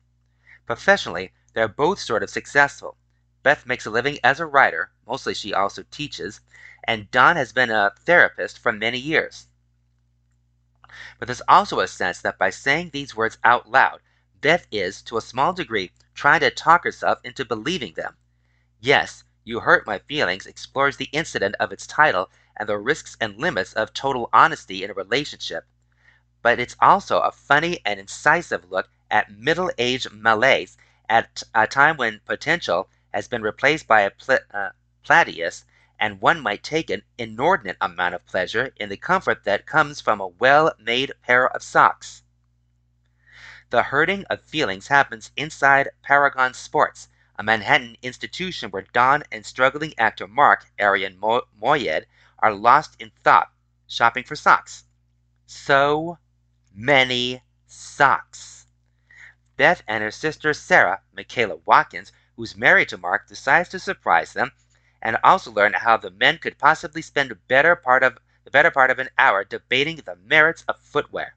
Professionally, 0.65 1.33
they're 1.53 1.67
both 1.67 1.99
sort 1.99 2.23
of 2.23 2.29
successful. 2.29 2.97
Beth 3.43 3.65
makes 3.65 3.85
a 3.85 3.89
living 3.89 4.19
as 4.23 4.39
a 4.39 4.45
writer, 4.45 4.91
mostly 5.05 5.33
she 5.33 5.53
also 5.53 5.83
teaches, 5.91 6.41
and 6.83 7.11
Don 7.11 7.35
has 7.35 7.53
been 7.53 7.69
a 7.69 7.93
therapist 7.99 8.57
for 8.57 8.71
many 8.71 8.97
years. 8.97 9.47
But 11.19 11.27
there's 11.27 11.41
also 11.47 11.79
a 11.79 11.87
sense 11.87 12.21
that 12.21 12.37
by 12.37 12.49
saying 12.49 12.89
these 12.89 13.15
words 13.15 13.37
out 13.43 13.69
loud, 13.69 14.01
Beth 14.41 14.65
is, 14.71 15.01
to 15.03 15.17
a 15.17 15.21
small 15.21 15.53
degree, 15.53 15.91
trying 16.15 16.39
to 16.39 16.49
talk 16.49 16.83
herself 16.83 17.19
into 17.23 17.45
believing 17.45 17.93
them. 17.93 18.17
Yes, 18.79 19.23
You 19.43 19.59
Hurt 19.59 19.85
My 19.85 19.99
Feelings 19.99 20.45
explores 20.45 20.97
the 20.97 21.09
incident 21.11 21.55
of 21.59 21.71
its 21.71 21.87
title 21.87 22.29
and 22.55 22.67
the 22.67 22.77
risks 22.77 23.17
and 23.19 23.37
limits 23.37 23.73
of 23.73 23.93
total 23.93 24.29
honesty 24.33 24.83
in 24.83 24.89
a 24.89 24.93
relationship. 24.93 25.65
But 26.41 26.59
it's 26.59 26.75
also 26.79 27.19
a 27.19 27.31
funny 27.31 27.79
and 27.85 27.99
incisive 27.99 28.71
look 28.71 28.89
at 29.11 29.31
middle 29.31 29.71
aged 29.77 30.11
malaise 30.11 30.77
at 31.09 31.43
a 31.53 31.67
time 31.67 31.97
when 31.97 32.21
potential 32.25 32.89
has 33.13 33.27
been 33.27 33.41
replaced 33.41 33.87
by 33.87 34.01
a 34.01 34.11
pl- 34.11 34.39
uh, 34.53 34.69
plateus, 35.03 35.65
and 35.99 36.21
one 36.21 36.39
might 36.39 36.63
take 36.63 36.89
an 36.89 37.03
inordinate 37.17 37.77
amount 37.81 38.15
of 38.15 38.25
pleasure 38.25 38.73
in 38.77 38.89
the 38.89 38.97
comfort 38.97 39.43
that 39.43 39.65
comes 39.65 40.01
from 40.01 40.21
a 40.21 40.27
well 40.27 40.73
made 40.79 41.11
pair 41.21 41.47
of 41.47 41.63
socks. 41.63 42.23
The 43.69 43.83
hurting 43.83 44.23
of 44.29 44.41
feelings 44.43 44.87
happens 44.87 45.31
inside 45.35 45.89
Paragon 46.01 46.53
Sports, 46.53 47.09
a 47.37 47.43
Manhattan 47.43 47.97
institution 48.01 48.71
where 48.71 48.85
Don 48.93 49.23
and 49.31 49.45
struggling 49.45 49.93
actor 49.97 50.27
Mark 50.27 50.67
Arian 50.79 51.17
Mo- 51.19 51.47
Moayed 51.61 52.05
are 52.39 52.53
lost 52.53 52.95
in 52.99 53.11
thought, 53.23 53.51
shopping 53.87 54.23
for 54.23 54.35
socks. 54.35 54.85
So 55.45 56.17
many 56.73 57.43
socks. 57.65 58.67
Beth 59.57 59.83
and 59.87 60.03
her 60.03 60.11
sister 60.11 60.53
Sarah, 60.53 61.01
Michaela 61.11 61.57
Watkins, 61.65 62.11
who's 62.37 62.55
married 62.55 62.87
to 62.87 62.97
Mark, 62.97 63.27
decides 63.27 63.67
to 63.67 63.79
surprise 63.79 64.31
them 64.31 64.51
and 65.01 65.17
also 65.23 65.51
learn 65.51 65.73
how 65.73 65.97
the 65.97 66.11
men 66.11 66.37
could 66.37 66.57
possibly 66.57 67.01
spend 67.01 67.47
better 67.47 67.75
part 67.75 68.03
of 68.03 68.17
the 68.45 68.51
better 68.51 68.71
part 68.71 68.89
of 68.89 68.99
an 68.99 69.09
hour 69.17 69.43
debating 69.43 69.97
the 69.97 70.15
merits 70.15 70.63
of 70.69 70.79
footwear. 70.79 71.35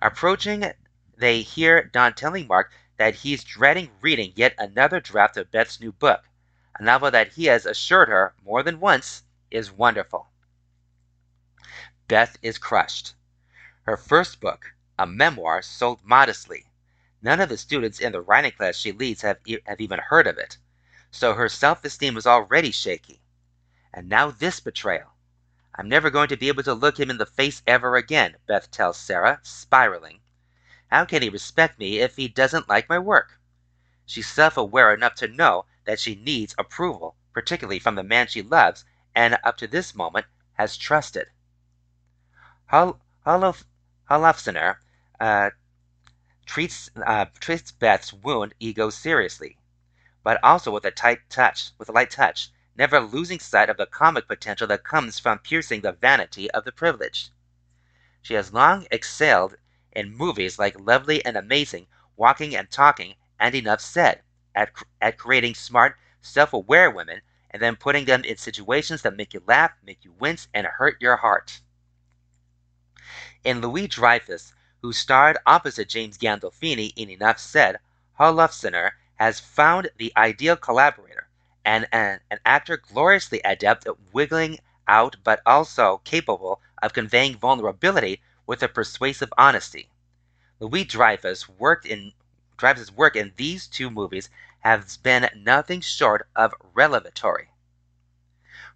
Approaching, 0.00 0.72
they 1.16 1.42
hear 1.42 1.84
Don 1.84 2.14
telling 2.14 2.46
Mark 2.46 2.72
that 2.96 3.16
he's 3.16 3.44
dreading 3.44 3.90
reading 4.00 4.32
yet 4.36 4.54
another 4.56 5.00
draft 5.00 5.36
of 5.36 5.50
Beth's 5.50 5.80
new 5.80 5.92
book, 5.92 6.24
a 6.78 6.82
novel 6.82 7.10
that 7.10 7.32
he 7.32 7.46
has 7.46 7.66
assured 7.66 8.08
her 8.08 8.34
more 8.42 8.62
than 8.62 8.80
once 8.80 9.24
is 9.50 9.70
wonderful. 9.70 10.28
Beth 12.08 12.36
is 12.40 12.58
crushed. 12.58 13.14
Her 13.82 13.96
first 13.96 14.40
book, 14.40 14.74
a 14.98 15.06
memoir, 15.06 15.60
sold 15.62 16.04
modestly, 16.04 16.66
None 17.24 17.40
of 17.40 17.48
the 17.48 17.56
students 17.56 18.00
in 18.00 18.12
the 18.12 18.20
writing 18.20 18.52
class 18.52 18.76
she 18.76 18.92
leads 18.92 19.22
have, 19.22 19.38
e- 19.46 19.56
have 19.64 19.80
even 19.80 19.98
heard 19.98 20.26
of 20.26 20.36
it, 20.36 20.58
so 21.10 21.32
her 21.32 21.48
self 21.48 21.82
esteem 21.82 22.12
was 22.12 22.26
already 22.26 22.70
shaky. 22.70 23.22
And 23.94 24.10
now 24.10 24.30
this 24.30 24.60
betrayal. 24.60 25.14
I'm 25.74 25.88
never 25.88 26.10
going 26.10 26.28
to 26.28 26.36
be 26.36 26.48
able 26.48 26.64
to 26.64 26.74
look 26.74 27.00
him 27.00 27.08
in 27.08 27.16
the 27.16 27.24
face 27.24 27.62
ever 27.66 27.96
again, 27.96 28.36
Beth 28.46 28.70
tells 28.70 28.98
Sarah, 28.98 29.40
spiraling. 29.42 30.20
How 30.88 31.06
can 31.06 31.22
he 31.22 31.30
respect 31.30 31.78
me 31.78 31.98
if 32.00 32.16
he 32.16 32.28
doesn't 32.28 32.68
like 32.68 32.90
my 32.90 32.98
work? 32.98 33.40
She's 34.04 34.28
self 34.28 34.58
aware 34.58 34.92
enough 34.92 35.14
to 35.14 35.26
know 35.26 35.64
that 35.86 36.00
she 36.00 36.14
needs 36.14 36.54
approval, 36.58 37.16
particularly 37.32 37.78
from 37.78 37.94
the 37.94 38.04
man 38.04 38.26
she 38.26 38.42
loves 38.42 38.84
and 39.14 39.38
up 39.42 39.56
to 39.56 39.66
this 39.66 39.94
moment 39.94 40.26
has 40.58 40.76
trusted. 40.76 41.28
Hol- 42.66 43.00
Holofcener 43.24 44.76
uh, 45.18 45.50
treats 46.46 46.90
uh, 47.06 47.26
treats 47.40 47.72
Beth's 47.72 48.12
wound 48.12 48.54
ego 48.60 48.90
seriously, 48.90 49.56
but 50.22 50.38
also 50.42 50.70
with 50.70 50.84
a 50.84 50.90
tight 50.90 51.20
touch, 51.28 51.70
with 51.78 51.88
a 51.88 51.92
light 51.92 52.10
touch, 52.10 52.50
never 52.76 53.00
losing 53.00 53.38
sight 53.38 53.70
of 53.70 53.76
the 53.76 53.86
comic 53.86 54.26
potential 54.28 54.66
that 54.66 54.84
comes 54.84 55.18
from 55.18 55.38
piercing 55.38 55.80
the 55.80 55.92
vanity 55.92 56.50
of 56.50 56.64
the 56.64 56.72
privileged. 56.72 57.30
She 58.22 58.34
has 58.34 58.52
long 58.52 58.86
excelled 58.90 59.56
in 59.92 60.16
movies 60.16 60.58
like 60.58 60.78
Lovely 60.80 61.24
and 61.24 61.36
Amazing, 61.36 61.86
Walking 62.16 62.56
and 62.56 62.70
Talking, 62.70 63.14
and 63.38 63.54
Enough 63.54 63.80
Said, 63.80 64.22
at, 64.54 64.72
at 65.00 65.18
creating 65.18 65.54
smart, 65.54 65.96
self-aware 66.20 66.90
women 66.90 67.20
and 67.54 67.62
then 67.62 67.76
putting 67.76 68.04
them 68.04 68.24
in 68.24 68.36
situations 68.36 69.02
that 69.02 69.16
make 69.16 69.32
you 69.32 69.40
laugh, 69.46 69.70
make 69.84 70.04
you 70.04 70.12
wince, 70.18 70.48
and 70.52 70.66
hurt 70.66 71.00
your 71.00 71.16
heart. 71.16 71.60
In 73.44 73.60
Louis 73.60 73.86
Dreyfus, 73.86 74.52
who 74.84 74.92
starred 74.92 75.38
opposite 75.46 75.88
James 75.88 76.18
Gandolfini 76.18 76.92
in 76.94 77.08
Enough 77.08 77.38
Said, 77.38 77.78
Holofcener 78.20 78.90
has 79.14 79.40
found 79.40 79.88
the 79.96 80.12
ideal 80.14 80.56
collaborator, 80.56 81.26
and 81.64 81.88
an, 81.90 82.20
an 82.30 82.38
actor 82.44 82.76
gloriously 82.76 83.40
adept 83.46 83.86
at 83.86 84.12
wiggling 84.12 84.58
out 84.86 85.16
but 85.24 85.40
also 85.46 86.02
capable 86.04 86.60
of 86.82 86.92
conveying 86.92 87.34
vulnerability 87.34 88.20
with 88.46 88.62
a 88.62 88.68
persuasive 88.68 89.32
honesty. 89.38 89.88
Louis 90.60 90.84
Dreyfus 90.84 91.48
worked 91.48 91.86
in 91.86 92.12
Dreyfus' 92.58 92.92
work 92.92 93.16
in 93.16 93.32
these 93.36 93.66
two 93.66 93.90
movies 93.90 94.28
has 94.60 94.98
been 94.98 95.30
nothing 95.34 95.80
short 95.80 96.28
of 96.36 96.52
revelatory. 96.74 97.48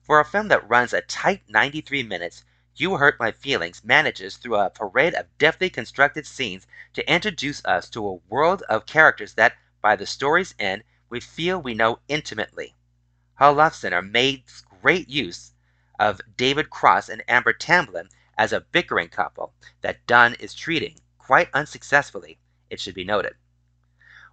For 0.00 0.20
a 0.20 0.24
film 0.24 0.48
that 0.48 0.66
runs 0.66 0.94
a 0.94 1.02
tight 1.02 1.42
93 1.48 2.02
minutes, 2.02 2.44
you 2.80 2.96
Hurt 2.96 3.18
My 3.18 3.32
Feelings 3.32 3.82
manages 3.82 4.36
through 4.36 4.56
a 4.56 4.70
parade 4.70 5.14
of 5.14 5.26
deftly 5.38 5.68
constructed 5.68 6.26
scenes 6.26 6.66
to 6.94 7.12
introduce 7.12 7.64
us 7.64 7.88
to 7.90 8.06
a 8.06 8.20
world 8.28 8.62
of 8.68 8.86
characters 8.86 9.34
that, 9.34 9.54
by 9.82 9.96
the 9.96 10.06
story's 10.06 10.54
end, 10.58 10.84
we 11.10 11.18
feel 11.18 11.60
we 11.60 11.74
know 11.74 11.98
intimately. 12.08 12.76
Holofcener 13.40 14.08
made 14.08 14.44
great 14.80 15.08
use 15.08 15.52
of 15.98 16.20
David 16.36 16.70
Cross 16.70 17.08
and 17.08 17.22
Amber 17.26 17.52
Tamblyn 17.52 18.08
as 18.36 18.52
a 18.52 18.60
bickering 18.60 19.08
couple 19.08 19.52
that 19.80 20.06
Don 20.06 20.34
is 20.34 20.54
treating, 20.54 21.00
quite 21.18 21.48
unsuccessfully, 21.52 22.38
it 22.70 22.80
should 22.80 22.94
be 22.94 23.04
noted. 23.04 23.34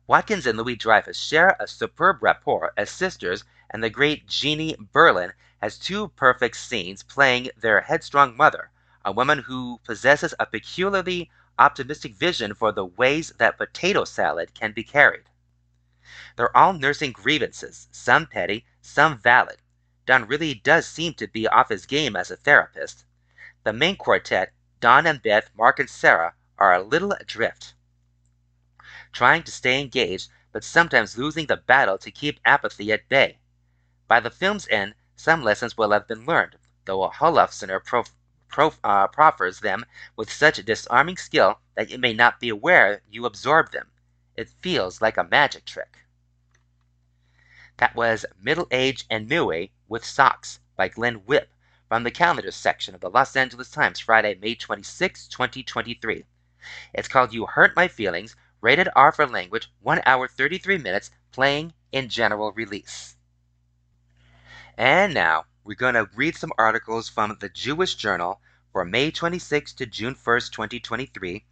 Watkins 0.08 0.46
and 0.46 0.58
Louis 0.58 0.76
Dreyfus 0.76 1.18
share 1.18 1.56
a 1.60 1.68
superb 1.68 2.22
rapport 2.22 2.74
as 2.78 2.92
sisters, 2.92 3.44
and 3.72 3.84
the 3.84 3.90
great 3.90 4.28
Jeannie 4.28 4.76
Berlin 4.94 5.34
has 5.62 5.78
two 5.78 6.10
perfect 6.10 6.58
scenes 6.58 7.04
playing 7.04 7.50
their 7.58 7.82
headstrong 7.82 8.36
mother, 8.36 8.72
a 9.04 9.12
woman 9.12 9.40
who 9.40 9.80
possesses 9.84 10.34
a 10.40 10.46
peculiarly 10.46 11.30
optimistic 11.58 12.16
vision 12.16 12.54
for 12.54 12.72
the 12.72 12.86
ways 12.86 13.34
that 13.38 13.58
potato 13.58 14.04
salad 14.04 14.54
can 14.54 14.72
be 14.72 14.84
carried. 14.84 15.24
They're 16.36 16.56
all 16.56 16.74
nursing 16.74 17.14
grievances, 17.14 17.88
some 17.92 18.28
petty, 18.28 18.66
some 18.82 19.18
valid. 19.18 19.58
Don 20.06 20.28
really 20.28 20.54
does 20.54 20.86
seem 20.86 21.14
to 21.16 21.28
be 21.28 21.48
off 21.48 21.70
his 21.70 21.86
game 21.86 22.16
as 22.16 22.30
a 22.30 22.36
therapist. 22.36 23.06
The 23.64 23.74
main 23.74 23.96
quartet, 23.96 24.54
Don 24.80 25.08
and 25.08 25.22
Beth, 25.22 25.50
Mark 25.58 25.80
and 25.80 25.90
Sarah, 25.90 26.36
are 26.58 26.74
a 26.74 26.84
little 26.84 27.14
adrift, 27.14 27.74
trying 29.12 29.44
to 29.44 29.52
stay 29.52 29.82
engaged, 29.82 30.30
but 30.52 30.64
sometimes 30.64 31.18
losing 31.18 31.48
the 31.48 31.58
battle 31.58 31.98
to 31.98 32.12
keep 32.12 32.40
apathy 32.46 32.92
at 32.92 33.10
bay. 33.10 33.40
By 34.08 34.20
the 34.20 34.30
film's 34.30 34.68
end, 34.68 34.94
some 35.16 35.44
lessons 35.44 35.78
will 35.78 35.92
have 35.92 36.08
been 36.08 36.26
learned, 36.26 36.58
though 36.86 37.10
Holofcener 37.10 37.84
prof, 37.84 38.14
prof, 38.50 38.80
uh, 38.84 39.08
proffers 39.08 39.62
them 39.62 39.86
with 40.16 40.32
such 40.32 40.64
disarming 40.66 41.18
skill 41.18 41.60
that 41.76 41.90
you 41.90 41.98
may 41.98 42.14
not 42.14 42.40
be 42.40 42.50
aware 42.50 43.02
you 43.10 43.26
absorb 43.26 43.72
them. 43.72 43.92
It 44.36 44.50
feels 44.62 45.02
like 45.02 45.18
a 45.18 45.24
magic 45.24 45.66
trick. 45.66 46.00
That 47.78 47.96
was 47.96 48.26
Middle 48.40 48.68
Age 48.72 49.06
Ennui 49.10 49.72
with 49.88 50.06
Socks 50.06 50.60
by 50.76 50.90
Glenn 50.90 51.26
Whipp 51.26 51.50
from 51.88 52.04
the 52.04 52.12
calendar 52.12 52.52
section 52.52 52.96
of 52.96 53.02
the 53.02 53.10
Los 53.10 53.36
Angeles 53.36 53.72
Times, 53.72 54.00
Friday, 54.00 54.36
May 54.36 54.56
26, 54.56 55.28
2023. 55.28 56.26
It's 56.94 57.08
called 57.08 57.34
You 57.34 57.46
Hurt 57.46 57.76
My 57.76 57.88
Feelings, 57.88 58.36
rated 58.60 58.90
R 58.96 59.12
for 59.12 59.28
language, 59.28 59.72
1 59.82 60.02
hour 60.06 60.28
33 60.28 60.78
minutes, 60.78 61.12
playing 61.32 61.74
in 61.92 62.10
general 62.10 62.52
release. 62.52 63.15
And 64.78 65.14
now 65.14 65.46
we're 65.64 65.76
going 65.76 65.94
to 65.94 66.10
read 66.16 66.36
some 66.36 66.52
articles 66.58 67.08
from 67.08 67.38
the 67.40 67.48
Jewish 67.48 67.96
Journal 67.96 68.42
for 68.74 68.84
May 68.84 69.10
26 69.10 69.72
to 69.72 69.86
June 69.86 70.16
1st, 70.16 70.52
2023. 70.52 71.46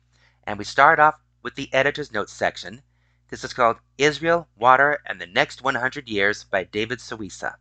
And 0.43 0.59
we 0.59 0.65
start 0.65 0.99
off 0.99 1.21
with 1.41 1.55
the 1.55 1.73
editor's 1.73 2.11
notes 2.11 2.33
section. 2.33 2.83
This 3.29 3.45
is 3.45 3.53
called 3.53 3.77
Israel, 3.97 4.49
Water, 4.57 5.01
and 5.05 5.21
the 5.21 5.25
Next 5.25 5.61
100 5.61 6.09
Years 6.09 6.43
by 6.43 6.65
David 6.65 6.99
Suissa. 6.99 7.55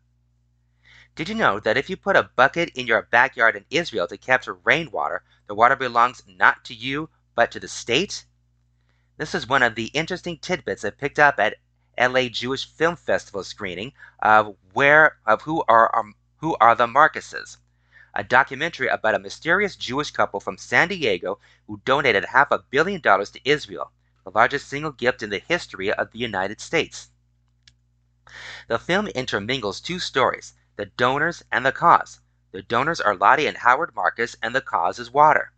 Did 1.15 1.29
you 1.29 1.37
know 1.37 1.61
that 1.61 1.77
if 1.77 1.89
you 1.89 1.97
put 1.97 2.17
a 2.17 2.31
bucket 2.35 2.71
in 2.71 2.89
your 2.89 3.03
backyard 3.03 3.55
in 3.55 3.65
Israel 3.71 4.09
to 4.09 4.19
capture 4.19 4.55
rainwater, 4.55 5.23
the 5.47 5.55
water 5.55 5.77
belongs 5.77 6.25
not 6.27 6.65
to 6.65 6.75
you, 6.75 7.09
but 7.37 7.53
to 7.53 7.61
the 7.61 7.69
state? 7.69 8.27
This 9.17 9.33
is 9.33 9.47
one 9.47 9.63
of 9.63 9.77
the 9.77 9.93
interesting 9.95 10.39
tidbits 10.39 10.85
I 10.85 10.91
picked 10.91 11.21
up 11.21 11.39
at 11.39 11.55
LA 12.03 12.29
Jewish 12.29 12.67
Film 12.67 12.97
Festival 12.97 13.45
screening 13.45 13.93
of 14.19 14.57
where 14.73 15.19
of 15.25 15.43
who 15.43 15.63
are 15.69 15.97
um, 15.97 16.17
who 16.39 16.57
are 16.61 16.75
the 16.75 16.89
Marcuses, 16.89 17.59
a 18.13 18.25
documentary 18.25 18.89
about 18.89 19.15
a 19.15 19.21
mysterious 19.21 19.77
Jewish 19.77 20.11
couple 20.11 20.41
from 20.41 20.59
San 20.59 20.89
Diego 20.89 21.39
who 21.69 21.81
donated 21.85 22.25
half 22.25 22.51
a 22.51 22.59
billion 22.59 23.01
dollars 23.01 23.31
to 23.31 23.49
Israel, 23.49 23.93
the 24.25 24.31
largest 24.31 24.69
single 24.69 24.91
gift 24.91 25.23
in 25.23 25.31
the 25.31 25.39
history 25.39 25.93
of 25.93 26.11
the 26.11 26.19
United 26.19 26.61
States. 26.61 27.11
The 28.67 28.81
film 28.81 29.07
intermingles 29.07 29.81
two 29.81 30.01
stories, 30.01 30.55
the 30.75 30.87
donors 30.87 31.45
and 31.53 31.65
the 31.65 31.71
cause. 31.71 32.19
The 32.51 32.63
donors 32.63 33.01
are 33.01 33.15
Lottie 33.15 33.47
and 33.47 33.59
Howard 33.59 33.95
Marcus, 33.95 34.35
and 34.43 34.55
the 34.55 34.61
cause 34.61 34.99
is 34.99 35.11
water. 35.11 35.53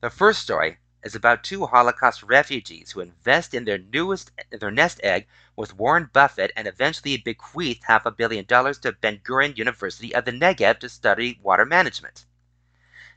The 0.00 0.10
first 0.10 0.42
story 0.42 0.78
is 1.02 1.14
about 1.14 1.42
two 1.42 1.66
Holocaust 1.66 2.22
refugees 2.22 2.92
who 2.92 3.00
invest 3.00 3.54
in 3.54 3.64
their 3.64 3.78
newest 3.78 4.30
their 4.50 4.70
nest 4.70 5.00
egg 5.02 5.26
with 5.56 5.74
Warren 5.74 6.08
Buffett 6.12 6.52
and 6.56 6.68
eventually 6.68 7.16
bequeath 7.16 7.82
half 7.84 8.06
a 8.06 8.10
billion 8.10 8.44
dollars 8.44 8.78
to 8.78 8.92
Ben 8.92 9.18
Gurion 9.18 9.56
University 9.56 10.14
of 10.14 10.24
the 10.24 10.30
Negev 10.30 10.78
to 10.78 10.88
study 10.88 11.40
water 11.42 11.64
management. 11.64 12.24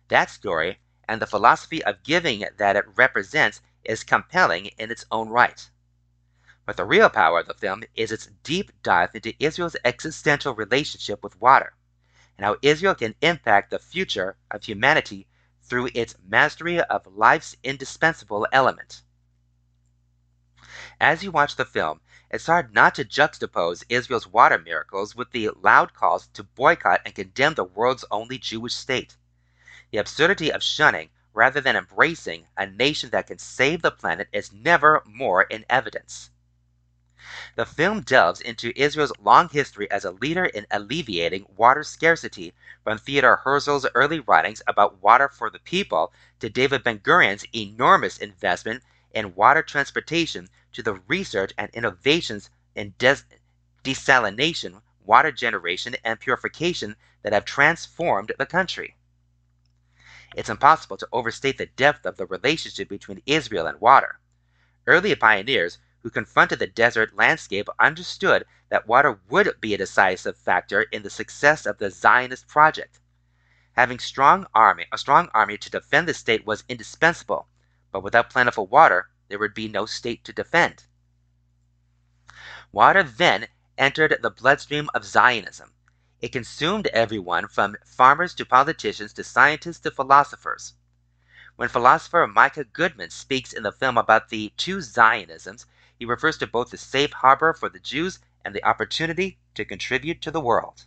That 0.07 0.29
story 0.29 0.79
and 1.07 1.21
the 1.21 1.27
philosophy 1.27 1.83
of 1.83 2.03
giving 2.03 2.45
that 2.57 2.75
it 2.75 2.85
represents 2.95 3.61
is 3.83 4.03
compelling 4.03 4.65
in 4.77 4.89
its 4.89 5.05
own 5.11 5.29
right. 5.29 5.69
But 6.65 6.77
the 6.77 6.85
real 6.85 7.09
power 7.09 7.39
of 7.39 7.47
the 7.47 7.53
film 7.53 7.83
is 7.95 8.11
its 8.11 8.29
deep 8.43 8.71
dive 8.81 9.13
into 9.13 9.35
Israel's 9.39 9.75
existential 9.85 10.55
relationship 10.55 11.21
with 11.23 11.39
water 11.39 11.73
and 12.37 12.45
how 12.45 12.57
Israel 12.61 12.95
can 12.95 13.15
impact 13.21 13.69
the 13.69 13.79
future 13.79 14.35
of 14.49 14.63
humanity 14.63 15.27
through 15.65 15.89
its 15.93 16.15
mastery 16.25 16.79
of 16.79 17.07
life's 17.07 17.55
indispensable 17.63 18.47
element. 18.51 19.01
As 20.99 21.23
you 21.23 21.31
watch 21.31 21.55
the 21.55 21.65
film, 21.65 22.01
it's 22.29 22.45
hard 22.47 22.73
not 22.73 22.95
to 22.95 23.05
juxtapose 23.05 23.83
Israel's 23.89 24.27
water 24.27 24.57
miracles 24.57 25.15
with 25.15 25.31
the 25.31 25.49
loud 25.61 25.93
calls 25.93 26.27
to 26.27 26.43
boycott 26.43 27.01
and 27.05 27.13
condemn 27.13 27.55
the 27.55 27.63
world's 27.63 28.05
only 28.11 28.37
Jewish 28.37 28.73
state. 28.73 29.17
The 29.91 29.97
absurdity 29.97 30.51
of 30.51 30.63
shunning 30.63 31.09
rather 31.33 31.61
than 31.61 31.75
embracing 31.75 32.47
a 32.57 32.65
nation 32.65 33.09
that 33.09 33.27
can 33.27 33.37
save 33.37 33.81
the 33.81 33.91
planet 33.91 34.27
is 34.31 34.53
never 34.53 35.03
more 35.05 35.43
in 35.43 35.65
evidence. 35.69 36.29
The 37.55 37.65
film 37.65 38.01
delves 38.01 38.39
into 38.39 38.71
Israel's 38.79 39.11
long 39.19 39.49
history 39.49 39.89
as 39.89 40.05
a 40.05 40.11
leader 40.11 40.45
in 40.45 40.67
alleviating 40.69 41.47
water 41.55 41.83
scarcity, 41.83 42.53
from 42.83 42.99
Theodore 42.99 43.37
Herzl's 43.37 43.87
early 43.95 44.19
writings 44.19 44.61
about 44.67 45.01
water 45.01 45.27
for 45.27 45.49
the 45.49 45.59
people 45.59 46.13
to 46.39 46.49
David 46.49 46.83
Ben 46.83 46.99
Gurion's 46.99 47.45
enormous 47.55 48.17
investment 48.17 48.83
in 49.11 49.33
water 49.33 49.63
transportation 49.63 50.49
to 50.73 50.83
the 50.83 51.01
research 51.07 51.51
and 51.57 51.69
innovations 51.73 52.49
in 52.75 52.93
des- 52.99 53.23
desalination, 53.83 54.81
water 55.03 55.31
generation, 55.31 55.95
and 56.03 56.19
purification 56.19 56.95
that 57.23 57.33
have 57.33 57.45
transformed 57.45 58.33
the 58.37 58.45
country. 58.45 58.95
It's 60.35 60.49
impossible 60.49 60.97
to 60.97 61.07
overstate 61.11 61.57
the 61.57 61.65
depth 61.65 62.05
of 62.05 62.17
the 62.17 62.25
relationship 62.25 62.89
between 62.89 63.21
Israel 63.25 63.65
and 63.65 63.79
water. 63.79 64.19
Early 64.85 65.15
pioneers 65.15 65.79
who 66.05 66.11
confronted 66.11 66.59
the 66.59 66.67
desert 66.67 67.15
landscape 67.15 67.67
understood 67.79 68.45
that 68.69 68.87
water 68.87 69.19
would 69.27 69.49
be 69.59 69.73
a 69.73 69.77
decisive 69.79 70.37
factor 70.37 70.83
in 70.83 71.01
the 71.01 71.09
success 71.09 71.65
of 71.65 71.79
the 71.79 71.89
Zionist 71.89 72.47
project. 72.47 72.99
Having 73.71 73.97
strong 73.97 74.45
army, 74.53 74.85
a 74.91 74.99
strong 74.99 75.29
army 75.33 75.57
to 75.57 75.71
defend 75.71 76.07
the 76.07 76.13
state 76.13 76.45
was 76.45 76.63
indispensable, 76.69 77.47
but 77.91 78.03
without 78.03 78.29
plentiful 78.29 78.67
water, 78.67 79.09
there 79.29 79.39
would 79.39 79.55
be 79.55 79.67
no 79.67 79.87
state 79.87 80.23
to 80.25 80.31
defend. 80.31 80.83
Water 82.71 83.01
then 83.01 83.47
entered 83.75 84.19
the 84.21 84.29
bloodstream 84.29 84.91
of 84.93 85.05
Zionism. 85.05 85.73
It 86.21 86.31
consumed 86.31 86.85
everyone 86.93 87.47
from 87.47 87.77
farmers 87.83 88.35
to 88.35 88.45
politicians 88.45 89.11
to 89.13 89.23
scientists 89.23 89.79
to 89.79 89.89
philosophers. 89.89 90.75
When 91.55 91.67
philosopher 91.67 92.27
Micah 92.27 92.65
Goodman 92.65 93.09
speaks 93.09 93.53
in 93.53 93.63
the 93.63 93.71
film 93.71 93.97
about 93.97 94.29
the 94.29 94.53
two 94.55 94.81
Zionisms, 94.81 95.65
he 95.97 96.05
refers 96.05 96.37
to 96.37 96.47
both 96.47 96.71
the 96.71 96.77
safe 96.77 97.13
harbor 97.13 97.53
for 97.53 97.69
the 97.69 97.79
Jews 97.79 98.19
and 98.43 98.53
the 98.53 98.63
opportunity 98.63 99.39
to 99.53 99.65
contribute 99.65 100.21
to 100.21 100.31
the 100.31 100.41
world. 100.41 100.85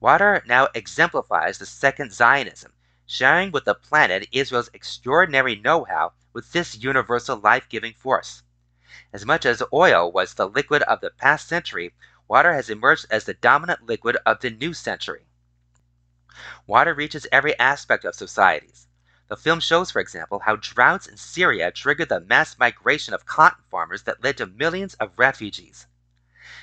Water 0.00 0.42
now 0.46 0.68
exemplifies 0.74 1.58
the 1.58 1.66
second 1.66 2.12
Zionism, 2.12 2.74
sharing 3.06 3.50
with 3.50 3.64
the 3.64 3.74
planet 3.74 4.28
Israel's 4.32 4.70
extraordinary 4.74 5.56
know 5.56 5.84
how 5.84 6.12
with 6.32 6.52
this 6.52 6.76
universal 6.76 7.38
life 7.38 7.68
giving 7.68 7.94
force. 7.94 8.42
As 9.12 9.24
much 9.24 9.46
as 9.46 9.62
oil 9.72 10.12
was 10.12 10.34
the 10.34 10.48
liquid 10.48 10.82
of 10.82 11.00
the 11.00 11.10
past 11.10 11.48
century, 11.48 11.94
water 12.28 12.52
has 12.52 12.68
emerged 12.68 13.06
as 13.10 13.24
the 13.24 13.34
dominant 13.34 13.86
liquid 13.86 14.18
of 14.26 14.40
the 14.40 14.50
new 14.50 14.74
century. 14.74 15.26
Water 16.66 16.92
reaches 16.92 17.26
every 17.32 17.58
aspect 17.58 18.04
of 18.04 18.14
societies 18.14 18.85
the 19.28 19.36
film 19.36 19.58
shows, 19.58 19.90
for 19.90 20.00
example, 20.00 20.40
how 20.40 20.56
droughts 20.56 21.06
in 21.06 21.16
Syria 21.16 21.72
triggered 21.72 22.08
the 22.08 22.20
mass 22.20 22.58
migration 22.58 23.12
of 23.12 23.26
cotton 23.26 23.64
farmers 23.70 24.04
that 24.04 24.22
led 24.22 24.36
to 24.36 24.46
millions 24.46 24.94
of 24.94 25.18
refugees. 25.18 25.86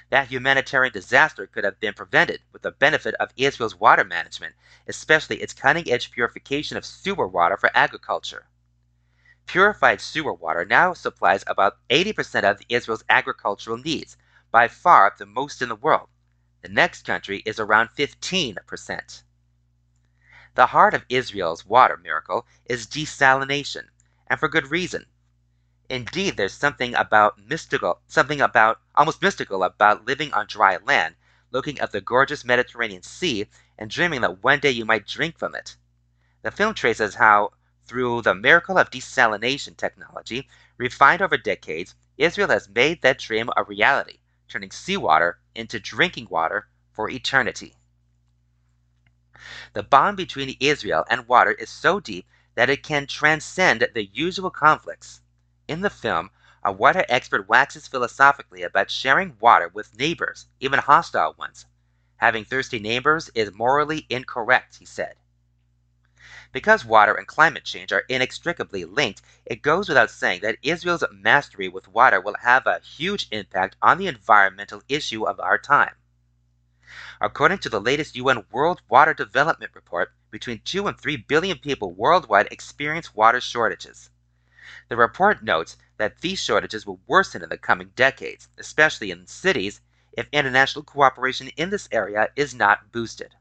That 0.09 0.29
humanitarian 0.29 0.93
disaster 0.93 1.45
could 1.45 1.65
have 1.65 1.79
been 1.79 1.93
prevented 1.93 2.41
with 2.53 2.61
the 2.61 2.71
benefit 2.71 3.15
of 3.15 3.33
Israel's 3.35 3.75
water 3.75 4.05
management, 4.05 4.55
especially 4.87 5.41
its 5.41 5.53
cutting 5.53 5.91
edge 5.91 6.11
purification 6.11 6.77
of 6.77 6.85
sewer 6.85 7.27
water 7.27 7.57
for 7.57 7.69
agriculture. 7.73 8.47
Purified 9.45 9.99
sewer 9.99 10.33
water 10.33 10.63
now 10.63 10.93
supplies 10.93 11.43
about 11.47 11.79
80% 11.89 12.43
of 12.49 12.61
Israel's 12.69 13.03
agricultural 13.09 13.77
needs, 13.77 14.15
by 14.51 14.69
far 14.69 15.13
the 15.17 15.25
most 15.25 15.61
in 15.61 15.67
the 15.67 15.75
world. 15.75 16.07
The 16.61 16.69
next 16.69 17.05
country 17.05 17.43
is 17.45 17.59
around 17.59 17.89
15%. 17.97 19.23
The 20.55 20.67
heart 20.67 20.93
of 20.93 21.03
Israel's 21.09 21.65
water 21.65 21.97
miracle 21.97 22.45
is 22.65 22.85
desalination, 22.85 23.87
and 24.27 24.39
for 24.39 24.47
good 24.47 24.69
reason. 24.69 25.07
Indeed, 25.89 26.37
there's 26.37 26.53
something 26.53 26.93
about 26.93 27.39
mystical, 27.39 28.01
something 28.07 28.39
about 28.39 28.79
almost 28.93 29.21
mystical 29.21 29.63
about 29.63 30.05
living 30.05 30.31
on 30.31 30.45
dry 30.45 30.77
land, 30.77 31.15
looking 31.49 31.79
at 31.79 31.91
the 31.91 32.01
gorgeous 32.01 32.45
Mediterranean 32.45 33.01
Sea 33.01 33.47
and 33.79 33.89
dreaming 33.89 34.21
that 34.21 34.43
one 34.43 34.59
day 34.59 34.69
you 34.69 34.85
might 34.85 35.07
drink 35.07 35.39
from 35.39 35.55
it. 35.55 35.75
The 36.43 36.51
film 36.51 36.75
traces 36.75 37.15
how, 37.15 37.53
through 37.87 38.21
the 38.21 38.35
miracle 38.35 38.77
of 38.77 38.91
desalination 38.91 39.75
technology, 39.75 40.47
refined 40.77 41.23
over 41.23 41.35
decades, 41.35 41.95
Israel 42.17 42.49
has 42.49 42.69
made 42.69 43.01
that 43.01 43.17
dream 43.17 43.49
a 43.57 43.63
reality, 43.63 44.19
turning 44.47 44.69
seawater 44.69 45.39
into 45.55 45.79
drinking 45.79 46.27
water 46.29 46.67
for 46.91 47.09
eternity. 47.09 47.75
The 49.73 49.83
bond 49.83 50.17
between 50.17 50.57
Israel 50.59 51.05
and 51.09 51.27
water 51.27 51.51
is 51.51 51.69
so 51.69 51.99
deep 51.99 52.27
that 52.55 52.69
it 52.69 52.83
can 52.83 53.07
transcend 53.07 53.87
the 53.93 54.05
usual 54.05 54.51
conflicts. 54.51 55.21
In 55.67 55.81
the 55.81 55.89
film, 55.89 56.29
a 56.63 56.71
water 56.71 57.03
expert 57.09 57.47
waxes 57.47 57.87
philosophically 57.87 58.63
about 58.63 58.91
sharing 58.91 59.37
water 59.39 59.67
with 59.67 59.97
neighbors, 59.97 60.47
even 60.59 60.79
hostile 60.79 61.33
ones. 61.37 61.65
Having 62.17 62.45
thirsty 62.45 62.79
neighbors 62.79 63.29
is 63.35 63.51
morally 63.51 64.05
incorrect, 64.09 64.77
he 64.77 64.85
said. 64.85 65.15
Because 66.51 66.85
water 66.85 67.15
and 67.15 67.25
climate 67.27 67.65
change 67.65 67.91
are 67.91 68.05
inextricably 68.07 68.85
linked, 68.85 69.23
it 69.45 69.61
goes 69.63 69.89
without 69.89 70.11
saying 70.11 70.41
that 70.41 70.59
Israel's 70.61 71.03
mastery 71.11 71.67
with 71.67 71.87
water 71.87 72.21
will 72.21 72.35
have 72.41 72.67
a 72.67 72.79
huge 72.79 73.27
impact 73.31 73.75
on 73.81 73.97
the 73.97 74.07
environmental 74.07 74.83
issue 74.87 75.25
of 75.25 75.39
our 75.39 75.57
time. 75.57 75.95
According 77.19 77.59
to 77.59 77.69
the 77.69 77.81
latest 77.81 78.15
UN 78.15 78.45
World 78.51 78.81
Water 78.87 79.13
Development 79.13 79.71
Report, 79.73 80.13
between 80.29 80.61
2 80.61 80.87
and 80.87 80.99
3 80.99 81.17
billion 81.17 81.57
people 81.57 81.93
worldwide 81.93 82.47
experience 82.51 83.15
water 83.15 83.41
shortages. 83.41 84.09
The 84.89 84.97
report 84.97 85.43
notes 85.43 85.77
that 85.97 86.21
these 86.21 86.39
shortages 86.39 86.85
will 86.85 87.01
worsen 87.07 87.41
in 87.41 87.49
the 87.49 87.57
coming 87.57 87.93
decades, 87.95 88.47
especially 88.57 89.11
in 89.11 89.27
cities, 89.27 89.81
if 90.11 90.27
international 90.31 90.83
cooperation 90.83 91.47
in 91.55 91.69
this 91.69 91.87
area 91.91 92.29
is 92.35 92.53
not 92.53 92.91
boosted. 92.91 93.35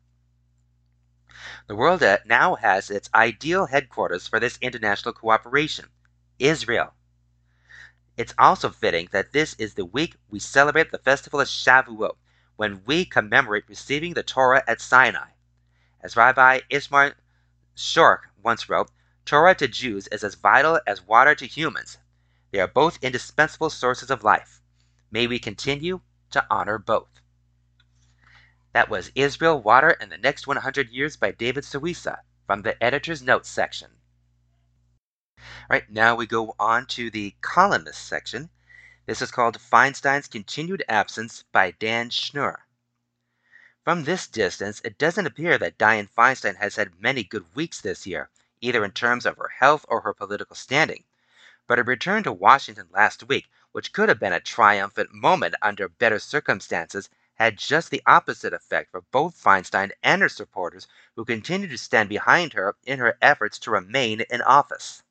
The 1.67 1.77
world 1.77 2.03
uh, 2.03 2.19
now 2.25 2.55
has 2.57 2.91
its 2.91 3.11
ideal 3.15 3.67
headquarters 3.67 4.27
for 4.27 4.39
this 4.39 4.59
international 4.61 5.13
cooperation 5.13 5.87
Israel. 6.39 6.95
It's 8.17 8.35
also 8.39 8.71
fitting 8.71 9.09
that 9.13 9.33
this 9.33 9.55
is 9.55 9.75
the 9.75 9.85
week 9.85 10.17
we 10.29 10.39
celebrate 10.39 10.91
the 10.91 10.99
festival 10.99 11.41
of 11.41 11.49
Shavuot, 11.49 12.17
when 12.57 12.83
we 12.85 13.05
commemorate 13.05 13.69
receiving 13.69 14.15
the 14.15 14.23
Torah 14.23 14.63
at 14.67 14.81
Sinai. 14.81 15.31
As 16.01 16.17
Rabbi 16.17 16.61
Ismar 16.71 17.15
Schorsch 17.77 18.27
once 18.43 18.69
wrote, 18.69 18.91
Torah 19.25 19.55
to 19.55 19.69
Jews 19.69 20.09
is 20.09 20.25
as 20.25 20.35
vital 20.35 20.81
as 20.87 21.07
water 21.07 21.35
to 21.35 21.47
humans. 21.47 21.99
They 22.51 22.61
are 22.61 22.69
both 22.69 23.03
indispensable 23.03 23.71
sources 23.71 24.11
of 24.11 24.25
life. 24.25 24.61
May 25.11 25.27
we 25.27 25.39
continue 25.39 26.01
to 26.33 26.47
honor 26.51 26.79
both. 26.79 27.21
That 28.73 28.89
was 28.89 29.13
Israel, 29.15 29.63
Water, 29.63 29.91
and 29.91 30.11
the 30.11 30.19
Next 30.19 30.47
100 30.47 30.91
Years 30.91 31.17
by 31.17 31.31
David 31.31 31.65
Suissa 31.65 32.21
from 32.47 32.63
the 32.63 32.83
editor's 32.83 33.23
notes 33.23 33.49
section. 33.49 33.91
All 35.39 35.45
right, 35.71 35.91
now 35.91 36.15
we 36.15 36.27
go 36.27 36.55
on 36.59 36.87
to 36.87 37.11
the 37.11 37.35
columnist 37.41 38.07
section. 38.07 38.51
This 39.05 39.21
is 39.21 39.33
called 39.33 39.59
Feinstein's 39.59 40.29
Continued 40.29 40.85
Absence 40.89 41.43
by 41.51 41.73
Dan 41.73 42.09
Schnur. 42.11 42.59
From 43.83 44.05
this 44.05 44.29
distance, 44.29 44.81
it 44.85 44.97
doesn't 44.97 45.27
appear 45.27 45.59
that 45.59 45.77
Dianne 45.77 46.09
Feinstein 46.09 46.55
has 46.59 46.77
had 46.77 47.01
many 47.01 47.25
good 47.25 47.53
weeks 47.57 47.81
this 47.81 48.07
year, 48.07 48.31
either 48.61 48.85
in 48.85 48.93
terms 48.93 49.27
of 49.27 49.39
her 49.39 49.49
health 49.59 49.85
or 49.89 50.03
her 50.03 50.15
political 50.15 50.55
standing. 50.55 51.03
But 51.67 51.79
her 51.79 51.85
return 51.85 52.23
to 52.23 52.33
Washington 52.33 52.91
last 52.93 53.25
week, 53.25 53.49
which 53.73 53.93
could 53.93 54.09
have 54.09 54.21
been 54.21 54.33
a 54.33 54.39
triumphant 54.39 55.13
moment 55.13 55.57
under 55.61 55.89
better 55.89 56.21
circumstances, 56.21 57.11
had 57.35 57.59
just 57.59 57.91
the 57.91 58.05
opposite 58.07 58.53
effect 58.53 58.93
for 58.93 59.01
both 59.11 59.35
Feinstein 59.35 59.91
and 60.05 60.23
her 60.23 60.29
supporters, 60.29 60.87
who 61.17 61.25
continue 61.25 61.67
to 61.67 61.77
stand 61.77 62.09
behind 62.09 62.53
her 62.53 62.77
in 62.85 63.01
her 63.01 63.19
efforts 63.21 63.59
to 63.59 63.73
remain 63.73 64.21
in 64.31 64.43
office. 64.43 65.03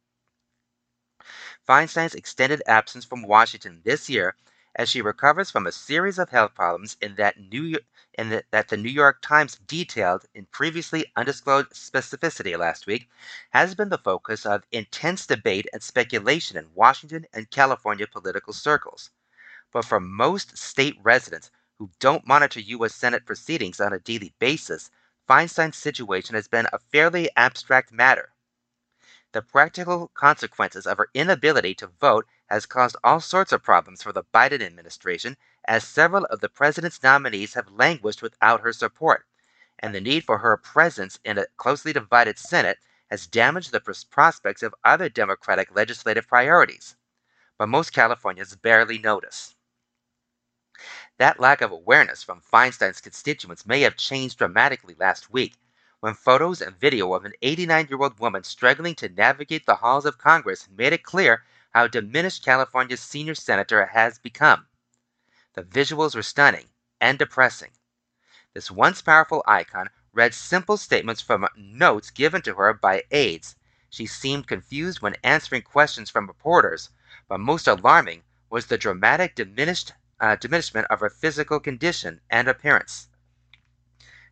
Feinstein's 1.72 2.15
extended 2.15 2.61
absence 2.68 3.06
from 3.06 3.22
Washington 3.22 3.80
this 3.85 4.10
year 4.10 4.35
as 4.76 4.89
she 4.89 5.02
recovers 5.02 5.49
from 5.49 5.65
a 5.65 5.72
series 5.72 6.19
of 6.19 6.27
health 6.27 6.53
problems 6.53 6.98
in 6.99 7.15
that 7.15 7.39
New 7.39 7.80
in 8.15 8.43
that 8.52 8.68
the 8.68 8.76
New 8.76 8.89
York 8.89 9.22
Times 9.22 9.56
detailed 9.68 10.26
in 10.35 10.48
previously 10.48 11.06
undisclosed 11.15 11.69
specificity 11.69 12.60
last 12.60 12.88
week, 12.88 13.10
has 13.52 13.73
been 13.73 13.88
the 13.88 13.98
focus 13.98 14.45
of 14.45 14.65
intense 14.73 15.26
debate 15.26 15.65
and 15.72 15.81
speculation 15.81 16.57
in 16.57 16.76
Washington 16.76 17.26
and 17.31 17.49
California 17.49 18.06
political 18.06 18.52
circles. 18.52 19.10
But 19.72 19.85
for 19.85 20.02
most 20.02 20.57
state 20.57 20.98
residents 21.02 21.52
who 21.80 21.89
don't 22.02 22.27
monitor 22.27 22.60
U.S. 22.60 22.95
Senate 22.95 23.26
proceedings 23.26 23.80
on 23.80 23.93
a 23.93 23.99
daily 23.99 24.34
basis, 24.39 24.91
Feinstein's 25.26 25.77
situation 25.77 26.35
has 26.35 26.49
been 26.49 26.68
a 26.73 26.80
fairly 26.91 27.30
abstract 27.38 27.93
matter. 27.93 28.34
The 29.33 29.41
practical 29.41 30.09
consequences 30.09 30.85
of 30.85 30.97
her 30.97 31.07
inability 31.13 31.73
to 31.75 31.87
vote 31.87 32.27
has 32.49 32.65
caused 32.65 32.97
all 33.01 33.21
sorts 33.21 33.53
of 33.53 33.63
problems 33.63 34.03
for 34.03 34.11
the 34.11 34.25
Biden 34.25 34.61
administration, 34.61 35.37
as 35.63 35.87
several 35.87 36.25
of 36.25 36.41
the 36.41 36.49
president's 36.49 37.01
nominees 37.01 37.53
have 37.53 37.69
languished 37.69 38.21
without 38.21 38.59
her 38.59 38.73
support, 38.73 39.25
and 39.79 39.95
the 39.95 40.01
need 40.01 40.25
for 40.25 40.39
her 40.39 40.57
presence 40.57 41.17
in 41.23 41.37
a 41.37 41.45
closely 41.55 41.93
divided 41.93 42.37
Senate 42.37 42.79
has 43.09 43.25
damaged 43.25 43.71
the 43.71 43.79
prospects 44.09 44.63
of 44.63 44.75
other 44.83 45.07
Democratic 45.07 45.73
legislative 45.73 46.27
priorities. 46.27 46.97
But 47.57 47.69
most 47.69 47.93
Californians 47.93 48.57
barely 48.57 48.97
notice. 48.97 49.55
That 51.19 51.39
lack 51.39 51.61
of 51.61 51.71
awareness 51.71 52.21
from 52.21 52.41
Feinstein's 52.41 52.99
constituents 52.99 53.65
may 53.65 53.79
have 53.81 53.95
changed 53.95 54.39
dramatically 54.39 54.95
last 54.99 55.31
week 55.31 55.55
when 56.01 56.15
photos 56.15 56.61
and 56.61 56.79
video 56.79 57.13
of 57.13 57.25
an 57.25 57.33
89 57.43 57.87
year 57.87 58.01
old 58.01 58.19
woman 58.19 58.43
struggling 58.43 58.95
to 58.95 59.07
navigate 59.07 59.67
the 59.67 59.75
halls 59.75 60.03
of 60.03 60.17
Congress 60.17 60.67
made 60.75 60.91
it 60.93 61.03
clear 61.03 61.43
how 61.75 61.85
diminished 61.85 62.43
California's 62.43 62.99
senior 62.99 63.35
senator 63.35 63.85
has 63.85 64.17
become. 64.17 64.65
The 65.53 65.61
visuals 65.61 66.15
were 66.15 66.23
stunning 66.23 66.69
and 66.99 67.19
depressing. 67.19 67.69
This 68.55 68.71
once 68.71 69.03
powerful 69.03 69.43
icon 69.45 69.91
read 70.11 70.33
simple 70.33 70.75
statements 70.75 71.21
from 71.21 71.47
notes 71.55 72.09
given 72.09 72.41
to 72.41 72.55
her 72.55 72.73
by 72.73 73.03
aides. 73.11 73.55
She 73.87 74.07
seemed 74.07 74.47
confused 74.47 75.03
when 75.03 75.15
answering 75.23 75.61
questions 75.61 76.09
from 76.09 76.25
reporters, 76.25 76.89
but 77.27 77.39
most 77.39 77.67
alarming 77.67 78.23
was 78.49 78.65
the 78.65 78.77
dramatic 78.79 79.35
diminished, 79.35 79.93
uh, 80.19 80.35
diminishment 80.35 80.87
of 80.89 80.99
her 81.01 81.11
physical 81.11 81.59
condition 81.59 82.21
and 82.27 82.47
appearance. 82.47 83.07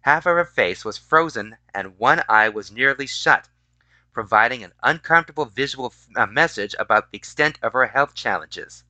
Half 0.02 0.26
of 0.26 0.36
her 0.38 0.46
face 0.46 0.86
was 0.86 0.98
frozen 0.98 1.58
and 1.74 1.98
one 1.98 2.24
eye 2.30 2.48
was 2.48 2.72
nearly 2.72 3.06
shut, 3.06 3.50
providing 4.14 4.64
an 4.64 4.74
uncomfortable 4.82 5.46
visual 5.46 5.94
uh, 6.16 6.26
message 6.26 6.74
about 6.80 7.12
the 7.12 7.18
extent 7.18 7.60
of 7.62 7.74
her 7.74 7.88
health 7.88 8.16
challenges. 8.16 8.86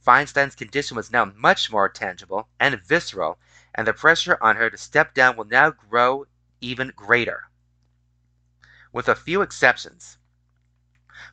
Feinstein's 0.00 0.56
condition 0.56 0.96
was 0.96 1.12
now 1.12 1.24
much 1.24 1.70
more 1.70 1.88
tangible 1.88 2.48
and 2.58 2.82
visceral, 2.82 3.38
and 3.74 3.86
the 3.86 3.92
pressure 3.92 4.36
on 4.40 4.56
her 4.56 4.68
to 4.70 4.76
step 4.76 5.14
down 5.14 5.36
will 5.36 5.44
now 5.44 5.70
grow 5.70 6.26
even 6.60 6.92
greater. 6.96 7.48
With 8.92 9.08
a 9.08 9.14
few 9.14 9.40
exceptions, 9.40 10.18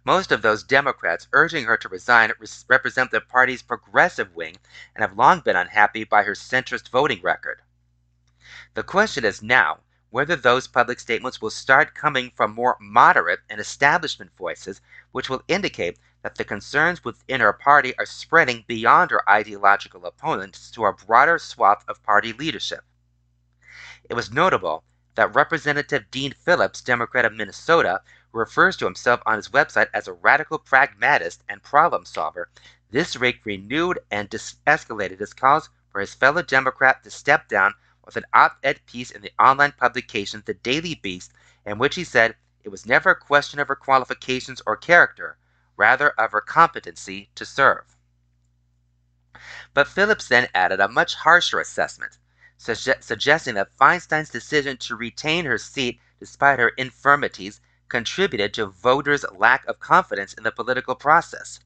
most 0.04 0.32
of 0.32 0.42
those 0.42 0.64
Democrats 0.64 1.28
urging 1.34 1.66
her 1.66 1.76
to 1.78 1.90
resign 1.90 2.32
represent 2.68 3.12
the 3.12 3.20
party's 3.20 3.62
progressive 3.64 4.36
wing 4.36 4.58
and 4.96 5.02
have 5.02 5.18
long 5.18 5.40
been 5.40 5.56
unhappy 5.56 6.04
by 6.04 6.24
her 6.24 6.34
centrist 6.34 6.90
voting 6.90 7.22
record. 7.22 7.62
The 8.74 8.84
question 8.84 9.26
is 9.26 9.44
now 9.44 9.82
whether 10.12 10.38
those 10.38 10.66
public 10.66 11.02
statements 11.02 11.42
will 11.42 11.50
start 11.50 11.94
coming 11.94 12.32
from 12.34 12.56
more 12.56 12.78
moderate 12.80 13.42
and 13.50 13.60
establishment 13.60 14.32
voices, 14.38 14.80
which 15.12 15.30
will 15.30 15.44
indicate 15.50 16.00
that 16.22 16.36
the 16.36 16.46
concerns 16.46 17.04
within 17.04 17.42
her 17.42 17.52
party 17.52 17.98
are 17.98 18.06
spreading 18.06 18.64
beyond 18.68 19.12
her 19.12 19.30
ideological 19.30 20.06
opponents 20.06 20.72
to 20.72 20.86
a 20.86 20.94
broader 20.94 21.38
swath 21.38 21.84
of 21.90 22.02
party 22.04 22.32
leadership. 22.32 22.86
It 24.10 24.14
was 24.14 24.32
notable 24.32 24.86
that 25.16 25.36
Representative 25.36 26.10
Dean 26.10 26.32
Phillips, 26.32 26.80
Democrat 26.80 27.26
of 27.26 27.34
Minnesota, 27.34 28.02
who 28.32 28.40
refers 28.40 28.78
to 28.78 28.86
himself 28.86 29.22
on 29.26 29.36
his 29.36 29.50
website 29.50 29.90
as 29.94 30.08
a 30.08 30.14
radical 30.14 30.58
pragmatist 30.58 31.44
and 31.50 31.62
problem 31.62 32.06
solver, 32.06 32.50
this 32.90 33.18
week 33.18 33.42
renewed 33.44 34.00
and 34.10 34.30
escalated 34.30 35.20
his 35.20 35.34
calls 35.34 35.70
for 35.90 36.00
his 36.00 36.14
fellow 36.14 36.42
Democrat 36.42 37.04
to 37.04 37.12
step 37.12 37.50
down 37.50 37.74
with 38.06 38.16
an 38.16 38.26
op 38.34 38.58
ed 38.64 38.86
piece 38.86 39.12
in 39.12 39.22
the 39.22 39.32
online 39.40 39.74
publication 39.74 40.44
The 40.46 40.54
Daily 40.54 40.96
Beast, 40.96 41.32
in 41.66 41.78
which 41.78 41.96
he 41.96 42.04
said 42.04 42.36
it 42.64 42.70
was 42.70 42.86
never 42.86 43.12
a 43.12 43.16
question 43.16 43.60
of 43.60 43.68
her 43.68 43.76
qualifications 43.76 44.62
or 44.66 44.76
character, 44.76 45.38
rather 45.78 46.10
of 46.12 46.32
her 46.32 46.42
competency 46.42 47.30
to 47.36 47.46
serve. 47.46 47.96
But 49.74 49.88
Phillips 49.88 50.28
then 50.28 50.50
added 50.54 50.80
a 50.80 50.88
much 50.88 51.16
harsher 51.16 51.60
assessment, 51.60 52.18
suge- 52.60 53.04
suggesting 53.04 53.56
that 53.56 53.76
Feinstein's 53.78 54.30
decision 54.30 54.78
to 54.78 54.96
retain 54.96 55.46
her 55.46 55.58
seat 55.58 56.00
despite 56.20 56.60
her 56.60 56.70
infirmities 56.70 57.62
contributed 57.88 58.54
to 58.54 58.68
voters' 58.68 59.26
lack 59.36 59.66
of 59.68 59.80
confidence 59.80 60.34
in 60.34 60.44
the 60.44 60.52
political 60.52 60.96
process. 60.96 61.60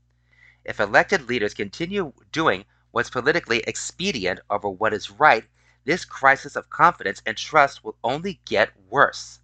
If 0.63 0.79
elected 0.79 1.27
leaders 1.27 1.53
continue 1.53 2.13
doing 2.31 2.65
what's 2.91 3.09
politically 3.09 3.59
expedient 3.67 4.39
over 4.49 4.69
what 4.69 4.93
is 4.93 5.11
right, 5.11 5.45
this 5.85 6.03
crisis 6.03 6.55
of 6.55 6.69
confidence 6.69 7.21
and 7.25 7.37
trust 7.37 7.83
will 7.83 7.95
only 8.03 8.41
get 8.45 8.71
worse. 8.89 9.39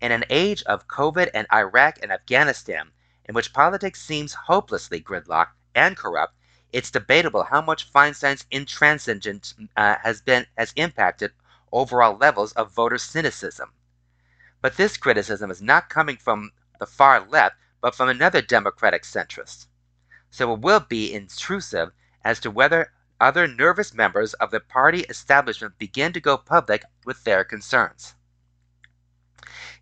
In 0.00 0.12
an 0.12 0.24
age 0.30 0.62
of 0.64 0.88
COVID 0.88 1.30
and 1.34 1.46
Iraq 1.52 1.98
and 2.02 2.10
Afghanistan, 2.10 2.90
in 3.26 3.34
which 3.34 3.52
politics 3.52 4.02
seems 4.02 4.34
hopelessly 4.34 5.00
gridlocked 5.00 5.52
and 5.74 5.96
corrupt, 5.96 6.34
it's 6.72 6.90
debatable 6.90 7.44
how 7.44 7.60
much 7.60 7.92
Feinstein's 7.92 8.46
intransigence 8.50 9.54
uh, 9.76 9.96
has 10.02 10.22
been 10.22 10.46
has 10.56 10.72
impacted 10.76 11.32
overall 11.70 12.16
levels 12.16 12.52
of 12.52 12.72
voter 12.72 12.98
cynicism. 12.98 13.72
But 14.62 14.76
this 14.76 14.96
criticism 14.96 15.50
is 15.50 15.60
not 15.60 15.88
coming 15.88 16.16
from 16.16 16.52
the 16.78 16.86
far 16.86 17.20
left, 17.20 17.56
but 17.80 17.94
from 17.94 18.08
another 18.08 18.40
Democratic 18.40 19.02
centrist. 19.02 19.66
So 20.30 20.54
it 20.54 20.60
will 20.60 20.80
be 20.80 21.12
intrusive 21.12 21.90
as 22.24 22.40
to 22.40 22.50
whether 22.50 22.92
other 23.20 23.46
nervous 23.46 23.92
members 23.92 24.34
of 24.34 24.50
the 24.50 24.60
party 24.60 25.00
establishment 25.02 25.78
begin 25.78 26.12
to 26.12 26.20
go 26.20 26.36
public 26.36 26.84
with 27.04 27.22
their 27.24 27.44
concerns. 27.44 28.14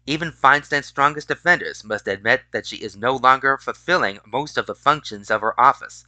Even 0.06 0.32
Feinstein's 0.32 0.86
strongest 0.86 1.28
defenders 1.28 1.84
must 1.84 2.08
admit 2.08 2.42
that 2.52 2.66
she 2.66 2.76
is 2.76 2.96
no 2.96 3.14
longer 3.14 3.56
fulfilling 3.56 4.18
most 4.26 4.56
of 4.58 4.66
the 4.66 4.74
functions 4.74 5.30
of 5.30 5.40
her 5.40 5.58
office. 5.60 6.06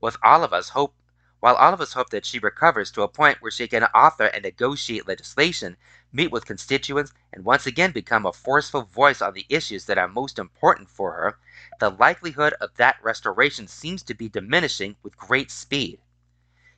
With 0.00 0.16
all 0.22 0.44
of 0.44 0.52
us 0.52 0.70
hope 0.70 0.94
while 1.40 1.54
all 1.56 1.74
of 1.74 1.80
us 1.80 1.92
hope 1.92 2.10
that 2.10 2.24
she 2.24 2.38
recovers 2.38 2.90
to 2.90 3.02
a 3.02 3.08
point 3.08 3.40
where 3.40 3.50
she 3.50 3.68
can 3.68 3.84
author 3.84 4.24
and 4.24 4.42
negotiate 4.42 5.06
legislation, 5.06 5.76
meet 6.10 6.32
with 6.32 6.46
constituents, 6.46 7.12
and 7.32 7.44
once 7.44 7.66
again 7.66 7.92
become 7.92 8.26
a 8.26 8.32
forceful 8.32 8.82
voice 8.82 9.20
on 9.20 9.34
the 9.34 9.46
issues 9.48 9.84
that 9.84 9.98
are 9.98 10.08
most 10.08 10.38
important 10.38 10.88
for 10.88 11.12
her, 11.12 11.38
the 11.78 11.90
likelihood 11.90 12.54
of 12.54 12.74
that 12.76 12.96
restoration 13.02 13.68
seems 13.68 14.02
to 14.02 14.14
be 14.14 14.28
diminishing 14.28 14.96
with 15.02 15.16
great 15.16 15.50
speed. 15.50 16.00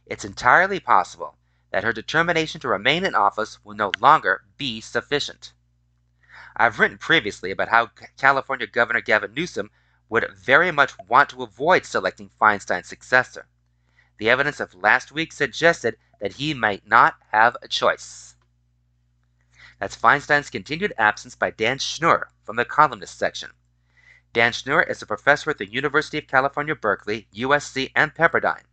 It's 0.08 0.24
entirely 0.24 0.80
possible 0.80 1.36
that 1.70 1.84
her 1.84 1.92
determination 1.92 2.62
to 2.62 2.68
remain 2.68 3.04
in 3.04 3.14
office 3.14 3.62
will 3.62 3.74
no 3.74 3.92
longer 4.00 4.42
be 4.56 4.80
sufficient. 4.80 5.52
I've 6.56 6.78
written 6.78 6.96
previously 6.96 7.50
about 7.50 7.68
how 7.68 7.90
California 8.16 8.66
Governor 8.66 9.02
Gavin 9.02 9.34
Newsom 9.34 9.70
would 10.08 10.26
very 10.34 10.70
much 10.72 10.96
want 11.06 11.28
to 11.28 11.42
avoid 11.42 11.84
selecting 11.84 12.30
Feinstein's 12.40 12.88
successor. 12.88 13.48
The 14.16 14.30
evidence 14.30 14.60
of 14.60 14.72
last 14.72 15.12
week 15.12 15.30
suggested 15.30 15.98
that 16.20 16.32
he 16.32 16.54
might 16.54 16.86
not 16.86 17.16
have 17.30 17.58
a 17.62 17.68
choice. 17.68 18.34
That's 19.78 19.94
Feinstein's 19.94 20.48
continued 20.48 20.94
absence 20.96 21.36
by 21.36 21.50
Dan 21.50 21.76
Schnur 21.76 22.28
from 22.44 22.56
the 22.56 22.64
columnist 22.64 23.18
section. 23.18 23.50
Dan 24.32 24.52
Schnur 24.52 24.88
is 24.88 25.02
a 25.02 25.06
professor 25.06 25.50
at 25.50 25.58
the 25.58 25.70
University 25.70 26.16
of 26.16 26.26
California, 26.26 26.74
Berkeley, 26.74 27.28
USC, 27.34 27.92
and 27.94 28.14
Pepperdine. 28.14 28.64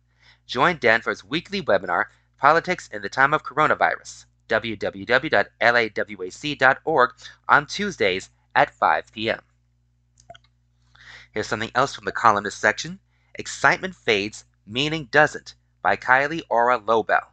Join 0.46 0.78
Dan 0.78 1.02
for 1.02 1.10
his 1.10 1.24
weekly 1.24 1.60
webinar, 1.60 2.04
Politics 2.38 2.88
in 2.92 3.02
the 3.02 3.08
Time 3.08 3.34
of 3.34 3.42
Coronavirus, 3.42 4.26
www.lawac.org, 4.48 5.50
on 7.48 7.66
Tuesdays 7.66 8.30
at 8.54 8.74
5 8.74 9.12
p.m. 9.12 9.42
Here's 11.32 11.48
something 11.48 11.72
else 11.74 11.94
from 11.94 12.04
the 12.04 12.12
columnist 12.12 12.60
section. 12.60 13.00
Excitement 13.34 13.96
Fades, 13.96 14.44
Meaning 14.64 15.08
Doesn't 15.10 15.54
by 15.82 15.96
Kylie 15.96 16.42
Ora 16.48 16.78
Lobell. 16.78 17.32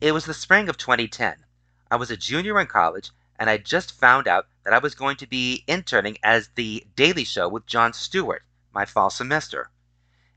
It 0.00 0.12
was 0.12 0.24
the 0.26 0.34
spring 0.34 0.68
of 0.68 0.76
2010. 0.76 1.44
I 1.90 1.96
was 1.96 2.10
a 2.10 2.16
junior 2.16 2.60
in 2.60 2.68
college, 2.68 3.10
and 3.36 3.50
I 3.50 3.58
just 3.58 3.98
found 3.98 4.28
out 4.28 4.46
that 4.64 4.72
I 4.72 4.78
was 4.78 4.94
going 4.94 5.16
to 5.16 5.26
be 5.26 5.64
interning 5.66 6.18
as 6.22 6.50
The 6.54 6.86
Daily 6.94 7.24
Show 7.24 7.48
with 7.48 7.66
Jon 7.66 7.92
Stewart 7.92 8.44
my 8.72 8.84
fall 8.84 9.10
semester. 9.10 9.70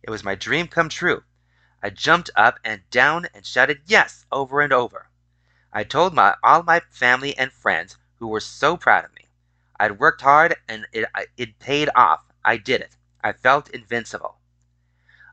It 0.01 0.09
was 0.09 0.23
my 0.23 0.33
dream 0.33 0.67
come 0.67 0.89
true. 0.89 1.23
I 1.85 1.89
jumped 1.89 2.29
up 2.37 2.59
and 2.63 2.89
down 2.91 3.27
and 3.33 3.45
shouted 3.45 3.81
yes 3.85 4.25
over 4.31 4.61
and 4.61 4.71
over. 4.71 5.09
I 5.73 5.83
told 5.83 6.13
my 6.13 6.37
all 6.41 6.63
my 6.63 6.79
family 6.89 7.37
and 7.37 7.51
friends 7.51 7.97
who 8.19 8.27
were 8.27 8.39
so 8.39 8.77
proud 8.77 9.03
of 9.03 9.13
me. 9.13 9.27
I'd 9.77 9.99
worked 9.99 10.21
hard 10.21 10.55
and 10.69 10.87
it, 10.93 11.09
it 11.35 11.59
paid 11.59 11.89
off. 11.93 12.23
I 12.45 12.55
did 12.55 12.79
it. 12.79 12.95
I 13.21 13.33
felt 13.33 13.69
invincible. 13.71 14.39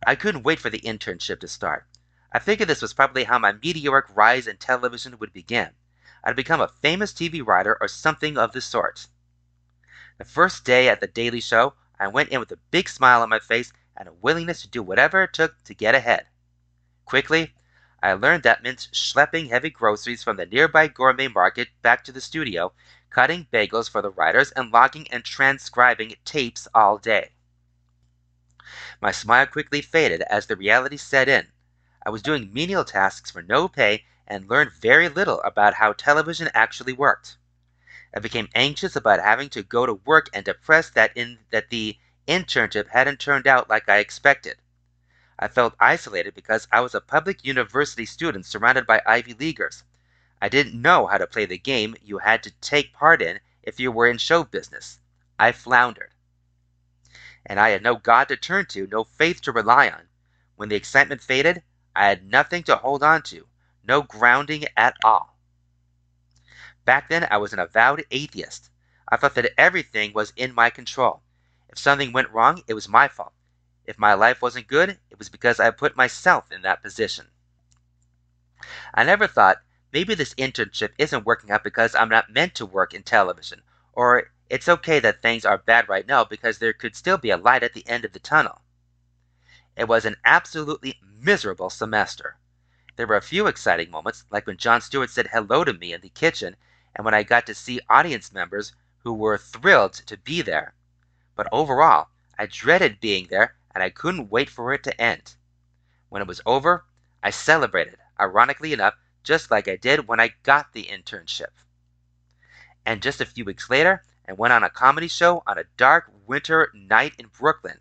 I 0.05 0.17
couldn't 0.17 0.43
wait 0.43 0.59
for 0.59 0.71
the 0.71 0.81
internship 0.81 1.39
to 1.39 1.47
start. 1.47 1.87
I 2.33 2.41
figured 2.41 2.69
this 2.69 2.83
was 2.83 2.95
probably 2.95 3.23
how 3.23 3.39
my 3.39 3.53
meteoric 3.53 4.07
rise 4.09 4.49
in 4.49 4.57
television 4.57 5.19
would 5.19 5.33
begin. 5.33 5.71
I'd 6.25 6.35
become 6.35 6.61
a 6.61 6.67
famous 6.67 7.13
TV 7.13 7.47
writer 7.47 7.79
or 7.81 7.87
something 7.87 8.37
of 8.37 8.51
the 8.51 8.61
sort. 8.61 9.07
The 10.19 10.25
first 10.25 10.65
day 10.65 10.89
at 10.89 11.01
The 11.01 11.07
Daily 11.07 11.41
Show, 11.41 11.75
I 12.01 12.09
went 12.09 12.31
in 12.31 12.41
with 12.41 12.51
a 12.51 12.59
big 12.73 12.89
smile 12.89 13.23
on 13.23 13.29
my 13.29 13.39
face 13.39 13.73
and 13.97 14.09
a 14.09 14.13
willingness 14.15 14.63
to 14.63 14.69
do 14.69 14.83
whatever 14.83 15.23
it 15.23 15.33
took 15.33 15.63
to 15.63 15.75
get 15.75 15.95
ahead. 15.95 16.27
Quickly, 17.11 17.57
I 18.05 18.13
learned 18.13 18.45
that 18.45 18.63
meant 18.63 18.89
schlepping 18.93 19.49
heavy 19.49 19.69
groceries 19.69 20.23
from 20.23 20.37
the 20.37 20.47
nearby 20.47 20.87
gourmet 20.87 21.27
market 21.27 21.67
back 21.83 22.05
to 22.05 22.13
the 22.13 22.21
studio, 22.21 22.73
cutting 23.11 23.49
bagels 23.53 23.91
for 23.91 24.01
the 24.01 24.13
writers, 24.13 24.53
and 24.53 24.71
logging 24.71 25.11
and 25.11 25.25
transcribing 25.25 26.15
tapes 26.25 26.69
all 26.73 26.99
day. 26.99 27.33
My 29.01 29.11
smile 29.11 29.49
quickly 29.49 29.83
faded 29.83 30.23
as 30.31 30.47
the 30.47 30.55
reality 30.55 30.97
set 30.97 31.29
in. 31.29 31.49
I 32.07 32.11
was 32.11 32.23
doing 32.23 32.53
menial 32.53 32.85
tasks 32.85 33.29
for 33.29 33.43
no 33.43 33.67
pay 33.67 34.05
and 34.25 34.49
learned 34.49 34.71
very 34.71 35.09
little 35.09 35.43
about 35.43 35.75
how 35.75 35.95
television 35.95 36.49
actually 36.55 36.93
worked. 36.93 37.39
I 38.15 38.21
became 38.21 38.49
anxious 38.55 38.95
about 38.95 39.19
having 39.19 39.49
to 39.49 39.65
go 39.65 39.85
to 39.85 39.95
work 39.95 40.29
and 40.33 40.45
depressed 40.45 40.95
that 40.95 41.11
in 41.17 41.41
that 41.51 41.71
the 41.71 41.99
internship 42.29 42.91
hadn't 42.91 43.19
turned 43.19 43.49
out 43.49 43.69
like 43.69 43.89
I 43.89 43.99
expected. 43.99 44.59
I 45.43 45.49
felt 45.49 45.75
isolated 45.81 46.35
because 46.35 46.69
I 46.71 46.83
was 46.83 46.95
a 46.95 47.01
public 47.01 47.47
university 47.47 48.05
student 48.05 48.45
surrounded 48.45 48.87
by 48.87 49.01
Ivy 49.07 49.33
Leaguers. 49.33 49.85
I 50.39 50.51
didn't 50.51 50.81
know 50.81 51.07
how 51.07 51.17
to 51.17 51.27
play 51.27 51.47
the 51.47 51.57
game 51.57 51.97
you 52.03 52.19
had 52.19 52.43
to 52.43 52.51
take 52.61 52.93
part 52.93 53.23
in 53.23 53.41
if 53.63 53.81
you 53.81 53.91
were 53.91 54.07
in 54.07 54.19
show 54.19 54.45
business. 54.45 55.01
I 55.39 55.53
floundered. 55.53 56.13
And 57.47 57.59
I 57.59 57.71
had 57.71 57.83
no 57.83 57.97
God 57.97 58.29
to 58.29 58.37
turn 58.37 58.67
to, 58.67 58.87
no 58.87 59.03
faith 59.03 59.41
to 59.43 59.53
rely 59.53 59.89
on. 59.89 60.09
When 60.57 60.69
the 60.69 60.77
excitement 60.77 61.23
faded, 61.23 61.63
I 61.97 62.07
had 62.07 62.31
nothing 62.31 62.63
to 62.65 62.77
hold 62.77 63.03
on 63.03 63.23
to, 63.23 63.47
no 63.83 64.03
grounding 64.03 64.67
at 64.77 64.95
all. 65.03 65.39
Back 66.85 67.09
then, 67.09 67.27
I 67.31 67.39
was 67.39 67.55
an 67.55 67.61
avowed 67.61 68.05
atheist. 68.11 68.69
I 69.09 69.17
thought 69.17 69.37
that 69.37 69.55
everything 69.57 70.13
was 70.13 70.35
in 70.37 70.55
my 70.55 70.69
control. 70.69 71.23
If 71.71 71.79
something 71.79 72.13
went 72.13 72.29
wrong, 72.29 72.63
it 72.69 72.75
was 72.75 72.91
my 72.91 73.09
fault. 73.09 73.33
If 73.91 73.99
my 73.99 74.15
life 74.15 74.41
wasn't 74.41 74.69
good, 74.69 75.01
it 75.11 75.19
was 75.19 75.29
because 75.29 75.59
I 75.59 75.73
put 75.73 75.97
myself 75.97 76.53
in 76.53 76.63
that 76.63 76.81
position. 76.81 77.27
I 78.95 79.03
never 79.03 79.27
thought 79.27 79.65
maybe 79.93 80.15
this 80.15 80.33
internship 80.35 80.91
isn't 80.97 81.27
working 81.27 81.51
out 81.51 81.65
because 81.65 81.97
I'm 81.97 82.09
not 82.09 82.31
meant 82.31 82.55
to 82.55 82.67
work 82.67 82.95
in 82.95 83.03
television, 83.03 83.63
or 83.93 84.31
it's 84.49 84.69
okay 84.69 85.01
that 85.01 85.23
things 85.23 85.45
are 85.45 85.59
bad 85.59 85.89
right 85.89 86.07
now 86.07 86.23
because 86.23 86.59
there 86.59 86.73
could 86.73 86.95
still 86.95 87.19
be 87.19 87.31
a 87.31 87.37
light 87.37 87.65
at 87.65 87.73
the 87.73 87.85
end 87.89 88.05
of 88.05 88.13
the 88.13 88.21
tunnel. 88.21 88.63
It 89.75 89.89
was 89.89 90.05
an 90.05 90.15
absolutely 90.25 91.01
miserable 91.03 91.69
semester. 91.69 92.37
There 92.95 93.09
were 93.09 93.17
a 93.17 93.21
few 93.21 93.49
exciting 93.49 93.91
moments, 93.91 94.25
like 94.31 94.47
when 94.47 94.57
Jon 94.57 94.83
Stewart 94.83 95.11
said 95.11 95.31
hello 95.33 95.65
to 95.65 95.73
me 95.73 95.93
in 95.93 96.01
the 96.01 96.11
kitchen 96.11 96.55
and 96.95 97.05
when 97.05 97.15
I 97.15 97.25
got 97.25 97.45
to 97.47 97.57
see 97.57 97.81
audience 97.89 98.33
members 98.33 98.73
who 98.99 99.13
were 99.13 99.37
thrilled 99.37 99.95
to 99.95 100.17
be 100.17 100.43
there. 100.43 100.75
But 101.35 101.49
overall, 101.51 102.07
I 102.39 102.47
dreaded 102.47 103.01
being 103.01 103.27
there 103.31 103.57
and 103.75 103.83
I 103.83 103.91
couldn't 103.91 104.31
wait 104.31 104.51
for 104.51 104.73
it 104.73 104.83
to 104.85 105.01
end. 105.01 105.35
When 106.09 106.23
it 106.23 106.29
was 106.29 106.41
over, 106.45 106.85
I 107.23 107.31
celebrated, 107.31 107.97
ironically 108.19 108.73
enough, 108.73 108.95
just 109.23 109.51
like 109.51 109.69
I 109.69 109.77
did 109.77 110.09
when 110.09 110.21
I 110.21 110.35
got 110.43 110.73
the 110.73 110.85
internship. 110.85 111.53
And 112.85 113.03
just 113.03 113.21
a 113.21 113.27
few 113.27 113.45
weeks 113.45 113.69
later, 113.69 114.03
I 114.29 114.33
went 114.33 114.53
on 114.53 114.63
a 114.65 114.71
comedy 114.71 115.09
show 115.09 115.43
on 115.47 115.59
a 115.59 115.65
dark 115.77 116.11
winter 116.27 116.71
night 116.75 117.15
in 117.19 117.27
Brooklyn, 117.27 117.81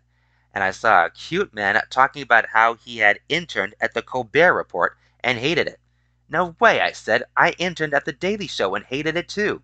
and 0.52 0.62
I 0.62 0.72
saw 0.72 1.06
a 1.06 1.10
cute 1.10 1.54
man 1.54 1.80
talking 1.90 2.22
about 2.22 2.50
how 2.50 2.74
he 2.74 2.98
had 2.98 3.20
interned 3.28 3.74
at 3.80 3.94
the 3.94 4.02
Colbert 4.02 4.54
Report 4.54 4.96
and 5.20 5.38
hated 5.38 5.68
it. 5.68 5.80
No 6.28 6.54
way, 6.60 6.80
I 6.80 6.92
said. 6.92 7.24
I 7.36 7.50
interned 7.52 7.94
at 7.94 8.04
the 8.04 8.12
Daily 8.12 8.46
Show 8.46 8.74
and 8.74 8.84
hated 8.84 9.16
it 9.16 9.28
too. 9.28 9.62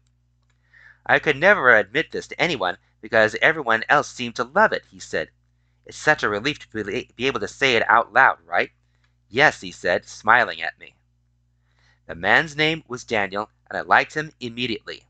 I 1.05 1.19
could 1.19 1.37
never 1.37 1.75
admit 1.75 2.11
this 2.11 2.27
to 2.29 2.41
anyone 2.41 2.79
because 3.01 3.37
everyone 3.41 3.85
else 3.89 4.11
seemed 4.11 4.37
to 4.37 4.45
love 4.45 4.73
it, 4.73 4.85
he 4.91 4.99
said. 4.99 5.31
It's 5.87 5.97
such 5.97 6.25
a 6.25 6.29
relief 6.29 6.59
to 6.59 6.85
be 7.17 7.27
able 7.27 7.41
to 7.41 7.49
say 7.49 7.77
it 7.77 7.89
out 7.89 8.13
loud, 8.13 8.39
right? 8.45 8.73
Yes, 9.29 9.61
he 9.61 9.71
said, 9.71 10.07
smiling 10.07 10.61
at 10.61 10.79
me. 10.79 10.97
The 12.07 12.15
man's 12.15 12.57
name 12.57 12.83
was 12.89 13.05
Daniel, 13.05 13.51
and 13.71 13.79
I 13.79 13.83
liked 13.83 14.15
him 14.15 14.33
immediately. 14.41 15.05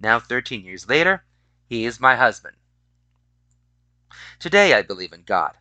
Now, 0.00 0.20
13 0.20 0.64
years 0.64 0.88
later, 0.88 1.24
he 1.66 1.84
is 1.84 1.98
my 1.98 2.16
husband. 2.16 2.56
Today, 4.38 4.74
I 4.74 4.82
believe 4.82 5.12
in 5.12 5.22
God. 5.22 5.56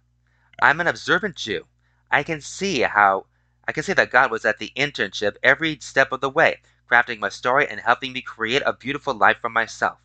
I'm 0.61 0.81
an 0.81 0.88
observant 0.88 1.35
Jew. 1.35 1.68
I 2.11 2.23
can 2.23 2.41
see 2.41 2.81
how 2.81 3.26
I 3.68 3.72
can 3.72 3.84
see 3.84 3.94
that 3.94 4.11
God 4.11 4.31
was 4.31 4.45
at 4.45 4.60
the 4.60 4.72
internship 4.76 5.35
every 5.44 5.77
step 5.81 6.11
of 6.11 6.22
the 6.22 6.30
way, 6.30 6.61
crafting 6.89 7.19
my 7.19 7.30
story 7.30 7.68
and 7.68 7.80
helping 7.80 8.14
me 8.14 8.22
create 8.22 8.64
a 8.65 8.73
beautiful 8.73 9.14
life 9.14 9.38
for 9.41 9.49
myself. 9.49 9.99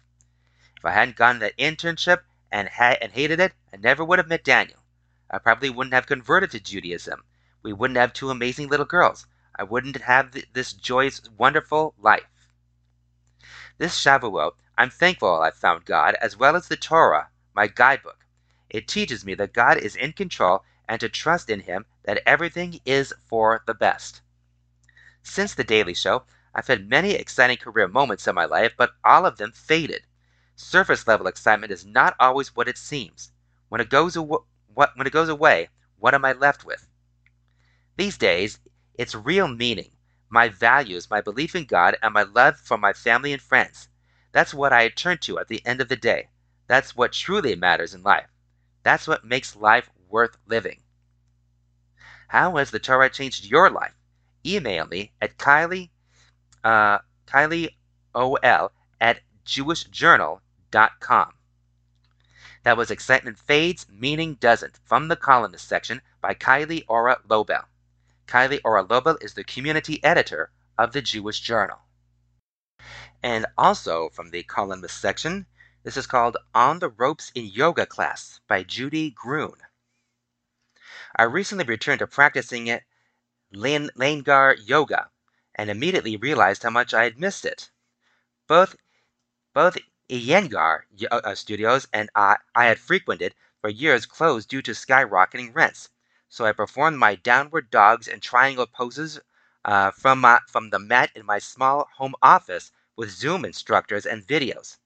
If 0.76 0.84
I 0.84 0.90
hadn't 0.90 1.16
gotten 1.16 1.39
that 1.40 1.56
internship, 1.56 2.22
and, 2.52 2.68
ha- 2.68 2.98
and 3.00 3.10
hated 3.10 3.40
it, 3.40 3.54
I 3.72 3.78
never 3.78 4.04
would 4.04 4.20
have 4.20 4.28
met 4.28 4.44
Daniel. 4.44 4.78
I 5.30 5.38
probably 5.38 5.70
wouldn't 5.70 5.94
have 5.94 6.06
converted 6.06 6.50
to 6.52 6.60
Judaism. 6.60 7.24
We 7.62 7.72
wouldn't 7.72 7.96
have 7.96 8.12
two 8.12 8.30
amazing 8.30 8.68
little 8.68 8.86
girls. 8.86 9.26
I 9.56 9.64
wouldn't 9.64 9.96
have 9.96 10.32
th- 10.32 10.48
this 10.52 10.72
joyous, 10.72 11.22
wonderful 11.36 11.94
life. 11.98 12.48
This 13.78 13.98
Shavuot, 13.98 14.52
I'm 14.76 14.90
thankful 14.90 15.40
I've 15.40 15.56
found 15.56 15.86
God, 15.86 16.14
as 16.20 16.36
well 16.36 16.54
as 16.54 16.68
the 16.68 16.76
Torah, 16.76 17.30
my 17.54 17.66
guidebook. 17.66 18.26
It 18.68 18.86
teaches 18.86 19.24
me 19.24 19.34
that 19.34 19.54
God 19.54 19.78
is 19.78 19.96
in 19.96 20.12
control 20.12 20.64
and 20.86 21.00
to 21.00 21.08
trust 21.08 21.48
in 21.48 21.60
Him 21.60 21.86
that 22.04 22.22
everything 22.26 22.80
is 22.84 23.14
for 23.26 23.62
the 23.66 23.74
best. 23.74 24.20
Since 25.22 25.54
The 25.54 25.64
Daily 25.64 25.94
Show, 25.94 26.24
I've 26.54 26.66
had 26.66 26.88
many 26.88 27.12
exciting 27.12 27.56
career 27.56 27.88
moments 27.88 28.26
in 28.26 28.34
my 28.34 28.44
life, 28.44 28.74
but 28.76 28.92
all 29.04 29.24
of 29.24 29.38
them 29.38 29.52
faded. 29.52 30.06
Surface 30.54 31.06
level 31.06 31.26
excitement 31.26 31.72
is 31.72 31.84
not 31.86 32.14
always 32.20 32.54
what 32.54 32.68
it 32.68 32.78
seems. 32.78 33.32
When 33.68 33.80
it 33.80 33.88
goes 33.90 34.16
aw- 34.16 34.44
what 34.72 34.96
when 34.96 35.06
it 35.06 35.12
goes 35.12 35.28
away, 35.28 35.68
what 35.98 36.14
am 36.14 36.24
I 36.24 36.32
left 36.32 36.64
with? 36.64 36.86
These 37.96 38.18
days, 38.18 38.58
it's 38.94 39.14
real 39.14 39.48
meaning, 39.48 39.92
my 40.28 40.48
values, 40.48 41.10
my 41.10 41.20
belief 41.20 41.54
in 41.54 41.64
God, 41.64 41.96
and 42.02 42.12
my 42.14 42.22
love 42.22 42.58
for 42.58 42.78
my 42.78 42.92
family 42.92 43.32
and 43.32 43.40
friends. 43.42 43.88
That's 44.32 44.54
what 44.54 44.72
I 44.72 44.88
turn 44.88 45.18
to 45.18 45.38
at 45.38 45.48
the 45.48 45.64
end 45.66 45.80
of 45.80 45.88
the 45.88 45.96
day. 45.96 46.30
That's 46.66 46.96
what 46.96 47.12
truly 47.12 47.54
matters 47.54 47.94
in 47.94 48.02
life. 48.02 48.28
That's 48.82 49.06
what 49.06 49.24
makes 49.24 49.56
life 49.56 49.90
worth 50.08 50.36
living. 50.46 50.82
How 52.28 52.56
has 52.56 52.70
the 52.70 52.78
Torah 52.78 53.10
changed 53.10 53.44
your 53.44 53.70
life? 53.70 53.94
Email 54.44 54.86
me 54.86 55.12
at 55.20 55.38
Kylie, 55.38 55.90
uh, 56.64 56.98
Kylie 57.26 57.74
OL 58.14 58.72
at 59.00 59.20
jewishjournal.com. 59.47 61.35
That 62.64 62.77
was 62.77 62.90
Excitement 62.90 63.39
Fades, 63.39 63.86
Meaning 63.89 64.35
Doesn't, 64.35 64.78
from 64.85 65.09
the 65.09 65.16
columnist 65.16 65.66
section 65.66 66.01
by 66.20 66.35
Kylie 66.35 66.85
Ora 66.89 67.20
Lobel. 67.28 67.64
Kylie 68.27 68.60
Ora 68.64 68.85
Lobel 68.85 69.19
is 69.20 69.35
the 69.35 69.44
community 69.44 70.02
editor 70.05 70.52
of 70.78 70.93
the 70.93 71.02
Jewish 71.02 71.40
Journal. 71.40 71.81
And 73.23 73.47
also 73.59 74.09
from 74.10 74.31
the 74.31 74.43
columnist 74.44 75.01
section, 75.01 75.47
this 75.82 75.97
is 75.97 76.06
called 76.06 76.36
On 76.55 76.78
the 76.78 76.89
Ropes 76.89 77.32
in 77.35 77.47
Yoga 77.47 77.86
Class 77.86 78.40
by 78.47 78.62
Judy 78.62 79.10
Gruen. 79.10 79.60
I 81.16 81.24
recently 81.24 81.64
returned 81.64 81.98
to 81.98 82.06
practicing 82.06 82.69
it 82.69 82.85
Iyengar 83.52 84.56
yoga 84.66 85.10
and 85.55 85.69
immediately 85.69 86.16
realized 86.16 86.62
how 86.62 86.70
much 86.70 86.94
I 86.94 87.05
had 87.05 87.19
missed 87.19 87.44
it. 87.44 87.70
Both 88.47 88.77
both 89.54 89.78
Iyengar 90.08 90.82
uh, 91.10 91.20
uh, 91.24 91.34
studios 91.34 91.88
and 91.92 92.10
I, 92.14 92.36
I 92.54 92.66
had 92.66 92.78
frequented 92.78 93.34
for 93.60 93.70
years 93.70 94.06
closed 94.06 94.48
due 94.48 94.62
to 94.62 94.72
skyrocketing 94.72 95.54
rents, 95.54 95.90
so 96.28 96.44
I 96.44 96.52
performed 96.52 96.98
my 96.98 97.14
downward 97.14 97.70
dogs 97.70 98.08
and 98.08 98.22
triangle 98.22 98.66
poses 98.66 99.20
uh, 99.64 99.90
from, 99.90 100.20
my, 100.20 100.40
from 100.48 100.70
the 100.70 100.78
mat 100.78 101.10
in 101.14 101.26
my 101.26 101.38
small 101.38 101.88
home 101.96 102.14
office 102.22 102.72
with 102.96 103.10
Zoom 103.10 103.44
instructors 103.44 104.06
and 104.06 104.26
videos. 104.26 104.78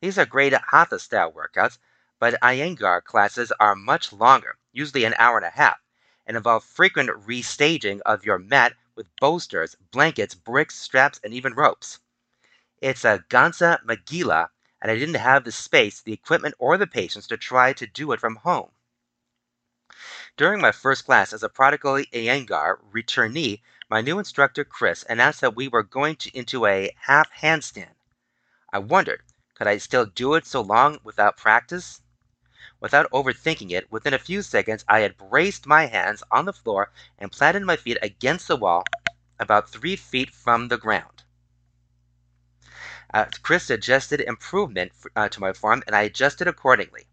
These 0.00 0.18
are 0.18 0.26
great 0.26 0.52
Hatha 0.52 0.98
style 0.98 1.32
workouts, 1.32 1.78
but 2.18 2.40
Iyengar 2.42 3.04
classes 3.04 3.52
are 3.60 3.76
much 3.76 4.12
longer. 4.12 4.58
usually 4.72 5.04
an 5.04 5.14
hour 5.18 5.36
and 5.38 5.46
a 5.46 5.50
half, 5.50 5.78
and 6.26 6.36
involve 6.36 6.64
frequent 6.64 7.10
restaging 7.10 8.00
of 8.06 8.24
your 8.24 8.38
mat 8.38 8.74
with 8.96 9.06
bolsters, 9.20 9.76
blankets, 9.92 10.34
bricks, 10.34 10.76
straps, 10.78 11.20
and 11.22 11.32
even 11.32 11.54
ropes. 11.54 12.00
It's 12.80 13.04
a 13.04 13.24
Ganze 13.28 13.82
Megillah, 13.84 14.50
and 14.80 14.90
I 14.92 14.94
didn't 14.94 15.16
have 15.16 15.42
the 15.42 15.50
space, 15.50 16.00
the 16.00 16.12
equipment, 16.12 16.54
or 16.60 16.78
the 16.78 16.86
patience 16.86 17.26
to 17.26 17.36
try 17.36 17.72
to 17.72 17.88
do 17.88 18.12
it 18.12 18.20
from 18.20 18.36
home. 18.36 18.70
During 20.36 20.60
my 20.60 20.70
first 20.70 21.04
class 21.04 21.32
as 21.32 21.42
a 21.42 21.48
prodigal 21.48 22.04
Iyengar 22.12 22.78
returnee, 22.92 23.62
my 23.90 24.00
new 24.00 24.20
instructor 24.20 24.64
Chris 24.64 25.04
announced 25.08 25.40
that 25.40 25.56
we 25.56 25.66
were 25.66 25.82
going 25.82 26.14
to, 26.16 26.36
into 26.38 26.66
a 26.66 26.94
half 27.00 27.28
handstand. 27.32 27.96
I 28.72 28.78
wondered, 28.78 29.24
could 29.54 29.66
I 29.66 29.78
still 29.78 30.06
do 30.06 30.34
it 30.34 30.46
so 30.46 30.60
long 30.60 31.00
without 31.02 31.36
practice? 31.36 32.00
Without 32.78 33.10
overthinking 33.10 33.72
it, 33.72 33.90
within 33.90 34.14
a 34.14 34.20
few 34.20 34.40
seconds 34.40 34.84
I 34.86 35.00
had 35.00 35.16
braced 35.16 35.66
my 35.66 35.86
hands 35.86 36.22
on 36.30 36.44
the 36.44 36.52
floor 36.52 36.92
and 37.18 37.32
planted 37.32 37.64
my 37.64 37.74
feet 37.74 37.98
against 38.02 38.46
the 38.46 38.56
wall 38.56 38.84
about 39.40 39.68
three 39.68 39.96
feet 39.96 40.32
from 40.32 40.68
the 40.68 40.78
ground. 40.78 41.24
Uh, 43.14 43.24
Chris 43.42 43.64
suggested 43.64 44.20
improvement 44.20 44.92
uh, 45.16 45.28
to 45.28 45.40
my 45.40 45.52
form, 45.52 45.82
and 45.86 45.96
I 45.96 46.02
adjusted 46.02 46.46
accordingly. 46.46 47.06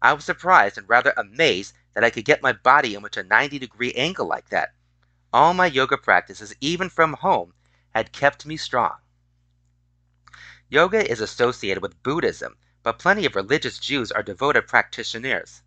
I 0.00 0.12
was 0.12 0.24
surprised 0.24 0.78
and 0.78 0.88
rather 0.88 1.12
amazed 1.16 1.74
that 1.94 2.04
I 2.04 2.10
could 2.10 2.24
get 2.24 2.42
my 2.42 2.52
body 2.52 2.94
into 2.94 3.20
a 3.20 3.22
90 3.22 3.58
degree 3.58 3.92
angle 3.92 4.26
like 4.26 4.48
that. 4.50 4.74
All 5.32 5.52
my 5.52 5.66
yoga 5.66 5.98
practices, 5.98 6.54
even 6.60 6.88
from 6.88 7.14
home, 7.14 7.52
had 7.94 8.12
kept 8.12 8.46
me 8.46 8.56
strong. 8.56 8.98
Yoga 10.68 11.08
is 11.10 11.20
associated 11.20 11.82
with 11.82 12.02
Buddhism, 12.02 12.56
but 12.82 12.98
plenty 12.98 13.24
of 13.26 13.34
religious 13.34 13.78
Jews 13.78 14.10
are 14.10 14.22
devoted 14.22 14.66
practitioners. 14.66 15.62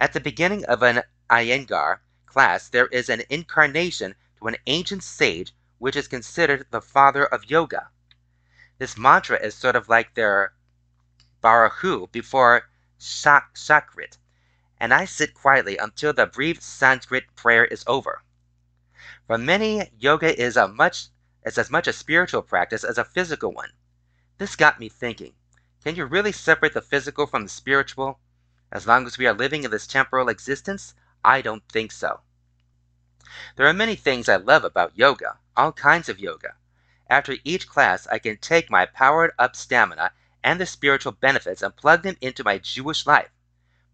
At 0.00 0.12
the 0.12 0.20
beginning 0.20 0.64
of 0.64 0.82
an 0.82 1.02
Iyengar 1.30 2.00
class, 2.26 2.68
there 2.68 2.86
is 2.86 3.08
an 3.08 3.22
incarnation 3.28 4.14
to 4.38 4.48
an 4.48 4.56
ancient 4.66 5.04
sage 5.04 5.54
which 5.78 5.96
is 5.96 6.08
considered 6.08 6.66
the 6.70 6.80
father 6.80 7.24
of 7.26 7.50
yoga. 7.50 7.90
This 8.82 8.98
mantra 8.98 9.36
is 9.36 9.54
sort 9.54 9.76
of 9.76 9.88
like 9.88 10.14
their 10.14 10.54
Barchu 11.40 12.10
before 12.10 12.68
Shak- 12.98 13.56
and 14.76 14.92
I 14.92 15.04
sit 15.04 15.34
quietly 15.34 15.76
until 15.76 16.12
the 16.12 16.26
brief 16.26 16.60
Sanskrit 16.60 17.36
prayer 17.36 17.64
is 17.64 17.84
over. 17.86 18.24
For 19.28 19.38
many, 19.38 19.92
yoga 19.96 20.36
is, 20.36 20.56
a 20.56 20.66
much, 20.66 21.10
is 21.44 21.58
as 21.58 21.70
much 21.70 21.86
a 21.86 21.92
spiritual 21.92 22.42
practice 22.42 22.82
as 22.82 22.98
a 22.98 23.04
physical 23.04 23.52
one. 23.52 23.70
This 24.38 24.56
got 24.56 24.80
me 24.80 24.88
thinking 24.88 25.36
can 25.84 25.94
you 25.94 26.04
really 26.04 26.32
separate 26.32 26.74
the 26.74 26.82
physical 26.82 27.28
from 27.28 27.44
the 27.44 27.50
spiritual? 27.50 28.18
As 28.72 28.84
long 28.84 29.06
as 29.06 29.16
we 29.16 29.28
are 29.28 29.32
living 29.32 29.62
in 29.62 29.70
this 29.70 29.86
temporal 29.86 30.28
existence, 30.28 30.92
I 31.24 31.40
don't 31.40 31.68
think 31.68 31.92
so. 31.92 32.22
There 33.54 33.68
are 33.68 33.72
many 33.72 33.94
things 33.94 34.28
I 34.28 34.34
love 34.34 34.64
about 34.64 34.98
yoga, 34.98 35.38
all 35.56 35.70
kinds 35.70 36.08
of 36.08 36.18
yoga. 36.18 36.56
After 37.12 37.36
each 37.44 37.68
class, 37.68 38.06
I 38.06 38.18
can 38.18 38.38
take 38.38 38.70
my 38.70 38.86
powered 38.86 39.32
up 39.38 39.54
stamina 39.54 40.12
and 40.42 40.58
the 40.58 40.64
spiritual 40.64 41.12
benefits 41.12 41.60
and 41.60 41.76
plug 41.76 42.04
them 42.04 42.16
into 42.22 42.42
my 42.42 42.56
Jewish 42.56 43.04
life. 43.06 43.28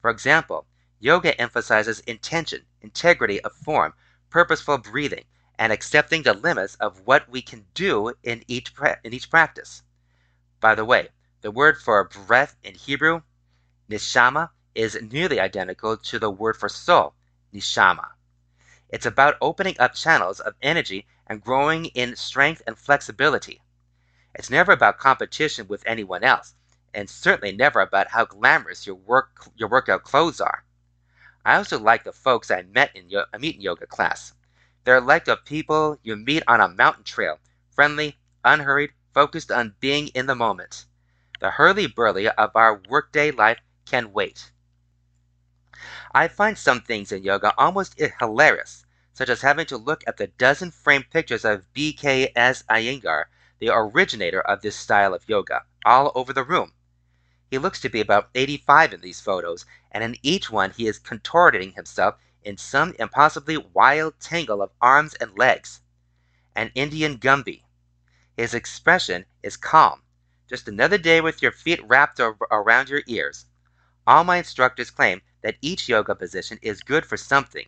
For 0.00 0.08
example, 0.08 0.68
yoga 1.00 1.36
emphasizes 1.40 1.98
intention, 1.98 2.64
integrity 2.80 3.40
of 3.40 3.56
form, 3.56 3.94
purposeful 4.30 4.78
breathing, 4.78 5.24
and 5.58 5.72
accepting 5.72 6.22
the 6.22 6.32
limits 6.32 6.76
of 6.76 7.08
what 7.08 7.28
we 7.28 7.42
can 7.42 7.66
do 7.74 8.14
in 8.22 8.44
each, 8.46 8.72
in 9.02 9.12
each 9.12 9.30
practice. 9.30 9.82
By 10.60 10.76
the 10.76 10.84
way, 10.84 11.08
the 11.40 11.50
word 11.50 11.82
for 11.82 12.04
breath 12.04 12.54
in 12.62 12.76
Hebrew, 12.76 13.22
neshama, 13.90 14.50
is 14.76 14.96
nearly 15.02 15.40
identical 15.40 15.96
to 15.96 16.20
the 16.20 16.30
word 16.30 16.56
for 16.56 16.68
soul, 16.68 17.14
neshama. 17.52 18.10
It's 18.90 19.06
about 19.06 19.38
opening 19.40 19.74
up 19.80 19.94
channels 19.94 20.38
of 20.38 20.54
energy 20.62 21.08
and 21.28 21.42
growing 21.42 21.86
in 21.86 22.16
strength 22.16 22.62
and 22.66 22.78
flexibility. 22.78 23.60
It's 24.34 24.50
never 24.50 24.72
about 24.72 24.98
competition 24.98 25.68
with 25.68 25.82
anyone 25.86 26.24
else, 26.24 26.54
and 26.94 27.08
certainly 27.10 27.52
never 27.52 27.80
about 27.80 28.08
how 28.08 28.24
glamorous 28.24 28.86
your 28.86 28.96
work 28.96 29.50
your 29.56 29.68
workout 29.68 30.04
clothes 30.04 30.40
are. 30.40 30.64
I 31.44 31.56
also 31.56 31.78
like 31.78 32.04
the 32.04 32.12
folks 32.12 32.50
I 32.50 32.62
met 32.62 32.94
in 32.94 33.08
yo- 33.10 33.24
meet 33.38 33.56
in 33.56 33.62
yoga 33.62 33.86
class. 33.86 34.34
They're 34.84 35.00
like 35.00 35.24
the 35.24 35.36
people 35.36 35.98
you 36.02 36.16
meet 36.16 36.42
on 36.46 36.60
a 36.60 36.68
mountain 36.68 37.04
trail, 37.04 37.40
friendly, 37.74 38.18
unhurried, 38.44 38.92
focused 39.12 39.50
on 39.50 39.74
being 39.80 40.08
in 40.08 40.26
the 40.26 40.34
moment. 40.34 40.86
The 41.40 41.50
hurly-burly 41.50 42.28
of 42.28 42.50
our 42.54 42.80
workday 42.88 43.30
life 43.30 43.58
can 43.86 44.12
wait. 44.12 44.52
I 46.12 46.28
find 46.28 46.58
some 46.58 46.80
things 46.80 47.12
in 47.12 47.22
yoga 47.22 47.54
almost 47.56 48.00
hilarious, 48.20 48.84
such 49.18 49.28
as 49.28 49.40
having 49.40 49.66
to 49.66 49.76
look 49.76 50.04
at 50.06 50.16
the 50.16 50.28
dozen 50.28 50.70
framed 50.70 51.10
pictures 51.10 51.44
of 51.44 51.66
BKS 51.74 52.62
Iyengar, 52.70 53.24
the 53.58 53.68
originator 53.68 54.40
of 54.40 54.62
this 54.62 54.76
style 54.76 55.12
of 55.12 55.28
yoga, 55.28 55.64
all 55.84 56.12
over 56.14 56.32
the 56.32 56.44
room. 56.44 56.72
He 57.50 57.58
looks 57.58 57.80
to 57.80 57.88
be 57.88 58.00
about 58.00 58.30
85 58.36 58.92
in 58.92 59.00
these 59.00 59.20
photos, 59.20 59.66
and 59.90 60.04
in 60.04 60.14
each 60.22 60.50
one 60.50 60.70
he 60.70 60.86
is 60.86 61.00
contorting 61.00 61.72
himself 61.72 62.14
in 62.44 62.58
some 62.58 62.94
impossibly 63.00 63.56
wild 63.56 64.20
tangle 64.20 64.62
of 64.62 64.70
arms 64.80 65.14
and 65.14 65.36
legs. 65.36 65.80
An 66.54 66.70
Indian 66.76 67.18
Gumby, 67.18 67.64
his 68.36 68.54
expression 68.54 69.26
is 69.42 69.56
calm. 69.56 70.02
Just 70.48 70.68
another 70.68 70.96
day 70.96 71.20
with 71.20 71.42
your 71.42 71.50
feet 71.50 71.80
wrapped 71.82 72.20
around 72.20 72.88
your 72.88 73.02
ears. 73.08 73.46
All 74.06 74.22
my 74.22 74.36
instructors 74.36 74.92
claim 74.92 75.22
that 75.42 75.56
each 75.60 75.88
yoga 75.88 76.14
position 76.14 76.60
is 76.62 76.82
good 76.82 77.04
for 77.04 77.16
something 77.16 77.66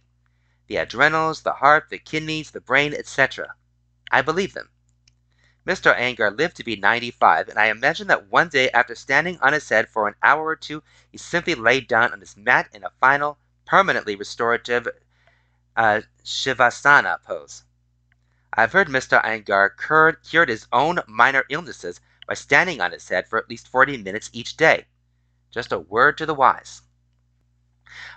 the 0.70 0.76
adrenals, 0.76 1.42
the 1.42 1.54
heart, 1.54 1.90
the 1.90 1.98
kidneys, 1.98 2.52
the 2.52 2.60
brain, 2.60 2.94
etc. 2.94 3.56
I 4.12 4.22
believe 4.22 4.54
them. 4.54 4.70
Mr. 5.66 5.92
Iyengar 5.92 6.38
lived 6.38 6.56
to 6.58 6.62
be 6.62 6.76
95, 6.76 7.48
and 7.48 7.58
I 7.58 7.66
imagine 7.66 8.06
that 8.06 8.28
one 8.28 8.50
day 8.50 8.70
after 8.70 8.94
standing 8.94 9.36
on 9.40 9.52
his 9.52 9.68
head 9.68 9.88
for 9.88 10.06
an 10.06 10.14
hour 10.22 10.46
or 10.46 10.54
two, 10.54 10.84
he 11.10 11.18
simply 11.18 11.56
laid 11.56 11.88
down 11.88 12.12
on 12.12 12.20
his 12.20 12.36
mat 12.36 12.68
in 12.72 12.84
a 12.84 12.92
final, 13.00 13.36
permanently 13.66 14.14
restorative 14.14 14.86
uh, 15.74 16.02
Shavasana 16.24 17.20
pose. 17.24 17.64
I've 18.54 18.70
heard 18.70 18.86
Mr. 18.86 19.20
Iyengar 19.24 19.70
cured, 19.76 20.22
cured 20.22 20.48
his 20.48 20.68
own 20.72 21.00
minor 21.08 21.46
illnesses 21.48 22.00
by 22.28 22.34
standing 22.34 22.80
on 22.80 22.92
his 22.92 23.08
head 23.08 23.26
for 23.26 23.40
at 23.40 23.50
least 23.50 23.66
40 23.66 23.96
minutes 23.96 24.30
each 24.32 24.56
day. 24.56 24.86
Just 25.50 25.72
a 25.72 25.80
word 25.80 26.16
to 26.18 26.26
the 26.26 26.34
wise. 26.34 26.82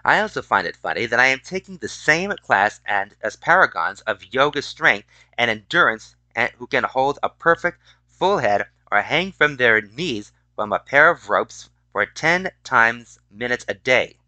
I 0.06 0.20
also 0.20 0.41
find 0.41 0.68
it 0.68 0.76
funny 0.76 1.06
that 1.06 1.20
I 1.20 1.28
am 1.28 1.40
taking 1.40 1.78
the 1.78 1.90
same 1.90 2.32
class 2.41 2.80
and 2.86 3.16
as 3.22 3.36
paragons 3.36 4.02
of 4.02 4.34
yoga 4.34 4.62
strength 4.62 5.08
and 5.38 5.50
endurance 5.50 6.16
and 6.36 6.52
who 6.58 6.68
can 6.68 6.84
hold 6.84 7.20
a 7.24 7.30
perfect 7.30 7.80
full 8.06 8.38
head 8.38 8.68
or 8.91 9.02
hang 9.02 9.32
from 9.32 9.58
their 9.58 9.82
knees 9.82 10.32
from 10.56 10.72
a 10.72 10.80
pair 10.80 11.10
of 11.10 11.30
ropes 11.30 11.70
for 11.91 12.06
10 12.06 12.52
times 12.64 13.20
minutes 13.32 13.66
a 13.68 13.74
day 13.74 14.20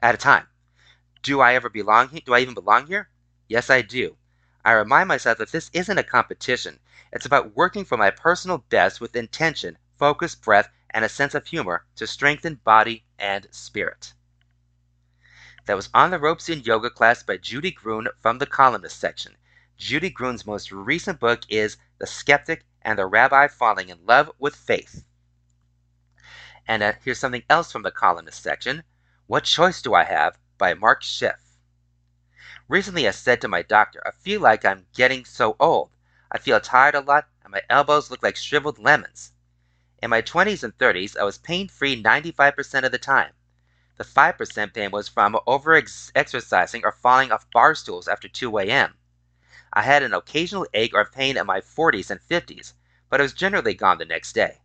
at 0.00 0.14
a 0.14 0.18
time. 0.18 0.48
Do 1.22 1.40
I 1.40 1.54
ever 1.54 1.68
belong 1.68 2.10
here? 2.10 2.20
Do 2.24 2.34
I 2.34 2.40
even 2.40 2.54
belong 2.54 2.86
here? 2.86 3.08
Yes, 3.48 3.70
I 3.70 3.82
do. 3.82 4.16
I 4.64 4.72
remind 4.72 5.08
myself 5.08 5.38
that 5.38 5.52
this 5.52 5.70
isn't 5.72 5.98
a 5.98 6.02
competition. 6.02 6.80
It's 7.12 7.24
about 7.24 7.56
working 7.56 7.84
for 7.84 7.96
my 7.96 8.10
personal 8.10 8.58
best 8.58 9.00
with 9.00 9.16
intention, 9.16 9.78
focus, 9.98 10.34
breath, 10.34 10.68
and 10.90 11.04
a 11.04 11.08
sense 11.08 11.34
of 11.34 11.46
humor 11.46 11.84
to 11.94 12.06
strengthen 12.06 12.56
body 12.56 13.04
and 13.18 13.46
spirit. 13.50 14.12
That 15.66 15.74
was 15.74 15.88
On 15.92 16.12
the 16.12 16.20
Ropes 16.20 16.48
in 16.48 16.60
Yoga 16.60 16.90
class 16.90 17.24
by 17.24 17.38
Judy 17.38 17.72
Gruen 17.72 18.06
from 18.20 18.38
the 18.38 18.46
columnist 18.46 19.00
section. 19.00 19.36
Judy 19.76 20.10
Gruen's 20.10 20.46
most 20.46 20.70
recent 20.70 21.18
book 21.18 21.42
is 21.48 21.76
The 21.98 22.06
Skeptic 22.06 22.64
and 22.82 22.96
the 22.96 23.06
Rabbi 23.06 23.48
Falling 23.48 23.88
in 23.88 24.06
Love 24.06 24.30
with 24.38 24.54
Faith. 24.54 25.04
And 26.68 26.84
uh, 26.84 26.92
here's 27.04 27.18
something 27.18 27.42
else 27.50 27.72
from 27.72 27.82
the 27.82 27.90
columnist 27.90 28.40
section 28.40 28.84
What 29.26 29.42
Choice 29.42 29.82
Do 29.82 29.92
I 29.92 30.04
Have 30.04 30.38
by 30.56 30.72
Mark 30.74 31.02
Schiff. 31.02 31.58
Recently, 32.68 33.08
I 33.08 33.10
said 33.10 33.40
to 33.40 33.48
my 33.48 33.62
doctor, 33.62 34.00
I 34.06 34.12
feel 34.12 34.40
like 34.40 34.64
I'm 34.64 34.86
getting 34.94 35.24
so 35.24 35.56
old. 35.58 35.90
I 36.30 36.38
feel 36.38 36.60
tired 36.60 36.94
a 36.94 37.00
lot, 37.00 37.26
and 37.42 37.50
my 37.50 37.62
elbows 37.68 38.08
look 38.08 38.22
like 38.22 38.36
shriveled 38.36 38.78
lemons. 38.78 39.32
In 40.00 40.10
my 40.10 40.22
20s 40.22 40.62
and 40.62 40.78
30s, 40.78 41.16
I 41.16 41.24
was 41.24 41.38
pain 41.38 41.66
free 41.66 42.00
95% 42.00 42.84
of 42.84 42.92
the 42.92 42.98
time. 42.98 43.32
The 43.98 44.04
5% 44.04 44.74
pain 44.74 44.90
was 44.90 45.08
from 45.08 45.38
over 45.46 45.82
exercising 46.14 46.84
or 46.84 46.92
falling 46.92 47.32
off 47.32 47.50
bar 47.50 47.74
stools 47.74 48.08
after 48.08 48.28
2 48.28 48.58
a.m. 48.58 48.98
I 49.72 49.82
had 49.82 50.02
an 50.02 50.12
occasional 50.12 50.66
ache 50.74 50.94
or 50.94 51.06
pain 51.06 51.38
in 51.38 51.46
my 51.46 51.60
40s 51.60 52.10
and 52.10 52.20
50s, 52.20 52.74
but 53.08 53.20
it 53.20 53.22
was 53.22 53.32
generally 53.32 53.72
gone 53.72 53.96
the 53.96 54.04
next 54.04 54.34
day. 54.34 54.60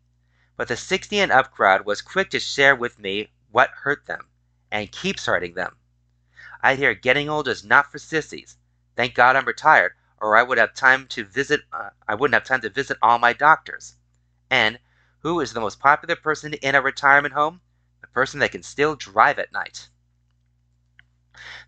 But 0.57 0.67
the 0.67 0.75
60 0.75 1.17
and 1.19 1.31
up 1.31 1.51
crowd 1.51 1.85
was 1.85 2.01
quick 2.01 2.29
to 2.31 2.39
share 2.39 2.75
with 2.75 2.99
me 2.99 3.31
what 3.49 3.69
hurt 3.69 4.05
them, 4.05 4.27
and 4.69 4.91
keeps 4.91 5.25
hurting 5.25 5.53
them. 5.53 5.77
I 6.61 6.75
hear 6.75 6.93
getting 6.93 7.29
old 7.29 7.47
is 7.47 7.63
not 7.63 7.89
for 7.89 7.99
sissies. 7.99 8.57
Thank 8.97 9.15
God 9.15 9.37
I'm 9.37 9.45
retired, 9.45 9.93
or 10.17 10.35
I 10.35 10.43
would 10.43 10.57
have 10.57 10.73
time 10.73 11.07
to 11.07 11.23
visit. 11.23 11.61
Uh, 11.71 11.91
I 12.05 12.15
wouldn't 12.15 12.33
have 12.35 12.43
time 12.43 12.61
to 12.61 12.69
visit 12.69 12.97
all 13.01 13.17
my 13.17 13.31
doctors. 13.31 13.95
And 14.49 14.77
who 15.19 15.39
is 15.39 15.53
the 15.53 15.61
most 15.61 15.79
popular 15.79 16.17
person 16.17 16.53
in 16.53 16.75
a 16.75 16.81
retirement 16.81 17.33
home? 17.33 17.61
Person 18.13 18.39
that 18.39 18.51
can 18.51 18.63
still 18.63 18.95
drive 18.95 19.39
at 19.39 19.51
night. 19.51 19.87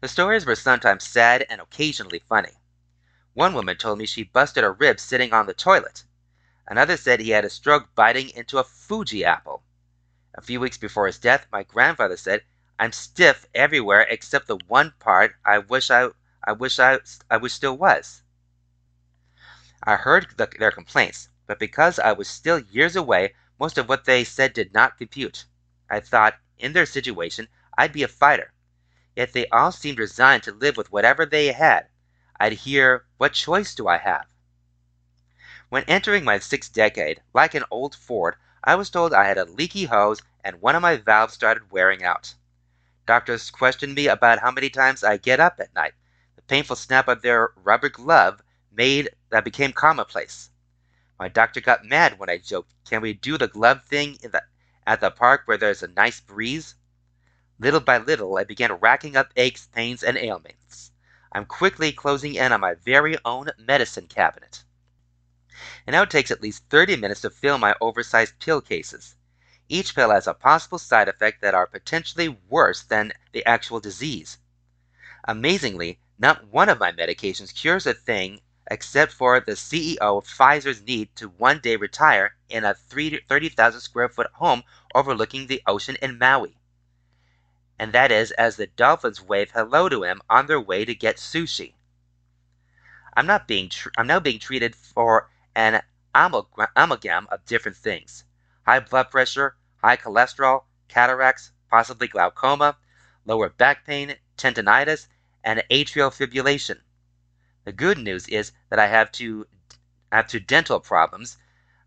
The 0.02 0.08
stories 0.08 0.46
were 0.46 0.56
sometimes 0.56 1.08
sad 1.08 1.46
and 1.50 1.62
occasionally 1.62 2.20
funny. 2.20 2.58
One 3.34 3.54
woman 3.54 3.78
told 3.78 3.98
me 3.98 4.06
she 4.06 4.24
busted 4.24 4.64
a 4.64 4.72
rib 4.72 5.00
sitting 5.00 5.34
on 5.34 5.46
the 5.46 5.54
toilet. 5.54 6.04
Another 6.68 6.98
said 6.98 7.20
he 7.20 7.30
had 7.30 7.46
a 7.46 7.50
stroke 7.50 7.96
biting 7.96 8.30
into 8.30 8.58
a 8.60 8.64
Fuji 8.64 9.24
apple. 9.24 9.64
A 10.36 10.42
few 10.42 10.60
weeks 10.60 10.78
before 10.78 11.08
his 11.08 11.18
death, 11.18 11.48
my 11.52 11.64
grandfather 11.64 12.18
said, 12.18 12.44
"I'm 12.78 12.92
stiff 12.92 13.46
everywhere 13.56 14.02
except 14.02 14.48
the 14.48 14.58
one 14.68 14.94
part 15.00 15.36
I 15.46 15.60
wish 15.60 15.90
I, 15.90 16.10
I 16.44 16.52
wish 16.52 16.78
I, 16.78 17.00
I 17.30 17.38
wish 17.38 17.54
still 17.54 17.78
was." 17.78 18.22
I 19.84 19.96
heard 19.96 20.28
the, 20.38 20.48
their 20.60 20.72
complaints, 20.72 21.30
but 21.48 21.60
because 21.60 22.00
I 22.00 22.12
was 22.12 22.30
still 22.30 22.60
years 22.60 22.96
away, 22.96 23.36
most 23.60 23.78
of 23.78 23.88
what 23.88 24.06
they 24.06 24.24
said 24.24 24.54
did 24.54 24.74
not 24.74 24.98
compute. 24.98 25.46
I 25.90 26.00
thought, 26.00 26.40
in 26.58 26.74
their 26.74 26.86
situation, 26.86 27.48
I'd 27.78 27.92
be 27.92 28.04
a 28.04 28.08
fighter. 28.08 28.54
Yet 29.16 29.34
they 29.34 29.48
all 29.48 29.72
seemed 29.72 30.00
resigned 30.00 30.44
to 30.44 30.52
live 30.52 30.78
with 30.78 30.92
whatever 30.92 31.26
they 31.26 31.52
had. 31.52 31.88
I'd 32.40 32.54
hear, 32.54 33.06
What 33.18 33.34
choice 33.34 33.76
do 33.76 33.88
I 33.88 33.98
have? 33.98 34.26
When 35.70 35.84
entering 35.84 36.24
my 36.24 36.40
sixth 36.40 36.72
decade, 36.72 37.22
like 37.34 37.54
an 37.54 37.66
old 37.72 37.96
Ford, 37.96 38.36
I 38.64 38.76
was 38.76 38.90
told 38.90 39.14
I 39.14 39.26
had 39.26 39.38
a 39.38 39.46
leaky 39.46 39.86
hose 39.86 40.22
and 40.44 40.62
one 40.62 40.76
of 40.76 40.82
my 40.82 40.98
valves 40.98 41.34
started 41.34 41.72
wearing 41.72 42.04
out. 42.04 42.36
Doctors 43.06 43.52
questioned 43.52 43.96
me 43.96 44.08
about 44.08 44.40
how 44.40 44.52
many 44.52 44.70
times 44.70 45.04
I 45.04 45.18
get 45.18 45.40
up 45.40 45.60
at 45.60 45.74
night. 45.76 45.94
The 46.36 46.42
painful 46.44 46.76
snap 46.76 47.08
of 47.08 47.22
their 47.22 47.54
rubber 47.56 47.90
glove 47.90 48.42
made 48.72 49.10
that 49.30 49.44
became 49.44 49.74
commonplace. 49.74 50.50
My 51.20 51.28
doctor 51.28 51.62
got 51.62 51.86
mad 51.86 52.18
when 52.20 52.30
I 52.30 52.38
joked, 52.38 52.74
"Can 52.86 53.02
we 53.02 53.14
do 53.14 53.38
the 53.38 53.48
glove 53.48 53.84
thing 53.86 54.18
in 54.22 54.32
the 54.32 54.44
at 54.86 55.02
the 55.02 55.12
park 55.12 55.44
where 55.46 55.58
there's 55.58 55.84
a 55.84 55.88
nice 55.88 56.20
breeze?" 56.20 56.76
Little 57.60 57.80
by 57.80 57.98
little 57.98 58.38
I 58.38 58.44
began 58.44 58.74
racking 58.74 59.16
up 59.16 59.32
aches, 59.36 59.68
pains, 59.68 60.04
and 60.04 60.18
ailments. 60.18 60.92
I'm 61.32 61.46
quickly 61.46 61.92
closing 61.92 62.36
in 62.36 62.52
on 62.52 62.60
my 62.60 62.74
very 62.74 63.18
own 63.24 63.52
medicine 63.58 64.08
cabinet. 64.08 64.64
It 65.88 65.92
now 65.92 66.04
it 66.04 66.10
takes 66.10 66.32
at 66.32 66.42
least 66.42 66.64
30 66.70 66.96
minutes 66.98 67.22
to 67.22 67.30
fill 67.30 67.58
my 67.58 67.76
oversized 67.80 68.40
pill 68.40 68.62
cases. 68.62 69.16
Each 69.70 69.96
pill 69.96 70.12
has 70.12 70.28
a 70.28 70.34
possible 70.34 70.78
side 70.80 71.08
effect 71.08 71.42
that 71.42 71.56
are 71.56 71.68
potentially 71.68 72.28
worse 72.50 72.84
than 72.84 73.14
the 73.32 73.46
actual 73.46 73.80
disease. 73.80 74.38
Amazingly, 75.26 76.00
not 76.20 76.48
one 76.48 76.70
of 76.70 76.80
my 76.80 76.92
medications 76.92 77.56
cures 77.56 77.88
a 77.88 77.94
thing 77.94 78.42
except 78.74 79.12
for 79.14 79.40
the 79.40 79.54
CEO 79.54 80.18
of 80.18 80.26
Pfizer's 80.26 80.82
need 80.82 81.16
to 81.16 81.30
one 81.30 81.60
day 81.60 81.76
retire 81.76 82.36
in 82.50 82.64
a 82.66 82.74
30,000 82.74 83.80
square 83.80 84.10
foot 84.10 84.28
home 84.34 84.64
overlooking 84.96 85.48
the 85.48 85.62
ocean 85.68 85.96
in 86.02 86.18
Maui 86.18 86.58
and 87.80 87.92
that 87.92 88.12
is 88.12 88.32
as 88.32 88.56
the 88.56 88.68
dolphins 88.68 89.22
wave 89.22 89.52
hello 89.52 89.90
to 89.90 90.04
him 90.04 90.22
on 90.30 90.46
their 90.46 90.62
way 90.62 90.86
to 90.86 90.96
get 90.96 91.18
sushi. 91.18 91.74
I'm 93.16 93.26
not 93.26 93.48
being 93.48 93.68
tr- 93.70 93.90
I'm 93.98 94.08
now 94.08 94.20
being 94.20 94.40
treated 94.40 94.76
for 94.76 95.30
an 95.56 95.82
amalgam 96.16 97.28
of 97.30 97.46
different 97.46 97.76
things: 97.76 98.24
high 98.66 98.80
blood 98.80 99.12
pressure, 99.12 99.58
high 99.82 99.98
cholesterol, 99.98 100.64
cataracts, 100.88 101.52
possibly 101.70 102.08
glaucoma, 102.08 102.78
lower 103.26 103.50
back 103.50 103.86
pain, 103.86 104.16
tendonitis, 104.38 105.08
and 105.44 105.64
atrial 105.70 106.10
fibrillation. 106.10 106.80
The 107.66 107.72
good 107.72 107.98
news 107.98 108.28
is 108.28 108.52
that 108.70 108.80
I 108.80 108.88
have 108.88 109.12
two 109.12 109.48
I 110.12 110.18
have 110.18 110.28
two 110.28 110.40
dental 110.40 110.80
problems. 110.80 111.38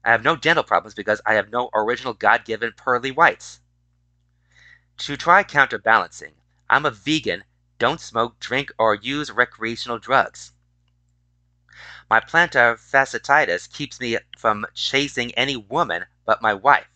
I 0.05 0.11
have 0.11 0.25
no 0.25 0.35
dental 0.35 0.65
problems 0.65 0.95
because 0.95 1.21
I 1.27 1.35
have 1.35 1.51
no 1.51 1.69
original 1.75 2.15
God-given 2.15 2.73
pearly 2.77 3.11
whites. 3.11 3.61
To 4.99 5.17
try 5.17 5.43
counterbalancing, 5.43 6.35
I'm 6.71 6.87
a 6.87 6.91
vegan, 6.91 7.45
don't 7.79 8.01
smoke, 8.01 8.41
drink, 8.41 8.73
or 8.79 8.95
use 8.95 9.31
recreational 9.31 9.99
drugs. 9.99 10.53
My 12.09 12.21
plantar 12.21 12.79
fasciitis 12.79 13.71
keeps 13.71 14.01
me 14.01 14.17
from 14.39 14.67
chasing 14.73 15.35
any 15.35 15.57
woman 15.57 16.07
but 16.25 16.41
my 16.41 16.55
wife, 16.55 16.89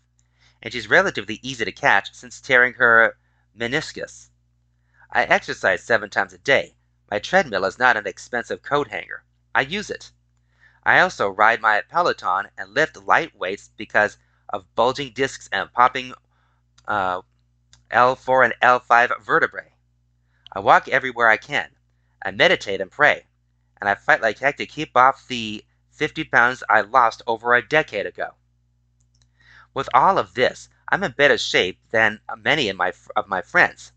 and 0.62 0.73
she's 0.73 0.89
relatively 0.89 1.39
easy 1.43 1.66
to 1.66 1.73
catch 1.73 2.15
since 2.15 2.40
tearing 2.40 2.74
her 2.74 3.19
meniscus. 3.55 4.31
I 5.12 5.24
exercise 5.24 5.85
seven 5.85 6.09
times 6.09 6.32
a 6.32 6.39
day. 6.39 6.77
My 7.11 7.19
treadmill 7.19 7.65
is 7.65 7.78
not 7.78 7.97
an 7.97 8.07
expensive 8.07 8.62
coat 8.62 8.89
hanger. 8.89 9.24
I 9.53 9.62
use 9.62 9.91
it. 9.91 10.12
I 10.85 11.01
also 11.01 11.28
ride 11.28 11.61
my 11.61 11.82
Peloton 11.82 12.49
and 12.57 12.73
lift 12.73 12.97
light 12.97 13.35
weights 13.35 13.70
because 13.77 14.16
of 14.49 14.73
bulging 14.77 15.12
discs 15.12 15.49
and 15.51 15.73
popping 15.73 16.15
uh, 16.87 17.23
L4 17.91 18.45
and 18.45 18.55
L5 18.62 19.20
vertebrae. 19.23 19.73
I 20.53 20.61
walk 20.61 20.89
everywhere 20.89 21.28
I 21.28 21.37
can. 21.37 21.70
I 22.23 22.31
meditate 22.31 22.81
and 22.81 22.91
pray. 22.91 23.27
And 23.81 23.89
I 23.89 23.97
fight 23.97 24.23
like 24.23 24.39
heck 24.39 24.57
to 24.59 24.66
keep 24.66 24.97
off 24.97 25.27
the 25.27 25.65
50 25.91 26.24
pounds 26.24 26.62
I 26.70 26.82
lost 26.82 27.23
over 27.27 27.55
a 27.55 27.66
decade 27.66 28.07
ago. 28.07 28.37
With 29.74 29.89
all 29.93 30.16
of 30.16 30.35
this, 30.35 30.69
I'm 30.89 31.03
in 31.03 31.12
better 31.12 31.39
shape 31.39 31.81
than 31.91 32.20
many 32.39 32.69
of 32.69 32.77
my, 32.77 32.93
of 33.16 33.28
my 33.28 33.43
friends. 33.43 33.93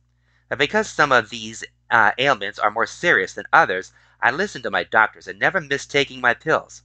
But 0.49 0.57
because 0.57 0.89
some 0.89 1.11
of 1.11 1.29
these 1.29 1.63
uh, 1.93 2.11
ailments 2.17 2.57
are 2.57 2.71
more 2.71 2.87
serious 2.87 3.33
than 3.33 3.45
others, 3.53 3.93
I 4.19 4.31
listen 4.31 4.63
to 4.63 4.71
my 4.71 4.83
doctors 4.83 5.27
and 5.27 5.37
never 5.37 5.61
miss 5.61 5.85
taking 5.85 6.19
my 6.19 6.33
pills. 6.33 6.81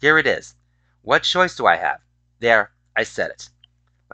Here 0.00 0.16
it 0.16 0.26
is. 0.26 0.54
What 1.02 1.24
choice 1.24 1.54
do 1.54 1.66
I 1.66 1.76
have? 1.76 2.00
There, 2.40 2.72
I 2.96 3.02
said 3.02 3.30
it. 3.30 3.50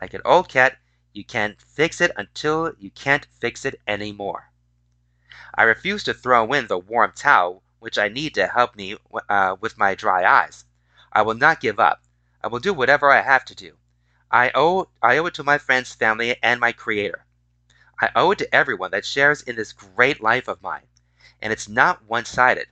Like 0.00 0.14
an 0.14 0.22
old 0.24 0.48
cat, 0.48 0.78
you 1.12 1.24
can't 1.24 1.62
fix 1.62 2.00
it 2.00 2.10
until 2.16 2.74
you 2.76 2.90
can't 2.90 3.26
fix 3.40 3.64
it 3.64 3.80
anymore. 3.86 4.50
I 5.54 5.62
refuse 5.62 6.02
to 6.04 6.14
throw 6.14 6.52
in 6.52 6.66
the 6.66 6.78
warm 6.78 7.12
towel 7.12 7.62
which 7.78 7.96
I 7.96 8.08
need 8.08 8.34
to 8.34 8.48
help 8.48 8.74
me 8.74 8.96
uh, 9.28 9.56
with 9.60 9.78
my 9.78 9.94
dry 9.94 10.24
eyes. 10.24 10.64
I 11.12 11.22
will 11.22 11.34
not 11.34 11.60
give 11.60 11.78
up. 11.78 12.02
I 12.42 12.48
will 12.48 12.58
do 12.58 12.74
whatever 12.74 13.10
I 13.10 13.22
have 13.22 13.44
to 13.44 13.54
do. 13.54 13.76
I 14.30 14.50
owe, 14.54 14.88
I 15.00 15.18
owe 15.18 15.26
it 15.26 15.34
to 15.34 15.44
my 15.44 15.58
friends, 15.58 15.94
family, 15.94 16.36
and 16.42 16.58
my 16.58 16.72
Creator. 16.72 17.26
I 18.00 18.10
owe 18.16 18.30
it 18.30 18.38
to 18.38 18.54
everyone 18.54 18.90
that 18.92 19.04
shares 19.04 19.42
in 19.42 19.56
this 19.56 19.72
great 19.72 20.22
life 20.22 20.48
of 20.48 20.62
mine. 20.62 20.86
And 21.40 21.52
it's 21.52 21.68
not 21.68 22.04
one 22.04 22.24
sided. 22.24 22.68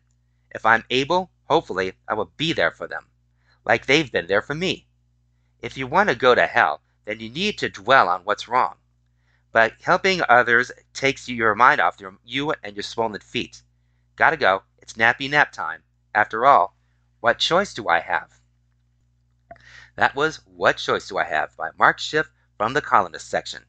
If 0.50 0.64
I'm 0.66 0.84
able, 0.90 1.30
hopefully, 1.44 1.92
I 2.08 2.14
will 2.14 2.32
be 2.36 2.52
there 2.52 2.70
for 2.70 2.86
them, 2.86 3.06
like 3.64 3.86
they've 3.86 4.10
been 4.10 4.26
there 4.26 4.42
for 4.42 4.54
me. 4.54 4.86
If 5.60 5.76
you 5.76 5.86
want 5.86 6.08
to 6.08 6.14
go 6.14 6.34
to 6.34 6.46
hell, 6.46 6.82
then 7.04 7.20
you 7.20 7.28
need 7.28 7.58
to 7.58 7.68
dwell 7.68 8.08
on 8.08 8.24
what's 8.24 8.48
wrong. 8.48 8.76
But 9.52 9.74
helping 9.82 10.22
others 10.28 10.70
takes 10.94 11.28
your 11.28 11.54
mind 11.54 11.80
off 11.80 12.00
you 12.24 12.54
and 12.62 12.76
your 12.76 12.82
swollen 12.82 13.20
feet. 13.20 13.62
Gotta 14.16 14.36
go. 14.36 14.62
It's 14.78 14.94
nappy 14.94 15.28
nap 15.28 15.52
time. 15.52 15.82
After 16.14 16.46
all, 16.46 16.76
what 17.20 17.38
choice 17.38 17.74
do 17.74 17.88
I 17.88 18.00
have? 18.00 18.32
That 19.96 20.14
was 20.14 20.36
What 20.46 20.78
Choice 20.78 21.08
Do 21.08 21.18
I 21.18 21.24
Have 21.24 21.56
by 21.56 21.70
Mark 21.76 21.98
Schiff 21.98 22.30
from 22.56 22.72
the 22.72 22.80
columnist 22.80 23.28
section. 23.28 23.66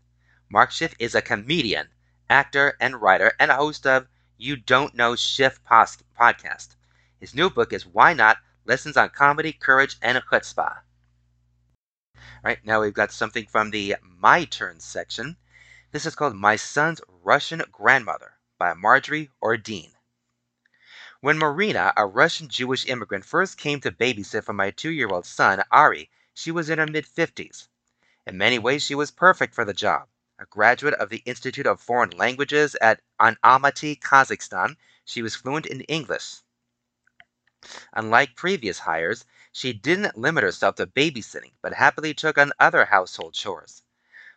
Mark 0.53 0.69
Schiff 0.69 0.93
is 0.99 1.15
a 1.15 1.21
comedian, 1.21 1.87
actor, 2.29 2.75
and 2.77 3.01
writer, 3.01 3.31
and 3.39 3.49
a 3.49 3.55
host 3.55 3.87
of 3.87 4.09
You 4.35 4.57
Don't 4.57 4.93
Know 4.93 5.15
Schiff 5.15 5.63
podcast. 5.63 6.75
His 7.21 7.33
new 7.33 7.49
book 7.49 7.71
is 7.71 7.85
Why 7.85 8.11
Not? 8.11 8.37
Lessons 8.65 8.97
on 8.97 9.11
Comedy, 9.11 9.53
Courage, 9.53 9.95
and 10.01 10.21
Chutzpah. 10.29 10.81
Right 12.43 12.59
now 12.65 12.81
we've 12.81 12.93
got 12.93 13.13
something 13.13 13.45
from 13.45 13.71
the 13.71 13.95
My 14.03 14.43
Turn 14.43 14.81
section. 14.81 15.37
This 15.93 16.05
is 16.05 16.15
called 16.15 16.35
My 16.35 16.57
Son's 16.57 16.99
Russian 17.07 17.63
Grandmother 17.71 18.33
by 18.57 18.73
Marjorie 18.73 19.29
Ordine. 19.41 19.93
When 21.21 21.37
Marina, 21.37 21.93
a 21.95 22.05
Russian 22.05 22.49
Jewish 22.49 22.85
immigrant, 22.87 23.23
first 23.23 23.57
came 23.57 23.79
to 23.79 23.91
babysit 23.91 24.43
for 24.43 24.51
my 24.51 24.71
two 24.71 24.91
year 24.91 25.07
old 25.07 25.25
son, 25.25 25.63
Ari, 25.71 26.11
she 26.33 26.51
was 26.51 26.69
in 26.69 26.77
her 26.77 26.87
mid 26.87 27.05
50s. 27.05 27.69
In 28.27 28.37
many 28.37 28.59
ways, 28.59 28.83
she 28.83 28.95
was 28.95 29.11
perfect 29.11 29.55
for 29.55 29.63
the 29.63 29.73
job. 29.73 30.09
A 30.41 30.47
graduate 30.47 30.95
of 30.95 31.09
the 31.09 31.21
Institute 31.27 31.67
of 31.67 31.79
Foreign 31.79 32.09
Languages 32.17 32.73
at 32.81 32.99
Almaty, 33.19 33.95
Kazakhstan, 33.99 34.75
she 35.05 35.21
was 35.21 35.35
fluent 35.35 35.67
in 35.67 35.81
English. 35.81 36.37
Unlike 37.93 38.35
previous 38.35 38.79
hires, 38.79 39.23
she 39.51 39.71
didn't 39.71 40.17
limit 40.17 40.43
herself 40.43 40.77
to 40.77 40.87
babysitting, 40.87 41.51
but 41.61 41.75
happily 41.75 42.15
took 42.15 42.39
on 42.39 42.53
other 42.59 42.85
household 42.85 43.35
chores. 43.35 43.83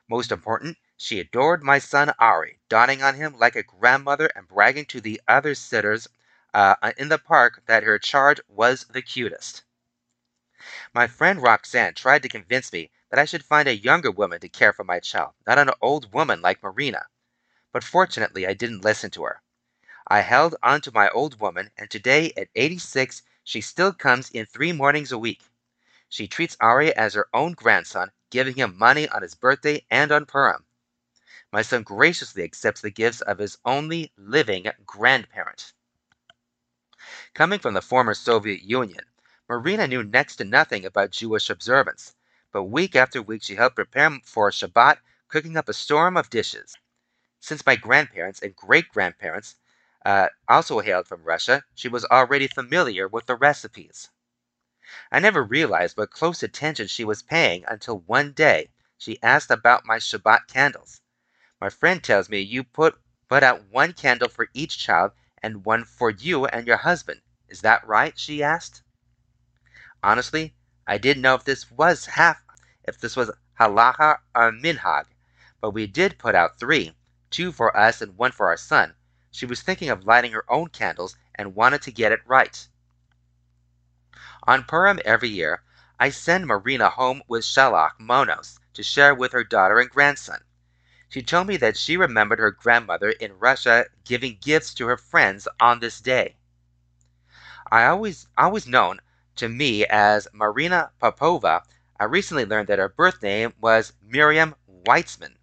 Most 0.07 0.31
important, 0.31 0.77
she 0.99 1.21
adored 1.21 1.63
my 1.63 1.79
son 1.79 2.13
Ari, 2.19 2.61
dawning 2.69 3.03
on 3.03 3.15
him 3.15 3.39
like 3.39 3.57
a 3.57 3.63
grandmother 3.63 4.27
and 4.37 4.47
bragging 4.47 4.85
to 4.89 5.01
the 5.01 5.23
other 5.27 5.55
sitters 5.55 6.07
uh, 6.53 6.77
in 6.99 7.09
the 7.09 7.17
park 7.17 7.63
that 7.65 7.83
her 7.83 7.99
charge 7.99 8.43
was 8.47 8.85
the 8.91 9.01
cutest. 9.01 9.65
My 10.93 11.07
friend 11.07 11.41
Roxanne 11.41 11.95
tried 11.95 12.23
to 12.25 12.29
convince 12.29 12.71
me 12.75 12.91
that 13.15 13.21
I 13.21 13.27
should 13.27 13.45
find 13.45 13.69
a 13.69 13.77
younger 13.77 14.11
woman 14.11 14.41
to 14.41 14.49
care 14.49 14.73
for 14.73 14.83
my 14.83 14.99
child, 14.99 15.35
not 15.47 15.57
an 15.57 15.71
old 15.81 16.13
woman 16.13 16.43
like 16.43 16.61
Marina. 16.65 17.07
But 17.71 17.85
fortunately, 17.85 18.45
I 18.45 18.55
didn't 18.55 18.83
listen 18.83 19.09
to 19.13 19.23
her. 19.23 19.41
I 20.09 20.19
held 20.19 20.57
on 20.65 20.81
to 20.81 20.91
my 20.91 21.09
old 21.11 21.39
woman, 21.39 21.71
and 21.79 21.89
today, 21.89 22.33
at 22.37 22.49
86, 22.57 23.23
she 23.45 23.61
still 23.61 23.93
comes 23.93 24.31
in 24.31 24.47
three 24.47 24.73
mornings 24.73 25.13
a 25.13 25.19
week. 25.19 25.45
She 26.09 26.27
treats 26.27 26.57
Ari 26.59 26.93
as 26.97 27.15
her 27.15 27.29
own 27.33 27.53
grandson, 27.53 28.11
giving 28.31 28.57
him 28.57 28.77
money 28.77 29.09
on 29.09 29.23
his 29.23 29.37
birthday 29.37 29.87
and 29.93 30.11
on 30.11 30.27
Purim. 30.27 30.67
my 31.53 31.63
son 31.63 31.85
graciously 31.85 32.43
accepts 32.43 32.81
the 32.81 32.91
gifts 32.91 33.21
of 33.21 33.39
his 33.39 33.59
only 33.65 34.13
living 34.17 34.67
grandparent. 34.85 35.73
Coming 37.33 37.61
from 37.61 37.75
the 37.75 37.81
former 37.81 38.15
Soviet 38.15 38.63
Union, 38.63 39.05
Marina 39.49 39.87
knew 39.87 40.03
next 40.03 40.35
to 40.37 40.45
nothing 40.45 40.85
about 40.85 41.13
Jewish 41.13 41.49
observance, 41.49 42.17
but 42.55 42.71
week 42.71 42.95
after 42.95 43.21
week 43.21 43.43
she 43.43 43.57
helped 43.57 43.75
prepare 43.75 44.21
for 44.23 44.49
Shabbat, 44.49 44.99
cooking 45.27 45.57
up 45.57 45.69
a 45.69 45.73
storm 45.73 46.17
of 46.17 46.31
dishes. 46.31 46.79
Since 47.41 47.67
my 47.67 47.75
grandparents 47.75 48.41
and 48.41 48.55
great 48.55 48.91
grandparents 48.91 49.57
uh, 50.07 50.29
also 50.49 50.79
hailed 50.79 51.09
from 51.09 51.25
Russia, 51.25 51.65
she 51.75 51.89
was 51.89 52.05
already 52.05 52.47
familiar 52.47 53.09
with 53.09 53.27
the 53.27 53.35
recipes. 53.35 54.09
I 55.11 55.19
never 55.19 55.43
realized 55.43 55.97
what 55.97 56.13
close 56.13 56.45
attention 56.45 56.87
she 56.87 57.05
was 57.05 57.25
paying 57.25 57.65
until 57.67 57.99
one 57.99 58.31
day 58.31 58.71
she 58.97 59.21
asked 59.21 59.51
about 59.51 59.85
my 59.85 59.97
Shabbat 59.97 60.47
candles. 60.47 61.01
My 61.61 61.71
friend 61.71 62.05
tells 62.05 62.29
me 62.29 62.39
you 62.39 62.63
put 62.63 63.01
put 63.29 63.43
out 63.43 63.65
one 63.65 63.95
candle 63.95 64.29
for 64.29 64.47
each 64.55 64.79
child 64.79 65.11
and 65.43 65.65
one 65.65 65.85
for 65.85 66.09
you 66.09 66.47
and 66.47 66.69
your 66.69 66.77
husband. 66.77 67.21
Is 67.49 67.63
that 67.63 67.85
right? 67.85 68.17
she 68.17 68.45
asked. 68.45 68.85
Honestly, 70.05 70.55
I 70.87 70.99
didn't 70.99 71.23
know 71.23 71.35
if 71.35 71.45
this 71.45 71.71
was 71.71 72.07
half 72.07 72.44
if 72.85 72.99
this 72.99 73.17
was 73.17 73.31
halacha 73.59 74.19
or 74.35 74.53
minhag, 74.53 75.05
but 75.61 75.71
we 75.71 75.87
did 75.87 76.19
put 76.19 76.35
out 76.35 76.59
three, 76.59 76.95
two 77.31 77.51
for 77.51 77.77
us 77.77 78.01
and 78.01 78.17
one 78.17 78.33
for 78.33 78.47
our 78.47 78.57
son. 78.57 78.95
She 79.31 79.47
was 79.47 79.63
thinking 79.63 79.91
of 79.91 80.07
lighting 80.07 80.33
her 80.33 80.45
own 80.49 80.69
candles 80.69 81.17
and 81.35 81.55
wanted 81.55 81.83
to 81.83 81.93
get 81.93 82.13
it 82.13 82.21
right. 82.27 82.69
On 84.45 84.63
Purim 84.63 85.01
every 85.05 85.31
year, 85.31 85.63
I 85.99 86.11
send 86.11 86.47
Marina 86.47 86.91
home 86.91 87.23
with 87.27 87.45
shalach 87.45 87.99
monos 87.99 88.61
to 88.75 88.83
share 88.83 89.15
with 89.15 89.33
her 89.33 89.45
daughter 89.45 89.81
and 89.81 89.89
grandson. 89.89 90.43
She 91.09 91.23
told 91.23 91.47
me 91.47 91.57
that 91.59 91.77
she 91.77 91.97
remembered 91.97 92.41
her 92.41 92.51
grandmother 92.51 93.11
in 93.11 93.39
Russia 93.39 93.87
giving 94.05 94.39
gifts 94.41 94.75
to 94.75 94.87
her 94.87 94.97
friends 94.97 95.49
on 95.61 95.81
this 95.81 96.01
day. 96.01 96.37
I 97.71 97.87
always 97.87 98.27
always 98.37 98.67
known 98.67 99.01
to 99.37 99.49
me 99.49 99.87
as 99.87 100.29
Marina 100.33 100.91
Popova, 101.01 101.63
I 102.01 102.05
recently 102.07 102.45
learned 102.45 102.67
that 102.69 102.81
her 102.81 102.89
birth 102.89 103.23
name 103.23 103.55
was 103.61 103.93
Miriam 104.03 104.57
Weitzman. 104.67 105.37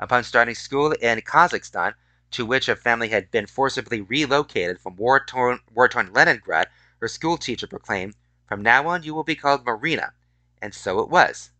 Upon 0.00 0.24
starting 0.24 0.54
school 0.54 0.92
in 0.92 1.20
Kazakhstan, 1.20 1.92
to 2.30 2.46
which 2.46 2.64
her 2.64 2.76
family 2.76 3.10
had 3.10 3.30
been 3.30 3.46
forcibly 3.46 4.00
relocated 4.00 4.80
from 4.80 4.96
war-torn, 4.96 5.60
war-torn 5.70 6.14
Leningrad, 6.14 6.68
her 7.00 7.08
school 7.08 7.36
teacher 7.36 7.66
proclaimed, 7.66 8.16
From 8.48 8.62
now 8.62 8.86
on 8.88 9.02
you 9.02 9.14
will 9.14 9.22
be 9.22 9.36
called 9.36 9.66
Marina. 9.66 10.14
And 10.62 10.74
so 10.74 11.00
it 11.00 11.10
was. 11.10 11.50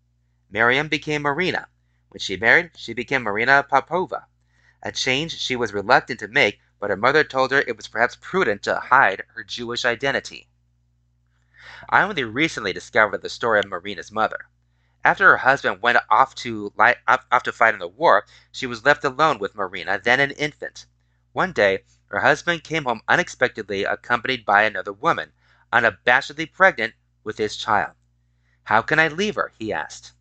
Miriam 0.51 0.89
became 0.89 1.21
Marina. 1.21 1.69
When 2.09 2.19
she 2.21 2.39
married, 2.39 2.71
she 2.75 2.95
became 2.95 3.23
Marina 3.23 3.63
Popova, 3.69 4.29
a 4.83 4.93
change 4.93 5.39
she 5.39 5.57
was 5.57 5.75
reluctant 5.75 6.21
to 6.21 6.29
make, 6.29 6.59
but 6.81 6.89
her 6.89 6.97
mother 6.97 7.23
told 7.23 7.51
her 7.51 7.61
it 7.61 7.77
was 7.77 7.89
perhaps 7.89 8.17
prudent 8.17 8.63
to 8.63 8.81
hide 8.81 9.25
her 9.35 9.45
Jewish 9.45 9.85
identity. 9.85 10.49
I 11.89 12.03
only 12.03 12.23
recently 12.23 12.73
discovered 12.73 13.23
the 13.23 13.29
story 13.29 13.59
of 13.59 13.67
Marina's 13.67 14.13
mother. 14.13 14.47
After 15.05 15.31
her 15.31 15.37
husband 15.39 15.83
went 15.83 15.99
off 16.11 16.35
to, 16.37 16.73
off 17.09 17.43
to 17.43 17.53
fight 17.53 17.75
in 17.75 17.81
the 17.81 17.89
war, 17.89 18.25
she 18.53 18.67
was 18.67 18.85
left 18.85 19.05
alone 19.05 19.39
with 19.39 19.55
Marina, 19.55 19.99
then 19.99 20.21
an 20.21 20.31
infant. 20.33 20.87
One 21.33 21.53
day, 21.53 21.85
her 22.07 22.21
husband 22.21 22.63
came 22.65 22.85
home 22.85 23.01
unexpectedly 23.09 23.85
accompanied 23.85 24.45
by 24.45 24.63
another 24.63 24.93
woman, 24.93 25.33
unabashedly 25.73 26.53
pregnant 26.53 26.95
with 27.25 27.39
his 27.39 27.57
child. 27.57 27.93
How 28.65 28.83
can 28.83 28.99
I 28.99 29.09
leave 29.09 29.35
her? 29.35 29.53
he 29.59 29.73
asked. 29.73 30.13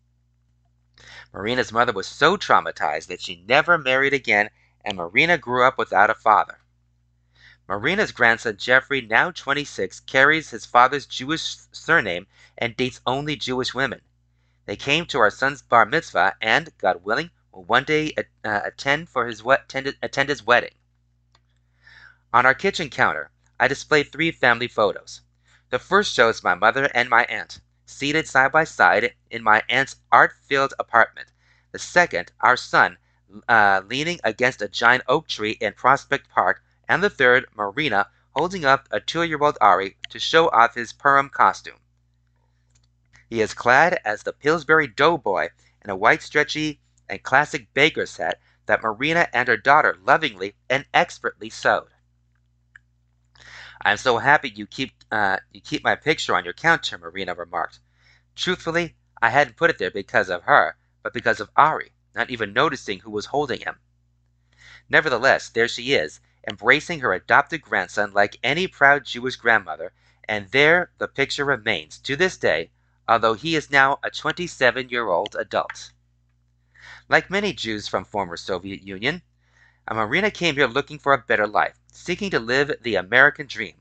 Marina's 1.32 1.72
mother 1.72 1.92
was 1.92 2.06
so 2.06 2.36
traumatized 2.36 3.06
that 3.08 3.20
she 3.20 3.44
never 3.46 3.78
married 3.78 4.14
again, 4.14 4.50
and 4.84 4.96
Marina 4.96 5.38
grew 5.38 5.64
up 5.64 5.78
without 5.78 6.10
a 6.10 6.14
father. 6.14 6.58
Marina's 7.68 8.12
grandson 8.12 8.56
Jeffrey, 8.56 9.00
now 9.00 9.30
26, 9.30 10.00
carries 10.00 10.50
his 10.50 10.64
father's 10.64 11.06
Jewish 11.06 11.56
surname 11.72 12.26
and 12.56 12.76
dates 12.76 13.00
only 13.06 13.36
Jewish 13.36 13.74
women. 13.74 14.00
They 14.66 14.76
came 14.76 15.06
to 15.06 15.18
our 15.18 15.30
son's 15.30 15.62
bar 15.62 15.84
mitzvah 15.84 16.36
and, 16.40 16.70
God 16.78 17.04
willing, 17.04 17.30
will 17.52 17.64
one 17.64 17.84
day 17.84 18.14
uh, 18.44 18.60
attend 18.64 19.08
for 19.08 19.26
his 19.26 19.42
attend, 19.44 19.96
attend 20.02 20.28
his 20.28 20.44
wedding. 20.44 20.74
On 22.32 22.44
our 22.44 22.54
kitchen 22.54 22.90
counter, 22.90 23.30
I 23.58 23.68
display 23.68 24.02
three 24.02 24.30
family 24.30 24.68
photos. 24.68 25.22
The 25.70 25.78
first 25.78 26.12
shows 26.12 26.42
my 26.42 26.54
mother 26.54 26.90
and 26.94 27.08
my 27.08 27.24
aunt 27.24 27.60
seated 27.86 28.26
side 28.26 28.52
by 28.52 28.64
side 28.64 29.14
in 29.30 29.42
my 29.42 29.62
aunt's 29.68 29.96
art 30.10 30.34
filled 30.48 30.74
apartment. 30.78 31.32
The 31.72 31.78
second, 31.78 32.32
our 32.40 32.56
son, 32.56 32.98
uh, 33.48 33.82
leaning 33.86 34.20
against 34.24 34.60
a 34.60 34.68
giant 34.68 35.04
oak 35.06 35.28
tree 35.28 35.52
in 35.60 35.72
Prospect 35.72 36.28
Park. 36.28 36.62
And 36.88 37.02
the 37.02 37.10
third, 37.10 37.46
Marina, 37.54 38.08
holding 38.30 38.64
up 38.64 38.86
a 38.90 39.00
two 39.00 39.22
year 39.22 39.42
old 39.42 39.58
Ari 39.60 39.96
to 40.10 40.18
show 40.18 40.48
off 40.50 40.74
his 40.74 40.92
Purim 40.92 41.28
costume. 41.28 41.80
He 43.28 43.40
is 43.40 43.54
clad 43.54 44.00
as 44.04 44.22
the 44.22 44.32
Pillsbury 44.32 44.86
Doughboy 44.86 45.48
in 45.82 45.90
a 45.90 45.96
white, 45.96 46.22
stretchy, 46.22 46.80
and 47.08 47.22
classic 47.22 47.72
baker's 47.74 48.16
hat 48.16 48.40
that 48.66 48.82
Marina 48.82 49.28
and 49.32 49.48
her 49.48 49.56
daughter 49.56 49.96
lovingly 50.00 50.54
and 50.68 50.86
expertly 50.92 51.50
sewed. 51.50 51.88
I'm 53.82 53.96
so 53.96 54.18
happy 54.18 54.50
you 54.50 54.66
keep 54.66 54.92
uh, 55.10 55.38
you 55.52 55.60
keep 55.60 55.84
my 55.84 55.96
picture 55.96 56.34
on 56.34 56.44
your 56.44 56.54
counter, 56.54 56.98
Marina 56.98 57.34
remarked. 57.34 57.80
Truthfully, 58.34 58.96
I 59.20 59.30
hadn't 59.30 59.56
put 59.56 59.70
it 59.70 59.78
there 59.78 59.90
because 59.90 60.28
of 60.28 60.42
her, 60.42 60.76
but 61.02 61.12
because 61.12 61.40
of 61.40 61.50
Ari, 61.56 61.92
not 62.14 62.30
even 62.30 62.52
noticing 62.52 63.00
who 63.00 63.10
was 63.10 63.26
holding 63.26 63.60
him. 63.60 63.78
Nevertheless, 64.88 65.48
there 65.48 65.68
she 65.68 65.94
is, 65.94 66.20
embracing 66.46 67.00
her 67.00 67.12
adopted 67.12 67.62
grandson 67.62 68.12
like 68.12 68.38
any 68.42 68.66
proud 68.66 69.04
Jewish 69.04 69.36
grandmother, 69.36 69.92
and 70.28 70.50
there 70.50 70.92
the 70.98 71.08
picture 71.08 71.44
remains 71.44 71.98
to 71.98 72.16
this 72.16 72.36
day, 72.36 72.70
although 73.08 73.34
he 73.34 73.56
is 73.56 73.70
now 73.70 73.98
a 74.02 74.10
27 74.10 74.88
year 74.88 75.08
old 75.08 75.34
adult. 75.36 75.92
Like 77.08 77.30
many 77.30 77.52
Jews 77.52 77.88
from 77.88 78.04
former 78.04 78.36
Soviet 78.36 78.82
Union, 78.82 79.22
Marina 79.88 80.30
came 80.30 80.56
here 80.56 80.66
looking 80.66 80.98
for 80.98 81.12
a 81.12 81.18
better 81.18 81.46
life, 81.46 81.78
seeking 81.92 82.30
to 82.30 82.40
live 82.40 82.72
the 82.82 82.96
American 82.96 83.46
dream. 83.46 83.80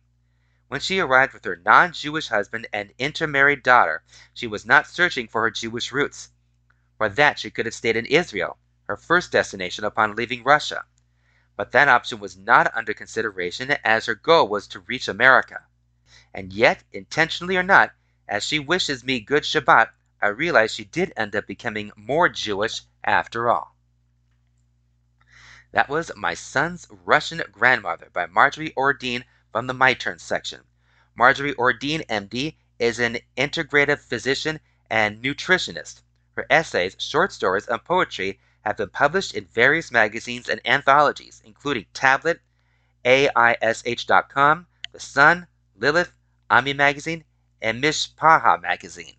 When 0.67 0.79
she 0.79 0.99
arrived 0.99 1.33
with 1.33 1.45
her 1.45 1.55
non 1.55 1.93
Jewish 1.93 2.27
husband 2.29 2.67
and 2.73 2.93
intermarried 2.97 3.63
daughter, 3.63 4.03
she 4.33 4.47
was 4.47 4.65
not 4.65 4.87
searching 4.87 5.27
for 5.27 5.41
her 5.41 5.51
Jewish 5.51 5.91
roots. 5.91 6.29
For 6.97 7.09
that, 7.09 7.39
she 7.39 7.51
could 7.51 7.65
have 7.65 7.75
stayed 7.75 7.95
in 7.95 8.05
Israel, 8.05 8.57
her 8.87 8.97
first 8.97 9.31
destination 9.31 9.83
upon 9.83 10.15
leaving 10.15 10.43
Russia. 10.43 10.85
But 11.57 11.71
that 11.71 11.87
option 11.87 12.19
was 12.19 12.35
not 12.35 12.75
under 12.75 12.93
consideration 12.93 13.71
as 13.83 14.05
her 14.07 14.15
goal 14.15 14.47
was 14.47 14.67
to 14.67 14.81
reach 14.81 15.07
America. 15.07 15.65
And 16.33 16.51
yet, 16.51 16.83
intentionally 16.91 17.55
or 17.55 17.63
not, 17.63 17.93
as 18.27 18.43
she 18.43 18.59
wishes 18.59 19.03
me 19.03 19.19
good 19.19 19.43
Shabbat, 19.43 19.89
I 20.21 20.27
realize 20.27 20.73
she 20.73 20.83
did 20.83 21.13
end 21.15 21.35
up 21.35 21.47
becoming 21.47 21.91
more 21.95 22.27
Jewish 22.27 22.81
after 23.03 23.49
all. 23.49 23.75
That 25.71 25.87
was 25.87 26.11
My 26.15 26.33
Son's 26.33 26.87
Russian 26.89 27.43
Grandmother 27.51 28.09
by 28.11 28.25
Marjorie 28.25 28.73
Ordine 28.75 29.23
from 29.51 29.67
the 29.67 29.73
My 29.73 29.93
Turn 29.93 30.19
section. 30.19 30.61
Marjorie 31.15 31.53
Ordine, 31.55 32.05
MD, 32.07 32.57
is 32.79 32.99
an 32.99 33.19
integrative 33.37 33.99
physician 33.99 34.59
and 34.89 35.23
nutritionist. 35.23 36.01
Her 36.33 36.45
essays, 36.49 36.95
short 36.99 37.31
stories, 37.31 37.67
and 37.67 37.83
poetry 37.83 38.39
have 38.65 38.77
been 38.77 38.89
published 38.89 39.35
in 39.35 39.45
various 39.45 39.91
magazines 39.91 40.49
and 40.49 40.59
anthologies, 40.65 41.41
including 41.45 41.85
Tablet, 41.93 42.41
AISH.com, 43.05 44.67
The 44.91 44.99
Sun, 44.99 45.47
Lilith, 45.75 46.11
Ami 46.49 46.73
Magazine, 46.73 47.23
and 47.61 47.83
Mishpacha 47.83 48.61
Magazine. 48.61 49.15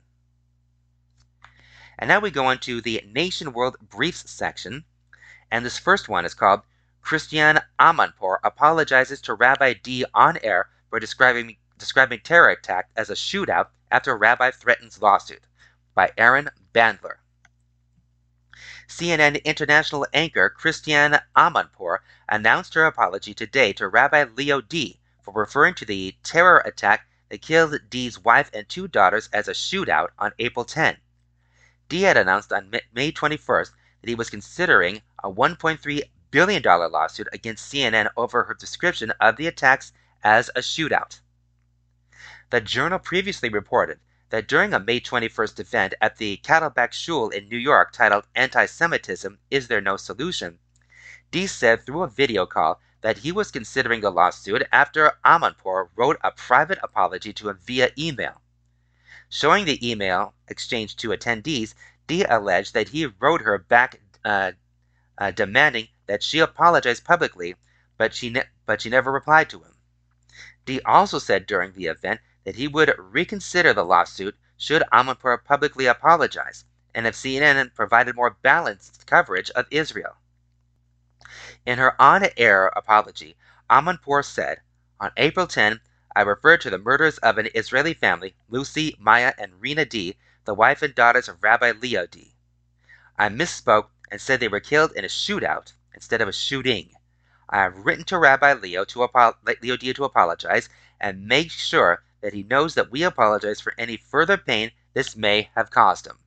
And 1.99 2.09
now 2.09 2.21
we 2.21 2.31
go 2.31 2.47
on 2.47 2.59
to 2.61 2.81
the 2.81 3.03
Nation 3.07 3.53
World 3.53 3.77
Briefs 3.81 4.31
section 4.31 4.85
and 5.51 5.65
this 5.65 5.79
first 5.79 6.09
one 6.09 6.25
is 6.25 6.35
called 6.35 6.63
Christiane 7.03 7.63
Amanpour 7.79 8.39
apologizes 8.43 9.21
to 9.23 9.35
Rabbi 9.35 9.75
Dee 9.75 10.05
on 10.13 10.39
air 10.39 10.69
for 10.91 10.99
describing 10.99 11.57
describing 11.79 12.19
terror 12.21 12.49
attack 12.49 12.91
as 12.97 13.11
a 13.11 13.15
shootout 13.15 13.69
after 13.93 14.11
a 14.11 14.17
rabbi 14.17 14.51
threatens 14.51 15.01
lawsuit 15.01 15.47
by 15.95 16.11
Aaron 16.19 16.51
Bandler. 16.75 17.19
CNN 18.89 19.43
international 19.45 20.07
anchor 20.13 20.49
Christiane 20.49 21.21
Amanpour 21.37 21.99
announced 22.29 22.75
her 22.75 22.87
apology 22.87 23.35
today 23.35 23.73
to 23.73 23.89
Rabbi 23.89 24.25
Leo 24.25 24.61
Dee 24.61 25.01
for 25.23 25.35
referring 25.35 25.75
to 25.75 25.85
the 25.85 26.17
terror 26.23 26.59
attack 26.65 27.09
that 27.29 27.43
killed 27.43 27.77
Dee's 27.91 28.19
wife 28.19 28.51
and 28.53 28.69
two 28.69 28.87
daughters 28.87 29.29
as 29.33 29.49
a 29.49 29.53
shootout 29.53 30.11
on 30.19 30.33
April 30.39 30.65
10. 30.65 30.99
Dee 31.89 32.03
had 32.03 32.17
announced 32.17 32.53
on 32.53 32.71
May 32.93 33.11
21st 33.11 33.73
that 34.01 34.09
he 34.09 34.15
was 34.15 34.31
considering 34.31 35.03
a 35.23 35.31
$1.3 35.31 36.03
billion 36.31 36.63
lawsuit 36.63 37.29
against 37.33 37.73
CNN 37.73 38.09
over 38.17 38.45
her 38.45 38.55
description 38.55 39.13
of 39.21 39.37
the 39.37 39.47
attacks 39.47 39.93
as 40.23 40.49
a 40.51 40.61
shootout. 40.61 41.21
The 42.51 42.61
journal 42.61 43.01
previously 43.01 43.49
reported 43.49 43.99
that 44.31 44.49
during 44.49 44.75
a 44.75 44.81
May 44.81 45.01
21st 45.01 45.61
event 45.61 45.95
at 46.01 46.17
the 46.17 46.39
Carlebach 46.39 46.93
Shul 46.93 47.29
in 47.29 47.49
New 47.49 47.57
York 47.57 47.93
titled 47.93 48.27
Anti 48.35 48.67
Semitism 48.67 49.39
Is 49.51 49.69
There 49.69 49.81
No 49.81 49.97
Solution? 49.97 50.59
Dee 51.31 51.47
said 51.47 51.85
through 51.87 52.03
a 52.03 52.09
video 52.09 52.47
call 52.47 52.81
that 53.03 53.19
he 53.19 53.31
was 53.31 53.53
considering 53.53 54.01
the 54.01 54.11
lawsuit 54.11 54.67
after 54.73 55.13
Amanpour 55.25 55.91
wrote 55.95 56.19
a 56.25 56.33
private 56.33 56.79
apology 56.83 57.33
to 57.35 57.49
him 57.49 57.59
via 57.65 57.91
email. 57.97 58.41
Showing 59.29 59.65
the 59.65 59.89
email 59.89 60.35
exchange 60.49 60.97
to 60.97 61.11
attendees, 61.11 61.75
Dee 62.07 62.25
alleged 62.25 62.75
that 62.75 62.89
he 62.89 63.07
wrote 63.07 63.43
her 63.43 63.59
back 63.59 64.01
uh, 64.25 64.53
uh, 65.19 65.31
demanding 65.31 65.89
that 66.07 66.23
she 66.23 66.41
apologize 66.41 67.01
publicly, 67.01 67.55
but 67.97 68.15
she, 68.15 68.31
ne- 68.31 68.49
but 68.65 68.83
she 68.83 68.91
never 68.91 69.13
replied 69.13 69.51
to 69.51 69.63
him. 69.63 69.75
Dee 70.65 70.81
also 70.83 71.19
said 71.21 71.47
during 71.47 71.73
the 71.73 71.87
event 71.87 72.21
that 72.47 72.55
he 72.55 72.69
would 72.69 72.95
reconsider 72.97 73.75
the 73.75 73.85
lawsuit 73.85 74.37
should 74.57 74.85
Amanpour 74.93 75.45
publicly 75.45 75.87
apologize 75.87 76.65
and 76.95 77.05
if 77.05 77.17
CNN 77.17 77.75
provided 77.75 78.15
more 78.15 78.39
balanced 78.41 79.05
coverage 79.05 79.51
of 79.51 79.67
Israel. 79.73 80.17
In 81.67 81.79
her 81.79 82.01
on 82.01 82.25
air 82.37 82.69
apology, 82.69 83.37
Amanpour 83.69 84.25
said, 84.25 84.61
On 85.01 85.11
April 85.17 85.49
10, 85.49 85.81
I 86.15 86.23
referred 86.23 86.61
to 86.61 86.71
the 86.71 86.79
murders 86.79 87.19
of 87.19 87.37
an 87.37 87.49
Israeli 87.53 87.95
family, 87.95 88.37
Lucy, 88.49 88.95
Maya, 89.01 89.35
and 89.37 89.61
Rena 89.61 89.85
Dee, 89.85 90.17
the 90.45 90.55
wife 90.55 90.83
and 90.83 90.95
daughters 90.95 91.29
of 91.29 91.43
Rabbi 91.43 91.73
Leo 91.73 92.07
Dee. 92.07 92.37
I 93.19 93.29
misspoke 93.29 93.89
and 94.09 94.21
said 94.21 94.39
they 94.39 94.47
were 94.47 94.61
killed 94.61 94.93
in 94.93 95.05
a 95.05 95.09
shootout 95.09 95.73
instead 95.95 96.21
of 96.21 96.29
a 96.29 96.33
shooting. 96.33 96.93
I 97.51 97.57
have 97.57 97.85
written 97.85 98.05
to 98.05 98.19
Rabbi 98.19 98.53
Leo 98.53 98.85
to 98.85 99.03
apo- 99.03 99.37
Leo 99.61 99.77
Dee 99.77 99.93
to 99.95 100.05
apologize 100.05 100.69
and 101.01 101.27
make 101.27 101.51
sure 101.51 102.05
that 102.21 102.33
he 102.33 102.43
knows 102.43 102.75
that 102.75 102.91
we 102.91 103.03
apologize 103.03 103.61
for 103.61 103.75
any 103.79 103.97
further 103.97 104.37
pain 104.37 104.73
this 104.95 105.17
may 105.17 105.51
have 105.55 105.71
caused 105.71 106.07
him. 106.07 106.19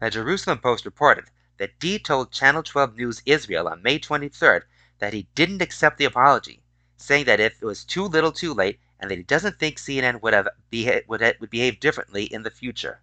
The 0.00 0.10
Jerusalem 0.10 0.58
Post 0.58 0.84
reported 0.84 1.30
that 1.58 1.78
Dee 1.78 1.98
told 1.98 2.30
Channel 2.30 2.62
12 2.62 2.96
News 2.96 3.22
Israel 3.24 3.68
on 3.68 3.82
May 3.82 3.98
23rd 3.98 4.62
that 4.98 5.12
he 5.12 5.28
didn't 5.34 5.62
accept 5.62 5.98
the 5.98 6.04
apology, 6.04 6.62
saying 6.96 7.24
that 7.24 7.40
if 7.40 7.62
it 7.62 7.64
was 7.64 7.84
too 7.84 8.04
little 8.04 8.32
too 8.32 8.52
late 8.54 8.78
and 9.00 9.10
that 9.10 9.18
he 9.18 9.24
doesn't 9.24 9.58
think 9.58 9.78
CNN 9.78 10.20
would 10.22 10.34
have 10.34 10.48
beha- 10.70 11.02
would, 11.08 11.20
ha- 11.22 11.34
would 11.40 11.50
behave 11.50 11.80
differently 11.80 12.24
in 12.24 12.42
the 12.42 12.50
future. 12.50 13.00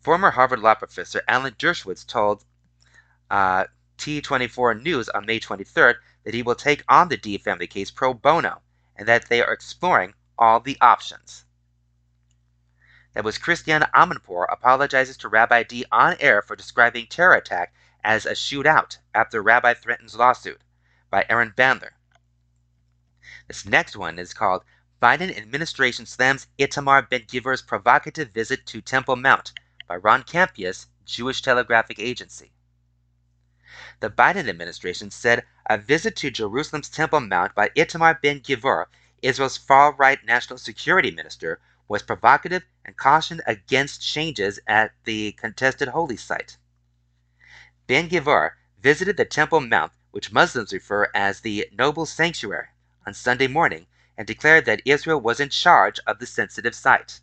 Former 0.00 0.30
Harvard 0.30 0.60
Law 0.60 0.74
professor 0.74 1.22
Alan 1.28 1.54
Dershowitz 1.54 2.06
told 2.06 2.44
uh, 3.30 3.66
T24 3.98 4.82
News 4.82 5.08
on 5.10 5.26
May 5.26 5.38
23rd 5.38 5.96
that 6.24 6.34
he 6.34 6.42
will 6.42 6.54
take 6.54 6.84
on 6.88 7.08
the 7.08 7.16
Dee 7.16 7.38
family 7.38 7.66
case 7.66 7.90
pro 7.90 8.14
bono 8.14 8.62
and 8.96 9.06
that 9.06 9.28
they 9.28 9.42
are 9.42 9.52
exploring 9.52 10.14
all 10.40 10.58
the 10.58 10.76
options. 10.80 11.44
That 13.12 13.24
was 13.24 13.38
Christiane 13.38 13.86
Amanpour 13.94 14.46
apologizes 14.50 15.16
to 15.18 15.28
Rabbi 15.28 15.64
Dee 15.64 15.84
on 15.92 16.16
air 16.18 16.42
for 16.42 16.56
describing 16.56 17.06
terror 17.06 17.34
attack 17.34 17.74
as 18.02 18.24
a 18.24 18.32
shootout 18.32 18.98
after 19.14 19.42
Rabbi 19.42 19.74
threatens 19.74 20.16
lawsuit 20.16 20.62
by 21.10 21.26
Aaron 21.28 21.52
Bandler. 21.56 21.90
This 23.46 23.66
next 23.66 23.96
one 23.96 24.18
is 24.18 24.32
called 24.32 24.64
Biden 25.02 25.36
administration 25.36 26.06
slams 26.06 26.46
Itamar 26.58 27.08
Ben-Gvir's 27.08 27.62
provocative 27.62 28.30
visit 28.30 28.64
to 28.66 28.80
Temple 28.80 29.16
Mount 29.16 29.52
by 29.88 29.96
Ron 29.96 30.22
Kampeas, 30.22 30.86
Jewish 31.04 31.42
Telegraphic 31.42 31.98
Agency. 31.98 32.52
The 34.00 34.10
Biden 34.10 34.48
administration 34.48 35.10
said 35.10 35.44
a 35.68 35.78
visit 35.78 36.16
to 36.16 36.30
Jerusalem's 36.30 36.88
Temple 36.88 37.20
Mount 37.20 37.54
by 37.54 37.70
Itamar 37.70 38.20
Ben-Gvir, 38.22 38.86
Israel's 39.22 39.56
far-right 39.56 40.24
national 40.24 40.58
security 40.58 41.10
minister, 41.10 41.60
was 41.88 42.02
provocative 42.02 42.62
and 42.84 42.96
cautioned 42.96 43.42
against 43.46 44.00
changes 44.00 44.60
at 44.66 44.92
the 45.04 45.32
contested 45.32 45.88
holy 45.88 46.16
site. 46.16 46.56
Ben 47.86 48.08
Gvir 48.08 48.52
visited 48.80 49.16
the 49.16 49.24
Temple 49.24 49.60
Mount, 49.60 49.92
which 50.12 50.32
Muslims 50.32 50.72
refer 50.72 51.10
as 51.14 51.40
the 51.40 51.68
Noble 51.72 52.06
Sanctuary, 52.06 52.68
on 53.06 53.14
Sunday 53.14 53.48
morning 53.48 53.86
and 54.16 54.26
declared 54.26 54.66
that 54.66 54.82
Israel 54.84 55.20
was 55.20 55.40
in 55.40 55.48
charge 55.48 55.98
of 56.06 56.18
the 56.18 56.26
sensitive 56.26 56.74
site. 56.74 57.20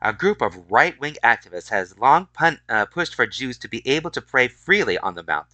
A 0.00 0.12
group 0.12 0.40
of 0.40 0.70
right 0.70 0.98
wing 0.98 1.16
activists 1.22 1.68
has 1.68 1.98
long 1.98 2.28
pun- 2.32 2.60
uh, 2.68 2.86
pushed 2.86 3.14
for 3.14 3.26
Jews 3.26 3.58
to 3.58 3.68
be 3.68 3.86
able 3.86 4.10
to 4.12 4.22
pray 4.22 4.48
freely 4.48 4.96
on 4.98 5.14
the 5.14 5.22
Mount, 5.22 5.48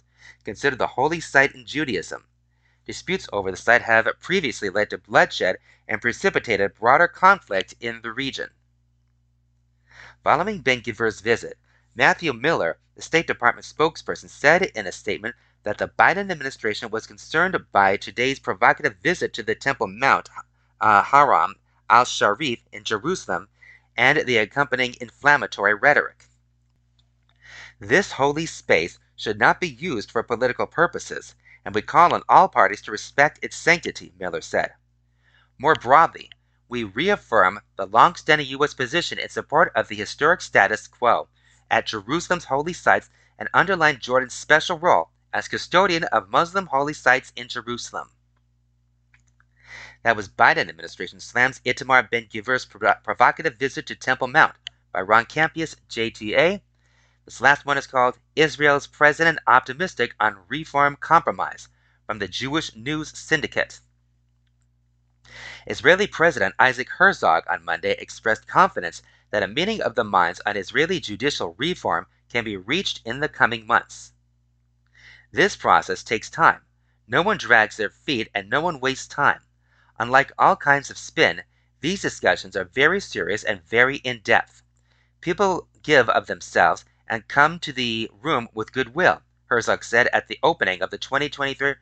considered 0.45 0.79
the 0.79 0.87
holy 0.87 1.19
site 1.19 1.53
in 1.53 1.65
Judaism. 1.65 2.25
Disputes 2.85 3.29
over 3.31 3.49
the 3.49 3.57
site 3.57 3.83
have 3.83 4.07
previously 4.19 4.69
led 4.69 4.89
to 4.89 4.97
bloodshed 4.97 5.57
and 5.87 6.01
precipitated 6.01 6.75
broader 6.75 7.07
conflict 7.07 7.75
in 7.79 8.01
the 8.01 8.11
region. 8.11 8.49
Following 10.23 10.61
Ben 10.61 10.81
Gvir's 10.81 11.21
visit, 11.21 11.57
Matthew 11.95 12.33
Miller, 12.33 12.79
the 12.95 13.01
State 13.01 13.27
Department 13.27 13.65
spokesperson, 13.65 14.29
said 14.29 14.63
in 14.63 14.87
a 14.87 14.91
statement 14.91 15.35
that 15.63 15.77
the 15.77 15.87
Biden 15.87 16.31
administration 16.31 16.89
was 16.89 17.07
concerned 17.07 17.57
by 17.71 17.97
today's 17.97 18.39
provocative 18.39 18.97
visit 18.97 19.33
to 19.33 19.43
the 19.43 19.55
Temple 19.55 19.87
Mount 19.87 20.29
uh, 20.81 21.03
Haram 21.03 21.55
al 21.89 22.05
Sharif 22.05 22.59
in 22.71 22.83
Jerusalem 22.83 23.47
and 23.95 24.25
the 24.25 24.37
accompanying 24.37 24.95
inflammatory 24.99 25.73
rhetoric. 25.73 26.25
This 27.79 28.13
holy 28.13 28.45
space 28.45 28.99
should 29.15 29.39
not 29.39 29.61
be 29.61 29.69
used 29.69 30.11
for 30.11 30.23
political 30.23 30.67
purposes, 30.67 31.35
and 31.65 31.73
we 31.73 31.81
call 31.81 32.13
on 32.13 32.23
all 32.27 32.47
parties 32.47 32.81
to 32.81 32.91
respect 32.91 33.39
its 33.41 33.55
sanctity, 33.55 34.13
Miller 34.19 34.41
said. 34.41 34.73
More 35.57 35.75
broadly, 35.75 36.29
we 36.67 36.83
reaffirm 36.83 37.59
the 37.77 37.85
long-standing 37.85 38.47
U.S. 38.47 38.73
position 38.73 39.19
in 39.19 39.29
support 39.29 39.71
of 39.75 39.87
the 39.87 39.95
historic 39.95 40.41
status 40.41 40.87
quo 40.87 41.27
at 41.69 41.87
Jerusalem's 41.87 42.45
holy 42.45 42.73
sites 42.73 43.09
and 43.37 43.49
underline 43.53 43.99
Jordan's 43.99 44.33
special 44.33 44.79
role 44.79 45.09
as 45.31 45.47
custodian 45.47 46.03
of 46.05 46.29
Muslim 46.29 46.67
holy 46.67 46.93
sites 46.93 47.31
in 47.35 47.47
Jerusalem. 47.47 48.09
That 50.03 50.15
was 50.15 50.27
Biden 50.27 50.69
administration 50.69 51.19
slams 51.19 51.61
Itamar 51.65 52.09
Ben-Gvir's 52.09 52.65
provocative 52.65 53.55
visit 53.57 53.85
to 53.87 53.95
Temple 53.95 54.27
Mount 54.27 54.55
by 54.91 55.01
Ron 55.01 55.25
Kampeas, 55.25 55.75
JTA. 55.89 56.61
This 57.25 57.39
last 57.39 57.65
one 57.65 57.77
is 57.77 57.87
called 57.87 58.19
Israel's 58.35 58.85
President 58.85 59.39
Optimistic 59.47 60.13
on 60.19 60.43
Reform 60.49 60.97
Compromise 60.97 61.69
from 62.05 62.19
the 62.19 62.27
Jewish 62.27 62.75
News 62.75 63.17
Syndicate. 63.17 63.79
Israeli 65.65 66.05
President 66.05 66.53
Isaac 66.59 66.89
Herzog 66.89 67.45
on 67.47 67.63
Monday 67.63 67.91
expressed 67.91 68.45
confidence 68.45 69.01
that 69.29 69.41
a 69.41 69.47
meeting 69.47 69.81
of 69.81 69.95
the 69.95 70.03
minds 70.03 70.41
on 70.45 70.57
Israeli 70.57 70.99
judicial 70.99 71.55
reform 71.57 72.07
can 72.27 72.43
be 72.43 72.57
reached 72.57 72.99
in 73.05 73.21
the 73.21 73.29
coming 73.29 73.65
months. 73.65 74.11
This 75.31 75.55
process 75.55 76.03
takes 76.03 76.29
time. 76.29 76.63
No 77.07 77.21
one 77.21 77.37
drags 77.37 77.77
their 77.77 77.89
feet 77.89 78.29
and 78.35 78.49
no 78.49 78.59
one 78.59 78.81
wastes 78.81 79.07
time. 79.07 79.43
Unlike 79.97 80.33
all 80.37 80.57
kinds 80.57 80.89
of 80.89 80.97
spin, 80.97 81.43
these 81.79 82.01
discussions 82.01 82.57
are 82.57 82.65
very 82.65 82.99
serious 82.99 83.45
and 83.45 83.63
very 83.63 83.97
in 83.97 84.19
depth. 84.19 84.61
People 85.21 85.69
give 85.83 86.09
of 86.09 86.27
themselves 86.27 86.83
and 87.07 87.27
come 87.27 87.59
to 87.59 87.73
the 87.73 88.09
room 88.21 88.49
with 88.53 88.71
goodwill, 88.71 89.21
Herzog 89.45 89.83
said 89.83 90.07
at 90.13 90.27
the 90.27 90.39
opening 90.43 90.81
of 90.81 90.91
the 90.91 90.97
2023 90.97 91.75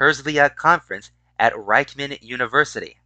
Herzliya 0.00 0.54
conference 0.54 1.10
at 1.38 1.54
Reichman 1.54 2.18
University. 2.20 2.98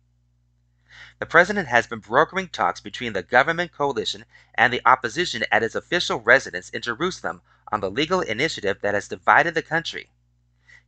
The 1.20 1.26
president 1.26 1.68
has 1.68 1.86
been 1.86 1.98
brokering 1.98 2.48
talks 2.48 2.80
between 2.80 3.12
the 3.12 3.22
government 3.22 3.72
coalition 3.72 4.24
and 4.54 4.72
the 4.72 4.80
opposition 4.86 5.44
at 5.52 5.60
his 5.60 5.74
official 5.74 6.18
residence 6.18 6.70
in 6.70 6.80
Jerusalem 6.80 7.42
on 7.70 7.80
the 7.80 7.90
legal 7.90 8.22
initiative 8.22 8.80
that 8.80 8.94
has 8.94 9.06
divided 9.06 9.54
the 9.54 9.62
country. 9.62 10.10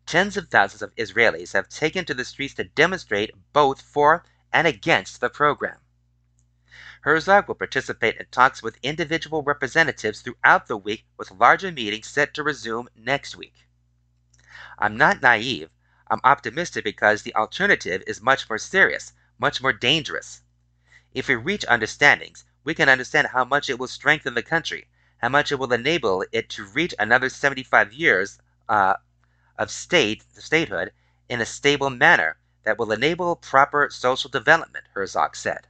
Tens 0.07 0.39
of 0.39 0.49
thousands 0.49 0.81
of 0.81 0.97
Israelis 0.97 1.53
have 1.53 1.69
taken 1.69 2.07
to 2.07 2.15
the 2.15 2.25
streets 2.25 2.55
to 2.55 2.65
demonstrate 2.65 3.35
both 3.53 3.83
for 3.83 4.25
and 4.53 4.67
against 4.67 5.21
the 5.21 5.29
program. 5.29 5.82
Herzog 7.05 7.49
will 7.49 7.57
participate 7.57 8.17
in 8.19 8.27
talks 8.27 8.63
with 8.63 8.79
individual 8.81 9.43
representatives 9.43 10.21
throughout 10.21 10.69
the 10.69 10.77
week, 10.77 11.05
with 11.17 11.33
larger 11.33 11.73
meetings 11.73 12.07
set 12.07 12.33
to 12.35 12.45
resume 12.45 12.89
next 12.95 13.35
week. 13.35 13.67
I'm 14.79 14.97
not 14.97 15.21
naive. 15.21 15.71
I'm 16.09 16.21
optimistic 16.23 16.85
because 16.85 17.23
the 17.23 17.35
alternative 17.35 18.05
is 18.07 18.23
much 18.23 18.49
more 18.49 18.57
serious, 18.59 19.15
much 19.37 19.61
more 19.61 19.73
dangerous. 19.73 20.43
If 21.13 21.27
we 21.27 21.35
reach 21.35 21.65
understandings, 21.69 22.45
we 22.63 22.73
can 22.73 22.89
understand 22.89 23.27
how 23.33 23.45
much 23.45 23.69
it 23.69 23.81
will 23.81 23.89
strengthen 23.89 24.35
the 24.35 24.43
country, 24.45 24.89
how 25.19 25.29
much 25.29 25.51
it 25.51 25.57
will 25.57 25.73
enable 25.73 26.25
it 26.31 26.49
to 26.51 26.65
reach 26.67 26.95
another 27.01 27.29
75 27.29 27.93
years 27.93 28.39
uh, 28.69 28.95
of 29.59 29.73
state 29.73 30.23
statehood 30.39 30.93
in 31.29 31.41
a 31.41 31.47
stable 31.47 31.91
manner 31.91 32.39
that 32.63 32.79
will 32.79 32.93
enable 32.93 33.35
proper 33.35 33.91
social 33.91 34.31
development, 34.31 34.85
Herzog 34.95 35.35
said. 35.35 35.67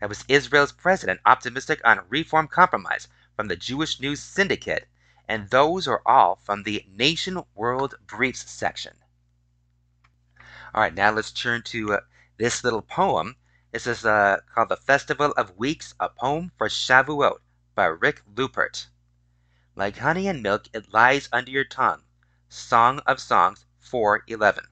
That 0.00 0.08
was 0.08 0.24
Israel's 0.28 0.70
president 0.70 1.20
optimistic 1.26 1.80
on 1.84 2.06
reform 2.08 2.46
compromise 2.46 3.08
from 3.34 3.48
the 3.48 3.56
Jewish 3.56 3.98
News 3.98 4.20
Syndicate, 4.20 4.88
and 5.26 5.50
those 5.50 5.88
are 5.88 6.02
all 6.06 6.36
from 6.36 6.62
the 6.62 6.86
Nation 6.88 7.42
World 7.54 7.96
Briefs 8.06 8.48
section. 8.50 8.96
All 10.72 10.82
right, 10.82 10.94
now 10.94 11.10
let's 11.10 11.32
turn 11.32 11.62
to 11.64 11.94
uh, 11.94 12.00
this 12.36 12.62
little 12.62 12.82
poem 12.82 13.36
This 13.72 13.86
is 13.86 14.04
uh, 14.04 14.38
called 14.54 14.68
The 14.68 14.76
Festival 14.76 15.32
of 15.36 15.56
Weeks, 15.56 15.94
a 15.98 16.08
poem 16.08 16.52
for 16.56 16.68
Shavuot 16.68 17.38
by 17.74 17.86
Rick 17.86 18.22
Lupert. 18.36 18.88
Like 19.74 19.98
honey 19.98 20.28
and 20.28 20.42
milk, 20.42 20.68
it 20.72 20.92
lies 20.92 21.28
under 21.32 21.50
your 21.50 21.64
tongue. 21.64 22.04
Song 22.48 23.00
of 23.00 23.20
Songs 23.20 23.66
4:11. 23.80 24.68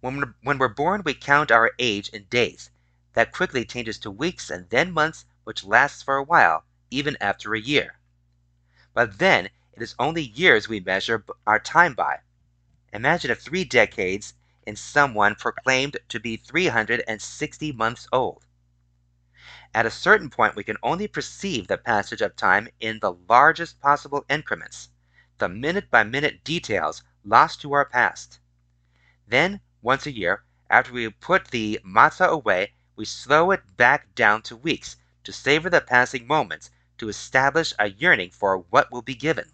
When 0.00 0.34
when 0.42 0.58
we're 0.58 0.68
born, 0.68 1.02
we 1.04 1.14
count 1.14 1.50
our 1.50 1.72
age 1.78 2.08
in 2.10 2.24
days. 2.24 2.70
That 3.16 3.32
quickly 3.32 3.64
changes 3.64 3.98
to 4.00 4.10
weeks 4.10 4.50
and 4.50 4.68
then 4.68 4.92
months, 4.92 5.24
which 5.44 5.64
lasts 5.64 6.02
for 6.02 6.16
a 6.16 6.22
while, 6.22 6.66
even 6.90 7.16
after 7.18 7.54
a 7.54 7.58
year. 7.58 7.98
But 8.92 9.18
then 9.18 9.46
it 9.72 9.80
is 9.80 9.94
only 9.98 10.20
years 10.20 10.68
we 10.68 10.80
measure 10.80 11.24
our 11.46 11.58
time 11.58 11.94
by. 11.94 12.20
Imagine 12.92 13.30
if 13.30 13.40
three 13.40 13.64
decades 13.64 14.34
in 14.66 14.76
someone 14.76 15.34
proclaimed 15.34 15.96
to 16.10 16.20
be 16.20 16.36
360 16.36 17.72
months 17.72 18.06
old. 18.12 18.44
At 19.72 19.86
a 19.86 19.90
certain 19.90 20.28
point, 20.28 20.54
we 20.54 20.62
can 20.62 20.76
only 20.82 21.08
perceive 21.08 21.68
the 21.68 21.78
passage 21.78 22.20
of 22.20 22.36
time 22.36 22.68
in 22.80 22.98
the 22.98 23.12
largest 23.30 23.80
possible 23.80 24.26
increments, 24.28 24.90
the 25.38 25.48
minute 25.48 25.90
by 25.90 26.04
minute 26.04 26.44
details 26.44 27.02
lost 27.24 27.62
to 27.62 27.72
our 27.72 27.86
past. 27.86 28.40
Then, 29.26 29.62
once 29.80 30.04
a 30.04 30.12
year, 30.12 30.44
after 30.68 30.92
we 30.92 31.08
put 31.08 31.48
the 31.48 31.80
matzah 31.82 32.28
away, 32.28 32.74
we 32.96 33.04
slow 33.04 33.50
it 33.50 33.76
back 33.76 34.14
down 34.14 34.42
to 34.42 34.56
weeks 34.56 34.96
to 35.22 35.32
savor 35.32 35.68
the 35.68 35.80
passing 35.80 36.26
moments, 36.26 36.70
to 36.98 37.08
establish 37.08 37.74
a 37.78 37.90
yearning 37.90 38.30
for 38.30 38.58
what 38.70 38.90
will 38.90 39.02
be 39.02 39.14
given. 39.14 39.52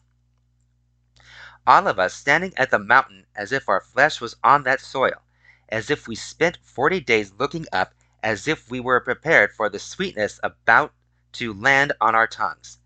All 1.66 1.88
of 1.88 1.98
us 1.98 2.14
standing 2.14 2.52
at 2.56 2.70
the 2.70 2.78
mountain 2.78 3.26
as 3.34 3.52
if 3.52 3.68
our 3.68 3.80
flesh 3.80 4.20
was 4.20 4.36
on 4.44 4.62
that 4.64 4.80
soil, 4.80 5.22
as 5.68 5.90
if 5.90 6.06
we 6.06 6.14
spent 6.14 6.58
forty 6.62 7.00
days 7.00 7.32
looking 7.38 7.66
up, 7.72 7.94
as 8.22 8.46
if 8.46 8.70
we 8.70 8.80
were 8.80 9.00
prepared 9.00 9.52
for 9.52 9.68
the 9.68 9.78
sweetness 9.78 10.38
about 10.42 10.92
to 11.32 11.52
land 11.52 11.92
on 12.00 12.14
our 12.14 12.26
tongues. 12.26 12.78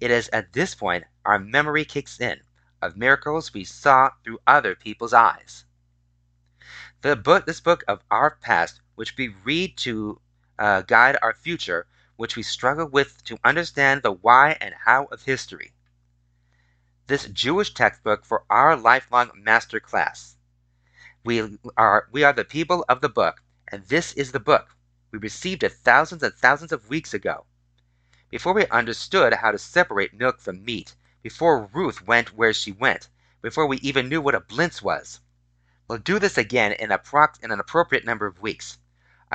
It 0.00 0.10
is 0.10 0.28
at 0.32 0.52
this 0.52 0.74
point 0.74 1.04
our 1.24 1.38
memory 1.38 1.84
kicks 1.84 2.20
in 2.20 2.40
of 2.80 2.96
miracles 2.96 3.54
we 3.54 3.64
saw 3.64 4.10
through 4.22 4.38
other 4.46 4.74
people's 4.74 5.12
eyes. 5.12 5.64
The 7.02 7.16
book, 7.16 7.46
this 7.46 7.60
book 7.60 7.84
of 7.86 8.02
our 8.10 8.38
past 8.40 8.80
which 8.94 9.16
we 9.16 9.34
read 9.44 9.76
to 9.76 10.20
uh, 10.58 10.82
guide 10.82 11.16
our 11.20 11.34
future, 11.34 11.86
which 12.16 12.36
we 12.36 12.42
struggle 12.42 12.86
with 12.86 13.22
to 13.24 13.38
understand 13.44 14.02
the 14.02 14.12
why 14.12 14.56
and 14.60 14.74
how 14.84 15.04
of 15.06 15.22
history. 15.22 15.72
This 17.06 17.26
Jewish 17.26 17.74
textbook 17.74 18.24
for 18.24 18.44
our 18.48 18.76
lifelong 18.76 19.30
master 19.34 19.80
class. 19.80 20.36
We 21.24 21.58
are 21.76 22.08
we 22.12 22.22
are 22.22 22.32
the 22.32 22.44
people 22.44 22.84
of 22.88 23.00
the 23.00 23.08
book, 23.08 23.42
and 23.68 23.84
this 23.86 24.12
is 24.12 24.32
the 24.32 24.40
book. 24.40 24.76
We 25.10 25.18
received 25.18 25.62
it 25.62 25.72
thousands 25.72 26.22
and 26.22 26.34
thousands 26.34 26.72
of 26.72 26.88
weeks 26.88 27.14
ago. 27.14 27.46
Before 28.30 28.52
we 28.52 28.66
understood 28.68 29.34
how 29.34 29.50
to 29.50 29.58
separate 29.58 30.12
milk 30.12 30.40
from 30.40 30.64
meat, 30.64 30.96
before 31.22 31.66
Ruth 31.72 32.06
went 32.06 32.34
where 32.34 32.52
she 32.52 32.72
went, 32.72 33.08
before 33.40 33.66
we 33.66 33.78
even 33.78 34.08
knew 34.08 34.20
what 34.20 34.34
a 34.34 34.40
blintz 34.40 34.82
was. 34.82 35.20
We'll 35.88 35.98
do 35.98 36.18
this 36.18 36.38
again 36.38 36.72
in, 36.72 36.90
in 36.90 37.50
an 37.50 37.60
appropriate 37.60 38.04
number 38.04 38.26
of 38.26 38.40
weeks. 38.40 38.78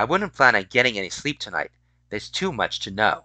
I 0.00 0.04
wouldn't 0.04 0.32
plan 0.32 0.56
on 0.56 0.62
getting 0.62 0.96
any 0.96 1.10
sleep 1.10 1.38
tonight. 1.38 1.72
There's 2.08 2.30
too 2.30 2.52
much 2.52 2.80
to 2.80 2.90
know. 2.90 3.24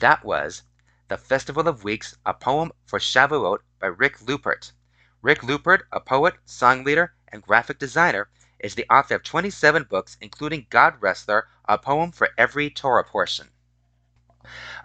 That 0.00 0.24
was 0.24 0.64
The 1.06 1.16
Festival 1.16 1.68
of 1.68 1.84
Weeks, 1.84 2.16
a 2.26 2.34
poem 2.34 2.72
for 2.84 2.98
Shavuot 2.98 3.58
by 3.78 3.86
Rick 3.86 4.22
Lupert. 4.22 4.72
Rick 5.22 5.44
Lupert, 5.44 5.86
a 5.92 6.00
poet, 6.00 6.34
song 6.46 6.82
leader, 6.82 7.14
and 7.28 7.44
graphic 7.44 7.78
designer, 7.78 8.28
is 8.58 8.74
the 8.74 8.84
author 8.90 9.14
of 9.14 9.22
27 9.22 9.84
books, 9.84 10.16
including 10.20 10.66
God 10.68 11.00
Wrestler, 11.00 11.46
a 11.64 11.78
poem 11.78 12.10
for 12.10 12.30
every 12.36 12.68
Torah 12.68 13.04
portion. 13.04 13.50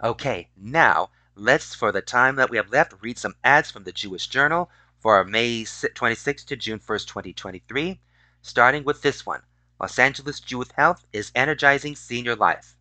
Okay, 0.00 0.48
now 0.56 1.10
let's, 1.34 1.74
for 1.74 1.90
the 1.90 2.02
time 2.02 2.36
that 2.36 2.50
we 2.50 2.56
have 2.56 2.70
left, 2.70 2.94
read 3.00 3.18
some 3.18 3.34
ads 3.42 3.72
from 3.72 3.82
the 3.82 3.90
Jewish 3.90 4.28
Journal 4.28 4.70
for 5.00 5.24
May 5.24 5.64
26 5.64 6.44
to 6.44 6.54
June 6.54 6.78
1st, 6.78 7.08
2023, 7.08 8.00
starting 8.42 8.84
with 8.84 9.02
this 9.02 9.26
one 9.26 9.42
Los 9.80 9.96
Angeles 9.96 10.40
Jewish 10.40 10.72
Health 10.74 11.06
is 11.12 11.30
energizing 11.36 11.94
senior 11.94 12.34
life. 12.34 12.74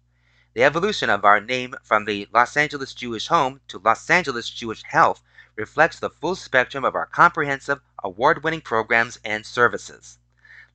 The 0.55 0.63
evolution 0.63 1.11
of 1.11 1.23
our 1.23 1.39
name 1.39 1.75
from 1.83 2.05
the 2.05 2.27
Los 2.33 2.57
Angeles 2.57 2.95
Jewish 2.95 3.27
Home 3.27 3.61
to 3.67 3.77
Los 3.77 4.09
Angeles 4.09 4.49
Jewish 4.49 4.81
Health 4.81 5.21
reflects 5.55 5.99
the 5.99 6.09
full 6.09 6.35
spectrum 6.35 6.83
of 6.83 6.95
our 6.95 7.05
comprehensive, 7.05 7.81
award 8.03 8.43
winning 8.43 8.61
programs 8.61 9.19
and 9.23 9.45
services. 9.45 10.17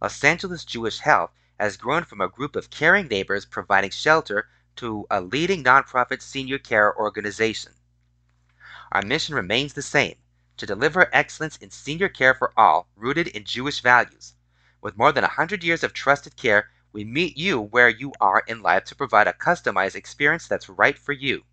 Los 0.00 0.22
Angeles 0.22 0.64
Jewish 0.64 1.00
Health 1.00 1.32
has 1.58 1.76
grown 1.76 2.04
from 2.04 2.20
a 2.20 2.28
group 2.28 2.54
of 2.54 2.70
caring 2.70 3.08
neighbors 3.08 3.44
providing 3.44 3.90
shelter 3.90 4.48
to 4.76 5.04
a 5.10 5.20
leading 5.20 5.64
nonprofit 5.64 6.22
senior 6.22 6.58
care 6.58 6.96
organization. 6.96 7.72
Our 8.92 9.02
mission 9.02 9.34
remains 9.34 9.72
the 9.72 9.82
same 9.82 10.18
to 10.56 10.66
deliver 10.66 11.12
excellence 11.12 11.56
in 11.56 11.70
senior 11.70 12.08
care 12.08 12.34
for 12.34 12.52
all, 12.56 12.86
rooted 12.94 13.26
in 13.26 13.42
Jewish 13.42 13.80
values. 13.80 14.34
With 14.82 14.98
more 14.98 15.12
than 15.12 15.22
100 15.22 15.62
years 15.62 15.84
of 15.84 15.92
trusted 15.92 16.36
care, 16.36 16.68
we 16.92 17.04
meet 17.04 17.36
you 17.36 17.60
where 17.60 17.88
you 17.88 18.12
are 18.20 18.42
in 18.48 18.62
life 18.62 18.84
to 18.86 18.96
provide 18.96 19.28
a 19.28 19.32
customized 19.32 19.94
experience 19.94 20.48
that's 20.48 20.68
right 20.68 20.98
for 20.98 21.12
you. 21.12 21.44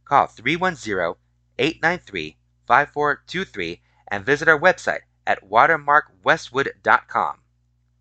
Call 0.04 0.26
310 0.26 1.14
893 1.58 2.36
5423 2.66 3.82
and 4.08 4.24
visit 4.24 4.48
our 4.48 4.58
website 4.58 5.00
at 5.26 5.48
watermarkwestwood.com. 5.48 7.38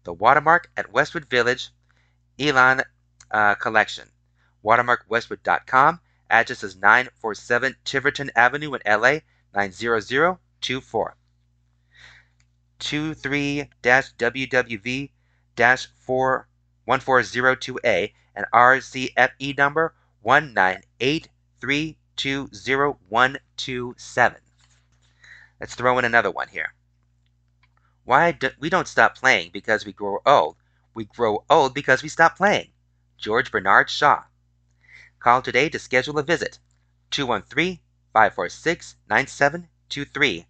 The 0.04 0.14
Watermark 0.14 0.72
at 0.78 0.92
Westwood 0.92 1.30
Village, 1.30 1.70
Elon 2.40 2.82
uh, 3.32 3.56
Collection. 3.56 4.10
Watermarkwestwood.com. 4.64 6.00
Address 6.30 6.64
is 6.64 6.76
947 6.76 7.76
Tiverton 7.84 8.30
Avenue 8.36 8.74
in 8.74 8.82
LA 8.86 9.20
90024. 9.54 11.16
23-WWV 12.80 15.10
1402A 16.88 18.14
and 18.36 18.46
RCFE 18.54 19.58
number 19.58 19.96
19833 20.24 21.98
20127. 22.18 24.42
Let's 25.60 25.76
throw 25.76 25.98
in 25.98 26.06
another 26.06 26.30
one 26.30 26.50
here. 26.50 26.74
Why 28.04 28.32
do, 28.32 28.52
we 28.60 28.70
don't 28.70 28.88
stop 28.88 29.18
playing 29.18 29.50
because 29.52 29.86
we 29.86 29.94
grow 29.94 30.20
old. 30.26 30.58
We 30.94 31.06
grow 31.06 31.44
old 31.50 31.74
because 31.74 32.04
we 32.04 32.10
stop 32.10 32.38
playing. 32.38 32.70
George 33.18 33.52
Bernard 33.52 33.90
Shaw. 33.90 34.26
Call 35.20 35.42
today 35.42 35.70
to 35.70 35.80
schedule 35.80 36.20
a 36.20 36.24
visit. 36.24 36.60
213 37.12 37.80
546 38.14 38.96
9723. 39.10 40.48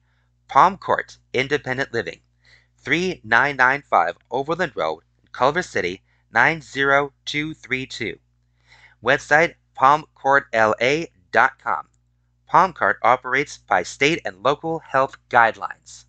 Palm 0.48 0.78
Court 0.78 1.18
Independent 1.34 1.94
Living. 1.94 2.22
3995 2.78 4.18
Overland 4.32 4.72
Road, 4.76 5.04
Culver 5.34 5.62
City, 5.62 6.02
90232. 6.32 8.18
Website 9.04 9.56
palmcourtla.com. 11.38 11.88
Palmcourt 12.50 12.96
operates 13.04 13.60
by 13.60 13.84
state 13.84 14.20
and 14.26 14.42
local 14.42 14.80
health 14.80 15.18
guidelines. 15.30 16.06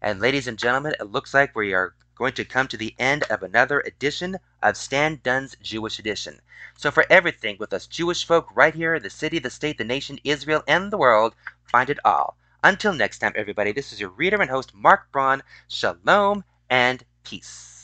And 0.00 0.20
ladies 0.20 0.46
and 0.46 0.58
gentlemen, 0.58 0.94
it 0.98 1.10
looks 1.10 1.34
like 1.34 1.56
we 1.56 1.74
are 1.74 1.94
going 2.18 2.32
to 2.34 2.44
come 2.44 2.66
to 2.66 2.76
the 2.76 2.94
end 2.98 3.22
of 3.30 3.42
another 3.42 3.80
edition 3.80 4.36
of 4.62 4.76
Stan 4.76 5.20
Dunn's 5.22 5.56
Jewish 5.62 6.00
Edition. 6.00 6.40
So 6.76 6.90
for 6.90 7.06
everything 7.08 7.56
with 7.58 7.72
us 7.72 7.86
Jewish 7.86 8.26
folk 8.26 8.48
right 8.54 8.74
here 8.74 8.98
the 8.98 9.08
city, 9.08 9.38
the 9.38 9.50
state, 9.50 9.78
the 9.78 9.84
nation, 9.84 10.18
Israel, 10.24 10.64
and 10.66 10.92
the 10.92 10.98
world, 10.98 11.34
find 11.64 11.88
it 11.88 12.00
all. 12.04 12.36
Until 12.62 12.92
next 12.92 13.20
time, 13.20 13.32
everybody, 13.36 13.70
this 13.70 13.92
is 13.92 14.00
your 14.00 14.10
reader 14.10 14.40
and 14.42 14.50
host, 14.50 14.74
Mark 14.74 15.12
Braun. 15.12 15.42
Shalom 15.68 16.42
and 16.68 17.04
peace. 17.22 17.77